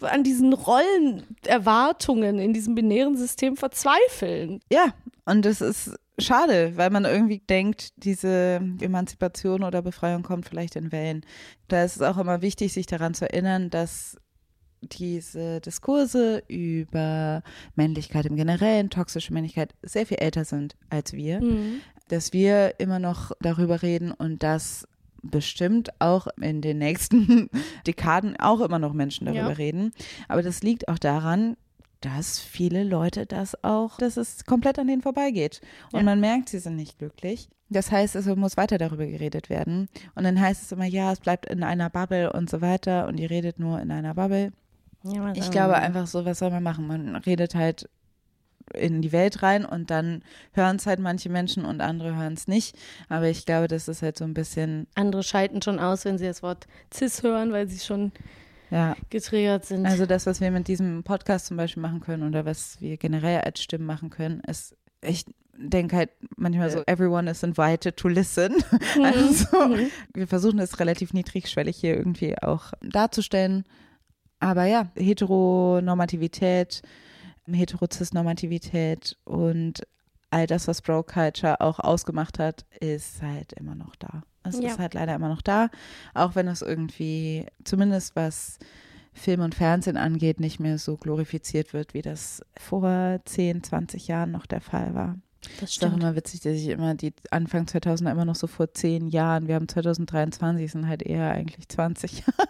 an 0.02 0.24
diesen 0.24 0.54
Rollenerwartungen 0.54 2.40
in 2.40 2.54
diesem 2.54 2.76
binären 2.76 3.18
System 3.18 3.58
verzweifeln. 3.58 4.60
Ja, 4.72 4.94
und 5.26 5.46
es 5.46 5.62
ist 5.62 5.96
schade, 6.20 6.74
weil 6.76 6.90
man 6.90 7.06
irgendwie 7.06 7.40
denkt, 7.40 7.94
diese 7.98 8.62
Emanzipation 8.82 9.64
oder 9.64 9.82
Befreiung 9.82 10.24
kommt 10.24 10.48
vielleicht 10.48 10.76
in 10.76 10.92
Wellen. 10.92 11.26
Da 11.68 11.84
ist 11.84 11.96
es 11.96 12.02
auch 12.02 12.18
immer 12.18 12.42
wichtig, 12.42 12.74
sich 12.74 12.86
daran 12.86 13.14
zu 13.14 13.30
erinnern, 13.30 13.70
dass 13.70 14.18
diese 14.82 15.62
Diskurse 15.62 16.44
über 16.48 17.42
Männlichkeit 17.76 18.26
im 18.26 18.36
Generellen, 18.36 18.90
toxische 18.90 19.34
Männlichkeit 19.34 19.74
sehr 19.82 20.06
viel 20.06 20.18
älter 20.18 20.46
sind 20.46 20.76
als 20.90 21.14
wir, 21.14 21.42
dass 22.10 22.34
wir 22.34 22.80
immer 22.80 23.00
noch 23.00 23.32
darüber 23.40 23.82
reden 23.82 24.12
und 24.12 24.44
dass 24.44 24.88
bestimmt 25.24 25.90
auch 26.00 26.28
in 26.42 26.62
den 26.62 26.78
nächsten 26.78 27.50
Dekaden 27.88 28.38
auch 28.40 28.62
immer 28.62 28.80
noch 28.80 28.94
Menschen 28.94 29.26
darüber 29.26 29.42
Ja. 29.50 29.56
reden. 29.56 29.92
Aber 30.28 30.44
das 30.44 30.62
liegt 30.62 30.88
auch 30.88 31.00
daran, 31.00 31.58
dass 32.02 32.40
viele 32.40 32.84
Leute 32.84 33.26
das 33.26 33.64
auch, 33.64 33.98
dass 33.98 34.18
es 34.18 34.46
komplett 34.46 34.78
an 34.78 34.88
denen 34.88 35.02
vorbeigeht. 35.02 35.62
Und 35.94 36.00
Ja. 36.02 36.06
man 36.06 36.20
merkt, 36.20 36.50
sie 36.50 36.60
sind 36.60 36.76
nicht 36.76 37.00
glücklich. 37.00 37.48
Das 37.70 37.92
heißt, 37.92 38.16
es 38.16 38.26
muss 38.36 38.58
weiter 38.58 38.78
darüber 38.78 39.06
geredet 39.06 39.50
werden. 39.50 39.88
Und 40.14 40.26
dann 40.26 40.40
heißt 40.40 40.62
es 40.64 40.72
immer, 40.74 40.86
ja, 40.86 41.12
es 41.14 41.22
bleibt 41.22 41.46
in 41.48 41.64
einer 41.64 41.90
Bubble 41.90 42.32
und 42.34 42.50
so 42.50 42.62
weiter. 42.62 43.08
Und 43.08 43.20
ihr 43.20 43.30
redet 43.30 43.58
nur 43.58 43.82
in 43.82 43.90
einer 43.90 44.14
Bubble. 44.14 44.52
Ich 45.34 45.50
glaube 45.52 45.76
einfach 45.76 46.06
so, 46.08 46.24
was 46.26 46.40
soll 46.40 46.52
man 46.52 46.64
machen? 46.64 46.88
Man 46.88 47.16
redet 47.16 47.56
halt 47.56 47.90
in 48.74 49.02
die 49.02 49.12
Welt 49.12 49.44
rein 49.44 49.66
und 49.66 49.90
dann 49.90 50.24
hören 50.54 50.78
es 50.78 50.86
halt 50.86 51.00
manche 51.00 51.30
Menschen 51.30 51.66
und 51.66 51.82
andere 51.82 52.16
hören 52.16 52.34
es 52.34 52.48
nicht. 52.48 52.78
Aber 53.10 53.28
ich 53.28 53.46
glaube, 53.46 53.68
das 53.68 53.88
ist 53.88 54.02
halt 54.02 54.18
so 54.18 54.24
ein 54.24 54.34
bisschen, 54.34 54.88
Andere 54.96 55.24
schalten 55.24 55.62
schon 55.62 55.80
aus, 55.80 56.06
wenn 56.06 56.18
sie 56.18 56.26
das 56.26 56.44
Wort 56.44 56.68
cis 56.94 57.24
hören, 57.24 57.52
weil 57.52 57.68
sie 57.68 57.80
schon 57.80 58.12
ja, 58.72 58.96
getriggert 59.10 59.66
sind. 59.66 59.86
Also 59.86 60.06
das, 60.06 60.26
was 60.26 60.42
wir 60.42 60.50
mit 60.50 60.68
diesem 60.68 61.04
Podcast 61.04 61.46
zum 61.46 61.58
Beispiel 61.58 61.82
machen 61.82 62.00
können 62.00 62.28
oder 62.28 62.46
was 62.46 62.82
wir 62.82 62.98
generell 62.98 63.42
als 63.42 63.62
Stimmen 63.62 63.86
machen 63.86 64.10
können, 64.10 64.42
ist, 64.48 64.76
ich 65.02 65.26
denke 65.56 65.96
halt 65.96 66.10
manchmal 66.36 66.72
so, 66.72 66.82
everyone 66.88 67.30
is 67.30 67.44
invited 67.44 67.98
to 67.98 68.08
listen. 68.08 68.56
Also 69.04 69.76
wir 70.14 70.28
versuchen 70.28 70.60
es 70.60 70.80
relativ 70.80 71.14
niedrigschwellig 71.14 71.78
hier 71.78 71.96
irgendwie 71.96 72.36
auch 72.42 72.74
darzustellen. 72.82 73.64
Aber 74.40 74.66
ja, 74.66 74.92
Heteronormativität, 74.96 76.82
Heterozis-Normativität 77.52 79.18
und 79.26 79.82
all 80.32 80.48
das, 80.48 80.68
was 80.68 80.82
Bro 80.82 81.04
Culture 81.04 81.62
auch 81.62 81.80
ausgemacht 81.80 82.40
hat, 82.40 82.66
ist 82.80 83.22
halt 83.22 83.54
immer 83.54 83.76
noch 83.76 83.96
da. 83.96 84.24
Es 84.44 84.60
Ja. 84.60 84.70
ist 84.72 84.80
halt 84.80 84.94
leider 84.94 85.16
immer 85.16 85.30
noch 85.30 85.42
da, 85.42 85.70
auch 86.14 86.36
wenn 86.36 86.48
es 86.48 86.62
irgendwie, 86.62 87.46
zumindest 87.64 88.16
was 88.16 88.58
Film 89.14 89.42
und 89.42 89.54
Fernsehen 89.56 89.96
angeht, 89.96 90.40
nicht 90.40 90.60
mehr 90.60 90.78
so 90.80 90.98
glorifiziert 90.98 91.72
wird, 91.74 91.94
wie 91.94 92.02
das 92.02 92.42
vor 92.58 93.20
10, 93.26 93.64
20 93.64 94.08
Jahren 94.08 94.32
noch 94.32 94.46
der 94.48 94.60
Fall 94.62 94.96
war. 94.96 95.18
das 95.62 95.70
ist 95.72 95.84
doch 95.84 95.88
stimmt. 95.90 96.02
immer 96.04 96.16
witzig, 96.16 96.42
dass 96.42 96.54
ich 96.54 96.68
immer 96.70 96.96
die 96.96 97.14
Anfang 97.30 97.66
2000er 97.66 98.12
immer 98.12 98.26
noch 98.26 98.36
so 98.36 98.48
vor 98.48 98.74
10 98.74 99.08
Jahren, 99.08 99.48
wir 99.48 99.56
haben 99.56 99.68
2023, 99.68 100.72
sind 100.72 100.88
halt 100.88 101.04
eher 101.04 101.30
eigentlich 101.32 101.70
20 101.70 102.22
Jahre. 102.26 102.50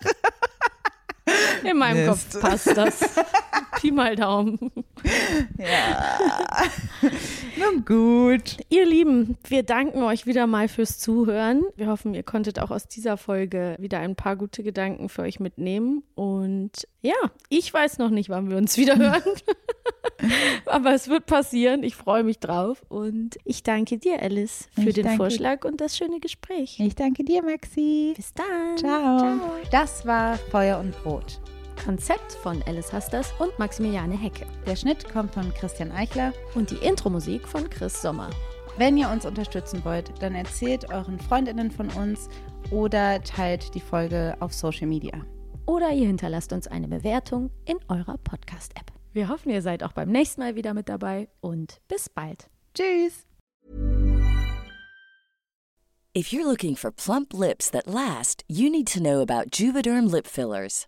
In 1.69 1.77
meinem 1.77 2.05
Mist. 2.07 2.31
Kopf 2.33 2.41
passt 2.41 2.67
das. 2.77 2.99
Pi 3.83 3.91
mal 3.91 4.15
Daumen. 4.15 4.71
Ja. 5.57 6.17
Nun 7.57 7.83
gut. 7.83 8.55
Ihr 8.69 8.85
Lieben, 8.85 9.37
wir 9.45 9.63
danken 9.63 10.03
euch 10.03 10.25
wieder 10.25 10.47
mal 10.47 10.69
fürs 10.69 10.99
Zuhören. 10.99 11.63
Wir 11.75 11.87
hoffen, 11.87 12.13
ihr 12.13 12.23
konntet 12.23 12.59
auch 12.59 12.71
aus 12.71 12.87
dieser 12.87 13.17
Folge 13.17 13.75
wieder 13.79 13.99
ein 13.99 14.15
paar 14.15 14.37
gute 14.37 14.63
Gedanken 14.63 15.09
für 15.09 15.23
euch 15.23 15.41
mitnehmen. 15.41 16.03
Und 16.15 16.87
ja, 17.01 17.13
ich 17.49 17.73
weiß 17.73 17.97
noch 17.97 18.09
nicht, 18.09 18.29
wann 18.29 18.49
wir 18.49 18.55
uns 18.55 18.77
wieder 18.77 18.97
hören. 18.97 19.21
Aber 20.65 20.93
es 20.93 21.09
wird 21.09 21.25
passieren. 21.25 21.83
Ich 21.83 21.97
freue 21.97 22.23
mich 22.23 22.39
drauf. 22.39 22.81
Und 22.87 23.35
ich 23.43 23.63
danke 23.63 23.97
dir, 23.97 24.21
Alice, 24.21 24.69
für 24.75 24.87
Ich 24.89 24.95
den 24.95 25.03
danke- 25.03 25.17
Vorschlag 25.17 25.65
und 25.65 25.81
das 25.81 25.97
schöne 25.97 26.21
Gespräch. 26.21 26.79
Ich 26.79 26.95
danke 26.95 27.25
dir, 27.25 27.43
Maxi. 27.43 28.13
Bis 28.15 28.33
dann. 28.33 28.77
Ciao. 28.77 29.41
Das 29.71 30.05
war 30.05 30.37
Feuer 30.37 30.79
und 30.79 30.91
Brot. 31.03 31.41
Konzept 31.75 32.33
von 32.33 32.61
Alice 32.67 32.91
Hasters 32.91 33.33
und 33.39 33.57
Maximiliane 33.59 34.17
Hecke. 34.17 34.45
Der 34.65 34.75
Schnitt 34.75 35.07
kommt 35.11 35.33
von 35.33 35.53
Christian 35.53 35.91
Eichler. 35.91 36.33
Und 36.55 36.71
die 36.71 36.85
Intro-Musik 36.85 37.47
von 37.47 37.69
Chris 37.69 38.01
Sommer. 38.01 38.29
Wenn 38.77 38.97
ihr 38.97 39.09
uns 39.09 39.25
unterstützen 39.25 39.85
wollt, 39.85 40.11
dann 40.21 40.35
erzählt 40.35 40.89
euren 40.89 41.19
Freundinnen 41.19 41.69
von 41.69 41.89
uns 41.89 42.29
oder 42.71 43.21
teilt 43.23 43.75
die 43.75 43.79
Folge 43.79 44.35
auf 44.39 44.53
Social 44.53 44.87
Media. 44.87 45.25
Oder 45.65 45.91
ihr 45.91 46.07
hinterlasst 46.07 46.51
uns 46.53 46.67
eine 46.67 46.87
Bewertung 46.87 47.51
in 47.65 47.77
eurer 47.87 48.17
Podcast-App. 48.17 48.91
Wir 49.13 49.29
hoffen, 49.29 49.51
ihr 49.51 49.61
seid 49.61 49.83
auch 49.83 49.93
beim 49.93 50.09
nächsten 50.09 50.41
Mal 50.41 50.55
wieder 50.55 50.73
mit 50.73 50.89
dabei 50.89 51.29
und 51.39 51.81
bis 51.87 52.09
bald. 52.09 52.49
Tschüss. 52.73 53.27
If 56.15 56.31
you're 56.31 56.45
looking 56.45 56.75
for 56.75 56.91
plump 56.91 57.33
lips 57.33 57.71
that 57.71 57.87
last, 57.87 58.43
you 58.47 58.69
need 58.69 58.87
to 58.93 58.99
know 58.99 59.21
about 59.21 59.51
Juvederm 59.51 60.11
lip 60.11 60.27
fillers. 60.27 60.87